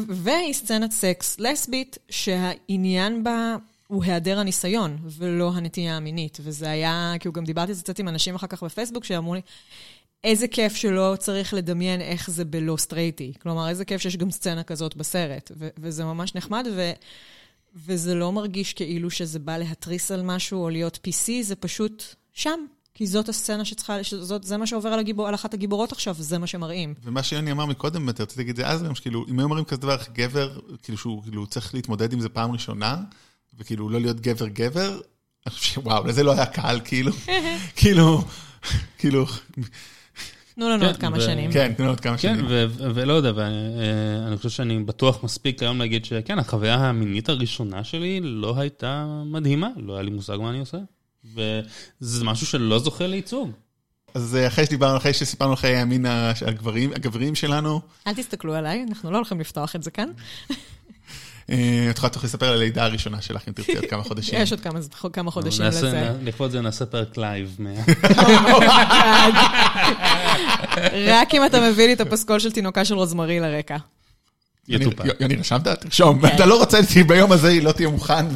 והיא 0.09 0.53
סצנת 0.53 0.93
סקס 0.93 1.41
לסבית, 1.41 1.99
שהעניין 2.09 3.25
בה 3.25 3.57
הוא 3.87 4.05
היעדר 4.05 4.39
הניסיון, 4.39 4.99
ולא 5.07 5.53
הנטייה 5.55 5.97
המינית. 5.97 6.39
וזה 6.41 6.71
היה, 6.71 7.15
כאילו 7.21 7.33
גם 7.33 7.45
דיברתי 7.45 7.71
על 7.71 7.77
זה 7.77 7.83
קצת 7.83 7.99
עם 7.99 8.09
אנשים 8.09 8.35
אחר 8.35 8.47
כך 8.47 8.63
בפייסבוק, 8.63 9.05
שאמרו 9.05 9.35
לי, 9.35 9.41
איזה 10.25 10.49
כיף 10.49 10.75
שלא 10.75 11.15
צריך 11.19 11.55
לדמיין 11.55 12.01
איך 12.01 12.31
זה 12.31 12.45
בלא 12.45 12.77
סטרייטי. 12.77 13.33
כלומר, 13.43 13.69
איזה 13.69 13.85
כיף 13.85 14.01
שיש 14.01 14.17
גם 14.17 14.31
סצנה 14.31 14.63
כזאת 14.63 14.97
בסרט. 14.97 15.51
ו- 15.57 15.69
וזה 15.79 16.05
ממש 16.05 16.35
נחמד, 16.35 16.67
ו... 16.75 16.93
וזה 17.77 18.15
לא 18.15 18.33
מרגיש 18.33 18.73
כאילו 18.73 19.11
שזה 19.11 19.39
בא 19.39 19.57
להתריס 19.57 20.11
על 20.11 20.23
משהו 20.23 20.63
או 20.63 20.71
להיות 20.71 20.99
PC, 21.09 21.31
זה 21.43 21.57
פשוט 21.57 22.05
שם. 22.33 22.61
כי 22.95 23.07
זאת 23.07 23.29
הסצנה 23.29 23.65
שצריכה, 23.65 24.05
שזאת, 24.05 24.45
זה 24.45 24.57
מה 24.57 24.67
שעובר 24.67 24.89
על, 24.89 24.99
הגיבור, 24.99 25.29
על 25.29 25.35
אחת 25.35 25.55
הגיבורות 25.55 25.93
עכשיו, 25.93 26.15
זה 26.19 26.39
מה 26.39 26.47
שמראים. 26.47 26.95
ומה 27.03 27.23
שיוני 27.23 27.53
אמר 27.53 27.67
מקודם, 27.67 28.07
באמת, 28.07 28.21
רציתי 28.21 28.41
להגיד 28.41 28.51
את 28.51 28.57
זה 28.57 28.67
אז 28.67 28.83
גם, 28.83 28.95
שכאילו, 28.95 29.25
אם 29.29 29.39
היו 29.39 29.45
אומרים 29.45 29.65
כזה 29.65 29.81
דבר, 29.81 29.97
גבר, 30.13 30.59
כאילו 30.83 30.99
שהוא 30.99 31.23
כאילו, 31.23 31.47
צריך 31.47 31.75
להתמודד 31.75 32.13
עם 32.13 32.21
זה 32.21 32.29
פעם 32.29 32.53
ראשונה, 32.53 32.97
וכאילו 33.59 33.89
לא 33.89 34.01
להיות 34.01 34.21
גבר-גבר, 34.21 35.01
אני 35.47 35.55
חושב 35.55 35.73
שוואו, 35.75 36.07
לזה 36.07 36.23
לא 36.23 36.33
היה 36.33 36.47
קל, 36.47 36.81
כאילו, 36.85 37.13
כאילו, 37.77 38.25
כאילו, 38.99 39.27
תנו 40.55 40.69
לנו 40.69 40.81
כן, 40.81 40.87
עוד 40.87 40.97
כמה 40.97 41.21
שנים. 41.21 41.53
כן, 41.53 41.73
תנו 41.73 41.85
לנו 41.85 41.93
עוד 41.93 42.01
כמה 42.01 42.17
כן, 42.17 42.37
שנים. 42.37 42.47
ו- 42.49 42.65
ו- 42.69 42.95
ולא 42.95 43.13
יודע, 43.13 43.33
ואני 43.37 44.37
חושב 44.37 44.51
שאני 44.51 44.79
בטוח 44.79 45.25
מספיק 45.25 45.63
היום 45.63 45.79
להגיד 45.79 46.05
שכן, 46.05 46.39
החוויה 46.39 46.75
המינית 46.75 47.29
הראשונה 47.29 47.85
שלי 47.85 48.21
לא 48.23 48.59
הייתה 48.59 49.23
מדהימה, 49.27 49.69
לא 49.77 49.95
היה 49.95 50.03
לי 50.03 50.11
מושג 50.11 50.37
מה 50.41 50.51
אני 50.51 50.61
עושה. 50.61 50.79
וזה 51.35 52.25
משהו 52.25 52.47
שלא 52.47 52.79
זוכה 52.79 53.07
לייצוג. 53.07 53.51
אז 54.15 54.37
אה, 54.37 54.47
אחרי 54.47 54.67
שדיברנו, 54.67 54.97
אחרי 54.97 55.13
שסיפרנו 55.13 55.51
על 55.51 55.57
חיי 55.57 55.77
המין 55.77 56.07
הגברים, 56.47 56.93
הגבריים 56.93 57.35
שלנו, 57.35 57.81
אל 58.07 58.15
תסתכלו 58.15 58.55
עליי, 58.55 58.85
אנחנו 58.89 59.11
לא 59.11 59.17
הולכים 59.17 59.41
לפתוח 59.41 59.77
את 59.77 59.83
זה 59.83 59.91
כאן. 59.91 60.09
אה, 61.51 61.87
את 61.91 61.97
יכולה 61.97 62.11
תוכלי 62.13 62.27
לספר 62.29 62.47
על 62.47 62.53
הלידה 62.55 62.85
הראשונה 62.85 63.21
שלך, 63.23 63.43
אם 63.49 63.53
תרצי 63.53 63.77
עוד 63.77 63.85
כמה 63.91 64.03
חודשים. 64.03 64.39
יש 64.43 64.51
עוד 64.53 64.61
כמה, 64.61 64.79
כמה 65.13 65.31
חודשים 65.31 65.65
לזה. 65.65 66.11
לכבוד 66.23 66.51
זה 66.51 66.61
נעשה 66.61 66.87
פרק 66.87 67.17
live. 67.17 67.57
רק 71.07 71.35
אם 71.35 71.47
אתה 71.47 71.71
מביא 71.71 71.87
לי 71.87 71.93
את 71.93 72.01
הפסקול 72.01 72.39
של 72.39 72.51
תינוקה 72.53 72.85
של 72.85 72.95
רוזמרי 72.95 73.41
לרקע. 73.41 73.77
יוני- 74.69 74.85
יטופל. 74.85 75.09
יוני, 75.21 75.37
רשמת? 75.37 75.69
תרשום. 75.69 76.27
אתה 76.27 76.47
לא 76.47 76.59
רוצה, 76.61 76.79
ביום 77.07 77.33
הזה 77.33 77.49
היא 77.49 77.63
לא 77.63 77.73
תהיה 77.73 77.89
מוכן, 77.89 78.27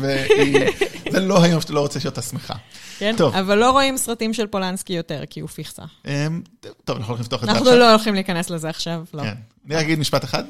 וזה 1.18 1.28
לא 1.34 1.42
היום 1.42 1.60
שאתה 1.60 1.72
לא 1.72 1.80
רוצה 1.80 2.00
שאתה 2.00 2.22
שמחה. 2.22 2.54
כן? 2.98 3.14
טוב. 3.18 3.34
אבל 3.34 3.58
לא 3.58 3.70
רואים 3.70 3.96
סרטים 3.96 4.34
של 4.34 4.46
פולנסקי 4.46 4.92
יותר, 4.92 5.22
כי 5.30 5.40
הוא 5.40 5.48
פיכסה. 5.48 5.82
אמ, 6.06 6.42
טוב, 6.84 6.96
אנחנו 6.96 7.06
הולכים 7.12 7.22
לפתוח 7.24 7.40
את 7.40 7.46
זה 7.46 7.52
אנחנו 7.52 7.66
עכשיו. 7.66 7.78
לא 7.78 7.90
הולכים 7.90 8.14
להיכנס 8.14 8.50
לזה 8.50 8.68
עכשיו, 8.68 9.04
לא. 9.14 9.22
כן. 9.22 9.34
אני 9.66 9.74
רק 9.76 9.84
אגיד 9.84 9.98
משפט 9.98 10.24
אחד, 10.24 10.44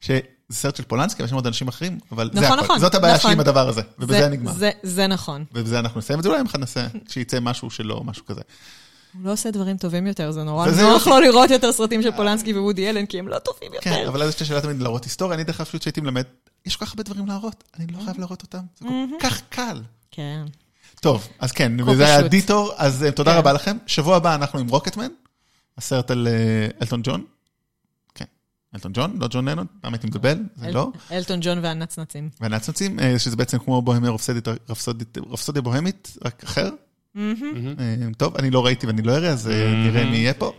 שזה 0.00 0.18
סרט 0.52 0.76
של 0.76 0.82
פולנסקי, 0.82 1.22
ויש 1.22 1.30
שם 1.30 1.36
עוד 1.36 1.46
אנשים 1.46 1.68
אחרים, 1.68 1.98
אבל 2.12 2.30
זה 2.34 2.40
נכון, 2.40 2.58
הכל. 2.58 2.64
נכון, 2.64 2.78
זאת 2.78 2.94
הבעיה 2.94 3.14
נכון. 3.14 3.22
שלי 3.22 3.32
עם 3.32 3.40
הדבר 3.40 3.68
הזה, 3.68 3.80
ובזה 3.98 4.18
זה- 4.20 4.28
נגמר. 4.28 4.52
זה- 4.52 4.70
זה 4.82 5.06
נכון. 5.06 5.44
ובזה 5.52 5.78
אנחנו 5.78 5.98
נסיים 5.98 6.18
את 6.18 6.22
זה, 6.22 6.28
אולי 6.28 6.40
אם 6.40 6.46
אחד 6.46 6.58
נעשה, 6.60 6.86
כשיצא 7.08 7.40
משהו 7.40 7.70
שלא, 7.70 8.02
משהו 8.04 8.24
כזה. 8.26 8.40
הוא 9.14 9.24
לא 9.24 9.32
עושה 9.32 9.50
דברים 9.50 9.76
טובים 9.76 10.06
יותר, 10.06 10.30
זה 10.30 10.42
נורא 10.42 10.66
נוח. 10.70 11.06
לו 11.06 11.20
לראות 11.20 11.50
יותר 11.50 11.72
סרטים 11.72 12.02
של 12.02 12.10
פולנסקי 12.10 12.52
ווודי 12.58 12.90
אלן, 12.90 13.06
כי 13.06 13.18
הם 13.18 13.28
לא 13.28 13.38
טובים 13.38 13.70
כן, 13.80 13.90
יותר. 13.92 14.08
אבל 14.08 14.22
אז 14.22 14.28
יש 14.28 14.34
את 14.34 14.40
השאלה 14.40 14.60
תמיד 14.60 14.82
להראות 14.82 15.04
היסטוריה, 15.04 15.34
אני 15.34 15.44
דרך 15.44 15.60
אגב 15.60 15.66
פשוט 15.68 15.82
שהייתי 15.82 16.00
מלמד, 16.00 16.22
יש 16.66 16.76
כל 16.76 16.84
כך 16.84 16.90
הרבה 16.92 17.02
דברים 17.02 17.26
להראות, 17.26 17.64
אני 17.78 17.86
לא 17.86 17.98
חייב 18.04 18.18
להראות 18.18 18.42
אותם, 18.42 18.64
זה 18.80 18.84
כל 18.88 19.16
כך 19.20 19.40
קל. 19.48 19.82
כן. 20.10 20.44
טוב, 21.00 21.28
אז 21.38 21.52
כן, 21.52 21.72
וזה 21.86 22.06
היה. 22.06 22.28
דיטור, 22.28 22.72
אז 22.76 23.04
אה, 23.04 23.10
תודה 23.10 23.32
כן. 23.32 23.38
רבה 23.38 23.52
לכם. 23.52 23.76
שבוע 23.86 24.16
הבא 24.16 24.34
אנחנו 24.34 24.58
עם 24.58 24.68
רוקטמן, 24.68 25.08
הסרט 25.78 26.10
על 26.10 26.28
אה, 26.28 26.68
אלטון 26.82 27.00
ג'ון. 27.04 27.24
כן, 28.14 28.24
אלטון 28.74 28.92
ג'ון, 28.94 29.16
לא 29.20 29.28
ג'ון 29.30 29.48
לנון, 29.48 29.66
פעם 29.80 29.94
הייתי 29.94 30.06
מבלבל, 30.06 30.38
זה 30.56 30.72
לא. 30.72 30.90
אלטון 31.12 31.38
ג'ון 31.42 31.58
והנצנצים. 31.62 32.30
והנאצנצים, 32.40 33.00
אה, 33.00 33.18
שזה 33.18 33.36
בעצם 33.36 33.58
כמו 33.58 33.82
בוהמיה 33.82 34.10
רפסודיה 35.30 35.62
בוהמית, 35.62 36.16
רק 36.24 36.44
אחר. 36.44 36.70
טוב, 38.16 38.36
אני 38.36 38.50
לא 38.50 38.66
ראיתי 38.66 38.86
ואני 38.86 39.02
לא 39.02 39.16
אראה, 39.16 39.30
אז 39.30 39.48
אה, 39.48 39.70
נראה 39.86 40.04
מי 40.04 40.16
יהיה 40.16 40.34
פה. 40.34 40.52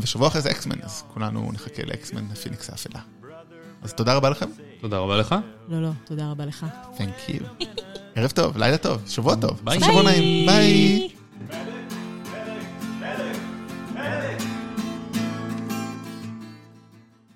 ושבוע 0.00 0.28
אחרי 0.28 0.40
זה 0.40 0.50
אקסמן, 0.50 0.82
אז 0.82 1.02
כולנו 1.14 1.52
נחכה 1.52 1.82
לאקסמן, 1.82 2.24
הפיניקס 2.32 2.70
האפלה. 2.70 3.00
אז 3.82 3.92
תודה 3.92 4.14
רבה 4.14 4.30
לכם. 4.30 4.46
תודה 4.84 4.98
רבה 4.98 5.16
לך. 5.16 5.34
לא, 5.68 5.82
לא, 5.82 5.88
תודה 6.04 6.30
רבה 6.30 6.46
לך. 6.46 6.66
Thank 6.96 7.30
you. 7.30 7.64
ערב 8.14 8.30
טוב, 8.30 8.56
לילה 8.56 8.78
טוב, 8.78 9.02
שבוע 9.08 9.34
טוב. 9.36 9.60
ביי. 9.64 9.80
סוף 9.80 9.88
שבוע 9.88 10.02
נעים. 10.02 10.46
ביי. 10.46 11.08